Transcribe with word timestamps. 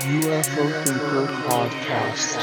UFO 0.00 0.84
Thinker 0.84 1.32
Podcast. 1.46 2.42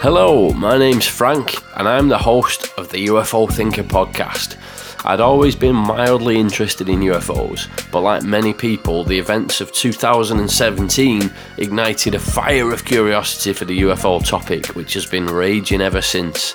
Hello, 0.00 0.50
my 0.52 0.78
name's 0.78 1.06
Frank, 1.06 1.56
and 1.76 1.88
I'm 1.88 2.08
the 2.08 2.16
host 2.16 2.72
of 2.78 2.90
the 2.90 3.06
UFO 3.08 3.50
Thinker 3.52 3.82
podcast. 3.82 4.56
I'd 5.04 5.20
always 5.20 5.56
been 5.56 5.74
mildly 5.74 6.38
interested 6.38 6.88
in 6.88 7.00
UFOs, 7.00 7.68
but 7.90 8.00
like 8.02 8.22
many 8.22 8.54
people, 8.54 9.02
the 9.02 9.18
events 9.18 9.60
of 9.60 9.72
2017 9.72 11.30
ignited 11.58 12.14
a 12.14 12.20
fire 12.20 12.72
of 12.72 12.84
curiosity 12.84 13.52
for 13.52 13.64
the 13.64 13.80
UFO 13.80 14.24
topic, 14.24 14.66
which 14.76 14.94
has 14.94 15.06
been 15.06 15.26
raging 15.26 15.80
ever 15.80 16.00
since. 16.00 16.54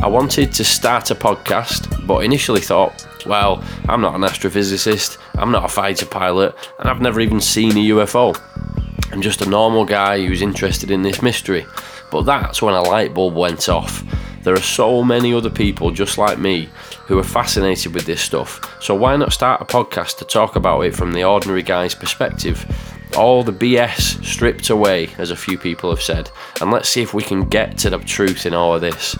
I 0.00 0.06
wanted 0.08 0.52
to 0.52 0.64
start 0.64 1.10
a 1.10 1.14
podcast, 1.14 2.06
but 2.06 2.24
initially 2.24 2.60
thought, 2.60 3.06
well, 3.26 3.64
I'm 3.88 4.00
not 4.00 4.14
an 4.14 4.22
astrophysicist, 4.22 5.18
I'm 5.34 5.52
not 5.52 5.64
a 5.64 5.68
fighter 5.68 6.06
pilot, 6.06 6.54
and 6.78 6.88
I've 6.88 7.00
never 7.00 7.20
even 7.20 7.40
seen 7.40 7.72
a 7.72 7.88
UFO. 7.90 8.38
I'm 9.12 9.22
just 9.22 9.42
a 9.42 9.48
normal 9.48 9.84
guy 9.84 10.24
who's 10.24 10.42
interested 10.42 10.90
in 10.90 11.02
this 11.02 11.22
mystery. 11.22 11.66
But 12.10 12.22
that's 12.22 12.60
when 12.60 12.74
a 12.74 12.82
light 12.82 13.14
bulb 13.14 13.34
went 13.34 13.68
off. 13.68 14.02
There 14.42 14.54
are 14.54 14.60
so 14.60 15.04
many 15.04 15.32
other 15.32 15.50
people 15.50 15.92
just 15.92 16.18
like 16.18 16.38
me 16.38 16.68
who 17.06 17.18
are 17.18 17.24
fascinated 17.24 17.94
with 17.94 18.06
this 18.06 18.20
stuff, 18.20 18.76
so 18.82 18.94
why 18.94 19.16
not 19.16 19.32
start 19.32 19.60
a 19.60 19.64
podcast 19.64 20.18
to 20.18 20.24
talk 20.24 20.56
about 20.56 20.80
it 20.80 20.96
from 20.96 21.12
the 21.12 21.24
ordinary 21.24 21.62
guy's 21.62 21.94
perspective? 21.94 22.66
All 23.16 23.42
the 23.44 23.52
BS 23.52 24.24
stripped 24.24 24.70
away, 24.70 25.10
as 25.18 25.30
a 25.30 25.36
few 25.36 25.58
people 25.58 25.90
have 25.90 26.02
said, 26.02 26.30
and 26.60 26.72
let's 26.72 26.88
see 26.88 27.02
if 27.02 27.14
we 27.14 27.22
can 27.22 27.48
get 27.48 27.78
to 27.78 27.90
the 27.90 27.98
truth 27.98 28.46
in 28.46 28.54
all 28.54 28.74
of 28.74 28.80
this. 28.80 29.16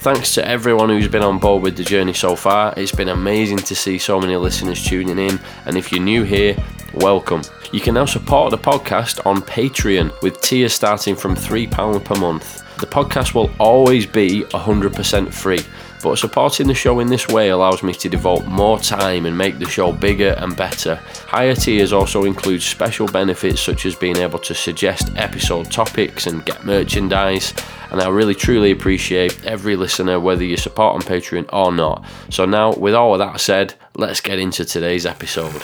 Thanks 0.00 0.32
to 0.34 0.48
everyone 0.48 0.90
who's 0.90 1.08
been 1.08 1.24
on 1.24 1.40
board 1.40 1.60
with 1.60 1.76
the 1.76 1.82
journey 1.82 2.12
so 2.12 2.36
far. 2.36 2.72
It's 2.76 2.92
been 2.92 3.08
amazing 3.08 3.58
to 3.58 3.74
see 3.74 3.98
so 3.98 4.20
many 4.20 4.36
listeners 4.36 4.82
tuning 4.84 5.18
in, 5.18 5.40
and 5.66 5.76
if 5.76 5.90
you're 5.90 6.00
new 6.00 6.22
here, 6.22 6.56
welcome. 6.94 7.42
You 7.72 7.80
can 7.80 7.94
now 7.94 8.04
support 8.04 8.52
the 8.52 8.58
podcast 8.58 9.26
on 9.26 9.42
Patreon 9.42 10.22
with 10.22 10.40
tiers 10.40 10.72
starting 10.72 11.16
from 11.16 11.34
£3 11.34 12.04
per 12.04 12.14
month. 12.14 12.62
The 12.78 12.86
podcast 12.86 13.34
will 13.34 13.50
always 13.58 14.06
be 14.06 14.44
100% 14.44 15.34
free, 15.34 15.60
but 16.02 16.18
supporting 16.18 16.66
the 16.66 16.74
show 16.74 17.00
in 17.00 17.08
this 17.08 17.28
way 17.28 17.48
allows 17.50 17.82
me 17.82 17.92
to 17.94 18.08
devote 18.08 18.46
more 18.46 18.78
time 18.78 19.26
and 19.26 19.36
make 19.36 19.58
the 19.58 19.68
show 19.68 19.92
bigger 19.92 20.34
and 20.38 20.56
better. 20.56 20.96
Higher 21.26 21.54
tiers 21.54 21.92
also 21.92 22.24
include 22.24 22.62
special 22.62 23.06
benefits 23.06 23.60
such 23.60 23.86
as 23.86 23.94
being 23.94 24.16
able 24.16 24.38
to 24.40 24.54
suggest 24.54 25.10
episode 25.16 25.70
topics 25.70 26.26
and 26.26 26.44
get 26.44 26.64
merchandise. 26.64 27.52
And 27.90 28.00
I 28.00 28.08
really 28.08 28.34
truly 28.34 28.70
appreciate 28.70 29.44
every 29.44 29.76
listener, 29.76 30.20
whether 30.20 30.44
you 30.44 30.56
support 30.56 30.94
on 30.94 31.00
Patreon 31.02 31.48
or 31.52 31.72
not. 31.72 32.04
So, 32.30 32.44
now 32.44 32.74
with 32.74 32.94
all 32.94 33.14
of 33.14 33.18
that 33.18 33.40
said, 33.40 33.74
let's 33.96 34.20
get 34.20 34.38
into 34.38 34.64
today's 34.64 35.06
episode. 35.06 35.62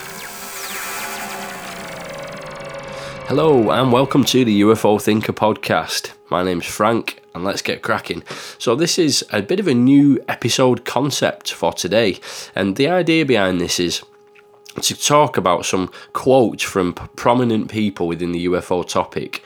Hello, 3.27 3.71
and 3.71 3.91
welcome 3.91 4.23
to 4.25 4.45
the 4.45 4.61
UFO 4.61 5.01
Thinker 5.01 5.33
podcast. 5.33 6.13
My 6.35 6.43
name's 6.43 6.67
Frank, 6.67 7.23
and 7.33 7.45
let's 7.45 7.63
get 7.63 7.81
cracking. 7.81 8.25
So, 8.59 8.75
this 8.75 8.99
is 8.99 9.25
a 9.31 9.41
bit 9.41 9.61
of 9.61 9.69
a 9.69 9.73
new 9.73 10.19
episode 10.27 10.85
concept 10.85 11.53
for 11.53 11.73
today, 11.73 12.19
and 12.57 12.75
the 12.75 12.89
idea 12.89 13.25
behind 13.25 13.61
this 13.61 13.79
is 13.79 14.03
to 14.83 14.97
talk 14.97 15.37
about 15.37 15.65
some 15.65 15.93
quotes 16.13 16.65
from 16.65 16.95
prominent 17.15 17.71
people 17.71 18.09
within 18.09 18.33
the 18.33 18.47
UFO 18.47 18.87
topic, 18.87 19.45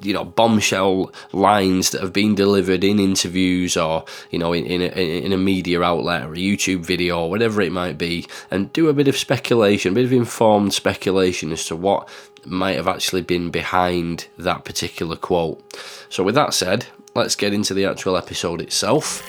you 0.00 0.14
know, 0.14 0.24
bombshell 0.24 1.12
lines 1.32 1.90
that 1.90 2.00
have 2.00 2.12
been 2.12 2.36
delivered 2.36 2.84
in 2.84 3.00
interviews 3.00 3.76
or, 3.76 4.04
you 4.30 4.38
know, 4.38 4.52
in, 4.52 4.64
in, 4.64 4.82
a, 4.82 5.24
in 5.24 5.32
a 5.32 5.36
media 5.36 5.82
outlet 5.82 6.24
or 6.24 6.34
a 6.34 6.36
YouTube 6.36 6.86
video 6.86 7.22
or 7.22 7.30
whatever 7.30 7.60
it 7.60 7.72
might 7.72 7.98
be, 7.98 8.26
and 8.50 8.72
do 8.72 8.88
a 8.88 8.92
bit 8.92 9.08
of 9.08 9.16
speculation, 9.16 9.92
a 9.92 9.94
bit 9.96 10.04
of 10.04 10.12
informed 10.12 10.72
speculation 10.72 11.50
as 11.50 11.64
to 11.64 11.74
what 11.74 12.08
might 12.50 12.76
have 12.76 12.88
actually 12.88 13.22
been 13.22 13.50
behind 13.50 14.28
that 14.38 14.64
particular 14.64 15.16
quote. 15.16 15.62
So, 16.08 16.22
with 16.22 16.34
that 16.34 16.54
said, 16.54 16.86
let's 17.14 17.36
get 17.36 17.52
into 17.52 17.74
the 17.74 17.84
actual 17.84 18.16
episode 18.16 18.60
itself. 18.60 19.22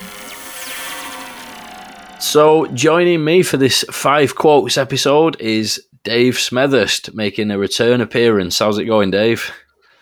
So, 2.21 2.65
joining 2.67 3.23
me 3.23 3.43
for 3.43 3.55
this 3.57 3.85
five 3.91 4.35
quotes 4.35 4.77
episode 4.77 5.39
is 5.39 5.81
Dave 6.03 6.35
Smethurst 6.35 7.13
making 7.13 7.49
a 7.49 7.57
return 7.57 8.01
appearance. 8.01 8.59
How's 8.59 8.77
it 8.77 8.85
going, 8.85 9.11
Dave? 9.11 9.51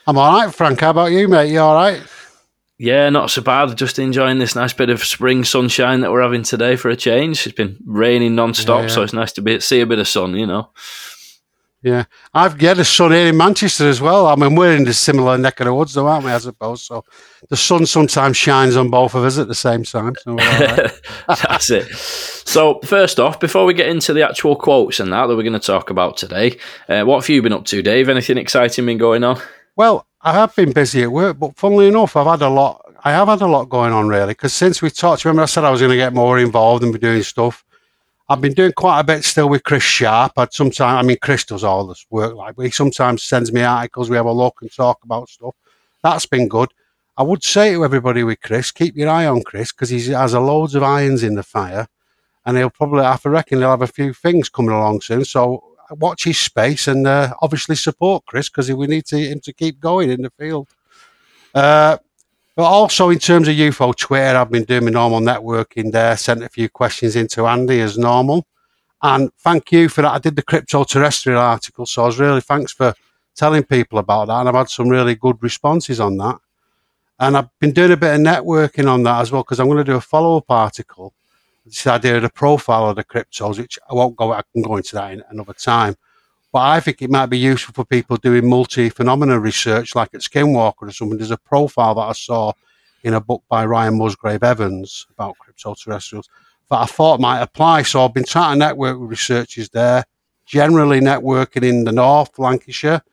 I'm 0.07 0.17
all 0.17 0.39
right, 0.39 0.53
Frank. 0.53 0.79
How 0.79 0.89
about 0.91 1.11
you, 1.11 1.27
mate? 1.27 1.51
You 1.51 1.59
all 1.59 1.75
right? 1.75 2.01
Yeah, 2.79 3.09
not 3.09 3.29
so 3.29 3.41
bad. 3.41 3.75
Just 3.77 3.99
enjoying 3.99 4.39
this 4.39 4.55
nice 4.55 4.73
bit 4.73 4.89
of 4.89 5.03
spring 5.03 5.43
sunshine 5.43 6.01
that 6.01 6.11
we're 6.11 6.21
having 6.21 6.43
today 6.43 6.75
for 6.75 6.89
a 6.89 6.95
change. 6.95 7.45
It's 7.45 7.55
been 7.55 7.77
raining 7.85 8.35
non-stop, 8.35 8.81
Yeah, 8.81 8.87
yeah. 8.87 8.93
so 8.93 9.01
it's 9.03 9.13
nice 9.13 9.31
to 9.33 9.41
be 9.41 9.59
see 9.59 9.81
a 9.81 9.85
bit 9.87 9.99
of 9.99 10.07
sun, 10.07 10.35
you 10.35 10.45
know. 10.47 10.69
Yeah. 11.83 12.05
I've 12.33 12.57
got 12.57 12.79
a 12.79 12.85
sun 12.85 13.11
here 13.11 13.27
in 13.27 13.37
Manchester 13.37 13.87
as 13.87 14.01
well. 14.01 14.25
I 14.27 14.35
mean, 14.35 14.55
we're 14.55 14.75
in 14.75 14.83
the 14.83 14.93
similar 14.93 15.37
neck 15.37 15.59
of 15.59 15.65
the 15.65 15.73
woods, 15.73 15.93
though, 15.93 16.07
aren't 16.07 16.25
we, 16.25 16.31
I 16.31 16.37
suppose? 16.39 16.81
So 16.81 17.05
the 17.49 17.55
sun 17.57 17.85
sometimes 17.85 18.35
shines 18.35 18.75
on 18.75 18.89
both 18.89 19.13
of 19.13 19.23
us 19.23 19.37
at 19.37 19.47
the 19.47 19.55
same 19.55 19.83
time. 19.83 20.15
So 20.21 20.35
right. 20.35 20.91
That's 21.27 21.69
it. 21.69 21.87
So, 21.95 22.79
first 22.83 23.19
off, 23.19 23.39
before 23.39 23.65
we 23.65 23.73
get 23.73 23.89
into 23.89 24.13
the 24.13 24.27
actual 24.27 24.55
quotes 24.55 24.99
and 24.99 25.13
that 25.13 25.27
that 25.27 25.35
we're 25.35 25.43
going 25.43 25.53
to 25.53 25.59
talk 25.59 25.89
about 25.89 26.17
today, 26.17 26.57
uh, 26.89 27.03
what 27.03 27.21
have 27.21 27.29
you 27.29 27.41
been 27.41 27.53
up 27.53 27.65
to, 27.65 27.81
Dave? 27.81 28.09
Anything 28.09 28.37
exciting 28.37 28.85
been 28.85 28.97
going 28.97 29.23
on? 29.23 29.39
Well, 29.75 30.07
I 30.21 30.33
have 30.33 30.55
been 30.55 30.71
busy 30.71 31.03
at 31.03 31.11
work, 31.11 31.37
but 31.37 31.55
funnily 31.57 31.87
enough, 31.87 32.15
I've 32.15 32.25
had 32.25 32.41
a 32.41 32.49
lot. 32.49 32.83
I 33.03 33.11
have 33.11 33.27
had 33.27 33.41
a 33.41 33.47
lot 33.47 33.69
going 33.69 33.93
on 33.93 34.07
really, 34.07 34.31
because 34.31 34.53
since 34.53 34.81
we 34.81 34.89
talked, 34.89 35.23
remember 35.23 35.43
I 35.43 35.45
said 35.45 35.63
I 35.63 35.69
was 35.69 35.79
going 35.79 35.91
to 35.91 35.97
get 35.97 36.13
more 36.13 36.39
involved 36.39 36.83
and 36.83 36.91
be 36.91 36.99
doing 36.99 37.21
stuff. 37.21 37.63
I've 38.29 38.41
been 38.41 38.53
doing 38.53 38.73
quite 38.75 38.99
a 38.99 39.03
bit 39.05 39.23
still 39.23 39.47
with 39.47 39.63
Chris 39.63 39.83
Sharp. 39.83 40.33
I'd 40.37 40.51
sometimes, 40.51 40.81
I 40.81 41.01
mean, 41.01 41.17
Chris 41.21 41.45
does 41.45 41.63
all 41.63 41.87
this 41.87 42.05
work. 42.09 42.35
Like 42.35 42.55
he 42.59 42.71
sometimes 42.71 43.23
sends 43.23 43.53
me 43.53 43.61
articles. 43.61 44.09
We 44.09 44.17
have 44.17 44.25
a 44.25 44.31
look 44.31 44.57
and 44.61 44.71
talk 44.71 44.99
about 45.03 45.29
stuff. 45.29 45.55
That's 46.03 46.25
been 46.25 46.49
good. 46.49 46.69
I 47.15 47.23
would 47.23 47.43
say 47.43 47.73
to 47.73 47.85
everybody 47.85 48.23
with 48.23 48.41
Chris, 48.41 48.71
keep 48.71 48.97
your 48.97 49.09
eye 49.09 49.25
on 49.25 49.43
Chris 49.43 49.71
because 49.71 49.89
he 49.89 50.11
has 50.11 50.33
a 50.33 50.39
loads 50.39 50.75
of 50.75 50.83
irons 50.83 51.23
in 51.23 51.35
the 51.35 51.43
fire, 51.43 51.87
and 52.45 52.57
he'll 52.57 52.69
probably, 52.69 53.01
I 53.01 53.17
reckon, 53.23 53.59
he'll 53.59 53.71
have 53.71 53.81
a 53.81 53.87
few 53.87 54.13
things 54.13 54.49
coming 54.49 54.71
along 54.71 55.01
soon. 55.01 55.25
So 55.25 55.63
watch 55.91 56.25
his 56.25 56.37
space 56.37 56.87
and 56.87 57.07
uh, 57.07 57.33
obviously 57.41 57.75
support 57.75 58.25
Chris 58.25 58.49
because 58.49 58.71
we 58.71 58.87
need 58.87 59.05
to, 59.05 59.17
him 59.17 59.39
to 59.41 59.53
keep 59.53 59.79
going 59.79 60.11
in 60.11 60.21
the 60.21 60.29
field. 60.31 60.67
Uh, 61.55 61.97
but 62.57 62.63
also 62.63 63.11
in 63.11 63.19
terms 63.19 63.47
of 63.47 63.53
UFO 63.53 63.95
Twitter, 63.95 64.35
I've 64.35 64.49
been 64.49 64.63
doing 64.63 64.85
my 64.85 64.89
normal 64.89 65.19
networking 65.19 65.91
there, 65.91 66.17
sent 66.17 66.41
a 66.41 66.49
few 66.49 66.67
questions 66.67 67.15
into 67.15 67.45
Andy 67.45 67.81
as 67.81 67.99
normal. 67.99 68.47
And 69.03 69.31
thank 69.37 69.71
you 69.71 69.87
for 69.89 70.01
that. 70.01 70.13
I 70.13 70.17
did 70.17 70.35
the 70.35 70.41
crypto 70.41 70.83
terrestrial 70.83 71.39
article, 71.39 71.85
so 71.85 72.01
I 72.01 72.05
was 72.07 72.19
really 72.19 72.41
thanks 72.41 72.73
for 72.73 72.95
telling 73.35 73.61
people 73.61 73.99
about 73.99 74.29
that. 74.29 74.39
And 74.39 74.49
I've 74.49 74.55
had 74.55 74.69
some 74.69 74.89
really 74.89 75.13
good 75.13 75.37
responses 75.39 75.99
on 75.99 76.17
that. 76.17 76.39
And 77.19 77.37
I've 77.37 77.59
been 77.59 77.73
doing 77.73 77.91
a 77.91 77.97
bit 77.97 78.15
of 78.15 78.21
networking 78.21 78.91
on 78.91 79.03
that 79.03 79.21
as 79.21 79.31
well, 79.31 79.43
because 79.43 79.59
I'm 79.59 79.67
going 79.67 79.77
to 79.77 79.83
do 79.83 79.97
a 79.97 80.01
follow 80.01 80.37
up 80.37 80.49
article. 80.49 81.13
This 81.63 81.85
idea 81.85 82.15
of 82.15 82.23
the 82.23 82.29
profile 82.29 82.89
of 82.89 82.95
the 82.95 83.03
cryptos, 83.03 83.59
which 83.59 83.77
I 83.87 83.93
won't 83.93 84.15
go, 84.15 84.33
I 84.33 84.41
can 84.51 84.63
go 84.63 84.77
into 84.77 84.95
that 84.95 85.13
in 85.13 85.23
another 85.29 85.53
time. 85.53 85.95
But 86.57 86.69
I 86.69 86.79
think 86.79 87.03
it 87.03 87.11
might 87.11 87.27
be 87.27 87.37
useful 87.37 87.75
for 87.75 87.85
people 87.85 88.17
doing 88.17 88.49
multi 88.49 88.89
phenomena 88.89 89.39
research, 89.39 89.93
like 89.93 90.15
at 90.15 90.21
Skinwalker 90.21 90.87
or 90.87 90.91
something. 90.91 91.19
There's 91.19 91.29
a 91.29 91.37
profile 91.37 91.93
that 91.93 92.01
I 92.01 92.13
saw 92.13 92.53
in 93.03 93.13
a 93.13 93.21
book 93.21 93.43
by 93.47 93.63
Ryan 93.63 93.99
Musgrave 93.99 94.41
Evans 94.41 95.05
about 95.11 95.35
cryptoterrestrials 95.37 96.25
that 96.71 96.77
I 96.79 96.85
thought 96.87 97.19
might 97.19 97.41
apply. 97.41 97.83
So 97.83 98.03
I've 98.03 98.15
been 98.15 98.23
trying 98.23 98.55
to 98.55 98.57
network 98.57 98.99
with 98.99 99.07
researchers 99.07 99.69
there, 99.69 100.03
generally 100.47 100.99
networking 100.99 101.61
in 101.61 101.83
the 101.83 101.91
north, 101.91 102.39
Lancashire, 102.39 103.03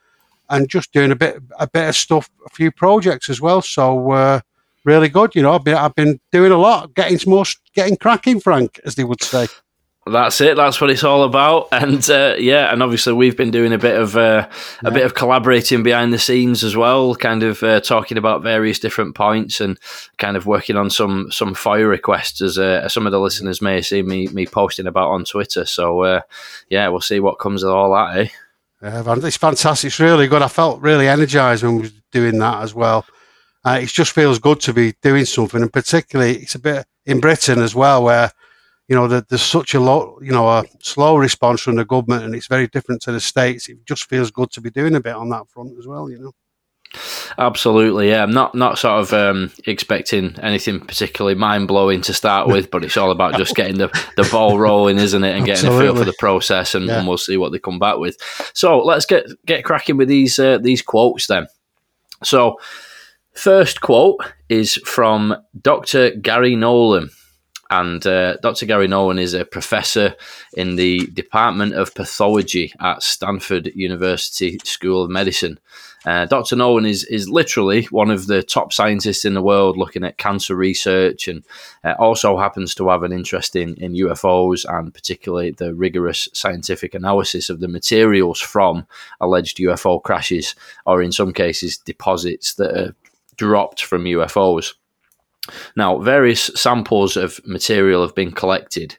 and 0.49 0.66
just 0.66 0.94
doing 0.94 1.11
a 1.11 1.16
bit 1.16 1.37
a 1.59 1.66
bit 1.66 1.91
of 1.91 1.97
stuff, 1.97 2.31
a 2.47 2.49
few 2.49 2.72
projects 2.72 3.28
as 3.28 3.43
well. 3.43 3.61
So 3.61 4.12
uh, 4.12 4.41
really 4.84 5.11
good, 5.11 5.34
you 5.34 5.43
know. 5.43 5.53
I've 5.53 5.65
been, 5.65 5.76
I've 5.76 5.94
been 5.94 6.19
doing 6.32 6.50
a 6.50 6.56
lot, 6.56 6.94
getting 6.94 7.19
more, 7.31 7.44
getting 7.75 7.99
cracking, 7.99 8.41
Frank, 8.41 8.81
as 8.87 8.94
they 8.94 9.05
would 9.05 9.22
say. 9.22 9.49
That's 10.06 10.38
it. 10.42 10.56
That's 10.56 10.82
what 10.82 10.90
it's 10.90 11.05
all 11.05 11.25
about. 11.25 11.69
And 11.73 12.08
uh, 12.11 12.37
yeah, 12.38 12.73
and 12.73 12.82
obviously 12.82 13.12
we've 13.12 13.37
been 13.37 13.50
doing 13.50 13.73
a 13.73 13.79
bit 13.79 13.99
of 13.99 14.17
uh, 14.17 14.49
a 14.84 14.90
bit 14.90 15.05
of 15.05 15.14
collaborating 15.14 15.82
behind 15.82 16.12
the 16.12 16.19
scenes 16.19 16.62
as 16.62 16.76
well, 16.76 17.14
kind 17.14 17.43
of 17.43 17.62
uh, 17.62 17.81
talking 17.81 18.19
about 18.19 18.43
various 18.43 18.79
different 18.79 19.14
points 19.14 19.61
and 19.61 19.79
kind 20.19 20.37
of 20.37 20.46
working 20.46 20.76
on 20.76 20.90
some 20.90 21.31
some 21.31 21.55
FOI 21.55 21.82
requests 21.82 22.40
as 22.43 22.58
uh, 22.58 22.88
some 22.88 23.06
of 23.06 23.12
the 23.12 23.20
listeners 23.20 23.62
may 23.62 23.76
have 23.76 23.87
seen 23.87 24.06
me 24.06 24.29
me 24.29 24.46
posting 24.46 24.87
about 24.87 25.11
on 25.11 25.25
Twitter. 25.25 25.64
So 25.64 26.02
uh, 26.02 26.20
yeah, 26.69 26.88
we'll 26.88 27.00
see 27.00 27.20
what 27.20 27.38
comes 27.38 27.62
of 27.62 27.73
all 27.73 27.93
that. 27.94 28.19
Eh? 28.19 28.29
Yeah, 28.82 29.14
it's 29.23 29.37
fantastic. 29.37 29.88
It's 29.88 30.00
really 30.00 30.26
good. 30.26 30.43
I 30.43 30.49
felt 30.49 30.82
really 30.82 31.08
energized 31.08 31.62
when 31.62 31.76
we 31.76 31.82
were 31.82 31.94
doing 32.12 32.38
that 32.38 32.62
as 32.62 32.75
well. 32.75 33.06
Uh, 33.64 33.81
it 33.82 33.88
just 33.88 34.12
feels 34.12 34.38
good 34.38 34.61
to 34.61 34.75
be 34.75 34.94
doing 35.00 35.25
something, 35.25 35.62
and 35.62 35.73
particularly 35.73 36.37
it's 36.37 36.55
a 36.55 36.58
bit 36.58 36.87
in 37.06 37.20
Britain 37.20 37.61
as 37.61 37.75
well, 37.75 38.05
where 38.05 38.32
you 38.88 38.94
know 38.96 39.08
that 39.08 39.28
there's 39.28 39.42
such 39.42 39.75
a 39.75 39.81
lot, 39.81 40.19
you 40.20 40.32
know, 40.32 40.48
a 40.48 40.64
slow 40.81 41.16
response 41.16 41.62
from 41.62 41.76
the 41.76 41.84
government, 41.84 42.25
and 42.25 42.34
it's 42.34 42.46
very 42.46 42.69
different 42.69 43.02
to 43.02 43.12
the 43.12 43.20
states. 43.20 43.69
It 43.69 43.84
just 43.86 44.08
feels 44.08 44.31
good 44.31 44.50
to 44.52 44.60
be 44.60 44.70
doing 44.70 44.94
a 44.94 45.00
bit 45.00 45.14
on 45.14 45.31
that 45.31 45.48
front 45.48 45.78
as 45.78 45.86
well. 45.86 46.10
You 46.10 46.19
know. 46.19 46.32
Absolutely, 47.38 48.10
yeah. 48.10 48.22
I'm 48.22 48.32
not 48.32 48.54
not 48.54 48.78
sort 48.78 49.00
of 49.00 49.12
um, 49.12 49.50
expecting 49.66 50.38
anything 50.40 50.81
particularly 50.81 51.34
mind 51.34 51.66
blowing 51.66 52.00
to 52.02 52.14
start 52.14 52.46
with, 52.46 52.70
but 52.70 52.84
it's 52.84 52.96
all 52.96 53.10
about 53.10 53.36
just 53.36 53.54
getting 53.56 53.78
the, 53.78 53.88
the 54.16 54.28
ball 54.31 54.58
rolling, 54.58 54.98
isn't 54.98 55.25
it, 55.25 55.34
and 55.34 55.44
getting 55.44 55.66
Absolutely. 55.66 55.86
a 55.86 55.92
feel 55.92 56.02
for 56.02 56.04
the 56.04 56.16
process, 56.19 56.75
and, 56.75 56.86
yeah. 56.86 56.98
and, 56.98 57.08
we'll 57.08 57.19
see 57.19 57.36
what 57.36 57.52
they 57.52 57.58
come 57.58 57.78
back 57.78 57.98
with. 57.98 58.16
So 58.54 58.78
let's 58.78 59.06
get 59.06 59.26
get 59.46 59.64
cracking 59.64 59.96
with 59.96 60.08
these 60.08 60.38
uh, 60.38 60.58
these 60.58 60.82
quotes 60.82 61.26
then. 61.26 61.46
So, 62.22 62.58
first 63.32 63.81
quote 63.81 64.20
is 64.48 64.76
from 64.84 65.34
Dr. 65.60 66.10
Gary 66.12 66.54
Nolan. 66.54 67.10
And 67.70 68.06
uh, 68.06 68.37
Dr. 68.38 68.66
Gary 68.66 68.87
Nolan 68.87 69.19
is 69.19 69.34
a 69.34 69.44
professor 69.44 70.14
in 70.56 70.76
the 70.76 71.06
Department 71.08 71.75
of 71.75 71.94
Pathology 71.94 72.72
at 72.81 73.02
Stanford 73.02 73.72
University 73.75 74.58
School 74.64 75.05
of 75.05 75.11
Medicine. 75.11 75.58
Uh, 76.06 76.26
Dr. 76.26 76.56
Nolan 76.56 76.84
is 76.84 77.05
is 77.05 77.31
literally 77.31 77.84
one 77.84 78.11
of 78.11 78.26
the 78.26 78.43
top 78.43 78.72
scientists 78.72 79.25
in 79.25 79.32
the 79.32 79.43
world 79.43 79.78
looking 79.78 80.05
at 80.05 80.19
cancer 80.19 80.55
research, 80.55 81.28
and 81.28 81.43
uh, 81.82 81.94
also 81.99 82.37
happens 82.37 82.75
to 82.75 82.88
have 82.88 83.02
an 83.02 83.12
interest 83.12 83.56
in, 83.56 83.75
in 83.76 83.94
UFOs 83.94 84.67
and 84.69 84.93
particularly 84.93 85.52
the 85.52 85.75
rigorous 85.75 86.28
scientific 86.34 86.94
analysis 86.94 87.49
of 87.49 87.60
the 87.60 87.69
materials 87.69 88.38
from 88.38 88.87
alleged 89.20 89.56
UFO 89.58 90.02
crashes, 90.02 90.55
or 90.84 91.02
in 91.02 91.10
some 91.10 91.32
cases 91.32 91.78
deposits 91.78 92.55
that 92.55 92.76
are 92.76 92.94
dropped 93.37 93.82
from 93.82 94.05
UFOs. 94.05 94.75
Now, 95.76 95.99
various 95.99 96.50
samples 96.55 97.17
of 97.17 97.41
material 97.44 98.02
have 98.02 98.14
been 98.14 98.32
collected, 98.32 98.96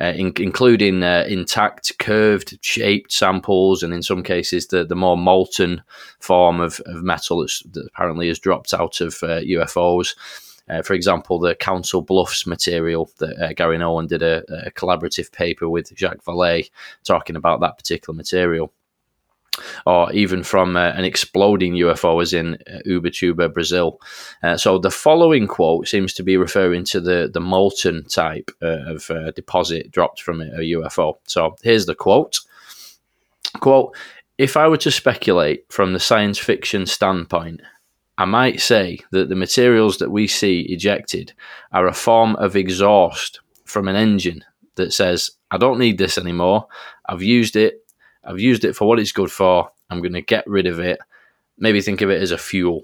uh, 0.00 0.12
in, 0.16 0.32
including 0.38 1.02
uh, 1.02 1.26
intact, 1.28 1.98
curved, 1.98 2.58
shaped 2.62 3.12
samples, 3.12 3.82
and 3.82 3.92
in 3.92 4.02
some 4.02 4.22
cases, 4.22 4.68
the, 4.68 4.84
the 4.84 4.96
more 4.96 5.18
molten 5.18 5.82
form 6.20 6.60
of, 6.60 6.80
of 6.86 7.02
metal 7.02 7.42
that 7.42 7.88
apparently 7.94 8.28
has 8.28 8.38
dropped 8.38 8.72
out 8.72 9.00
of 9.00 9.22
uh, 9.22 9.40
UFOs. 9.40 10.14
Uh, 10.68 10.80
for 10.80 10.94
example, 10.94 11.38
the 11.38 11.54
Council 11.56 12.00
Bluffs 12.00 12.46
material 12.46 13.10
that 13.18 13.36
uh, 13.38 13.52
Gary 13.52 13.76
Nolan 13.76 14.06
did 14.06 14.22
a, 14.22 14.42
a 14.66 14.70
collaborative 14.70 15.30
paper 15.32 15.68
with 15.68 15.94
Jacques 15.96 16.24
Vallée 16.24 16.70
talking 17.04 17.36
about 17.36 17.60
that 17.60 17.76
particular 17.76 18.16
material 18.16 18.72
or 19.86 20.12
even 20.12 20.42
from 20.42 20.76
uh, 20.76 20.90
an 20.90 21.04
exploding 21.04 21.74
UFO 21.74 22.22
as 22.22 22.32
in 22.32 22.54
uh, 22.66 22.78
Ubatuba, 22.86 23.52
Brazil. 23.52 24.00
Uh, 24.42 24.56
so 24.56 24.78
the 24.78 24.90
following 24.90 25.46
quote 25.46 25.88
seems 25.88 26.14
to 26.14 26.22
be 26.22 26.36
referring 26.36 26.84
to 26.84 27.00
the, 27.00 27.30
the 27.32 27.40
molten 27.40 28.04
type 28.04 28.50
uh, 28.62 28.78
of 28.86 29.10
uh, 29.10 29.30
deposit 29.32 29.90
dropped 29.90 30.22
from 30.22 30.40
a, 30.40 30.46
a 30.46 30.72
UFO. 30.76 31.14
So 31.26 31.56
here's 31.62 31.86
the 31.86 31.94
quote. 31.94 32.40
Quote, 33.60 33.94
if 34.38 34.56
I 34.56 34.68
were 34.68 34.78
to 34.78 34.90
speculate 34.90 35.64
from 35.70 35.92
the 35.92 36.00
science 36.00 36.38
fiction 36.38 36.86
standpoint, 36.86 37.60
I 38.18 38.24
might 38.24 38.60
say 38.60 38.98
that 39.10 39.28
the 39.28 39.36
materials 39.36 39.98
that 39.98 40.10
we 40.10 40.26
see 40.26 40.62
ejected 40.62 41.32
are 41.72 41.86
a 41.86 41.94
form 41.94 42.36
of 42.36 42.56
exhaust 42.56 43.40
from 43.64 43.88
an 43.88 43.96
engine 43.96 44.44
that 44.76 44.92
says, 44.92 45.32
I 45.50 45.58
don't 45.58 45.78
need 45.78 45.98
this 45.98 46.18
anymore. 46.18 46.66
I've 47.06 47.22
used 47.22 47.56
it. 47.56 47.81
I've 48.24 48.40
used 48.40 48.64
it 48.64 48.74
for 48.74 48.86
what 48.86 48.98
it's 48.98 49.12
good 49.12 49.30
for. 49.30 49.70
I'm 49.90 50.00
going 50.00 50.12
to 50.12 50.22
get 50.22 50.46
rid 50.46 50.66
of 50.66 50.78
it. 50.78 50.98
Maybe 51.58 51.80
think 51.80 52.00
of 52.00 52.10
it 52.10 52.22
as 52.22 52.30
a 52.30 52.38
fuel, 52.38 52.82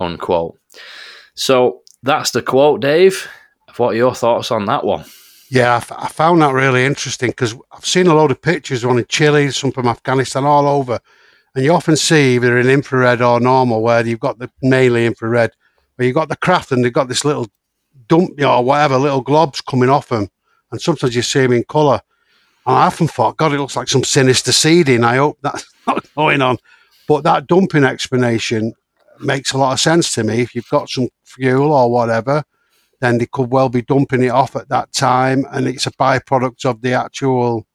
unquote. 0.00 0.58
So 1.34 1.82
that's 2.02 2.30
the 2.30 2.42
quote, 2.42 2.80
Dave. 2.80 3.28
What 3.76 3.90
are 3.90 3.96
your 3.96 4.14
thoughts 4.14 4.50
on 4.50 4.64
that 4.66 4.84
one? 4.84 5.04
Yeah, 5.50 5.74
I, 5.74 5.76
f- 5.76 5.92
I 5.92 6.08
found 6.08 6.42
that 6.42 6.54
really 6.54 6.84
interesting 6.84 7.30
because 7.30 7.54
I've 7.72 7.84
seen 7.84 8.06
a 8.06 8.14
load 8.14 8.30
of 8.30 8.40
pictures, 8.40 8.84
one 8.84 8.98
in 8.98 9.06
Chile, 9.08 9.50
some 9.50 9.70
from 9.70 9.86
Afghanistan, 9.86 10.44
all 10.44 10.66
over. 10.66 10.98
And 11.54 11.64
you 11.64 11.72
often 11.72 11.96
see 11.96 12.34
either 12.34 12.58
in 12.58 12.68
infrared 12.68 13.22
or 13.22 13.40
normal, 13.40 13.82
where 13.82 14.04
you've 14.06 14.20
got 14.20 14.38
the 14.38 14.50
mainly 14.62 15.06
infrared, 15.06 15.52
where 15.96 16.06
you've 16.06 16.14
got 16.14 16.28
the 16.28 16.36
craft 16.36 16.72
and 16.72 16.84
they've 16.84 16.92
got 16.92 17.08
this 17.08 17.24
little 17.24 17.48
dump, 18.08 18.30
you 18.30 18.44
know, 18.44 18.56
or 18.56 18.64
whatever, 18.64 18.98
little 18.98 19.24
globs 19.24 19.64
coming 19.64 19.88
off 19.88 20.08
them. 20.08 20.28
And 20.70 20.80
sometimes 20.80 21.14
you 21.14 21.22
see 21.22 21.40
them 21.40 21.52
in 21.52 21.64
colour. 21.64 22.00
I 22.66 22.86
often 22.86 23.06
thought, 23.06 23.36
God, 23.36 23.52
it 23.52 23.58
looks 23.58 23.76
like 23.76 23.88
some 23.88 24.02
sinister 24.02 24.50
seeding. 24.50 25.04
I 25.04 25.16
hope 25.16 25.38
that's 25.40 25.64
not 25.86 26.04
going 26.16 26.42
on. 26.42 26.58
But 27.06 27.22
that 27.22 27.46
dumping 27.46 27.84
explanation 27.84 28.72
makes 29.20 29.52
a 29.52 29.58
lot 29.58 29.72
of 29.72 29.80
sense 29.80 30.12
to 30.14 30.24
me. 30.24 30.40
If 30.40 30.54
you've 30.54 30.68
got 30.68 30.88
some 30.88 31.08
fuel 31.24 31.72
or 31.72 31.90
whatever, 31.90 32.42
then 33.00 33.18
they 33.18 33.26
could 33.26 33.50
well 33.50 33.68
be 33.68 33.82
dumping 33.82 34.24
it 34.24 34.30
off 34.30 34.56
at 34.56 34.68
that 34.70 34.92
time, 34.92 35.44
and 35.50 35.68
it's 35.68 35.86
a 35.86 35.92
byproduct 35.92 36.64
of 36.64 36.80
the 36.80 36.94
actual, 36.94 37.66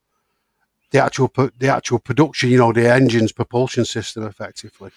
the 0.90 0.98
actual, 0.98 1.32
the 1.58 1.68
actual 1.68 1.98
production. 1.98 2.50
You 2.50 2.58
know, 2.58 2.72
the 2.72 2.92
engine's 2.92 3.32
propulsion 3.32 3.84
system, 3.84 4.24
effectively. 4.24 4.90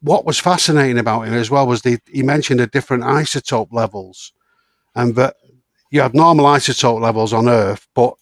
What 0.00 0.24
was 0.24 0.40
fascinating 0.40 0.98
about 0.98 1.22
him 1.22 1.34
as 1.34 1.50
well 1.50 1.66
was 1.66 1.82
the, 1.82 1.98
he 2.10 2.22
mentioned 2.22 2.60
the 2.60 2.66
different 2.66 3.04
isotope 3.04 3.72
levels, 3.72 4.32
and 4.94 5.14
that 5.14 5.36
you 5.90 6.00
have 6.00 6.14
normal 6.14 6.46
isotope 6.46 7.00
levels 7.00 7.32
on 7.32 7.48
Earth, 7.48 7.86
but 7.94 8.14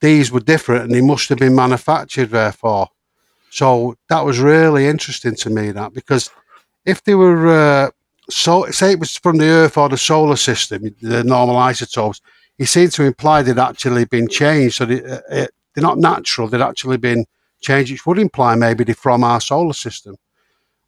these 0.00 0.32
were 0.32 0.40
different 0.40 0.84
and 0.84 0.94
they 0.94 1.00
must 1.00 1.28
have 1.28 1.38
been 1.38 1.54
manufactured 1.54 2.30
therefore. 2.30 2.88
So 3.50 3.96
that 4.08 4.24
was 4.24 4.38
really 4.38 4.86
interesting 4.86 5.34
to 5.36 5.50
me 5.50 5.72
that 5.72 5.92
because 5.92 6.30
if 6.84 7.02
they 7.02 7.14
were 7.14 7.48
uh, 7.48 7.90
so 8.30 8.70
say 8.70 8.92
it 8.92 9.00
was 9.00 9.16
from 9.16 9.38
the 9.38 9.48
Earth 9.48 9.76
or 9.76 9.88
the 9.88 9.98
solar 9.98 10.36
system, 10.36 10.94
the 11.02 11.24
normal 11.24 11.56
isotopes, 11.56 12.20
he 12.56 12.64
seemed 12.64 12.92
to 12.92 13.04
imply 13.04 13.42
they'd 13.42 13.58
actually 13.58 14.04
been 14.04 14.28
changed. 14.28 14.76
So 14.76 14.84
they, 14.84 15.02
uh, 15.02 15.20
it, 15.30 15.50
they're 15.74 15.82
not 15.82 15.98
natural; 15.98 16.48
they'd 16.48 16.60
actually 16.60 16.96
been 16.96 17.26
changed, 17.60 17.92
which 17.92 18.06
would 18.06 18.18
imply 18.18 18.54
maybe 18.54 18.84
they're 18.84 18.94
from 18.94 19.24
our 19.24 19.40
solar 19.40 19.72
system, 19.72 20.16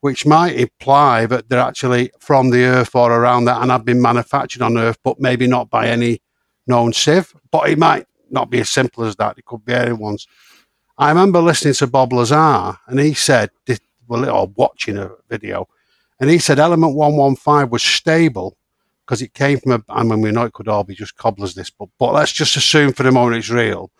which 0.01 0.25
might 0.25 0.57
imply 0.57 1.27
that 1.27 1.49
they're 1.49 1.61
actually 1.61 2.11
from 2.21 2.51
the 2.51 2.65
Earth 2.65 2.95
or 2.95 3.13
around 3.13 3.45
that 3.47 3.61
and 3.61 3.71
have 3.71 3.85
been 3.85 4.01
manufactured 4.01 4.63
on 4.63 4.79
Earth, 4.79 4.99
but 5.03 5.21
maybe 5.21 5.47
not 5.47 5.69
by 5.69 5.89
any 5.89 6.23
known 6.67 6.93
sieve. 6.93 7.35
But 7.51 7.69
it 7.69 7.79
might 7.79 8.07
not 8.33 8.51
be 8.51 8.61
as 8.61 8.71
simple 8.71 9.05
as 9.05 9.17
that. 9.17 9.39
It 9.39 9.45
could 9.45 9.65
be 9.65 9.75
anyone's. 9.75 10.27
I 10.99 11.09
remember 11.09 11.41
listening 11.41 11.75
to 11.75 11.87
Bob 11.87 12.13
Lazar, 12.13 12.79
and 12.87 13.01
he 13.01 13.15
said, 13.15 13.51
well, 14.07 14.29
or 14.29 14.53
watching 14.57 14.99
a 14.99 15.11
video, 15.29 15.69
and 16.21 16.31
he 16.31 16.39
said 16.39 16.59
element 16.59 16.95
115 16.95 17.71
was 17.71 17.83
stable 17.83 18.57
because 19.05 19.23
it 19.23 19.35
came 19.35 19.59
from 19.59 19.73
a, 19.73 19.85
I 19.89 20.03
mean, 20.05 20.21
we 20.21 20.31
know 20.31 20.45
it 20.45 20.53
could 20.53 20.69
all 20.69 20.85
be 20.85 20.95
just 20.95 21.17
cobblers 21.17 21.55
this, 21.55 21.71
but, 21.71 21.89
but 21.99 22.13
let's 22.13 22.33
just 22.33 22.57
assume 22.57 22.93
for 22.93 23.03
the 23.03 23.11
moment 23.11 23.39
it's 23.39 23.51
real. 23.51 23.91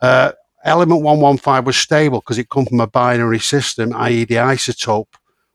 Uh, 0.00 0.32
element 0.64 1.02
115 1.02 1.64
was 1.64 1.76
stable 1.76 2.20
because 2.20 2.38
it 2.38 2.48
come 2.48 2.66
from 2.66 2.80
a 2.80 2.86
binary 2.86 3.40
system, 3.40 3.92
i.e. 3.96 4.24
the 4.24 4.36
isotope 4.36 5.14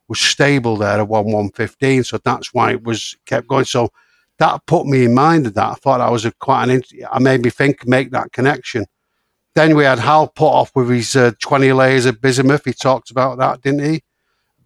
was 0.10 0.20
stable 0.20 0.76
there 0.76 1.00
at 1.00 1.08
1115. 1.08 2.04
So 2.04 2.18
that's 2.18 2.54
why 2.54 2.72
it 2.72 2.84
was 2.84 3.16
kept 3.26 3.48
going. 3.48 3.66
So 3.66 3.90
that 4.40 4.66
put 4.66 4.88
me 4.88 5.06
in 5.06 5.14
mind 5.14 5.46
of 5.46 5.54
that. 5.54 5.72
I 5.72 5.74
thought 5.76 6.00
that 6.00 6.12
was 6.12 6.26
a 6.26 6.32
quite 6.32 6.70
an. 6.70 6.82
I 7.12 7.20
made 7.20 7.44
me 7.44 7.50
think, 7.50 7.86
make 7.86 8.12
that 8.12 8.32
connection. 8.32 8.86
Then 9.54 9.76
we 9.76 9.84
had 9.84 10.00
Hal 10.00 10.30
Puthoff 10.30 10.72
with 10.76 10.90
his 10.90 11.16
uh, 11.16 11.32
20 11.42 11.74
layers 11.74 12.06
of 12.06 12.22
bismuth. 12.22 12.64
He 12.66 12.74
talked 12.74 13.12
about 13.12 13.38
that, 13.40 13.62
didn't 13.62 13.84
he? 13.84 14.04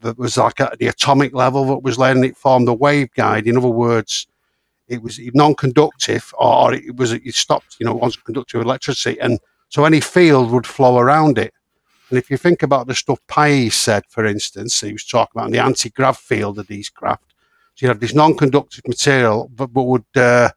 That 0.02 0.18
was 0.18 0.38
like 0.38 0.60
at 0.60 0.78
the 0.78 0.88
atomic 0.88 1.34
level 1.34 1.66
that 1.66 1.80
was 1.80 1.98
letting 1.98 2.24
it 2.24 2.38
form 2.38 2.66
the 2.66 2.76
waveguide. 2.76 3.48
In 3.48 3.58
other 3.58 3.68
words, 3.68 4.28
it 4.88 5.02
was 5.02 5.20
non-conductive, 5.34 6.34
or 6.38 6.74
it 6.74 6.96
was 6.96 7.14
it 7.14 7.34
stopped. 7.34 7.78
You 7.80 7.88
know, 7.88 7.96
once 7.96 8.16
conductive 8.16 8.62
electricity, 8.62 9.20
and 9.20 9.40
so 9.70 9.86
any 9.86 10.02
field 10.02 10.52
would 10.52 10.68
flow 10.68 11.00
around 11.00 11.40
it. 11.40 11.54
And 12.10 12.20
if 12.20 12.30
you 12.30 12.38
think 12.38 12.62
about 12.62 12.86
the 12.86 12.94
stuff 12.94 13.20
Pais 13.28 13.74
said, 13.74 14.04
for 14.08 14.24
instance, 14.24 14.82
he 14.82 14.92
was 14.92 15.06
talking 15.06 15.42
about 15.42 15.52
the 15.52 15.58
anti-grav 15.58 16.18
field 16.18 16.60
of 16.60 16.68
these 16.68 16.90
craft 16.90 17.33
so 17.76 17.86
you 17.86 17.88
have 17.88 18.00
this 18.00 18.14
non-conductive 18.14 18.88
material, 18.88 19.50
but, 19.56 19.68
but 19.68 19.84
would 19.84 20.06
uh, 20.16 20.50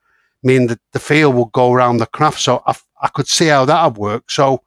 mean 0.43 0.67
that 0.67 0.81
the 0.93 0.99
field 0.99 1.35
would 1.35 1.53
go 1.53 1.73
around 1.73 1.97
the 1.99 2.07
craft. 2.07 2.41
So 2.41 2.63
I, 2.67 2.75
I 3.01 3.09
could 3.09 3.27
see 3.27 3.47
how 3.47 3.65
that 3.65 3.85
would 3.85 3.99
work. 3.99 4.31
So 4.31 4.63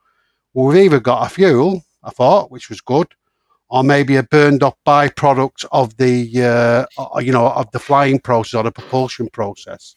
we've 0.53 0.85
either 0.85 0.99
got 0.99 1.25
a 1.25 1.29
fuel, 1.29 1.83
I 2.03 2.09
thought, 2.09 2.51
which 2.51 2.69
was 2.69 2.81
good, 2.81 3.07
or 3.69 3.83
maybe 3.83 4.15
a 4.15 4.23
burned 4.23 4.63
up 4.63 4.79
byproduct 4.85 5.65
of 5.71 5.95
the, 5.97 6.87
uh, 6.97 7.19
you 7.19 7.31
know, 7.31 7.49
of 7.49 7.69
the 7.71 7.79
flying 7.79 8.19
process 8.19 8.55
or 8.55 8.63
the 8.63 8.71
propulsion 8.71 9.29
process. 9.29 9.95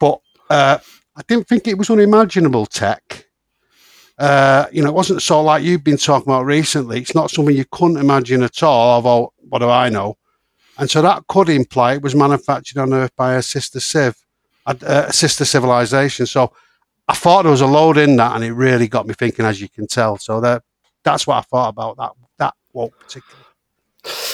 But 0.00 0.20
uh, 0.50 0.78
I 1.16 1.22
didn't 1.28 1.46
think 1.46 1.68
it 1.68 1.78
was 1.78 1.90
unimaginable 1.90 2.66
tech. 2.66 3.26
Uh, 4.18 4.66
you 4.72 4.82
know, 4.82 4.88
it 4.88 4.94
wasn't 4.94 5.22
so 5.22 5.40
like 5.42 5.62
you've 5.62 5.84
been 5.84 5.96
talking 5.96 6.32
about 6.32 6.44
recently. 6.44 6.98
It's 6.98 7.14
not 7.14 7.30
something 7.30 7.54
you 7.54 7.64
couldn't 7.70 7.98
imagine 7.98 8.42
at 8.42 8.64
all. 8.64 8.94
Although, 8.94 9.32
what 9.48 9.60
do 9.60 9.68
I 9.68 9.90
know? 9.90 10.16
And 10.78 10.88
so 10.88 11.02
that 11.02 11.26
could 11.26 11.48
imply 11.48 11.94
it 11.94 12.02
was 12.02 12.14
manufactured 12.14 12.78
on 12.78 12.94
Earth 12.94 13.14
by 13.16 13.34
a 13.34 13.42
sister 13.42 13.80
civ, 13.80 14.16
a, 14.66 14.76
a 14.82 15.12
sister 15.12 15.44
civilization. 15.44 16.26
So 16.26 16.52
I 17.08 17.14
thought 17.14 17.42
there 17.42 17.50
was 17.50 17.60
a 17.60 17.66
load 17.66 17.98
in 17.98 18.16
that, 18.16 18.34
and 18.34 18.44
it 18.44 18.52
really 18.52 18.86
got 18.86 19.06
me 19.06 19.14
thinking, 19.14 19.44
as 19.44 19.60
you 19.60 19.68
can 19.68 19.86
tell. 19.86 20.18
So 20.18 20.40
that 20.40 20.62
that's 21.02 21.26
what 21.26 21.38
I 21.38 21.40
thought 21.42 21.70
about 21.70 21.96
that 21.96 22.12
that 22.38 22.54
quote 22.70 22.98
particularly. 22.98 23.44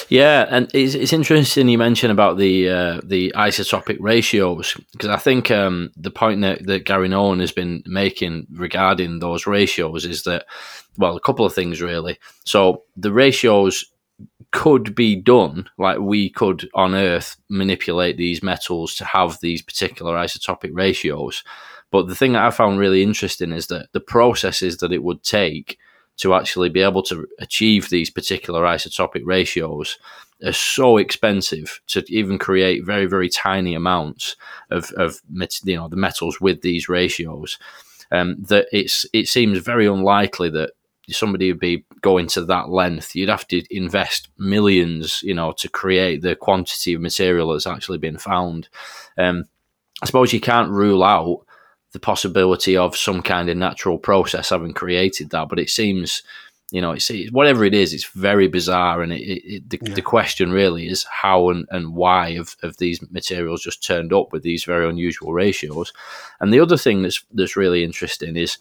Yeah, 0.09 0.47
and 0.51 0.71
it's, 0.75 0.95
it's 0.95 1.13
interesting 1.13 1.69
you 1.69 1.79
mentioned 1.79 2.13
about 2.13 2.37
the 2.37 2.69
uh, 2.69 3.01
the 3.03 3.33
isotopic 3.35 3.97
ratios 4.01 4.77
because 4.93 5.09
I 5.09 5.17
think 5.17 5.51
um, 5.51 5.91
the 5.97 6.11
point 6.11 6.43
that, 6.43 6.67
that 6.67 6.85
Gary 6.85 7.09
Nolan 7.09 7.41
has 7.41 7.53
been 7.53 7.83
making 7.87 8.47
regarding 8.53 9.21
those 9.21 9.47
ratios 9.47 10.05
is 10.05 10.25
that 10.25 10.45
well, 10.99 11.17
a 11.17 11.21
couple 11.21 11.47
of 11.47 11.55
things 11.55 11.81
really. 11.81 12.19
So 12.45 12.83
the 12.97 13.13
ratios 13.13 13.85
could 14.55 14.95
be 14.95 15.17
done. 15.17 15.69
Like 15.79 15.99
we 15.99 16.31
could 16.31 16.71
on 16.75 16.95
Earth 16.95 17.37
manipulate 17.49 18.17
these 18.17 18.41
metals 18.41 18.95
to 18.95 19.05
have 19.05 19.41
these 19.41 19.61
particular 19.61 20.15
isotopic 20.15 20.71
ratios. 20.73 21.43
But 21.91 22.07
the 22.07 22.15
thing 22.15 22.35
that 22.35 22.45
I 22.45 22.51
found 22.51 22.79
really 22.79 23.03
interesting 23.03 23.53
is 23.53 23.67
that 23.67 23.89
the 23.93 24.01
processes 24.01 24.77
that 24.79 24.93
it 24.93 25.03
would 25.03 25.25
take 25.25 25.77
to 26.19 26.35
actually 26.35 26.69
be 26.69 26.83
able 26.83 27.03
to 27.03 27.27
achieve 27.41 27.91
these 27.91 28.11
particular 28.11 28.63
isotopic 28.63 29.23
ratios 29.25 29.99
are 30.45 30.53
so 30.53 30.99
expensive 30.99 31.81
to 31.89 32.05
even 32.09 32.39
create 32.39 32.85
very 32.85 33.07
very 33.07 33.29
tiny 33.29 33.75
amounts 33.75 34.37
of, 34.71 34.93
of 34.93 35.21
you 35.65 35.77
know 35.77 35.89
the 35.89 35.97
metals 35.97 36.41
with 36.41 36.63
these 36.63 36.89
ratios 36.89 37.59
um, 38.13 38.37
that 38.39 38.67
it's 38.71 39.05
it 39.13 39.27
seems 39.27 39.59
very 39.59 39.87
unlikely 39.87 40.51
that 40.51 40.71
somebody 41.11 41.51
would 41.51 41.61
be 41.61 41.85
going 42.01 42.27
to 42.29 42.45
that 42.45 42.71
length. 42.71 43.15
You'd 43.15 43.29
have 43.29 43.47
to 43.49 43.63
invest 43.75 44.29
millions, 44.39 45.23
you 45.23 45.35
know, 45.35 45.53
to 45.53 45.69
create 45.69 46.23
the 46.23 46.35
quantity 46.35 46.95
of 46.95 47.01
material 47.01 47.53
that's 47.53 47.67
actually 47.67 47.99
been 47.99 48.19
found. 48.19 48.69
Um, 49.19 49.45
I 50.03 50.07
suppose 50.07 50.33
you 50.33 50.41
can't 50.41 50.71
rule 50.71 51.05
out 51.05 51.45
the 51.93 52.01
possibility 52.01 52.77
of 52.77 52.97
some 52.97 53.23
kind 53.23 53.49
of 53.49 53.57
natural 53.57 53.99
process 53.99 54.51
having 54.51 54.73
created 54.73 55.31
that, 55.31 55.49
but 55.49 55.61
it 55.61 55.71
seems, 55.71 56.23
you 56.73 56.81
know, 56.81 56.93
it's, 56.93 57.11
whatever 57.31 57.65
it 57.65 57.75
is, 57.75 57.95
it's 57.95 58.07
very 58.07 58.49
bizarre. 58.49 59.03
And 59.03 59.13
it, 59.13 59.23
it, 59.23 59.71
the, 59.71 59.79
yeah. 59.81 59.95
the, 59.95 60.03
question 60.03 60.51
really 60.51 60.89
is 60.89 61.05
how 61.05 61.51
and, 61.51 61.67
and 61.71 61.95
why 61.95 62.33
have, 62.35 62.57
have 62.63 62.77
these 62.79 63.01
materials 63.13 63.63
just 63.63 63.87
turned 63.87 64.13
up 64.13 64.33
with 64.33 64.43
these 64.43 64.65
very 64.65 64.89
unusual 64.89 65.33
ratios. 65.33 65.93
And 66.41 66.53
the 66.53 66.61
other 66.61 66.77
thing 66.77 67.03
that's 67.03 67.25
that's 67.33 67.57
really 67.57 67.85
interesting 67.85 68.37
is 68.37 68.59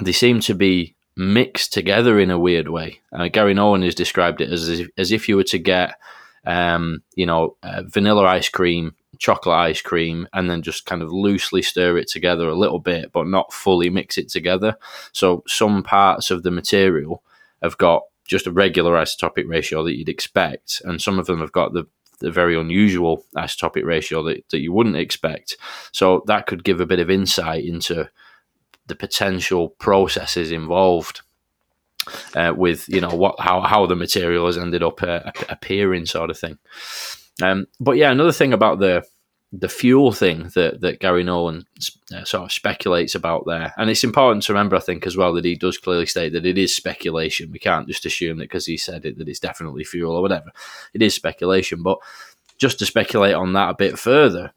they 0.00 0.12
seem 0.12 0.40
to 0.40 0.54
be 0.54 0.96
mixed 1.16 1.72
together 1.72 2.18
in 2.18 2.30
a 2.30 2.38
weird 2.38 2.68
way. 2.68 3.00
Uh, 3.12 3.28
Gary 3.28 3.54
Nolan 3.54 3.82
has 3.82 3.94
described 3.94 4.40
it 4.40 4.50
as 4.50 4.68
if, 4.68 4.88
as 4.96 5.12
if 5.12 5.28
you 5.28 5.36
were 5.36 5.44
to 5.44 5.58
get, 5.58 5.98
um, 6.46 7.02
you 7.14 7.26
know, 7.26 7.56
uh, 7.62 7.82
vanilla 7.86 8.24
ice 8.24 8.48
cream, 8.48 8.94
chocolate 9.18 9.56
ice 9.56 9.82
cream, 9.82 10.26
and 10.32 10.50
then 10.50 10.62
just 10.62 10.86
kind 10.86 11.02
of 11.02 11.12
loosely 11.12 11.62
stir 11.62 11.98
it 11.98 12.08
together 12.08 12.48
a 12.48 12.54
little 12.54 12.80
bit, 12.80 13.12
but 13.12 13.26
not 13.26 13.52
fully 13.52 13.90
mix 13.90 14.18
it 14.18 14.28
together. 14.28 14.76
So 15.12 15.44
some 15.46 15.82
parts 15.82 16.30
of 16.30 16.42
the 16.42 16.50
material 16.50 17.22
have 17.62 17.78
got 17.78 18.02
just 18.26 18.46
a 18.46 18.52
regular 18.52 18.94
isotopic 18.94 19.46
ratio 19.46 19.84
that 19.84 19.96
you'd 19.96 20.08
expect, 20.08 20.80
and 20.84 21.00
some 21.00 21.18
of 21.18 21.26
them 21.26 21.40
have 21.40 21.52
got 21.52 21.72
the 21.72 21.86
the 22.22 22.30
very 22.30 22.56
unusual 22.58 23.24
isotopic 23.36 23.84
ratio 23.84 24.22
that, 24.22 24.48
that 24.50 24.60
you 24.60 24.72
wouldn't 24.72 24.96
expect. 24.96 25.56
So 25.90 26.22
that 26.28 26.46
could 26.46 26.62
give 26.62 26.80
a 26.80 26.86
bit 26.86 27.00
of 27.00 27.10
insight 27.10 27.64
into 27.64 28.08
the 28.86 28.96
potential 28.96 29.70
processes 29.70 30.50
involved 30.50 31.22
uh, 32.34 32.52
with 32.56 32.88
you 32.88 33.00
know 33.00 33.14
what 33.14 33.38
how 33.38 33.60
how 33.60 33.86
the 33.86 33.96
material 33.96 34.46
has 34.46 34.58
ended 34.58 34.82
up 34.82 35.02
uh, 35.02 35.30
appearing 35.48 36.06
sort 36.06 36.30
of 36.30 36.38
thing. 36.38 36.58
Um, 37.40 37.66
but 37.80 37.96
yeah, 37.96 38.10
another 38.10 38.32
thing 38.32 38.52
about 38.52 38.78
the 38.78 39.04
the 39.52 39.68
fuel 39.68 40.12
thing 40.12 40.50
that 40.54 40.80
that 40.80 41.00
Gary 41.00 41.22
Nolan 41.22 41.66
uh, 42.14 42.24
sort 42.24 42.44
of 42.44 42.52
speculates 42.52 43.14
about 43.14 43.44
there, 43.46 43.72
and 43.76 43.90
it's 43.90 44.04
important 44.04 44.42
to 44.44 44.52
remember, 44.52 44.76
I 44.76 44.80
think, 44.80 45.06
as 45.06 45.16
well 45.16 45.32
that 45.34 45.44
he 45.44 45.54
does 45.54 45.78
clearly 45.78 46.06
state 46.06 46.32
that 46.32 46.46
it 46.46 46.58
is 46.58 46.74
speculation. 46.74 47.52
We 47.52 47.58
can't 47.58 47.86
just 47.86 48.06
assume 48.06 48.38
that 48.38 48.44
because 48.44 48.66
he 48.66 48.76
said 48.76 49.04
it 49.04 49.18
that 49.18 49.28
it's 49.28 49.40
definitely 49.40 49.84
fuel 49.84 50.16
or 50.16 50.22
whatever. 50.22 50.50
It 50.94 51.02
is 51.02 51.14
speculation, 51.14 51.82
but 51.82 51.98
just 52.58 52.78
to 52.78 52.86
speculate 52.86 53.34
on 53.34 53.52
that 53.52 53.70
a 53.70 53.74
bit 53.74 53.98
further, 53.98 54.52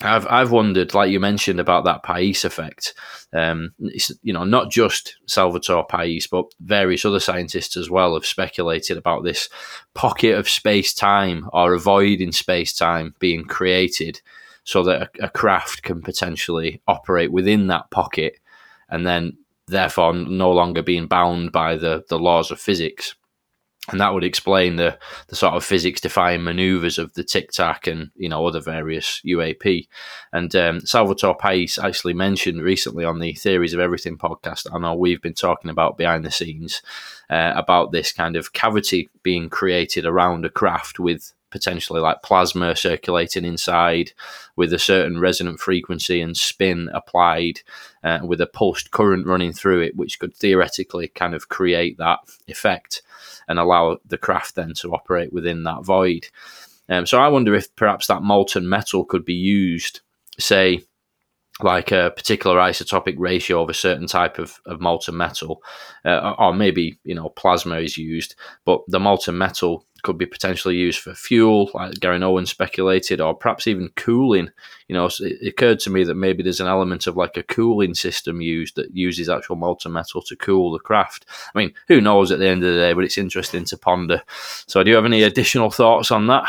I've 0.00 0.26
I've 0.28 0.52
wondered, 0.52 0.94
like 0.94 1.10
you 1.10 1.18
mentioned, 1.18 1.58
about 1.58 1.84
that 1.84 2.04
Pais 2.04 2.44
effect. 2.44 2.94
Um, 3.32 3.72
it's, 3.80 4.12
you 4.22 4.32
know, 4.32 4.44
not 4.44 4.70
just 4.70 5.16
Salvatore 5.26 5.86
Pais, 5.86 6.28
but 6.28 6.46
various 6.60 7.04
other 7.04 7.18
scientists 7.20 7.76
as 7.76 7.90
well 7.90 8.14
have 8.14 8.24
speculated 8.24 8.96
about 8.96 9.24
this 9.24 9.48
pocket 9.94 10.36
of 10.36 10.48
space 10.48 10.94
time 10.94 11.48
or 11.52 11.74
a 11.74 11.80
void 11.80 12.20
in 12.20 12.30
space 12.30 12.72
time 12.72 13.14
being 13.18 13.44
created, 13.44 14.20
so 14.62 14.84
that 14.84 15.10
a, 15.20 15.24
a 15.24 15.28
craft 15.28 15.82
can 15.82 16.00
potentially 16.00 16.80
operate 16.86 17.32
within 17.32 17.66
that 17.66 17.90
pocket, 17.90 18.38
and 18.88 19.04
then 19.04 19.36
therefore 19.66 20.14
no 20.14 20.52
longer 20.52 20.82
being 20.82 21.08
bound 21.08 21.50
by 21.50 21.76
the 21.76 22.04
the 22.08 22.18
laws 22.18 22.52
of 22.52 22.60
physics 22.60 23.16
and 23.90 24.00
that 24.00 24.12
would 24.12 24.24
explain 24.24 24.76
the 24.76 24.98
the 25.28 25.36
sort 25.36 25.54
of 25.54 25.64
physics 25.64 26.00
defying 26.00 26.44
maneuvers 26.44 26.98
of 26.98 27.12
the 27.14 27.24
Tic 27.24 27.50
Tac 27.52 27.86
and 27.86 28.10
you 28.16 28.28
know 28.28 28.46
other 28.46 28.60
various 28.60 29.20
UAP. 29.26 29.88
And 30.32 30.54
um, 30.54 30.80
Salvatore 30.80 31.36
Pais 31.36 31.78
actually 31.78 32.14
mentioned 32.14 32.62
recently 32.62 33.04
on 33.04 33.18
the 33.18 33.34
Theories 33.34 33.74
of 33.74 33.80
Everything 33.80 34.18
podcast. 34.18 34.66
I 34.72 34.78
know 34.78 34.94
we've 34.94 35.22
been 35.22 35.34
talking 35.34 35.70
about 35.70 35.96
behind 35.96 36.24
the 36.24 36.30
scenes 36.30 36.82
uh, 37.30 37.52
about 37.56 37.92
this 37.92 38.12
kind 38.12 38.36
of 38.36 38.52
cavity 38.52 39.08
being 39.22 39.48
created 39.48 40.04
around 40.04 40.44
a 40.44 40.50
craft 40.50 40.98
with 40.98 41.32
potentially 41.50 42.00
like 42.00 42.22
plasma 42.22 42.76
circulating 42.76 43.44
inside 43.44 44.12
with 44.56 44.72
a 44.72 44.78
certain 44.78 45.18
resonant 45.18 45.58
frequency 45.58 46.20
and 46.20 46.36
spin 46.36 46.90
applied 46.92 47.60
uh, 48.04 48.18
with 48.22 48.40
a 48.40 48.46
pulsed 48.46 48.90
current 48.90 49.26
running 49.26 49.52
through 49.52 49.80
it, 49.80 49.96
which 49.96 50.18
could 50.18 50.34
theoretically 50.34 51.08
kind 51.08 51.34
of 51.34 51.48
create 51.48 51.96
that 51.96 52.18
effect 52.46 53.02
and 53.48 53.58
allow 53.58 53.98
the 54.06 54.18
craft 54.18 54.54
then 54.54 54.74
to 54.74 54.92
operate 54.92 55.32
within 55.32 55.64
that 55.64 55.84
void. 55.84 56.26
Um, 56.88 57.06
so 57.06 57.20
I 57.20 57.28
wonder 57.28 57.54
if 57.54 57.74
perhaps 57.76 58.06
that 58.06 58.22
molten 58.22 58.68
metal 58.68 59.04
could 59.04 59.24
be 59.24 59.34
used, 59.34 60.00
say, 60.38 60.84
like 61.62 61.90
a 61.90 62.12
particular 62.14 62.56
isotopic 62.56 63.16
ratio 63.18 63.62
of 63.62 63.68
a 63.68 63.74
certain 63.74 64.06
type 64.06 64.38
of, 64.38 64.60
of 64.66 64.80
molten 64.80 65.16
metal, 65.16 65.62
uh, 66.04 66.34
or 66.38 66.54
maybe 66.54 66.98
you 67.04 67.14
know 67.14 67.30
plasma 67.30 67.76
is 67.76 67.98
used, 67.98 68.34
but 68.64 68.80
the 68.88 69.00
molten 69.00 69.36
metal 69.36 69.84
could 70.02 70.18
be 70.18 70.26
potentially 70.26 70.76
used 70.76 71.00
for 71.00 71.14
fuel, 71.14 71.70
like 71.74 71.98
Gary 71.98 72.18
Nolan 72.18 72.46
speculated, 72.46 73.20
or 73.20 73.34
perhaps 73.34 73.66
even 73.66 73.90
cooling. 73.96 74.50
You 74.86 74.94
know, 74.94 75.08
it 75.20 75.48
occurred 75.48 75.80
to 75.80 75.90
me 75.90 76.04
that 76.04 76.14
maybe 76.14 76.42
there's 76.42 76.60
an 76.60 76.68
element 76.68 77.06
of 77.06 77.16
like 77.16 77.36
a 77.36 77.42
cooling 77.42 77.94
system 77.94 78.40
used 78.40 78.76
that 78.76 78.94
uses 78.94 79.28
actual 79.28 79.56
molten 79.56 79.92
metal 79.92 80.22
to 80.22 80.36
cool 80.36 80.72
the 80.72 80.78
craft. 80.78 81.26
I 81.54 81.58
mean, 81.58 81.74
who 81.88 82.00
knows 82.00 82.30
at 82.30 82.38
the 82.38 82.48
end 82.48 82.62
of 82.62 82.72
the 82.72 82.80
day, 82.80 82.92
but 82.92 83.04
it's 83.04 83.18
interesting 83.18 83.64
to 83.66 83.76
ponder. 83.76 84.22
So, 84.66 84.82
do 84.82 84.90
you 84.90 84.96
have 84.96 85.04
any 85.04 85.22
additional 85.24 85.70
thoughts 85.70 86.10
on 86.10 86.28
that? 86.28 86.48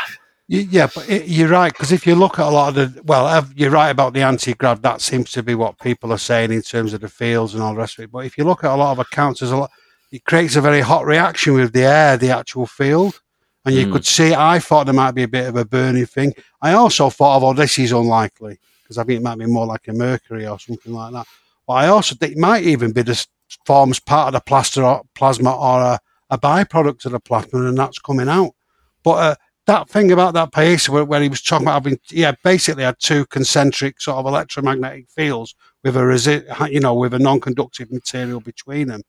Yeah, 0.52 0.88
but 0.92 1.08
it, 1.08 1.28
you're 1.28 1.48
right 1.48 1.72
because 1.72 1.92
if 1.92 2.04
you 2.08 2.16
look 2.16 2.40
at 2.40 2.46
a 2.48 2.50
lot 2.50 2.76
of 2.76 2.94
the 2.94 3.02
well, 3.04 3.46
you're 3.54 3.70
right 3.70 3.90
about 3.90 4.14
the 4.14 4.22
anti-grav. 4.22 4.82
That 4.82 5.00
seems 5.00 5.30
to 5.30 5.44
be 5.44 5.54
what 5.54 5.78
people 5.78 6.12
are 6.12 6.18
saying 6.18 6.50
in 6.50 6.60
terms 6.60 6.92
of 6.92 7.02
the 7.02 7.08
fields 7.08 7.54
and 7.54 7.62
all 7.62 7.72
the 7.72 7.78
rest 7.78 7.98
of 7.98 8.04
it. 8.04 8.10
But 8.10 8.26
if 8.26 8.36
you 8.36 8.42
look 8.42 8.64
at 8.64 8.72
a 8.72 8.74
lot 8.74 8.90
of 8.90 8.98
accounts, 8.98 9.38
there's 9.38 9.52
a 9.52 9.56
lot. 9.56 9.70
It 10.10 10.24
creates 10.24 10.56
a 10.56 10.60
very 10.60 10.80
hot 10.80 11.06
reaction 11.06 11.54
with 11.54 11.72
the 11.72 11.84
air, 11.84 12.16
the 12.16 12.30
actual 12.30 12.66
field, 12.66 13.20
and 13.64 13.76
you 13.76 13.86
mm. 13.86 13.92
could 13.92 14.04
see. 14.04 14.34
I 14.34 14.58
thought 14.58 14.86
there 14.86 14.92
might 14.92 15.12
be 15.12 15.22
a 15.22 15.28
bit 15.28 15.46
of 15.46 15.54
a 15.54 15.64
burning 15.64 16.06
thing. 16.06 16.34
I 16.60 16.72
also 16.72 17.10
thought, 17.10 17.36
of, 17.36 17.44
oh, 17.44 17.52
this 17.52 17.78
is 17.78 17.92
unlikely 17.92 18.58
because 18.82 18.98
I 18.98 19.04
think 19.04 19.20
it 19.20 19.22
might 19.22 19.38
be 19.38 19.46
more 19.46 19.66
like 19.66 19.86
a 19.86 19.92
mercury 19.92 20.48
or 20.48 20.58
something 20.58 20.92
like 20.92 21.12
that. 21.12 21.28
But 21.64 21.74
I 21.74 21.86
also 21.86 22.16
think 22.16 22.32
it 22.32 22.38
might 22.38 22.64
even 22.64 22.90
be 22.90 23.02
this 23.02 23.28
forms 23.66 24.00
part 24.00 24.26
of 24.26 24.32
the 24.32 24.40
plaster 24.40 24.82
or 24.82 25.02
plasma 25.14 25.52
or 25.52 25.80
a, 25.80 26.00
a 26.30 26.38
byproduct 26.38 27.06
of 27.06 27.12
the 27.12 27.20
plasma, 27.20 27.66
and 27.66 27.78
that's 27.78 28.00
coming 28.00 28.28
out. 28.28 28.50
But 29.04 29.10
uh, 29.12 29.34
that 29.66 29.88
thing 29.88 30.10
about 30.10 30.34
that 30.34 30.52
Pais 30.52 30.88
where, 30.88 31.04
where, 31.04 31.22
he 31.22 31.28
was 31.28 31.42
talking 31.42 31.66
about 31.66 31.84
having, 31.84 31.98
yeah, 32.10 32.32
basically 32.42 32.82
had 32.82 32.98
two 32.98 33.26
concentric 33.26 34.00
sort 34.00 34.18
of 34.18 34.26
electromagnetic 34.26 35.08
fields 35.10 35.54
with 35.84 35.96
a 35.96 36.00
resi- 36.00 36.70
you 36.70 36.80
know, 36.80 36.94
with 36.94 37.14
a 37.14 37.18
non-conductive 37.18 37.90
material 37.90 38.40
between 38.40 38.88
them. 38.88 39.02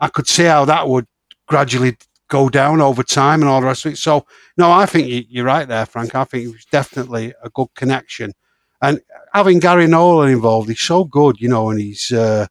I 0.00 0.08
could 0.08 0.28
see 0.28 0.44
how 0.44 0.64
that 0.64 0.88
would 0.88 1.06
gradually 1.46 1.96
go 2.28 2.48
down 2.48 2.80
over 2.80 3.02
time 3.02 3.40
and 3.40 3.48
all 3.48 3.60
the 3.60 3.66
rest 3.66 3.86
of 3.86 3.92
it. 3.92 3.96
So, 3.96 4.26
no, 4.56 4.70
I 4.70 4.86
think 4.86 5.26
you, 5.28 5.42
are 5.42 5.46
right 5.46 5.66
there, 5.66 5.86
Frank. 5.86 6.14
I 6.14 6.24
think 6.24 6.44
it 6.44 6.52
was 6.52 6.64
definitely 6.66 7.34
a 7.42 7.50
good 7.50 7.68
connection. 7.74 8.32
And 8.80 9.00
having 9.32 9.58
Gary 9.58 9.86
Nolan 9.86 10.30
involved, 10.30 10.68
he's 10.68 10.80
so 10.80 11.04
good, 11.04 11.40
you 11.40 11.48
know, 11.48 11.70
and 11.70 11.80
he's 11.80 12.12
uh, 12.12 12.46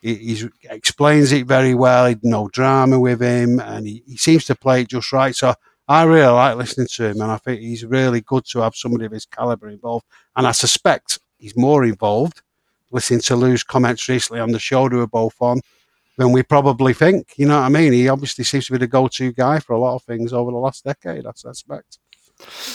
he 0.00 0.14
he's, 0.14 0.48
explains 0.70 1.32
it 1.32 1.46
very 1.46 1.74
well. 1.74 2.14
No 2.22 2.48
drama 2.48 3.00
with 3.00 3.20
him, 3.20 3.58
and 3.58 3.86
he, 3.86 4.04
he 4.06 4.16
seems 4.16 4.44
to 4.44 4.54
play 4.54 4.82
it 4.82 4.88
just 4.88 5.12
right. 5.12 5.34
So 5.34 5.54
I 5.86 6.04
really 6.04 6.26
like 6.26 6.56
listening 6.56 6.86
to 6.94 7.08
him, 7.08 7.20
and 7.20 7.30
I 7.30 7.36
think 7.36 7.60
he's 7.60 7.84
really 7.84 8.22
good 8.22 8.44
to 8.46 8.60
have 8.60 8.74
somebody 8.74 9.04
of 9.04 9.12
his 9.12 9.26
caliber 9.26 9.68
involved. 9.68 10.06
And 10.34 10.46
I 10.46 10.52
suspect 10.52 11.18
he's 11.38 11.56
more 11.56 11.84
involved. 11.84 12.40
Listening 12.90 13.20
to 13.20 13.36
Lou's 13.36 13.62
comments 13.62 14.08
recently 14.08 14.40
on 14.40 14.50
the 14.52 14.58
show 14.58 14.88
they 14.88 14.96
were 14.96 15.06
both 15.06 15.34
on 15.40 15.60
than 16.16 16.32
we 16.32 16.42
probably 16.42 16.94
think. 16.94 17.34
You 17.36 17.46
know 17.46 17.58
what 17.58 17.66
I 17.66 17.68
mean? 17.68 17.92
He 17.92 18.08
obviously 18.08 18.44
seems 18.44 18.66
to 18.66 18.72
be 18.72 18.78
the 18.78 18.86
go-to 18.86 19.32
guy 19.32 19.58
for 19.58 19.74
a 19.74 19.78
lot 19.78 19.96
of 19.96 20.02
things 20.04 20.32
over 20.32 20.50
the 20.50 20.58
last 20.58 20.84
decade. 20.84 21.26
I 21.26 21.32
suspect. 21.34 21.98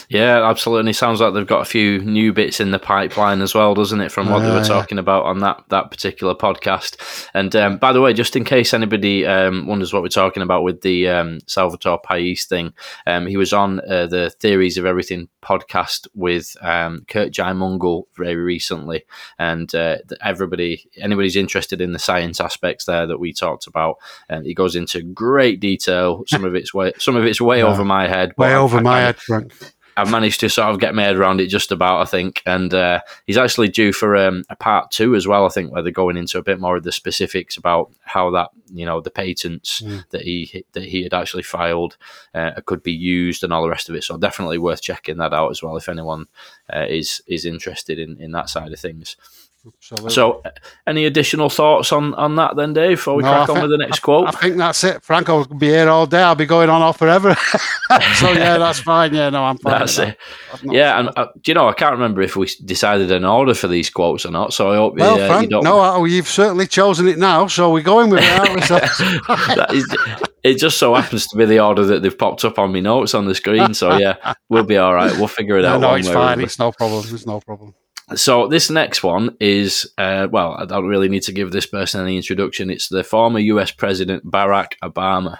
Yeah, 0.09 0.47
absolutely. 0.49 0.81
And 0.81 0.89
it 0.89 0.95
sounds 0.95 1.21
like 1.21 1.33
they've 1.33 1.45
got 1.45 1.61
a 1.61 1.65
few 1.65 1.99
new 1.99 2.33
bits 2.33 2.59
in 2.59 2.71
the 2.71 2.79
pipeline 2.79 3.41
as 3.41 3.53
well, 3.53 3.73
doesn't 3.73 4.01
it? 4.01 4.11
From 4.11 4.29
what 4.29 4.39
they 4.39 4.51
were 4.51 4.63
talking 4.63 4.97
about 4.97 5.25
on 5.25 5.39
that 5.39 5.63
that 5.69 5.91
particular 5.91 6.35
podcast. 6.35 7.27
And 7.33 7.55
um, 7.55 7.77
by 7.77 7.93
the 7.93 8.01
way, 8.01 8.13
just 8.13 8.35
in 8.35 8.43
case 8.43 8.73
anybody 8.73 9.25
um, 9.25 9.67
wonders 9.67 9.93
what 9.93 10.01
we're 10.01 10.09
talking 10.09 10.43
about 10.43 10.63
with 10.63 10.81
the 10.81 11.09
um, 11.09 11.39
Salvatore 11.47 11.99
Pais 11.99 12.45
thing, 12.45 12.73
um, 13.05 13.27
he 13.27 13.37
was 13.37 13.53
on 13.53 13.79
uh, 13.81 14.07
the 14.07 14.29
Theories 14.29 14.77
of 14.77 14.85
Everything 14.85 15.29
podcast 15.41 16.07
with 16.13 16.55
um, 16.61 17.05
Kurt 17.07 17.31
Jaimungal 17.31 18.03
very 18.15 18.35
recently, 18.35 19.05
and 19.37 19.73
uh, 19.73 19.97
everybody, 20.21 20.89
anybody's 20.97 21.35
interested 21.35 21.81
in 21.81 21.93
the 21.93 21.99
science 21.99 22.39
aspects 22.39 22.85
there 22.85 23.07
that 23.07 23.19
we 23.19 23.33
talked 23.33 23.67
about, 23.67 23.97
and 24.27 24.45
he 24.45 24.53
goes 24.53 24.75
into 24.75 25.01
great 25.01 25.59
detail. 25.59 26.23
Some 26.27 26.43
of 26.43 26.55
it's 26.55 26.73
way, 26.73 26.93
some 26.97 27.15
of 27.15 27.25
it's 27.25 27.41
way 27.41 27.59
yeah. 27.59 27.65
over 27.65 27.85
my 27.85 28.07
head, 28.07 28.33
way 28.37 28.55
over 28.55 28.81
my 28.81 28.99
head, 29.01 29.17
Frank. 29.17 29.53
I've 29.99 30.11
managed 30.11 30.39
to 30.41 30.49
sort 30.49 30.69
of 30.69 30.79
get 30.79 30.95
my 30.95 31.03
head 31.03 31.17
around 31.17 31.41
it 31.41 31.47
just 31.47 31.71
about, 31.71 32.01
I 32.01 32.05
think. 32.05 32.41
And 32.45 32.73
uh, 32.73 33.01
he's 33.25 33.37
actually 33.37 33.67
due 33.67 33.91
for 33.91 34.15
um, 34.15 34.43
a 34.49 34.55
part 34.55 34.91
two 34.91 35.15
as 35.15 35.27
well, 35.27 35.45
I 35.45 35.49
think, 35.49 35.71
where 35.71 35.81
they're 35.81 35.91
going 35.91 36.17
into 36.17 36.37
a 36.37 36.43
bit 36.43 36.59
more 36.59 36.77
of 36.77 36.83
the 36.83 36.91
specifics 36.91 37.57
about 37.57 37.91
how 38.01 38.31
that, 38.31 38.49
you 38.73 38.85
know, 38.85 39.01
the 39.01 39.11
patents 39.11 39.81
mm. 39.81 40.07
that 40.09 40.21
he 40.21 40.65
that 40.73 40.83
he 40.83 41.03
had 41.03 41.13
actually 41.13 41.43
filed 41.43 41.97
uh, 42.33 42.51
could 42.65 42.83
be 42.83 42.93
used 42.93 43.43
and 43.43 43.51
all 43.51 43.63
the 43.63 43.69
rest 43.69 43.89
of 43.89 43.95
it. 43.95 44.03
So 44.03 44.17
definitely 44.17 44.57
worth 44.57 44.81
checking 44.81 45.17
that 45.17 45.33
out 45.33 45.51
as 45.51 45.61
well 45.61 45.77
if 45.77 45.89
anyone 45.89 46.27
uh, 46.73 46.85
is 46.87 47.21
is 47.27 47.45
interested 47.45 47.99
in, 47.99 48.21
in 48.21 48.31
that 48.31 48.49
side 48.49 48.71
of 48.71 48.79
things. 48.79 49.17
Absolutely. 49.65 50.11
So, 50.11 50.41
any 50.87 51.05
additional 51.05 51.49
thoughts 51.49 51.91
on, 51.91 52.13
on 52.13 52.37
that 52.37 52.55
then, 52.55 52.73
Dave, 52.73 52.97
before 52.97 53.15
we 53.15 53.23
no, 53.23 53.29
crack 53.29 53.49
on 53.49 53.61
with 53.61 53.71
the 53.71 53.77
next 53.77 53.99
quote? 53.99 54.27
I 54.27 54.31
think 54.31 54.55
that's 54.55 54.83
it. 54.85 55.03
Frank 55.03 55.27
will 55.27 55.45
be 55.45 55.67
here 55.67 55.89
all 55.89 56.05
day. 56.05 56.21
I'll 56.21 56.35
be 56.35 56.45
going 56.45 56.69
on 56.69 56.81
off 56.81 56.97
forever. 56.97 57.35
so, 58.15 58.31
yeah, 58.31 58.57
that's 58.59 58.79
fine. 58.79 59.13
Yeah, 59.13 59.29
no, 59.29 59.43
I'm 59.43 59.57
fine. 59.57 59.79
That's 59.79 59.99
it. 59.99 60.17
That. 60.51 60.73
Yeah, 60.73 60.99
and 60.99 61.09
uh, 61.17 61.27
do 61.41 61.51
you 61.51 61.55
know, 61.55 61.67
I 61.67 61.73
can't 61.73 61.91
remember 61.91 62.21
if 62.21 62.37
we 62.37 62.47
decided 62.63 63.11
an 63.11 63.25
order 63.25 63.53
for 63.53 63.67
these 63.67 63.89
quotes 63.89 64.25
or 64.25 64.31
not. 64.31 64.53
So, 64.53 64.71
I 64.71 64.75
hope 64.77 64.95
well, 64.95 65.19
uh, 65.19 65.27
Frank, 65.27 65.43
you 65.43 65.49
don't. 65.49 65.63
No, 65.65 65.81
uh, 65.81 66.03
you've 66.05 66.29
certainly 66.29 66.65
chosen 66.65 67.09
it 67.09 67.17
now. 67.17 67.47
So, 67.47 67.73
we're 67.73 67.81
going 67.83 68.09
with 68.09 68.21
it, 68.23 70.19
it 70.43 70.55
just 70.57 70.77
so 70.77 70.95
happens 70.95 71.27
to 71.27 71.37
be 71.37 71.45
the 71.45 71.59
order 71.59 71.83
that 71.85 72.01
they've 72.01 72.17
popped 72.17 72.45
up 72.45 72.57
on 72.59 72.71
my 72.71 72.79
notes 72.79 73.13
on 73.13 73.25
the 73.25 73.35
screen. 73.35 73.73
So, 73.73 73.97
yeah, 73.97 74.35
we'll 74.47 74.63
be 74.63 74.77
all 74.77 74.93
right. 74.93 75.11
We'll 75.17 75.27
figure 75.27 75.57
it 75.57 75.65
out. 75.65 75.81
No, 75.81 75.95
it's 75.95 76.09
fine. 76.09 76.39
It's 76.39 76.59
no 76.59 76.71
problem. 76.71 77.03
It's 77.13 77.25
no 77.25 77.41
problem. 77.41 77.75
So 78.15 78.47
this 78.47 78.71
next 78.71 79.03
one 79.03 79.37
is 79.39 79.91
uh, 79.97 80.27
well, 80.31 80.55
I 80.57 80.65
don't 80.65 80.87
really 80.87 81.09
need 81.09 81.23
to 81.23 81.31
give 81.31 81.51
this 81.51 81.67
person 81.67 82.01
any 82.01 82.17
introduction. 82.17 82.71
It's 82.71 82.89
the 82.89 83.03
former 83.03 83.39
U.S. 83.39 83.71
President 83.71 84.25
Barack 84.25 84.73
Obama, 84.83 85.37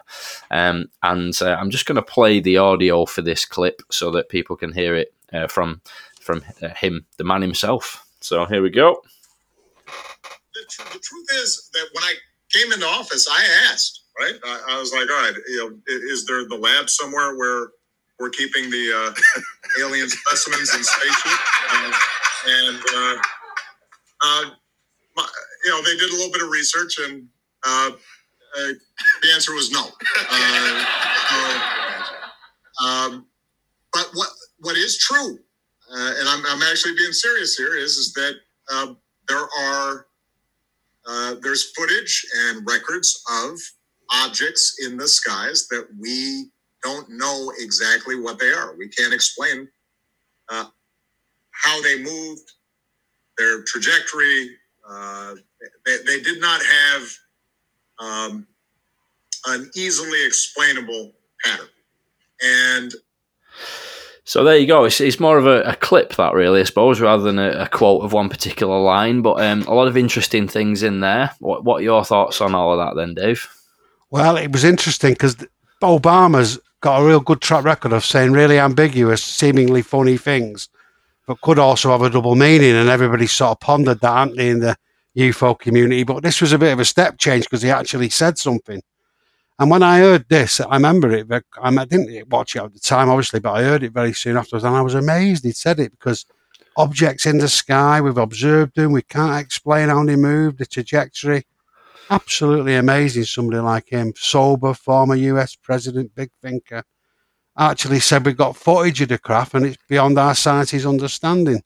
um, 0.51 0.89
and 1.01 1.33
uh, 1.41 1.57
I'm 1.59 1.71
just 1.71 1.87
going 1.87 1.95
to 1.95 2.01
play 2.03 2.39
the 2.39 2.57
audio 2.57 3.05
for 3.05 3.23
this 3.23 3.43
clip 3.43 3.81
so 3.89 4.11
that 4.11 4.29
people 4.29 4.55
can 4.55 4.71
hear 4.71 4.95
it 4.95 5.13
uh, 5.33 5.47
from 5.47 5.81
from 6.21 6.43
uh, 6.61 6.69
him, 6.69 7.05
the 7.17 7.23
man 7.23 7.41
himself. 7.41 8.05
So 8.21 8.45
here 8.45 8.61
we 8.61 8.69
go. 8.69 9.01
The, 10.53 10.65
tr- 10.69 10.93
the, 10.93 10.99
truth 10.99 11.27
is 11.43 11.69
that 11.73 11.87
when 11.93 12.03
I 12.03 12.13
came 12.53 12.71
into 12.71 12.85
office, 12.85 13.27
I 13.29 13.71
asked. 13.71 14.03
Right, 14.19 14.35
I, 14.43 14.75
I, 14.75 14.79
was 14.79 14.91
like, 14.91 15.09
all 15.09 15.23
right, 15.23 15.33
you 15.47 15.57
know, 15.57 15.77
is 15.87 16.25
there 16.25 16.45
the 16.45 16.57
lab 16.57 16.89
somewhere 16.89 17.37
where 17.37 17.69
we're 18.19 18.29
keeping 18.29 18.69
the 18.69 19.15
uh, 19.15 19.41
alien 19.81 20.09
specimens 20.09 20.75
in 20.75 20.83
spaceship? 20.83 21.39
And 22.47 22.77
uh, 22.77 23.15
uh, 24.21 24.45
my, 25.15 25.27
you 25.65 25.71
know 25.71 25.81
they 25.83 25.97
did 25.97 26.09
a 26.09 26.13
little 26.13 26.31
bit 26.31 26.41
of 26.41 26.49
research, 26.49 26.99
and 26.99 27.27
uh, 27.65 27.91
uh 27.91 28.71
the 29.21 29.31
answer 29.33 29.53
was 29.53 29.71
no. 29.71 29.85
Uh, 31.31 32.83
um, 32.83 33.27
but 33.93 34.09
what 34.13 34.29
what 34.59 34.77
is 34.77 34.97
true, 34.97 35.37
uh, 35.91 36.13
and 36.17 36.27
I'm, 36.27 36.43
I'm 36.47 36.63
actually 36.63 36.95
being 36.95 37.11
serious 37.11 37.55
here, 37.55 37.75
is 37.75 37.97
is 37.97 38.13
that 38.13 38.33
there 39.27 39.47
are 39.59 40.05
there's 41.41 41.71
footage 41.75 42.25
and 42.47 42.67
records 42.67 43.21
of 43.43 43.59
objects 44.11 44.77
in 44.85 44.97
the 44.97 45.07
skies 45.07 45.67
that 45.67 45.87
we 45.99 46.49
don't 46.83 47.09
know 47.09 47.51
exactly 47.59 48.19
what 48.19 48.39
they 48.39 48.51
are. 48.51 48.75
We 48.75 48.87
can't 48.89 49.13
explain 49.13 49.67
uh, 50.49 50.65
how 51.61 51.81
they 51.81 52.01
moved, 52.01 52.51
their 53.37 53.63
trajectory. 53.63 54.51
Uh, 54.89 55.35
they, 55.85 55.97
they, 56.05 56.19
did 56.21 56.41
not 56.41 56.61
have 56.61 57.01
um, 57.99 58.47
an 59.47 59.69
easily 59.75 60.25
explainable 60.25 61.11
pattern. 61.43 61.67
And 62.41 62.93
so 64.23 64.43
there 64.43 64.57
you 64.57 64.67
go. 64.67 64.85
It's, 64.85 65.01
it's 65.01 65.19
more 65.19 65.37
of 65.37 65.45
a, 65.45 65.61
a, 65.63 65.75
clip 65.75 66.15
that 66.15 66.33
really, 66.33 66.61
I 66.61 66.63
suppose, 66.63 67.01
rather 67.01 67.23
than 67.23 67.39
a, 67.39 67.49
a 67.51 67.67
quote 67.67 68.03
of 68.03 68.13
one 68.13 68.29
particular 68.29 68.79
line. 68.79 69.21
But 69.21 69.41
um, 69.41 69.63
a 69.63 69.73
lot 69.73 69.87
of 69.87 69.97
interesting 69.97 70.47
things 70.47 70.81
in 70.81 71.01
there. 71.01 71.31
What, 71.39 71.63
what 71.63 71.81
are 71.81 71.83
your 71.83 72.05
thoughts 72.05 72.41
on 72.41 72.55
all 72.55 72.71
of 72.71 72.79
that, 72.79 72.99
then, 72.99 73.13
Dave? 73.13 73.47
Well, 74.09 74.37
it 74.37 74.51
was 74.51 74.63
interesting 74.63 75.13
because 75.13 75.35
Obama's 75.81 76.59
got 76.81 77.01
a 77.01 77.05
real 77.05 77.19
good 77.19 77.41
track 77.41 77.65
record 77.65 77.91
of 77.91 78.05
saying 78.05 78.31
really 78.31 78.57
ambiguous, 78.57 79.23
seemingly 79.23 79.81
funny 79.81 80.17
things 80.17 80.69
but 81.29 81.41
could 81.41 81.59
also 81.59 81.91
have 81.91 82.01
a 82.01 82.09
double 82.09 82.33
meaning. 82.33 82.73
And 82.73 82.89
everybody 82.89 83.27
sort 83.27 83.51
of 83.51 83.59
pondered 83.59 84.01
that, 84.01 84.17
hadn't 84.17 84.35
they, 84.35 84.49
in 84.49 84.61
the 84.61 84.75
UFO 85.15 85.57
community. 85.59 86.03
But 86.03 86.23
this 86.23 86.41
was 86.41 86.53
a 86.53 86.57
bit 86.57 86.73
of 86.73 86.79
a 86.79 86.85
step 86.85 87.19
change 87.19 87.43
because 87.43 87.61
he 87.61 87.69
actually 87.69 88.09
said 88.09 88.39
something. 88.39 88.81
And 89.59 89.69
when 89.69 89.83
I 89.83 89.99
heard 89.99 90.27
this, 90.27 90.59
I 90.59 90.73
remember 90.77 91.11
it. 91.11 91.27
But 91.27 91.43
I 91.61 91.69
didn't 91.85 92.29
watch 92.29 92.55
it 92.55 92.63
at 92.63 92.73
the 92.73 92.79
time, 92.79 93.09
obviously, 93.09 93.41
but 93.41 93.51
I 93.51 93.61
heard 93.61 93.83
it 93.83 93.91
very 93.91 94.11
soon 94.11 94.37
afterwards, 94.37 94.63
and 94.63 94.75
I 94.75 94.81
was 94.81 94.95
amazed 94.95 95.45
he'd 95.45 95.55
said 95.55 95.79
it 95.79 95.91
because 95.91 96.25
objects 96.77 97.27
in 97.27 97.37
the 97.37 97.47
sky, 97.47 98.01
we've 98.01 98.17
observed 98.17 98.75
them, 98.75 98.91
we 98.91 99.03
can't 99.03 99.39
explain 99.39 99.89
how 99.89 100.03
they 100.03 100.15
move, 100.15 100.57
the 100.57 100.65
trajectory. 100.65 101.45
Absolutely 102.09 102.73
amazing. 102.73 103.25
Somebody 103.25 103.59
like 103.59 103.89
him, 103.89 104.13
sober, 104.15 104.73
former 104.73 105.13
US 105.13 105.55
president, 105.55 106.15
big 106.15 106.31
thinker 106.41 106.83
actually 107.59 107.99
said 107.99 108.25
we've 108.25 108.37
got 108.37 108.55
footage 108.55 109.01
of 109.01 109.09
the 109.09 109.17
craft 109.17 109.53
and 109.53 109.65
it's 109.65 109.77
beyond 109.87 110.17
our 110.17 110.33
science's 110.33 110.85
understanding. 110.85 111.61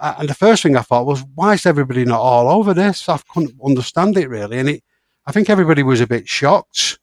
And 0.00 0.28
the 0.28 0.34
first 0.34 0.62
thing 0.62 0.76
I 0.76 0.82
thought 0.82 1.06
was, 1.06 1.24
why 1.34 1.54
is 1.54 1.66
everybody 1.66 2.04
not 2.04 2.20
all 2.20 2.48
over 2.48 2.72
this? 2.72 3.08
I 3.08 3.18
couldn't 3.28 3.56
understand 3.64 4.16
it 4.16 4.28
really, 4.28 4.58
and 4.58 4.68
it, 4.68 4.84
I 5.26 5.32
think 5.32 5.50
everybody 5.50 5.82
was 5.82 6.00
a 6.00 6.06
bit 6.06 6.28
shocked. 6.28 7.00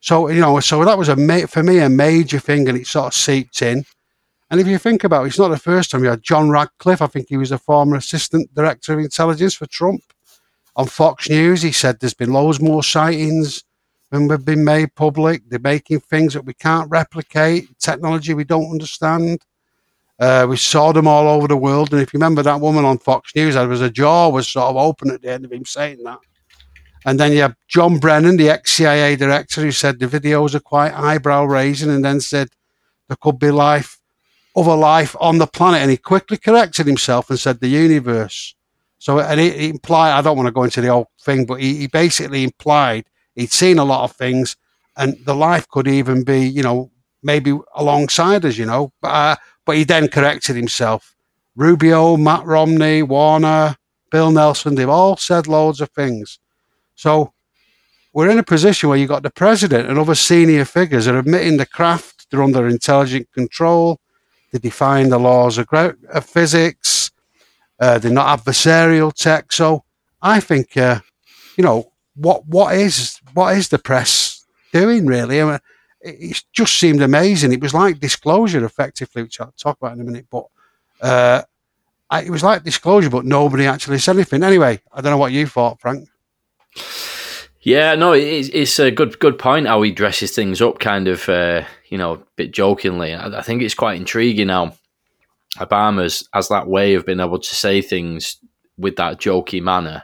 So 0.00 0.28
you 0.28 0.42
know, 0.42 0.60
so 0.60 0.84
that 0.84 0.98
was 0.98 1.08
a 1.08 1.16
ma- 1.16 1.46
for 1.46 1.62
me 1.62 1.78
a 1.78 1.88
major 1.88 2.38
thing, 2.38 2.68
and 2.68 2.76
it 2.76 2.86
sort 2.86 3.06
of 3.06 3.14
seeped 3.14 3.62
in. 3.62 3.86
And 4.50 4.60
if 4.60 4.66
you 4.66 4.76
think 4.76 5.04
about 5.04 5.24
it, 5.24 5.28
it's 5.28 5.38
not 5.38 5.48
the 5.48 5.56
first 5.56 5.90
time 5.90 6.04
you 6.04 6.10
had 6.10 6.22
John 6.22 6.50
Ratcliffe. 6.50 7.00
I 7.00 7.06
think 7.06 7.28
he 7.30 7.38
was 7.38 7.50
a 7.50 7.56
former 7.56 7.96
assistant 7.96 8.54
director 8.54 8.92
of 8.92 8.98
intelligence 8.98 9.54
for 9.54 9.66
Trump. 9.66 10.02
On 10.76 10.84
Fox 10.84 11.30
News, 11.30 11.62
he 11.62 11.72
said 11.72 11.98
there's 11.98 12.12
been 12.12 12.32
loads 12.32 12.60
more 12.60 12.82
sightings 12.82 13.64
when 14.14 14.28
we've 14.28 14.44
been 14.44 14.64
made 14.64 14.94
public. 14.94 15.42
They're 15.48 15.58
making 15.58 15.98
things 16.00 16.34
that 16.34 16.44
we 16.44 16.54
can't 16.54 16.88
replicate, 16.88 17.76
technology 17.80 18.32
we 18.32 18.44
don't 18.44 18.70
understand. 18.70 19.44
Uh, 20.20 20.46
we 20.48 20.56
saw 20.56 20.92
them 20.92 21.08
all 21.08 21.26
over 21.26 21.48
the 21.48 21.56
world. 21.56 21.92
And 21.92 22.00
if 22.00 22.14
you 22.14 22.18
remember 22.18 22.42
that 22.42 22.60
woman 22.60 22.84
on 22.84 22.98
Fox 22.98 23.34
News, 23.34 23.54
there 23.54 23.66
was 23.66 23.80
a 23.80 23.90
jaw 23.90 24.28
was 24.28 24.46
sort 24.46 24.70
of 24.70 24.76
open 24.76 25.10
at 25.10 25.22
the 25.22 25.32
end 25.32 25.44
of 25.44 25.52
him 25.52 25.64
saying 25.64 26.04
that. 26.04 26.20
And 27.04 27.18
then 27.18 27.32
you 27.32 27.40
have 27.40 27.56
John 27.66 27.98
Brennan, 27.98 28.36
the 28.36 28.50
ex 28.50 28.74
CIA 28.74 29.16
director, 29.16 29.60
who 29.62 29.72
said 29.72 29.98
the 29.98 30.06
videos 30.06 30.54
are 30.54 30.60
quite 30.60 30.92
eyebrow 30.92 31.44
raising 31.44 31.90
and 31.90 32.04
then 32.04 32.20
said 32.20 32.50
there 33.08 33.18
could 33.20 33.40
be 33.40 33.50
life, 33.50 33.98
other 34.54 34.76
life 34.76 35.16
on 35.18 35.38
the 35.38 35.48
planet. 35.48 35.82
And 35.82 35.90
he 35.90 35.96
quickly 35.96 36.36
corrected 36.36 36.86
himself 36.86 37.30
and 37.30 37.38
said 37.38 37.58
the 37.58 37.66
universe. 37.66 38.54
So, 38.98 39.18
and 39.18 39.40
he, 39.40 39.50
he 39.50 39.68
implied, 39.70 40.12
I 40.12 40.22
don't 40.22 40.36
want 40.36 40.46
to 40.46 40.52
go 40.52 40.62
into 40.62 40.80
the 40.80 40.92
whole 40.92 41.10
thing, 41.20 41.46
but 41.46 41.60
he, 41.60 41.74
he 41.78 41.86
basically 41.88 42.44
implied 42.44 43.06
He'd 43.34 43.52
seen 43.52 43.78
a 43.78 43.84
lot 43.84 44.04
of 44.04 44.12
things, 44.16 44.56
and 44.96 45.16
the 45.24 45.34
life 45.34 45.68
could 45.68 45.88
even 45.88 46.24
be, 46.24 46.46
you 46.46 46.62
know, 46.62 46.90
maybe 47.22 47.58
alongside 47.74 48.44
us, 48.44 48.56
you 48.56 48.66
know. 48.66 48.92
But, 49.00 49.08
uh, 49.08 49.36
but 49.64 49.76
he 49.76 49.84
then 49.84 50.08
corrected 50.08 50.56
himself. 50.56 51.14
Rubio, 51.56 52.16
Matt 52.16 52.44
Romney, 52.44 53.02
Warner, 53.02 53.76
Bill 54.10 54.30
Nelson, 54.30 54.74
they've 54.74 54.88
all 54.88 55.16
said 55.16 55.46
loads 55.46 55.80
of 55.80 55.90
things. 55.90 56.38
So 56.94 57.32
we're 58.12 58.30
in 58.30 58.38
a 58.38 58.44
position 58.44 58.88
where 58.88 58.98
you've 58.98 59.08
got 59.08 59.24
the 59.24 59.30
president 59.30 59.88
and 59.88 59.98
other 59.98 60.14
senior 60.14 60.64
figures 60.64 61.08
are 61.08 61.18
admitting 61.18 61.56
the 61.56 61.66
craft, 61.66 62.26
they're 62.30 62.42
under 62.42 62.68
intelligent 62.68 63.30
control, 63.32 63.98
they 64.52 64.60
define 64.60 65.08
the 65.08 65.18
laws 65.18 65.58
of, 65.58 65.66
of 65.72 66.24
physics, 66.24 67.10
uh, 67.80 67.98
they're 67.98 68.12
not 68.12 68.38
adversarial 68.38 69.12
tech. 69.12 69.52
So 69.52 69.82
I 70.22 70.38
think, 70.38 70.76
uh, 70.76 71.00
you 71.56 71.64
know, 71.64 71.92
what 72.14 72.46
what 72.46 72.74
is 72.76 73.20
what 73.32 73.56
is 73.56 73.68
the 73.68 73.78
press 73.78 74.44
doing 74.72 75.06
really? 75.06 75.40
I 75.40 75.44
mean, 75.44 75.58
it 76.00 76.42
just 76.52 76.78
seemed 76.78 77.02
amazing. 77.02 77.52
It 77.52 77.62
was 77.62 77.74
like 77.74 77.98
disclosure, 78.00 78.64
effectively, 78.64 79.22
which 79.22 79.40
I'll 79.40 79.54
talk 79.56 79.78
about 79.78 79.94
in 79.94 80.00
a 80.00 80.04
minute. 80.04 80.26
But 80.30 80.44
uh, 81.00 81.42
I, 82.10 82.22
it 82.22 82.30
was 82.30 82.42
like 82.42 82.62
disclosure, 82.62 83.10
but 83.10 83.24
nobody 83.24 83.66
actually 83.66 83.98
said 83.98 84.16
anything. 84.16 84.42
Anyway, 84.42 84.80
I 84.92 85.00
don't 85.00 85.10
know 85.10 85.18
what 85.18 85.32
you 85.32 85.46
thought, 85.46 85.80
Frank. 85.80 86.08
Yeah, 87.60 87.94
no, 87.94 88.12
it's, 88.12 88.50
it's 88.52 88.78
a 88.78 88.90
good 88.90 89.18
good 89.18 89.38
point 89.38 89.66
how 89.66 89.80
he 89.82 89.90
dresses 89.90 90.32
things 90.34 90.60
up, 90.60 90.78
kind 90.78 91.08
of. 91.08 91.28
Uh, 91.28 91.64
you 91.94 91.98
know, 91.98 92.14
a 92.14 92.18
bit 92.34 92.50
jokingly, 92.50 93.14
I, 93.14 93.38
I 93.38 93.42
think 93.42 93.62
it's 93.62 93.74
quite 93.74 93.96
intriguing 93.96 94.48
how 94.48 94.74
Obama's 95.58 96.28
has 96.32 96.48
that 96.48 96.66
way 96.66 96.94
of 96.94 97.06
being 97.06 97.20
able 97.20 97.38
to 97.38 97.54
say 97.54 97.80
things 97.80 98.38
with 98.76 98.96
that 98.96 99.20
jokey 99.20 99.62
manner, 99.62 100.02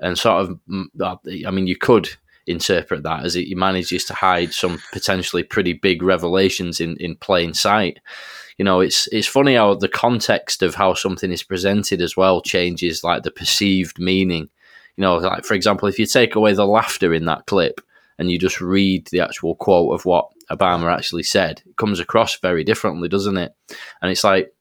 and 0.00 0.18
sort 0.18 0.42
of, 0.42 0.58
mm, 0.68 1.46
I 1.46 1.50
mean, 1.50 1.66
you 1.66 1.76
could 1.76 2.08
interpret 2.46 3.02
that 3.02 3.24
as 3.24 3.34
he 3.34 3.54
manages 3.54 4.04
to 4.06 4.14
hide 4.14 4.52
some 4.52 4.80
potentially 4.92 5.42
pretty 5.42 5.72
big 5.72 6.02
revelations 6.02 6.80
in, 6.80 6.96
in 6.96 7.16
plain 7.16 7.54
sight. 7.54 8.00
You 8.58 8.64
know, 8.64 8.80
it's 8.80 9.06
it's 9.08 9.26
funny 9.26 9.54
how 9.54 9.74
the 9.74 9.88
context 9.88 10.62
of 10.62 10.74
how 10.74 10.94
something 10.94 11.30
is 11.32 11.42
presented 11.42 12.02
as 12.02 12.16
well 12.16 12.42
changes 12.42 13.04
like 13.04 13.22
the 13.22 13.30
perceived 13.30 13.98
meaning. 13.98 14.50
You 14.96 15.02
know, 15.02 15.16
like 15.16 15.44
for 15.44 15.54
example, 15.54 15.88
if 15.88 15.98
you 15.98 16.06
take 16.06 16.34
away 16.34 16.52
the 16.52 16.66
laughter 16.66 17.14
in 17.14 17.24
that 17.26 17.46
clip 17.46 17.80
and 18.18 18.30
you 18.30 18.38
just 18.38 18.60
read 18.60 19.06
the 19.06 19.20
actual 19.20 19.54
quote 19.54 19.94
of 19.94 20.04
what 20.04 20.28
Obama 20.50 20.94
actually 20.94 21.22
said, 21.22 21.62
it 21.64 21.76
comes 21.76 22.00
across 22.00 22.38
very 22.38 22.64
differently, 22.64 23.08
doesn't 23.08 23.38
it? 23.38 23.54
And 24.02 24.10
it's 24.10 24.24
like 24.24 24.52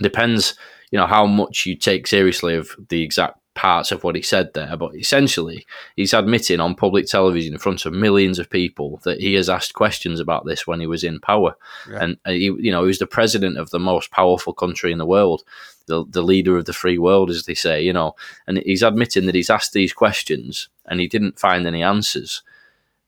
depends, 0.00 0.54
you 0.90 0.98
know, 0.98 1.06
how 1.06 1.26
much 1.26 1.64
you 1.66 1.76
take 1.76 2.06
seriously 2.06 2.56
of 2.56 2.70
the 2.88 3.02
exact 3.02 3.38
parts 3.58 3.90
of 3.90 4.04
what 4.04 4.14
he 4.14 4.22
said 4.22 4.54
there, 4.54 4.76
but 4.76 4.94
essentially 4.94 5.66
he's 5.96 6.14
admitting 6.14 6.60
on 6.60 6.76
public 6.76 7.06
television 7.06 7.54
in 7.54 7.58
front 7.58 7.84
of 7.84 7.92
millions 7.92 8.38
of 8.38 8.48
people 8.48 9.00
that 9.02 9.18
he 9.18 9.34
has 9.34 9.48
asked 9.48 9.74
questions 9.74 10.20
about 10.20 10.46
this 10.46 10.64
when 10.64 10.78
he 10.78 10.86
was 10.86 11.02
in 11.02 11.18
power, 11.18 11.56
yeah. 11.90 11.98
and 12.00 12.16
uh, 12.24 12.30
he, 12.30 12.44
you 12.44 12.70
know, 12.70 12.82
he 12.82 12.86
was 12.86 13.00
the 13.00 13.06
president 13.06 13.58
of 13.58 13.70
the 13.70 13.80
most 13.80 14.12
powerful 14.12 14.52
country 14.52 14.92
in 14.92 14.98
the 14.98 15.04
world, 15.06 15.42
the 15.86 16.04
the 16.08 16.22
leader 16.22 16.56
of 16.56 16.66
the 16.66 16.72
free 16.72 16.98
world, 16.98 17.30
as 17.30 17.46
they 17.46 17.54
say, 17.54 17.82
you 17.82 17.92
know, 17.92 18.14
and 18.46 18.58
he's 18.58 18.84
admitting 18.84 19.26
that 19.26 19.34
he's 19.34 19.50
asked 19.50 19.72
these 19.72 19.92
questions 19.92 20.68
and 20.86 21.00
he 21.00 21.08
didn't 21.08 21.40
find 21.40 21.66
any 21.66 21.82
answers. 21.82 22.42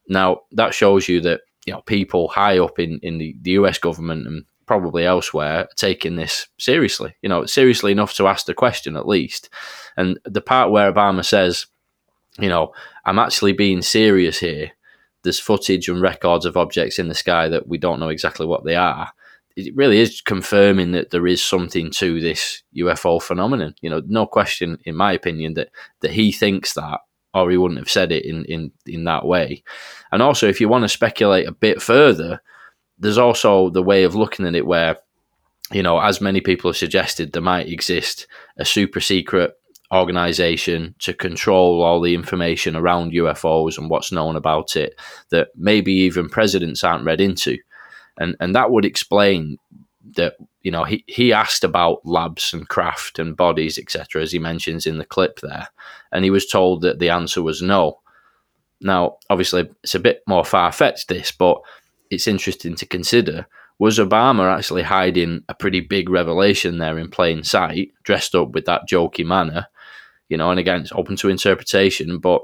Now 0.08 0.42
that 0.50 0.74
shows 0.74 1.08
you 1.08 1.20
that 1.20 1.42
you 1.64 1.72
know 1.72 1.82
people 1.82 2.26
high 2.26 2.58
up 2.58 2.80
in 2.80 2.98
in 3.04 3.18
the, 3.18 3.36
the 3.40 3.52
U.S. 3.52 3.78
government 3.78 4.26
and 4.26 4.44
probably 4.70 5.04
elsewhere 5.04 5.66
taking 5.74 6.14
this 6.14 6.46
seriously, 6.56 7.12
you 7.22 7.28
know, 7.28 7.44
seriously 7.44 7.90
enough 7.90 8.14
to 8.14 8.28
ask 8.28 8.46
the 8.46 8.54
question 8.54 8.94
at 8.94 9.08
least. 9.08 9.50
And 9.96 10.16
the 10.24 10.40
part 10.40 10.70
where 10.70 10.92
Obama 10.92 11.24
says, 11.24 11.66
you 12.38 12.48
know, 12.48 12.72
I'm 13.04 13.18
actually 13.18 13.52
being 13.52 13.82
serious 13.82 14.38
here. 14.38 14.70
There's 15.24 15.40
footage 15.40 15.88
and 15.88 16.00
records 16.00 16.46
of 16.46 16.56
objects 16.56 17.00
in 17.00 17.08
the 17.08 17.16
sky 17.16 17.48
that 17.48 17.66
we 17.66 17.78
don't 17.78 17.98
know 17.98 18.10
exactly 18.10 18.46
what 18.46 18.62
they 18.62 18.76
are. 18.76 19.10
It 19.56 19.74
really 19.74 19.98
is 19.98 20.20
confirming 20.20 20.92
that 20.92 21.10
there 21.10 21.26
is 21.26 21.44
something 21.44 21.90
to 21.94 22.20
this 22.20 22.62
UFO 22.76 23.20
phenomenon. 23.20 23.74
You 23.80 23.90
know, 23.90 24.02
no 24.06 24.24
question, 24.24 24.78
in 24.84 24.94
my 24.94 25.12
opinion, 25.12 25.54
that 25.54 25.70
that 26.02 26.12
he 26.12 26.30
thinks 26.30 26.74
that, 26.74 27.00
or 27.34 27.50
he 27.50 27.56
wouldn't 27.56 27.80
have 27.80 27.90
said 27.90 28.12
it 28.12 28.24
in 28.24 28.44
in 28.44 28.70
in 28.86 29.02
that 29.02 29.26
way. 29.26 29.64
And 30.12 30.22
also, 30.22 30.46
if 30.46 30.60
you 30.60 30.68
want 30.68 30.84
to 30.84 30.88
speculate 30.88 31.48
a 31.48 31.52
bit 31.66 31.82
further, 31.82 32.40
there's 33.00 33.18
also 33.18 33.70
the 33.70 33.82
way 33.82 34.04
of 34.04 34.14
looking 34.14 34.46
at 34.46 34.54
it 34.54 34.66
where, 34.66 34.96
you 35.72 35.82
know, 35.82 35.98
as 35.98 36.20
many 36.20 36.40
people 36.40 36.70
have 36.70 36.76
suggested, 36.76 37.32
there 37.32 37.42
might 37.42 37.68
exist 37.68 38.26
a 38.56 38.64
super 38.64 39.00
secret 39.00 39.52
organization 39.92 40.94
to 41.00 41.12
control 41.12 41.82
all 41.82 42.00
the 42.00 42.14
information 42.14 42.76
around 42.76 43.12
UFOs 43.12 43.76
and 43.76 43.90
what's 43.90 44.12
known 44.12 44.36
about 44.36 44.76
it 44.76 44.94
that 45.30 45.48
maybe 45.56 45.92
even 45.92 46.28
presidents 46.28 46.84
aren't 46.84 47.04
read 47.04 47.20
into. 47.20 47.58
And 48.18 48.36
and 48.38 48.54
that 48.54 48.70
would 48.70 48.84
explain 48.84 49.58
that 50.16 50.34
you 50.62 50.70
know 50.70 50.84
he, 50.84 51.04
he 51.06 51.32
asked 51.32 51.64
about 51.64 52.04
labs 52.04 52.52
and 52.52 52.68
craft 52.68 53.18
and 53.18 53.36
bodies 53.36 53.78
etc 53.78 54.22
as 54.22 54.32
he 54.32 54.38
mentions 54.38 54.86
in 54.86 54.98
the 54.98 55.04
clip 55.04 55.40
there 55.40 55.68
and 56.12 56.24
he 56.24 56.30
was 56.30 56.46
told 56.46 56.82
that 56.82 56.98
the 56.98 57.10
answer 57.10 57.42
was 57.42 57.62
no 57.62 58.00
now 58.80 59.16
obviously 59.28 59.68
it's 59.82 59.94
a 59.94 60.00
bit 60.00 60.22
more 60.26 60.44
far-fetched 60.44 61.08
this 61.08 61.30
but 61.30 61.60
it's 62.10 62.26
interesting 62.26 62.74
to 62.76 62.86
consider 62.86 63.46
was 63.78 63.98
Obama 63.98 64.54
actually 64.54 64.82
hiding 64.82 65.42
a 65.48 65.54
pretty 65.54 65.80
big 65.80 66.10
revelation 66.10 66.78
there 66.78 66.98
in 66.98 67.10
plain 67.10 67.42
sight, 67.42 67.92
dressed 68.02 68.34
up 68.34 68.50
with 68.50 68.66
that 68.66 68.86
jokey 68.86 69.24
manner, 69.24 69.66
you 70.28 70.36
know, 70.36 70.50
and 70.50 70.60
again, 70.60 70.82
it's 70.82 70.92
open 70.92 71.16
to 71.16 71.28
interpretation, 71.28 72.18
but 72.18 72.42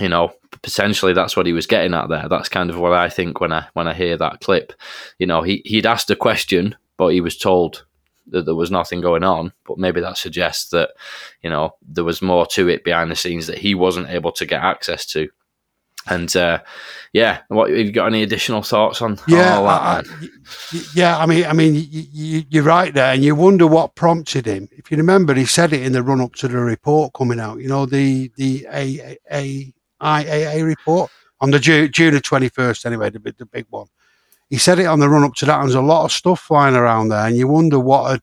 you 0.00 0.08
know, 0.08 0.32
potentially 0.62 1.12
that's 1.12 1.36
what 1.36 1.46
he 1.46 1.52
was 1.52 1.66
getting 1.66 1.94
at 1.94 2.08
there. 2.08 2.28
That's 2.28 2.48
kind 2.48 2.70
of 2.70 2.78
what 2.78 2.92
I 2.92 3.08
think 3.08 3.40
when 3.40 3.52
I 3.52 3.66
when 3.72 3.88
I 3.88 3.94
hear 3.94 4.16
that 4.16 4.40
clip. 4.40 4.72
You 5.18 5.26
know, 5.26 5.42
he 5.42 5.62
he'd 5.64 5.86
asked 5.86 6.10
a 6.10 6.16
question, 6.16 6.76
but 6.96 7.08
he 7.08 7.20
was 7.20 7.36
told 7.36 7.84
that 8.28 8.44
there 8.44 8.54
was 8.54 8.70
nothing 8.70 9.00
going 9.00 9.24
on. 9.24 9.52
But 9.66 9.78
maybe 9.78 10.00
that 10.00 10.18
suggests 10.18 10.70
that, 10.70 10.90
you 11.42 11.50
know, 11.50 11.74
there 11.82 12.04
was 12.04 12.22
more 12.22 12.46
to 12.46 12.68
it 12.68 12.84
behind 12.84 13.10
the 13.10 13.16
scenes 13.16 13.46
that 13.46 13.58
he 13.58 13.74
wasn't 13.74 14.10
able 14.10 14.32
to 14.32 14.46
get 14.46 14.62
access 14.62 15.04
to. 15.06 15.28
And 16.10 16.34
uh, 16.36 16.60
yeah, 17.12 17.40
what 17.48 17.70
have 17.70 17.78
you 17.78 17.92
got 17.92 18.06
any 18.06 18.22
additional 18.22 18.62
thoughts 18.62 19.02
on? 19.02 19.18
Yeah, 19.28 19.60
I, 19.60 20.02
yeah. 20.94 21.18
I 21.18 21.26
mean, 21.26 21.44
I 21.44 21.52
mean, 21.52 21.86
you, 21.90 22.44
you're 22.48 22.62
right 22.62 22.92
there, 22.92 23.12
and 23.12 23.22
you 23.22 23.34
wonder 23.34 23.66
what 23.66 23.94
prompted 23.94 24.46
him. 24.46 24.68
If 24.72 24.90
you 24.90 24.96
remember, 24.96 25.34
he 25.34 25.44
said 25.44 25.72
it 25.72 25.82
in 25.82 25.92
the 25.92 26.02
run 26.02 26.20
up 26.20 26.34
to 26.36 26.48
the 26.48 26.58
report 26.58 27.12
coming 27.14 27.40
out. 27.40 27.58
You 27.58 27.68
know, 27.68 27.86
the 27.86 28.30
the 28.36 28.66
A 28.72 29.16
A 29.30 29.72
IAA 30.00 30.64
report 30.64 31.10
on 31.40 31.50
the 31.50 31.58
June, 31.58 31.90
June 31.92 32.14
the 32.14 32.20
twenty 32.20 32.48
first. 32.48 32.86
Anyway, 32.86 33.10
the 33.10 33.18
the 33.38 33.46
big 33.46 33.66
one. 33.70 33.86
He 34.48 34.56
said 34.56 34.78
it 34.78 34.86
on 34.86 35.00
the 35.00 35.10
run 35.10 35.24
up 35.24 35.34
to 35.34 35.46
that, 35.46 35.60
and 35.60 35.68
there's 35.68 35.74
a 35.74 35.82
lot 35.82 36.04
of 36.04 36.12
stuff 36.12 36.40
flying 36.40 36.74
around 36.74 37.08
there, 37.08 37.26
and 37.26 37.36
you 37.36 37.48
wonder 37.48 37.78
what 37.78 38.10
had 38.10 38.22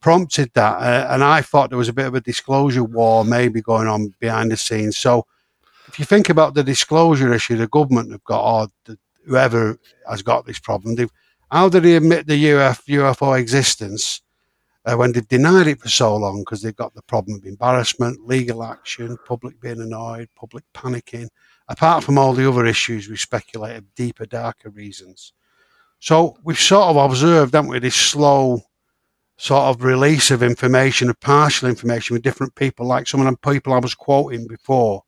prompted 0.00 0.52
that. 0.54 0.76
Uh, 0.76 1.08
and 1.10 1.24
I 1.24 1.42
thought 1.42 1.70
there 1.70 1.78
was 1.78 1.88
a 1.88 1.92
bit 1.92 2.06
of 2.06 2.14
a 2.14 2.20
disclosure 2.20 2.84
war 2.84 3.24
maybe 3.24 3.60
going 3.60 3.88
on 3.88 4.14
behind 4.20 4.52
the 4.52 4.56
scenes. 4.56 4.96
So 4.96 5.26
if 5.88 5.98
you 5.98 6.04
think 6.04 6.28
about 6.28 6.54
the 6.54 6.62
disclosure 6.62 7.32
issue 7.32 7.56
the 7.56 7.66
government 7.66 8.12
have 8.12 8.24
got, 8.24 8.44
or 8.44 8.68
the, 8.84 8.98
whoever 9.26 9.78
has 10.08 10.22
got 10.22 10.46
this 10.46 10.58
problem, 10.58 10.96
how 11.50 11.68
did 11.68 11.82
they 11.82 11.96
admit 11.96 12.26
the 12.26 12.52
UF, 12.52 12.84
UFO 12.86 13.38
existence 13.38 14.20
uh, 14.84 14.94
when 14.96 15.12
they've 15.12 15.26
denied 15.26 15.66
it 15.66 15.80
for 15.80 15.88
so 15.88 16.14
long? 16.14 16.40
Because 16.40 16.62
they've 16.62 16.76
got 16.76 16.94
the 16.94 17.02
problem 17.02 17.38
of 17.38 17.46
embarrassment, 17.46 18.26
legal 18.26 18.62
action, 18.62 19.16
public 19.26 19.60
being 19.60 19.80
annoyed, 19.80 20.28
public 20.36 20.64
panicking, 20.74 21.28
apart 21.68 22.04
from 22.04 22.18
all 22.18 22.34
the 22.34 22.48
other 22.48 22.66
issues 22.66 23.08
we 23.08 23.16
speculate 23.16 23.76
of 23.76 23.94
deeper, 23.94 24.26
darker 24.26 24.70
reasons. 24.70 25.32
So 26.00 26.36
we've 26.44 26.60
sort 26.60 26.88
of 26.88 26.96
observed, 26.96 27.54
haven't 27.54 27.70
we, 27.70 27.78
this 27.78 27.96
slow 27.96 28.60
sort 29.38 29.62
of 29.62 29.82
release 29.82 30.30
of 30.30 30.42
information, 30.42 31.08
of 31.08 31.18
partial 31.20 31.68
information 31.68 32.14
with 32.14 32.22
different 32.22 32.54
people, 32.56 32.86
like 32.86 33.06
some 33.06 33.24
of 33.24 33.26
the 33.26 33.50
people 33.50 33.72
I 33.72 33.78
was 33.78 33.94
quoting 33.94 34.46
before 34.46 35.02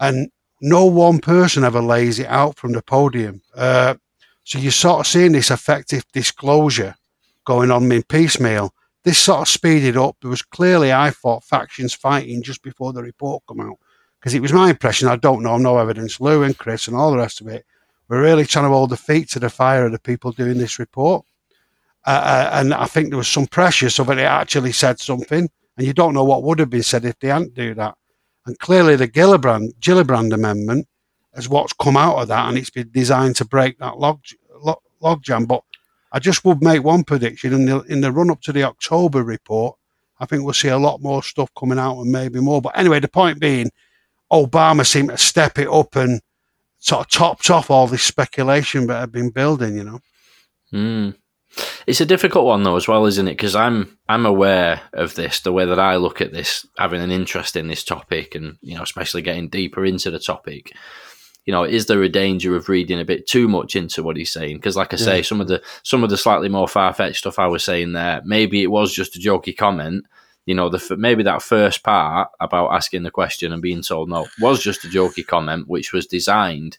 and 0.00 0.30
no 0.60 0.84
one 0.86 1.18
person 1.20 1.62
ever 1.62 1.80
lays 1.80 2.18
it 2.18 2.26
out 2.26 2.58
from 2.58 2.72
the 2.72 2.82
podium. 2.82 3.40
Uh, 3.54 3.94
so 4.44 4.58
you're 4.58 4.72
sort 4.72 5.00
of 5.00 5.06
seeing 5.06 5.32
this 5.32 5.50
effective 5.50 6.04
disclosure 6.12 6.94
going 7.44 7.70
on 7.70 7.90
in 7.92 8.02
piecemeal. 8.02 8.74
This 9.04 9.18
sort 9.18 9.42
of 9.42 9.48
speeded 9.48 9.96
up. 9.96 10.16
There 10.20 10.30
was 10.30 10.42
clearly, 10.42 10.92
I 10.92 11.10
thought, 11.10 11.44
factions 11.44 11.94
fighting 11.94 12.42
just 12.42 12.62
before 12.62 12.92
the 12.92 13.02
report 13.02 13.42
come 13.48 13.60
out. 13.60 13.78
Because 14.18 14.34
it 14.34 14.42
was 14.42 14.52
my 14.52 14.70
impression, 14.70 15.08
I 15.08 15.16
don't 15.16 15.42
know, 15.42 15.56
no 15.56 15.78
evidence. 15.78 16.20
Lou 16.20 16.42
and 16.42 16.58
Chris 16.58 16.88
and 16.88 16.96
all 16.96 17.10
the 17.10 17.16
rest 17.16 17.40
of 17.40 17.48
it 17.48 17.64
were 18.08 18.20
really 18.20 18.44
trying 18.44 18.66
to 18.66 18.70
hold 18.70 18.90
the 18.90 18.96
feet 18.96 19.30
to 19.30 19.38
the 19.38 19.48
fire 19.48 19.86
of 19.86 19.92
the 19.92 19.98
people 19.98 20.32
doing 20.32 20.58
this 20.58 20.78
report. 20.78 21.24
Uh, 22.06 22.10
uh 22.10 22.50
and 22.54 22.74
I 22.74 22.86
think 22.86 23.08
there 23.08 23.18
was 23.18 23.28
some 23.28 23.46
pressure 23.46 23.88
so 23.88 24.04
that 24.04 24.18
it 24.18 24.22
actually 24.22 24.72
said 24.72 25.00
something. 25.00 25.48
And 25.76 25.86
you 25.86 25.94
don't 25.94 26.12
know 26.12 26.24
what 26.24 26.42
would 26.42 26.58
have 26.58 26.68
been 26.68 26.82
said 26.82 27.06
if 27.06 27.18
they 27.18 27.28
hadn't 27.28 27.54
do 27.54 27.72
that. 27.74 27.96
And 28.50 28.58
clearly, 28.58 28.96
the 28.96 29.06
Gillibrand, 29.06 29.74
Gillibrand 29.78 30.32
Amendment 30.32 30.88
is 31.36 31.48
what's 31.48 31.72
come 31.72 31.96
out 31.96 32.16
of 32.16 32.26
that, 32.26 32.48
and 32.48 32.58
it's 32.58 32.68
been 32.68 32.90
designed 32.90 33.36
to 33.36 33.44
break 33.44 33.78
that 33.78 33.98
log, 33.98 34.24
log, 34.60 34.78
log 34.98 35.22
jam. 35.22 35.44
But 35.44 35.62
I 36.10 36.18
just 36.18 36.44
would 36.44 36.60
make 36.60 36.82
one 36.82 37.04
prediction 37.04 37.52
in 37.52 37.66
the 37.66 37.80
in 37.82 38.00
the 38.00 38.10
run 38.10 38.28
up 38.28 38.40
to 38.40 38.52
the 38.52 38.64
October 38.64 39.22
report. 39.22 39.76
I 40.18 40.26
think 40.26 40.42
we'll 40.42 40.52
see 40.52 40.66
a 40.66 40.76
lot 40.78 41.00
more 41.00 41.22
stuff 41.22 41.48
coming 41.56 41.78
out 41.78 42.00
and 42.00 42.10
maybe 42.10 42.40
more. 42.40 42.60
But 42.60 42.76
anyway, 42.76 42.98
the 42.98 43.06
point 43.06 43.38
being, 43.38 43.70
Obama 44.32 44.84
seemed 44.84 45.10
to 45.10 45.16
step 45.16 45.56
it 45.56 45.68
up 45.68 45.94
and 45.94 46.20
sort 46.80 47.02
of 47.02 47.08
topped 47.12 47.50
off 47.50 47.70
all 47.70 47.86
this 47.86 48.02
speculation 48.02 48.88
that 48.88 48.98
had 48.98 49.12
been 49.12 49.30
building, 49.30 49.76
you 49.76 49.84
know. 49.84 50.00
Mm. 50.72 51.14
It's 51.86 52.00
a 52.00 52.06
difficult 52.06 52.46
one 52.46 52.62
though, 52.62 52.76
as 52.76 52.86
well, 52.86 53.06
isn't 53.06 53.28
it? 53.28 53.32
Because 53.32 53.56
I'm 53.56 53.98
I'm 54.08 54.26
aware 54.26 54.80
of 54.92 55.14
this, 55.14 55.40
the 55.40 55.52
way 55.52 55.64
that 55.64 55.80
I 55.80 55.96
look 55.96 56.20
at 56.20 56.32
this, 56.32 56.66
having 56.78 57.00
an 57.00 57.10
interest 57.10 57.56
in 57.56 57.68
this 57.68 57.84
topic, 57.84 58.34
and 58.34 58.56
you 58.62 58.76
know, 58.76 58.82
especially 58.82 59.22
getting 59.22 59.48
deeper 59.48 59.84
into 59.84 60.10
the 60.10 60.18
topic. 60.18 60.72
You 61.46 61.52
know, 61.52 61.64
is 61.64 61.86
there 61.86 62.02
a 62.02 62.08
danger 62.08 62.54
of 62.54 62.68
reading 62.68 63.00
a 63.00 63.04
bit 63.04 63.26
too 63.26 63.48
much 63.48 63.74
into 63.74 64.02
what 64.02 64.16
he's 64.16 64.30
saying? 64.30 64.56
Because, 64.56 64.76
like 64.76 64.92
I 64.92 64.96
say, 64.96 65.22
some 65.22 65.40
of 65.40 65.48
the 65.48 65.62
some 65.82 66.04
of 66.04 66.10
the 66.10 66.16
slightly 66.16 66.48
more 66.48 66.68
far 66.68 66.92
fetched 66.92 67.18
stuff 67.18 67.38
I 67.38 67.46
was 67.46 67.64
saying 67.64 67.92
there, 67.92 68.20
maybe 68.24 68.62
it 68.62 68.70
was 68.70 68.92
just 68.92 69.16
a 69.16 69.18
jokey 69.18 69.56
comment. 69.56 70.04
You 70.46 70.54
know, 70.54 70.68
the 70.68 70.96
maybe 70.96 71.22
that 71.24 71.42
first 71.42 71.82
part 71.82 72.30
about 72.40 72.72
asking 72.72 73.02
the 73.02 73.10
question 73.10 73.52
and 73.52 73.62
being 73.62 73.82
told 73.82 74.08
no 74.08 74.26
was 74.40 74.62
just 74.62 74.84
a 74.84 74.88
jokey 74.88 75.26
comment, 75.26 75.66
which 75.66 75.92
was 75.92 76.06
designed 76.06 76.78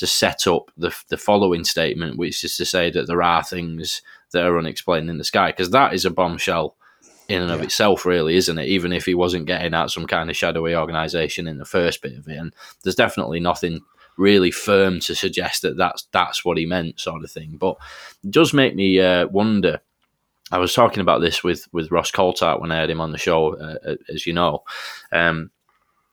to 0.00 0.06
set 0.06 0.46
up 0.46 0.70
the 0.78 0.94
the 1.08 1.18
following 1.18 1.62
statement, 1.62 2.16
which 2.16 2.42
is 2.42 2.56
to 2.56 2.64
say 2.64 2.90
that 2.90 3.06
there 3.06 3.22
are 3.22 3.44
things 3.44 4.00
that 4.32 4.44
are 4.44 4.58
unexplained 4.58 5.10
in 5.10 5.18
the 5.18 5.24
sky, 5.24 5.50
because 5.50 5.70
that 5.70 5.92
is 5.92 6.06
a 6.06 6.10
bombshell 6.10 6.74
in 7.28 7.42
and 7.42 7.50
yeah. 7.50 7.54
of 7.54 7.62
itself, 7.62 8.06
really, 8.06 8.34
isn't 8.34 8.58
it? 8.58 8.66
Even 8.66 8.94
if 8.94 9.04
he 9.04 9.14
wasn't 9.14 9.44
getting 9.46 9.74
at 9.74 9.90
some 9.90 10.06
kind 10.06 10.30
of 10.30 10.36
shadowy 10.36 10.74
organization 10.74 11.46
in 11.46 11.58
the 11.58 11.66
first 11.66 12.00
bit 12.00 12.16
of 12.16 12.26
it, 12.28 12.36
and 12.36 12.54
there's 12.82 12.94
definitely 12.94 13.40
nothing 13.40 13.80
really 14.16 14.50
firm 14.50 15.00
to 15.00 15.14
suggest 15.14 15.60
that 15.60 15.76
that's 15.76 16.08
that's 16.12 16.44
what 16.46 16.56
he 16.56 16.64
meant, 16.64 16.98
sort 16.98 17.22
of 17.22 17.30
thing. 17.30 17.58
But 17.58 17.76
it 18.24 18.30
does 18.30 18.54
make 18.54 18.74
me 18.74 19.00
uh, 19.00 19.26
wonder. 19.28 19.80
I 20.50 20.58
was 20.58 20.72
talking 20.72 21.02
about 21.02 21.20
this 21.20 21.44
with 21.44 21.68
with 21.72 21.90
Ross 21.90 22.10
Coulthart 22.10 22.58
when 22.58 22.72
I 22.72 22.80
had 22.80 22.88
him 22.90 23.02
on 23.02 23.12
the 23.12 23.18
show, 23.18 23.54
uh, 23.54 23.96
as 24.08 24.26
you 24.26 24.32
know. 24.32 24.64
Um, 25.12 25.50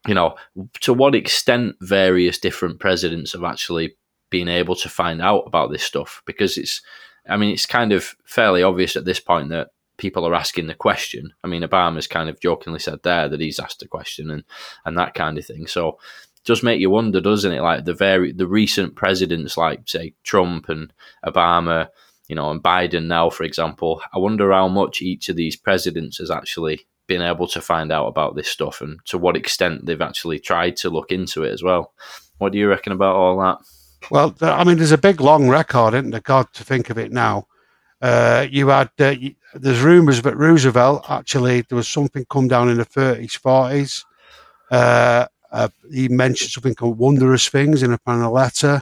you 0.07 0.13
know, 0.13 0.35
to 0.81 0.93
what 0.93 1.15
extent 1.15 1.75
various 1.81 2.37
different 2.39 2.79
presidents 2.79 3.33
have 3.33 3.43
actually 3.43 3.95
been 4.29 4.47
able 4.47 4.75
to 4.75 4.89
find 4.89 5.21
out 5.21 5.43
about 5.45 5.71
this 5.71 5.83
stuff 5.83 6.21
because 6.25 6.57
it's 6.57 6.81
I 7.29 7.37
mean, 7.37 7.51
it's 7.51 7.65
kind 7.65 7.91
of 7.91 8.15
fairly 8.25 8.63
obvious 8.63 8.95
at 8.95 9.05
this 9.05 9.19
point 9.19 9.49
that 9.49 9.69
people 9.97 10.25
are 10.25 10.35
asking 10.35 10.67
the 10.67 10.73
question. 10.73 11.33
I 11.43 11.47
mean, 11.47 11.63
Obama's 11.63 12.07
kind 12.07 12.29
of 12.29 12.39
jokingly 12.39 12.79
said 12.79 12.99
there 13.03 13.27
that 13.27 13.41
he's 13.41 13.59
asked 13.59 13.79
the 13.79 13.87
question 13.87 14.31
and, 14.31 14.43
and 14.85 14.97
that 14.97 15.13
kind 15.13 15.37
of 15.37 15.45
thing. 15.45 15.67
So 15.67 15.99
does 16.45 16.63
make 16.63 16.79
you 16.79 16.89
wonder, 16.89 17.19
doesn't 17.19 17.51
it? 17.51 17.61
Like 17.61 17.83
the 17.83 17.93
very 17.93 18.31
the 18.31 18.47
recent 18.47 18.95
presidents, 18.95 19.57
like 19.57 19.81
say 19.85 20.13
Trump 20.23 20.69
and 20.69 20.93
Obama, 21.25 21.89
you 22.29 22.35
know, 22.35 22.51
and 22.51 22.63
Biden 22.63 23.07
now, 23.07 23.29
for 23.29 23.43
example. 23.43 24.01
I 24.13 24.19
wonder 24.19 24.51
how 24.51 24.69
much 24.69 25.01
each 25.01 25.27
of 25.27 25.35
these 25.35 25.57
presidents 25.57 26.19
has 26.19 26.31
actually 26.31 26.87
been 27.07 27.21
able 27.21 27.47
to 27.47 27.61
find 27.61 27.91
out 27.91 28.07
about 28.07 28.35
this 28.35 28.49
stuff 28.49 28.81
and 28.81 28.99
to 29.05 29.17
what 29.17 29.35
extent 29.35 29.85
they've 29.85 30.01
actually 30.01 30.39
tried 30.39 30.75
to 30.77 30.89
look 30.89 31.11
into 31.11 31.43
it 31.43 31.53
as 31.53 31.63
well. 31.63 31.93
What 32.37 32.51
do 32.51 32.57
you 32.57 32.69
reckon 32.69 32.91
about 32.91 33.15
all 33.15 33.39
that? 33.39 33.57
Well, 34.11 34.35
I 34.41 34.63
mean, 34.63 34.77
there's 34.77 34.91
a 34.91 34.97
big 34.97 35.21
long 35.21 35.49
record, 35.49 35.93
isn't 35.93 36.11
there? 36.11 36.21
God, 36.21 36.51
to 36.53 36.63
think 36.63 36.89
of 36.89 36.97
it 36.97 37.11
now. 37.11 37.47
Uh, 37.99 38.45
you 38.49 38.67
had 38.67 38.91
uh, 38.99 39.15
there's 39.55 39.81
rumours 39.81 40.21
that 40.21 40.37
Roosevelt 40.37 41.09
actually 41.09 41.61
there 41.61 41.75
was 41.75 41.87
something 41.87 42.25
come 42.29 42.47
down 42.47 42.69
in 42.69 42.77
the 42.77 42.85
30s, 42.85 43.41
40s. 43.41 44.05
Uh, 44.69 45.25
uh, 45.51 45.69
he 45.91 46.07
mentioned 46.07 46.51
something 46.51 46.75
called 46.75 46.99
wondrous 46.99 47.47
things 47.47 47.81
in 47.81 47.93
a, 47.93 47.99
a 48.05 48.29
letter. 48.29 48.81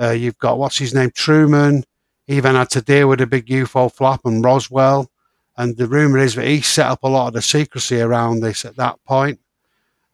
Uh, 0.00 0.10
you've 0.10 0.38
got 0.38 0.58
what's 0.58 0.78
his 0.78 0.94
name, 0.94 1.10
Truman. 1.14 1.84
He 2.26 2.36
even 2.36 2.54
had 2.54 2.70
to 2.70 2.80
deal 2.80 3.08
with 3.08 3.20
a 3.20 3.26
big 3.26 3.46
UFO 3.46 3.92
flap 3.92 4.20
and 4.24 4.44
Roswell. 4.44 5.10
And 5.56 5.76
the 5.76 5.86
rumour 5.86 6.18
is 6.18 6.34
that 6.34 6.46
he 6.46 6.60
set 6.60 6.86
up 6.86 7.04
a 7.04 7.08
lot 7.08 7.28
of 7.28 7.34
the 7.34 7.42
secrecy 7.42 8.00
around 8.00 8.40
this 8.40 8.64
at 8.64 8.76
that 8.76 9.02
point. 9.04 9.38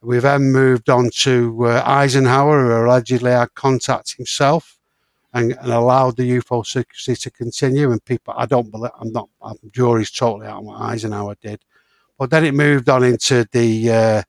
We 0.02 0.18
then 0.18 0.52
moved 0.52 0.88
on 0.88 1.10
to 1.20 1.66
uh, 1.66 1.82
Eisenhower, 1.84 2.62
who 2.62 2.86
allegedly 2.86 3.32
had 3.32 3.54
contact 3.54 4.16
himself 4.16 4.78
and, 5.34 5.52
and, 5.52 5.72
allowed 5.72 6.16
the 6.16 6.38
UFO 6.38 6.64
secrecy 6.64 7.14
to 7.16 7.30
continue. 7.30 7.90
And 7.92 8.02
people, 8.04 8.34
I 8.36 8.46
don't 8.46 8.70
believe, 8.70 8.92
I'm 8.98 9.12
not, 9.12 9.28
I'm, 9.42 9.56
jury's 9.72 10.10
totally 10.10 10.46
out 10.46 10.58
on 10.58 10.64
what 10.64 10.80
Eisenhower 10.80 11.36
did. 11.42 11.60
But 12.18 12.30
then 12.30 12.44
it 12.44 12.54
moved 12.54 12.88
on 12.88 13.04
into 13.04 13.46
the, 13.52 13.90
uh, 13.90 14.22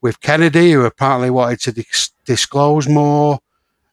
with 0.00 0.20
Kennedy, 0.20 0.72
who 0.72 0.84
apparently 0.84 1.30
wanted 1.30 1.60
to 1.60 1.72
dis- 1.72 2.12
disclose 2.24 2.88
more. 2.88 3.38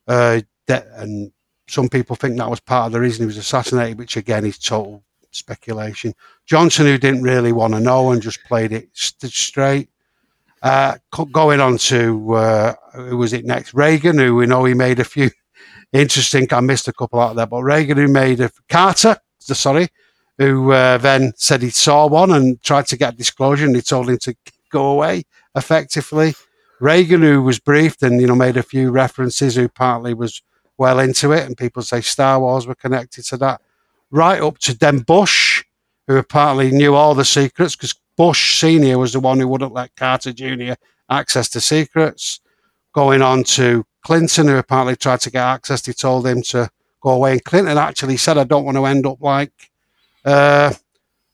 Uh, 0.08 0.42
that, 0.68 0.88
and 0.96 1.32
some 1.68 1.90
people 1.90 2.16
think 2.16 2.38
that 2.38 2.50
was 2.50 2.60
part 2.60 2.88
of 2.88 2.92
the 2.94 3.00
reason 3.00 3.24
he 3.24 3.28
was 3.28 3.38
assassinated, 3.38 3.98
which 3.98 4.18
again 4.18 4.46
is 4.46 4.58
total 4.58 5.04
speculation. 5.36 6.14
Johnson, 6.46 6.86
who 6.86 6.98
didn't 6.98 7.24
really 7.24 7.52
want 7.52 7.74
to 7.74 7.80
know 7.80 8.12
and 8.12 8.22
just 8.22 8.44
played 8.46 8.72
it 8.72 8.90
st- 8.94 9.32
straight. 9.32 9.90
Uh, 10.62 10.98
going 11.32 11.60
on 11.60 11.78
to 11.78 12.34
uh, 12.34 12.74
who 12.94 13.18
was 13.18 13.34
it 13.34 13.46
next? 13.46 13.74
Reagan, 13.74 14.18
who 14.18 14.36
we 14.36 14.48
know 14.48 14.66
he 14.66 14.74
made 14.74 15.00
a 15.00 15.04
few 15.04 15.30
interesting. 15.94 16.48
I 16.52 16.60
missed 16.62 16.88
a 16.88 16.94
couple 16.94 17.20
out 17.20 17.36
there, 17.36 17.46
but 17.46 17.62
Reagan, 17.62 17.98
who 17.98 18.08
made 18.08 18.40
a 18.40 18.50
Carter, 18.68 19.18
sorry, 19.40 19.90
who 20.38 20.72
uh, 20.72 20.98
then 20.98 21.34
said 21.36 21.62
he 21.62 21.70
saw 21.70 22.08
one 22.08 22.32
and 22.32 22.62
tried 22.64 22.88
to 22.88 22.98
get 22.98 23.18
disclosure, 23.18 23.66
and 23.66 23.76
he 23.76 23.82
told 23.82 24.10
him 24.10 24.18
to 24.20 24.36
go 24.72 24.88
away 24.88 25.24
effectively. 25.56 26.34
Reagan, 26.80 27.22
who 27.22 27.42
was 27.42 27.60
briefed 27.60 28.04
and 28.04 28.20
you 28.20 28.28
know 28.28 28.36
made 28.36 28.58
a 28.58 28.64
few 28.64 28.92
references, 28.92 29.56
who 29.56 29.70
partly 29.70 30.14
was 30.14 30.42
well 30.78 31.00
into 31.00 31.32
it, 31.32 31.46
and 31.46 31.58
people 31.58 31.82
say 31.82 32.02
Star 32.02 32.40
Wars 32.40 32.68
were 32.68 32.76
connected 32.76 33.24
to 33.26 33.38
that. 33.38 33.62
Right 34.12 34.42
up 34.42 34.60
to 34.60 34.78
then 34.78 35.00
Bush, 35.00 35.64
who 36.08 36.18
apparently 36.18 36.72
knew 36.72 36.96
all 36.96 37.16
the 37.16 37.26
secrets 37.26 37.76
because 37.76 37.96
Bush 38.18 38.60
Senior 38.60 38.98
was 38.98 39.14
the 39.14 39.20
one 39.20 39.40
who 39.40 39.48
wouldn't 39.48 39.74
let 39.74 39.96
Carter 39.96 40.32
Junior 40.32 40.78
access 41.10 41.50
to 41.50 41.62
secrets. 41.62 42.40
Going 42.94 43.22
on 43.22 43.44
to 43.44 43.86
Clinton, 44.06 44.48
who 44.48 44.56
apparently 44.56 44.96
tried 44.96 45.20
to 45.22 45.32
get 45.32 45.44
access, 45.44 45.86
he 45.86 45.94
told 45.94 46.26
him 46.26 46.42
to 46.44 46.70
go 47.02 47.10
away. 47.12 47.34
And 47.34 47.44
Clinton 47.44 47.78
actually 47.78 48.18
said, 48.18 48.38
"I 48.38 48.46
don't 48.46 48.64
want 48.64 48.78
to 48.78 48.86
end 48.86 49.06
up 49.06 49.22
like 49.22 49.52
uh, 50.24 50.74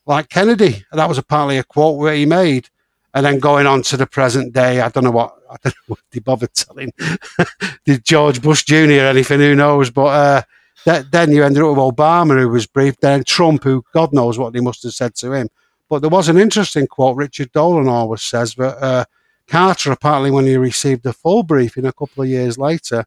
like 0.06 0.28
Kennedy." 0.28 0.84
And 0.90 0.98
that 0.98 1.08
was 1.08 1.18
apparently 1.18 1.58
a 1.58 1.64
quote 1.64 1.98
where 1.98 2.14
he 2.14 2.26
made. 2.26 2.68
And 3.14 3.26
then 3.26 3.40
going 3.40 3.66
on 3.66 3.82
to 3.82 3.98
the 3.98 4.06
present 4.06 4.54
day, 4.54 4.80
I 4.80 4.88
don't 4.88 5.04
know 5.04 5.10
what 5.10 5.36
I 5.50 5.56
don't 5.62 5.74
know 5.76 5.94
what 5.94 6.00
they 6.10 6.20
bothered 6.20 6.54
telling. 6.54 6.92
Did 7.84 8.04
George 8.04 8.42
Bush 8.42 8.64
Jr. 8.64 9.06
anything? 9.06 9.38
Who 9.38 9.54
knows? 9.54 9.90
But 9.90 10.06
uh, 10.06 10.42
th- 10.84 11.06
then 11.10 11.32
you 11.32 11.44
ended 11.44 11.62
up 11.62 11.70
with 11.70 11.96
Obama, 11.96 12.38
who 12.40 12.48
was 12.48 12.66
briefed. 12.66 13.00
Then 13.00 13.24
Trump, 13.24 13.64
who 13.64 13.84
God 13.92 14.12
knows 14.12 14.38
what 14.38 14.52
they 14.52 14.60
must 14.60 14.82
have 14.82 14.92
said 14.92 15.14
to 15.16 15.32
him. 15.32 15.48
But 15.88 16.00
there 16.00 16.10
was 16.10 16.28
an 16.28 16.38
interesting 16.38 16.86
quote 16.86 17.16
Richard 17.16 17.52
Dolan 17.52 17.88
always 17.88 18.22
says 18.22 18.54
that 18.54 18.82
uh, 18.82 19.04
Carter, 19.46 19.92
apparently, 19.92 20.30
when 20.30 20.46
he 20.46 20.56
received 20.56 21.02
the 21.02 21.12
full 21.12 21.42
briefing 21.42 21.84
a 21.84 21.92
couple 21.92 22.22
of 22.22 22.28
years 22.28 22.56
later, 22.56 23.04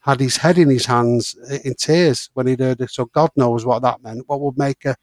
had 0.00 0.20
his 0.20 0.38
head 0.38 0.58
in 0.58 0.68
his 0.68 0.86
hands 0.86 1.36
in 1.64 1.74
tears 1.74 2.30
when 2.34 2.46
he'd 2.46 2.60
heard 2.60 2.80
it. 2.80 2.90
So 2.90 3.04
God 3.06 3.30
knows 3.36 3.64
what 3.64 3.82
that 3.82 4.02
meant. 4.02 4.24
What 4.26 4.40
would 4.40 4.58
make 4.58 4.84
a, 4.84 4.96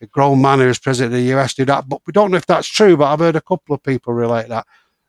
a 0.00 0.06
grown 0.06 0.40
man 0.40 0.60
who's 0.60 0.78
president 0.78 1.14
of 1.14 1.20
the 1.20 1.34
US 1.36 1.54
do 1.54 1.64
that? 1.64 1.88
But 1.88 2.02
we 2.06 2.12
don't 2.12 2.30
know 2.30 2.36
if 2.36 2.46
that's 2.46 2.68
true, 2.68 2.96
but 2.96 3.12
I've 3.12 3.18
heard 3.18 3.36
a 3.36 3.40
couple 3.40 3.74
of 3.74 3.82
people 3.82 4.12
relate 4.12 4.48
that. 4.48 4.66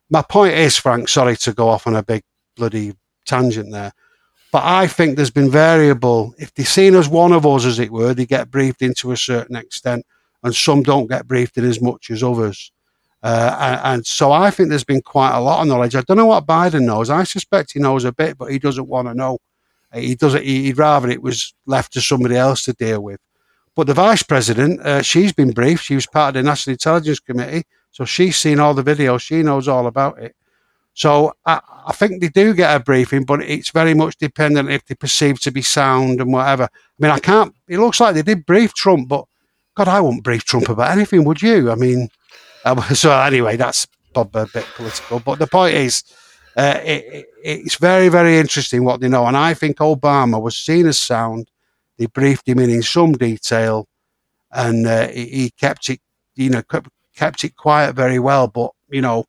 My 0.10 0.22
point 0.22 0.54
is, 0.54 0.78
Frank, 0.78 1.10
sorry 1.10 1.36
to 1.38 1.54
go 1.54 1.70
off 1.70 1.86
on 1.86 1.96
a 1.96 2.02
big 2.02 2.24
bloody 2.56 2.94
tangent 3.26 3.72
there. 3.72 3.92
But 4.52 4.64
I 4.64 4.88
think 4.88 5.16
there's 5.16 5.32
been 5.32 5.52
variable. 5.52 6.34
If 6.38 6.54
they're 6.54 6.66
seen 6.66 6.96
as 6.96 7.10
one 7.10 7.34
of 7.34 7.46
us, 7.46 7.66
as 7.66 7.80
it 7.80 7.92
were, 7.92 8.14
they 8.14 8.26
get 8.26 8.50
briefed 8.50 8.82
into 8.82 9.12
a 9.12 9.18
certain 9.18 9.56
extent 9.56 10.06
and 10.44 10.56
some 10.56 10.84
don't 10.84 11.08
get 11.08 11.28
briefed 11.28 11.58
in 11.58 11.66
as 11.66 11.82
much 11.82 12.10
as 12.10 12.24
others. 12.24 12.72
Uh, 13.24 13.58
and, 13.60 13.82
and, 13.84 14.06
so 14.06 14.32
I 14.32 14.52
think 14.52 14.70
there's 14.70 14.84
been 14.84 15.02
quite 15.02 15.36
a 15.36 15.42
lot 15.42 15.62
of 15.62 15.68
knowledge. 15.68 15.96
I 15.96 16.02
don't 16.02 16.18
know 16.18 16.28
what 16.28 16.46
Biden 16.46 16.86
knows. 16.86 17.10
I 17.10 17.24
suspect 17.24 17.74
he 17.74 17.80
knows 17.80 18.06
a 18.06 18.12
bit, 18.12 18.38
but 18.38 18.52
he 18.52 18.60
doesn't 18.60 18.88
want 18.88 19.08
to 19.08 19.14
know. 19.14 19.40
He 19.94 20.16
doesn't. 20.16 20.44
He'd 20.44 20.78
rather 20.78 21.10
it 21.10 21.22
was 21.22 21.54
left 21.66 21.94
to 21.94 22.02
somebody 22.02 22.36
else 22.36 22.64
to 22.64 22.74
deal 22.74 23.02
with. 23.02 23.20
But 23.76 23.88
the 23.88 23.94
vice 23.94 24.24
president, 24.24 24.82
uh, 24.82 25.02
she's 25.02 25.34
been 25.34 25.52
briefed. 25.52 25.84
She 25.84 25.96
was 25.96 26.06
part 26.06 26.36
of 26.36 26.44
the 26.44 26.50
National 26.50 26.74
Intelligence 26.74 27.20
Committee, 27.20 27.64
so 27.92 28.06
she's 28.06 28.36
seen 28.36 28.60
all 28.60 28.74
the 28.74 28.84
videos. 28.84 29.22
She 29.22 29.44
knows 29.44 29.68
all 29.68 29.88
about 29.88 30.20
it. 30.20 30.36
So 30.98 31.34
I, 31.46 31.62
I 31.86 31.94
think 31.94 32.22
they 32.22 32.30
do 32.30 32.56
get 32.56 32.76
a 32.76 32.80
briefing, 32.80 33.24
but 33.24 33.44
it's 33.44 33.70
very 33.70 33.94
much 33.94 34.18
dependent 34.18 34.72
if 34.72 34.84
they 34.86 34.96
perceive 34.96 35.40
to 35.42 35.52
be 35.52 35.62
sound 35.62 36.20
and 36.20 36.34
whatever. 36.34 36.64
I 36.64 36.98
mean, 36.98 37.12
I 37.12 37.20
can't. 37.20 37.54
It 37.68 37.78
looks 37.78 38.00
like 38.00 38.16
they 38.16 38.24
did 38.24 38.48
brief 38.48 38.74
Trump, 38.74 39.08
but 39.08 39.26
God, 39.76 39.90
I 39.90 40.02
wouldn't 40.02 40.24
brief 40.24 40.44
Trump 40.44 40.70
about 40.70 40.90
anything, 40.90 41.24
would 41.26 41.40
you? 41.40 41.70
I 41.70 41.76
mean, 41.76 42.10
so 42.96 43.12
anyway, 43.12 43.58
that's 43.58 43.86
a 44.16 44.26
bit 44.26 44.66
political. 44.76 45.20
But 45.20 45.38
the 45.38 45.46
point 45.46 45.76
is, 45.76 46.04
uh, 46.58 46.80
it, 46.84 47.28
it's 47.44 47.76
very, 47.76 48.10
very 48.10 48.40
interesting 48.40 48.84
what 48.84 49.00
they 49.00 49.08
know. 49.08 49.28
And 49.28 49.38
I 49.38 49.54
think 49.54 49.78
Obama 49.78 50.42
was 50.42 50.58
seen 50.58 50.88
as 50.88 51.00
sound. 51.00 51.52
They 52.00 52.08
briefed 52.08 52.50
him 52.50 52.58
in 52.58 52.72
in 52.72 52.82
some 52.82 53.12
detail, 53.12 53.88
and 54.52 54.88
uh, 54.88 55.10
he, 55.10 55.26
he 55.28 55.50
kept 55.52 55.92
it, 55.92 56.00
you 56.36 56.50
know, 56.50 56.64
kept 57.16 57.44
it 57.44 57.56
quiet 57.56 57.96
very 57.96 58.18
well. 58.18 58.48
But 58.48 58.72
you 58.90 59.02
know, 59.02 59.26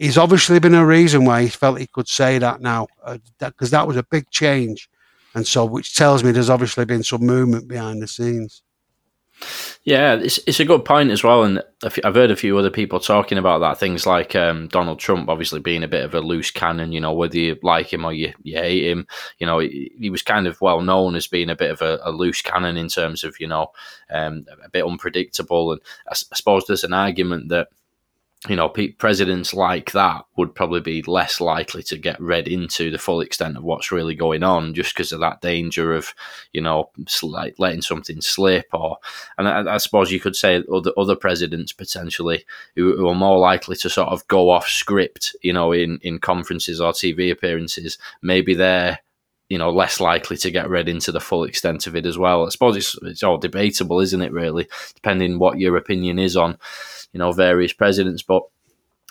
he's 0.00 0.18
obviously 0.18 0.58
been 0.58 0.74
a 0.74 0.84
reason 0.84 1.24
why 1.24 1.42
he 1.42 1.48
felt 1.48 1.78
he 1.78 1.86
could 1.86 2.08
say 2.08 2.38
that 2.38 2.60
now, 2.60 2.88
because 3.04 3.20
uh, 3.40 3.50
that, 3.50 3.70
that 3.70 3.86
was 3.86 3.96
a 3.96 4.02
big 4.02 4.28
change, 4.30 4.88
and 5.34 5.46
so 5.46 5.64
which 5.64 5.94
tells 5.94 6.24
me 6.24 6.32
there's 6.32 6.50
obviously 6.50 6.84
been 6.84 7.04
some 7.04 7.24
movement 7.24 7.68
behind 7.68 8.02
the 8.02 8.08
scenes. 8.08 8.62
Yeah, 9.84 10.16
it's 10.16 10.38
it's 10.46 10.60
a 10.60 10.66
good 10.66 10.84
point 10.84 11.10
as 11.10 11.24
well, 11.24 11.44
and 11.44 11.62
I've 11.82 12.14
heard 12.14 12.30
a 12.30 12.36
few 12.36 12.58
other 12.58 12.70
people 12.70 13.00
talking 13.00 13.38
about 13.38 13.60
that. 13.60 13.78
Things 13.78 14.06
like 14.06 14.36
um, 14.36 14.68
Donald 14.68 14.98
Trump, 14.98 15.30
obviously 15.30 15.60
being 15.60 15.82
a 15.82 15.88
bit 15.88 16.04
of 16.04 16.14
a 16.14 16.20
loose 16.20 16.50
cannon. 16.50 16.92
You 16.92 17.00
know, 17.00 17.12
whether 17.12 17.38
you 17.38 17.56
like 17.62 17.90
him 17.90 18.04
or 18.04 18.12
you, 18.12 18.34
you 18.42 18.58
hate 18.58 18.84
him, 18.84 19.06
you 19.38 19.46
know, 19.46 19.58
he, 19.58 19.90
he 19.98 20.10
was 20.10 20.22
kind 20.22 20.46
of 20.46 20.60
well 20.60 20.82
known 20.82 21.14
as 21.14 21.26
being 21.26 21.48
a 21.48 21.56
bit 21.56 21.70
of 21.70 21.80
a, 21.80 21.98
a 22.02 22.12
loose 22.12 22.42
cannon 22.42 22.76
in 22.76 22.88
terms 22.88 23.24
of 23.24 23.40
you 23.40 23.46
know 23.46 23.72
um, 24.10 24.44
a 24.62 24.68
bit 24.68 24.84
unpredictable. 24.84 25.72
And 25.72 25.80
I, 26.08 26.12
I 26.12 26.36
suppose 26.36 26.66
there's 26.66 26.84
an 26.84 26.92
argument 26.92 27.48
that 27.48 27.68
you 28.48 28.56
know, 28.56 28.70
presidents 28.70 29.52
like 29.52 29.92
that 29.92 30.24
would 30.36 30.54
probably 30.54 30.80
be 30.80 31.02
less 31.02 31.42
likely 31.42 31.82
to 31.82 31.98
get 31.98 32.18
read 32.18 32.48
into 32.48 32.90
the 32.90 32.96
full 32.96 33.20
extent 33.20 33.58
of 33.58 33.64
what's 33.64 33.92
really 33.92 34.14
going 34.14 34.42
on, 34.42 34.72
just 34.72 34.94
because 34.94 35.12
of 35.12 35.20
that 35.20 35.42
danger 35.42 35.92
of, 35.92 36.14
you 36.54 36.62
know, 36.62 36.90
like 37.22 37.56
letting 37.58 37.82
something 37.82 38.22
slip. 38.22 38.68
Or, 38.72 38.96
and 39.36 39.46
I, 39.46 39.74
I, 39.74 39.76
suppose 39.76 40.10
you 40.10 40.20
could 40.20 40.36
say 40.36 40.64
other 40.72 40.90
other 40.96 41.16
presidents 41.16 41.74
potentially 41.74 42.46
who, 42.76 42.96
who, 42.96 43.08
are 43.08 43.14
more 43.14 43.38
likely 43.38 43.76
to 43.76 43.90
sort 43.90 44.08
of 44.08 44.26
go 44.26 44.48
off 44.48 44.66
script, 44.66 45.36
you 45.42 45.52
know, 45.52 45.72
in 45.72 45.98
in 46.02 46.18
conferences 46.18 46.80
or 46.80 46.92
TV 46.92 47.30
appearances. 47.30 47.98
Maybe 48.22 48.54
they're 48.54 49.00
you 49.50 49.58
know 49.58 49.68
less 49.68 50.00
likely 50.00 50.38
to 50.38 50.50
get 50.50 50.70
read 50.70 50.88
into 50.88 51.12
the 51.12 51.20
full 51.20 51.44
extent 51.44 51.86
of 51.86 51.94
it 51.94 52.06
as 52.06 52.16
well. 52.16 52.46
I 52.46 52.48
suppose 52.48 52.76
it's 52.76 52.96
it's 53.02 53.22
all 53.22 53.36
debatable, 53.36 54.00
isn't 54.00 54.22
it? 54.22 54.32
Really, 54.32 54.66
depending 54.94 55.38
what 55.38 55.58
your 55.58 55.76
opinion 55.76 56.18
is 56.18 56.38
on 56.38 56.56
you 57.12 57.18
know 57.18 57.32
various 57.32 57.72
presidents. 57.72 58.22
But 58.22 58.42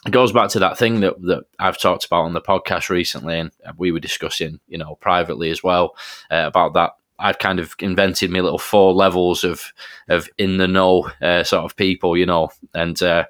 it 0.06 0.12
goes 0.12 0.32
back 0.32 0.50
to 0.52 0.60
that 0.60 0.78
thing 0.78 1.02
that, 1.02 1.22
that 1.24 1.44
I've 1.60 1.80
talked 1.80 2.06
about 2.06 2.24
on 2.24 2.34
the 2.34 2.42
podcast 2.42 2.90
recently, 2.90 3.40
and 3.40 3.52
we 3.78 3.92
were 3.92 4.00
discussing, 4.00 4.60
you 4.68 4.78
know, 4.78 4.96
privately 4.96 5.50
as 5.50 5.64
well 5.64 5.96
uh, 6.32 6.46
about 6.48 6.74
that. 6.74 6.92
I've 7.22 7.40
kind 7.40 7.60
of 7.60 7.76
invented 7.80 8.32
my 8.32 8.40
little 8.40 8.60
four 8.60 8.94
levels 8.94 9.44
of 9.44 9.74
of 10.08 10.30
in 10.38 10.58
the 10.58 10.68
know 10.68 11.10
uh, 11.22 11.44
sort 11.44 11.66
of 11.66 11.76
people, 11.76 12.16
you 12.16 12.26
know, 12.26 12.50
and 12.74 13.02
uh, 13.04 13.26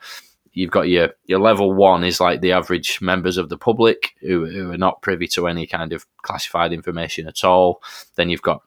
you've 0.52 0.72
got 0.72 0.90
your 0.90 1.10
your 1.26 1.40
level 1.40 1.74
one 1.74 2.04
is 2.04 2.20
like 2.20 2.42
the 2.42 2.52
average 2.52 3.02
members 3.02 3.38
of 3.38 3.50
the 3.50 3.58
public 3.58 4.12
who, 4.22 4.46
who 4.46 4.72
are 4.72 4.78
not 4.78 5.02
privy 5.02 5.28
to 5.28 5.48
any 5.48 5.66
kind 5.66 5.94
of 5.94 6.06
classified 6.22 6.74
information 6.74 7.28
at 7.28 7.44
all. 7.44 7.82
Then 8.16 8.30
you've 8.30 8.42
got 8.42 8.62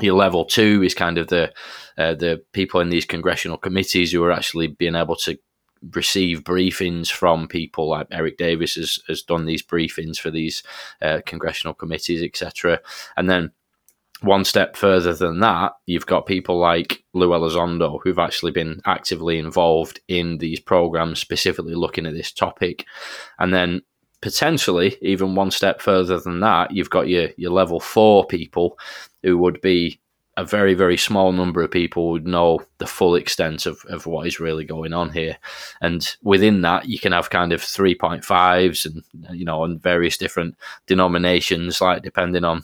your 0.00 0.14
level 0.14 0.44
two 0.44 0.82
is 0.82 0.94
kind 0.94 1.18
of 1.18 1.28
the 1.28 1.52
uh, 1.96 2.14
the 2.14 2.42
people 2.52 2.80
in 2.80 2.90
these 2.90 3.06
congressional 3.06 3.56
committees 3.56 4.12
who 4.12 4.22
are 4.22 4.32
actually 4.32 4.66
being 4.66 4.94
able 4.94 5.16
to 5.16 5.38
receive 5.94 6.42
briefings 6.42 7.10
from 7.10 7.48
people 7.48 7.88
like 7.88 8.06
Eric 8.10 8.38
Davis 8.38 8.74
has, 8.74 8.98
has 9.08 9.22
done 9.22 9.46
these 9.46 9.62
briefings 9.62 10.18
for 10.18 10.30
these 10.30 10.62
uh, 11.00 11.20
congressional 11.26 11.74
committees, 11.74 12.22
etc. 12.22 12.80
And 13.16 13.28
then 13.30 13.52
one 14.22 14.44
step 14.44 14.76
further 14.76 15.14
than 15.14 15.40
that, 15.40 15.72
you've 15.86 16.06
got 16.06 16.26
people 16.26 16.58
like 16.58 17.04
Lou 17.12 17.30
Elizondo 17.30 18.00
who've 18.02 18.18
actually 18.18 18.52
been 18.52 18.80
actively 18.86 19.38
involved 19.38 20.00
in 20.08 20.38
these 20.38 20.60
programs, 20.60 21.20
specifically 21.20 21.74
looking 21.74 22.06
at 22.06 22.14
this 22.14 22.32
topic. 22.32 22.86
And 23.38 23.52
then 23.52 23.82
potentially, 24.22 24.96
even 25.02 25.34
one 25.34 25.50
step 25.50 25.82
further 25.82 26.18
than 26.18 26.40
that, 26.40 26.72
you've 26.72 26.90
got 26.90 27.08
your, 27.08 27.28
your 27.36 27.52
level 27.52 27.78
four 27.78 28.26
people 28.26 28.78
who 29.26 29.36
would 29.36 29.60
be 29.60 29.98
a 30.36 30.44
very, 30.44 30.74
very 30.74 30.96
small 30.96 31.32
number 31.32 31.62
of 31.62 31.70
people 31.72 32.12
would 32.12 32.28
know 32.28 32.60
the 32.78 32.86
full 32.86 33.16
extent 33.16 33.66
of, 33.66 33.84
of 33.88 34.06
what 34.06 34.24
is 34.24 34.38
really 34.38 34.64
going 34.64 34.92
on 34.92 35.10
here. 35.10 35.36
And 35.80 36.08
within 36.22 36.60
that, 36.60 36.86
you 36.88 37.00
can 37.00 37.10
have 37.10 37.30
kind 37.30 37.52
of 37.52 37.60
3.5s 37.60 38.86
and, 38.86 39.02
you 39.36 39.44
know, 39.44 39.64
and 39.64 39.82
various 39.82 40.16
different 40.16 40.56
denominations, 40.86 41.80
like 41.80 42.02
depending 42.02 42.44
on 42.44 42.62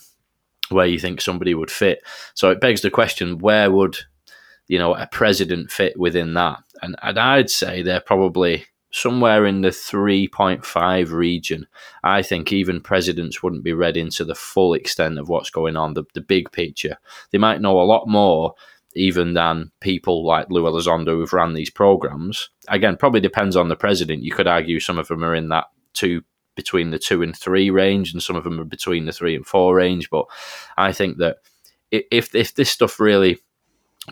where 0.69 0.87
you 0.87 1.01
think 1.01 1.21
somebody 1.21 1.53
would 1.53 1.71
fit. 1.71 2.05
So 2.35 2.51
it 2.51 2.61
begs 2.61 2.83
the 2.83 2.91
question 2.91 3.39
where 3.39 3.73
would, 3.73 3.97
you 4.69 4.79
know, 4.79 4.95
a 4.95 5.09
president 5.09 5.73
fit 5.73 5.99
within 5.99 6.35
that? 6.35 6.61
And, 6.81 6.95
and 7.03 7.19
I'd 7.19 7.51
say 7.51 7.83
they're 7.83 8.01
probably 8.01 8.67
somewhere 8.93 9.47
in 9.47 9.63
the 9.63 9.71
3.5 9.71 11.13
region. 11.13 11.67
I 12.05 12.23
think 12.23 12.53
even 12.53 12.81
presidents 12.81 13.43
wouldn't 13.43 13.65
be 13.65 13.73
read 13.73 13.97
into 13.97 14.25
the 14.25 14.35
full 14.35 14.75
extent 14.75 15.19
of 15.19 15.29
what's 15.29 15.51
going 15.51 15.77
on, 15.77 15.95
the, 15.95 16.05
the 16.15 16.21
big 16.21 16.53
picture. 16.53 16.99
They 17.31 17.39
might 17.39 17.61
know 17.61 17.81
a 17.81 17.83
lot 17.83 18.07
more 18.07 18.55
even 18.95 19.33
than 19.33 19.73
people 19.81 20.27
like 20.27 20.51
Lou 20.51 20.65
Elizondo 20.65 21.07
who've 21.07 21.33
ran 21.33 21.55
these 21.55 21.71
programs. 21.71 22.51
Again, 22.69 22.97
probably 22.97 23.21
depends 23.21 23.57
on 23.57 23.69
the 23.69 23.77
president. 23.77 24.23
You 24.23 24.33
could 24.33 24.47
argue 24.47 24.81
some 24.81 24.99
of 24.99 25.09
them 25.09 25.25
are 25.25 25.35
in 25.35 25.49
that 25.49 25.67
two 25.95 26.23
between 26.55 26.91
the 26.91 26.99
two 26.99 27.23
and 27.23 27.35
three 27.35 27.71
range, 27.71 28.13
and 28.13 28.23
some 28.23 28.37
of 28.37 28.45
them 28.45 28.61
are 28.61 28.65
between 28.65 29.07
the 29.07 29.13
three 29.13 29.35
and 29.35 29.47
four 29.47 29.75
range. 29.75 30.11
But 30.11 30.27
I 30.77 30.93
think 30.93 31.17
that 31.19 31.39
if 31.91 32.35
if 32.35 32.55
this 32.55 32.71
stuff 32.71 33.01
really 33.01 33.39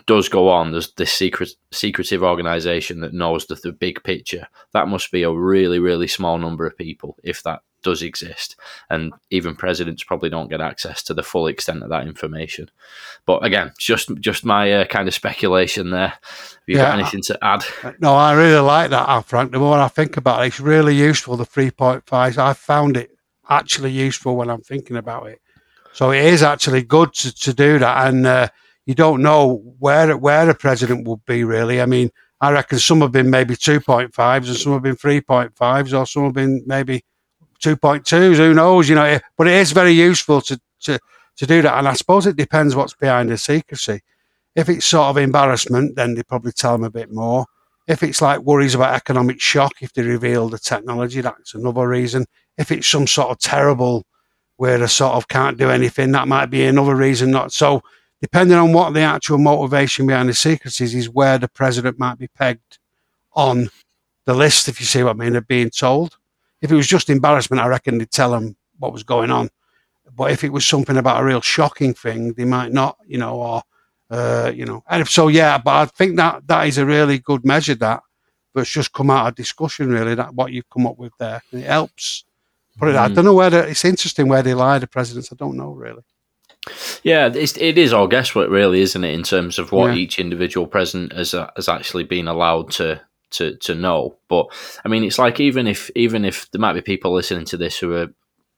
does 0.05 0.29
go 0.29 0.49
on, 0.49 0.71
there's 0.71 0.93
this 0.93 1.11
secret 1.11 1.49
secretive 1.71 2.23
organization 2.23 3.01
that 3.01 3.13
knows 3.13 3.45
the, 3.45 3.55
the 3.55 3.71
big 3.71 4.03
picture. 4.03 4.47
That 4.73 4.87
must 4.87 5.11
be 5.11 5.23
a 5.23 5.31
really, 5.31 5.79
really 5.79 6.07
small 6.07 6.37
number 6.37 6.65
of 6.65 6.77
people, 6.77 7.17
if 7.23 7.43
that 7.43 7.61
does 7.83 8.01
exist. 8.01 8.55
And 8.89 9.11
even 9.31 9.55
presidents 9.55 10.03
probably 10.03 10.29
don't 10.29 10.49
get 10.49 10.61
access 10.61 11.03
to 11.03 11.13
the 11.13 11.23
full 11.23 11.47
extent 11.47 11.83
of 11.83 11.89
that 11.89 12.07
information. 12.07 12.69
But 13.25 13.43
again, 13.43 13.73
just 13.77 14.09
just 14.19 14.45
my 14.45 14.71
uh, 14.71 14.85
kind 14.85 15.07
of 15.07 15.13
speculation 15.13 15.89
there. 15.89 16.09
Have 16.09 16.59
you 16.67 16.77
yeah, 16.77 16.83
got 16.85 16.99
anything 16.99 17.21
to 17.23 17.37
add? 17.41 17.65
No, 17.99 18.13
I 18.15 18.33
really 18.33 18.61
like 18.61 18.91
that, 18.91 19.25
Frank. 19.25 19.51
The 19.51 19.59
more 19.59 19.77
I 19.77 19.87
think 19.87 20.15
about 20.17 20.43
it, 20.43 20.47
it's 20.47 20.59
really 20.59 20.95
useful. 20.95 21.35
The 21.35 21.45
three 21.45 21.71
point 21.71 22.05
five. 22.05 22.37
I 22.37 22.53
found 22.53 22.95
it 22.95 23.11
actually 23.49 23.91
useful 23.91 24.37
when 24.37 24.49
I'm 24.49 24.61
thinking 24.61 24.95
about 24.95 25.27
it. 25.27 25.41
So 25.93 26.11
it 26.11 26.23
is 26.23 26.41
actually 26.41 26.83
good 26.83 27.13
to, 27.15 27.35
to 27.35 27.53
do 27.53 27.77
that, 27.79 28.07
and 28.07 28.25
uh, 28.25 28.47
you 28.85 28.95
don't 28.95 29.21
know 29.21 29.57
where 29.79 30.15
where 30.17 30.49
a 30.49 30.55
president 30.55 31.07
would 31.07 31.23
be 31.25 31.43
really. 31.43 31.81
I 31.81 31.85
mean, 31.85 32.09
I 32.41 32.51
reckon 32.51 32.79
some 32.79 33.01
have 33.01 33.11
been 33.11 33.29
maybe 33.29 33.55
2.5s 33.55 34.47
and 34.47 34.57
some 34.57 34.73
have 34.73 34.81
been 34.81 34.95
3.5s 34.95 35.97
or 35.97 36.05
some 36.07 36.23
have 36.23 36.33
been 36.33 36.63
maybe 36.65 37.03
2.2s. 37.63 38.37
Who 38.37 38.53
knows? 38.53 38.89
You 38.89 38.95
know, 38.95 39.19
but 39.37 39.47
it 39.47 39.53
is 39.53 39.71
very 39.71 39.91
useful 39.91 40.41
to, 40.41 40.59
to, 40.81 40.99
to 41.37 41.45
do 41.45 41.61
that. 41.61 41.77
And 41.77 41.87
I 41.87 41.93
suppose 41.93 42.25
it 42.25 42.35
depends 42.35 42.75
what's 42.75 42.95
behind 42.95 43.29
the 43.29 43.37
secrecy. 43.37 44.01
If 44.55 44.69
it's 44.69 44.87
sort 44.87 45.09
of 45.09 45.17
embarrassment, 45.17 45.95
then 45.95 46.15
they 46.15 46.23
probably 46.23 46.51
tell 46.51 46.73
them 46.73 46.83
a 46.83 46.89
bit 46.89 47.11
more. 47.11 47.45
If 47.87 48.01
it's 48.01 48.21
like 48.21 48.39
worries 48.41 48.75
about 48.75 48.95
economic 48.95 49.39
shock, 49.39 49.73
if 49.81 49.93
they 49.93 50.01
reveal 50.01 50.49
the 50.49 50.57
technology, 50.57 51.21
that's 51.21 51.53
another 51.53 51.87
reason. 51.87 52.25
If 52.57 52.71
it's 52.71 52.87
some 52.87 53.05
sort 53.05 53.29
of 53.29 53.39
terrible 53.39 54.05
where 54.57 54.79
they 54.79 54.87
sort 54.87 55.13
of 55.13 55.27
can't 55.27 55.57
do 55.57 55.69
anything, 55.69 56.11
that 56.11 56.27
might 56.27 56.47
be 56.47 56.65
another 56.65 56.95
reason 56.95 57.31
not. 57.31 57.51
So 57.51 57.81
depending 58.21 58.57
on 58.57 58.71
what 58.71 58.93
the 58.93 59.01
actual 59.01 59.39
motivation 59.39 60.05
behind 60.05 60.29
the 60.29 60.33
secrets 60.33 60.79
is, 60.79 60.93
is 60.93 61.09
where 61.09 61.37
the 61.37 61.47
president 61.47 61.99
might 61.99 62.17
be 62.17 62.27
pegged 62.27 62.77
on 63.33 63.69
the 64.25 64.33
list, 64.33 64.67
if 64.67 64.79
you 64.79 64.85
see 64.85 65.03
what 65.03 65.11
I 65.11 65.13
mean, 65.13 65.35
of 65.35 65.47
being 65.47 65.71
told. 65.71 66.17
If 66.61 66.71
it 66.71 66.75
was 66.75 66.87
just 66.87 67.09
embarrassment, 67.09 67.61
I 67.61 67.67
reckon 67.67 67.97
they'd 67.97 68.11
tell 68.11 68.31
them 68.31 68.55
what 68.77 68.93
was 68.93 69.03
going 69.03 69.31
on. 69.31 69.49
But 70.15 70.31
if 70.31 70.43
it 70.43 70.53
was 70.53 70.65
something 70.65 70.97
about 70.97 71.21
a 71.21 71.25
real 71.25 71.41
shocking 71.41 71.93
thing, 71.93 72.33
they 72.33 72.45
might 72.45 72.71
not, 72.71 72.97
you 73.07 73.17
know, 73.17 73.35
or, 73.35 73.63
uh, 74.11 74.51
you 74.53 74.65
know. 74.65 74.83
And 74.87 75.01
if 75.01 75.09
so, 75.09 75.27
yeah, 75.27 75.57
but 75.57 75.71
I 75.71 75.85
think 75.85 76.17
that 76.17 76.45
that 76.47 76.67
is 76.67 76.77
a 76.77 76.85
really 76.85 77.17
good 77.17 77.43
measure 77.43 77.75
that, 77.75 78.01
but 78.53 78.61
it's 78.61 78.71
just 78.71 78.93
come 78.93 79.09
out 79.09 79.27
of 79.27 79.35
discussion, 79.35 79.89
really, 79.89 80.13
that 80.15 80.35
what 80.35 80.51
you've 80.51 80.69
come 80.69 80.85
up 80.85 80.97
with 80.97 81.13
there. 81.17 81.41
And 81.51 81.63
it 81.63 81.67
helps. 81.67 82.25
Put 82.77 82.89
it, 82.89 82.95
mm. 82.95 82.99
I 82.99 83.07
don't 83.07 83.25
know 83.25 83.33
whether 83.33 83.63
it's 83.65 83.85
interesting 83.85 84.27
where 84.27 84.43
they 84.43 84.53
lie, 84.53 84.79
the 84.79 84.87
presidents. 84.87 85.31
I 85.31 85.35
don't 85.35 85.57
know, 85.57 85.71
really. 85.71 86.03
Yeah, 87.03 87.31
it's, 87.33 87.57
it 87.57 87.77
is 87.77 87.91
all 87.91 88.07
guesswork, 88.07 88.49
really, 88.49 88.81
isn't 88.81 89.03
it? 89.03 89.13
In 89.13 89.23
terms 89.23 89.57
of 89.57 89.71
what 89.71 89.93
yeah. 89.93 89.99
each 89.99 90.19
individual 90.19 90.67
president 90.67 91.13
has 91.13 91.33
uh, 91.33 91.49
has 91.55 91.67
actually 91.67 92.03
been 92.03 92.27
allowed 92.27 92.69
to 92.71 93.01
to 93.31 93.55
to 93.57 93.73
know. 93.73 94.17
But 94.27 94.47
I 94.85 94.89
mean, 94.89 95.03
it's 95.03 95.17
like 95.17 95.39
even 95.39 95.65
if 95.65 95.89
even 95.95 96.23
if 96.23 96.49
there 96.51 96.61
might 96.61 96.73
be 96.73 96.81
people 96.81 97.13
listening 97.13 97.45
to 97.45 97.57
this 97.57 97.79
who 97.79 97.93
are 97.93 98.13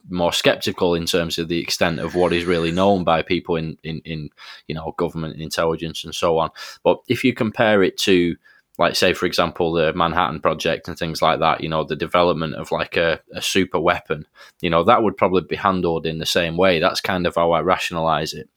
more 0.10 0.34
skeptical 0.34 0.96
in 0.96 1.06
terms 1.06 1.38
of 1.38 1.48
the 1.48 1.60
extent 1.60 2.00
of 2.00 2.14
what 2.14 2.34
is 2.34 2.44
really 2.44 2.72
known 2.72 3.06
by 3.06 3.22
people 3.22 3.56
in 3.56 3.78
in, 3.84 4.02
in 4.04 4.30
you 4.68 4.76
know 4.76 4.94
government 4.98 5.40
intelligence 5.40 6.04
and 6.04 6.14
so 6.14 6.38
on. 6.40 6.50
But 6.84 7.00
if 7.08 7.24
you 7.24 7.34
compare 7.34 7.84
it 7.84 7.98
to 8.00 8.36
like 8.78 8.96
say 8.96 9.14
for 9.14 9.26
example 9.26 9.72
the 9.72 9.94
manhattan 9.94 10.40
project 10.40 10.88
and 10.88 10.98
things 10.98 11.22
like 11.22 11.40
that 11.40 11.62
you 11.62 11.70
know 11.70 11.84
the 11.84 11.96
development 11.96 12.56
of 12.56 12.72
like 12.72 12.98
a, 12.98 13.20
a, 13.34 13.42
super 13.42 13.80
weapon 13.80 14.26
you 14.62 14.70
know 14.70 14.84
that 14.84 15.04
would 15.04 15.16
probably 15.16 15.42
be 15.42 15.56
handled 15.56 16.06
in 16.06 16.20
the 16.20 16.26
same 16.26 16.58
way. 16.58 16.80
That's 16.80 17.02
kind 17.02 17.28
of 17.28 17.36
how 17.36 17.52
i 17.52 17.62
rationalize 17.62 18.34
it. 18.34 18.50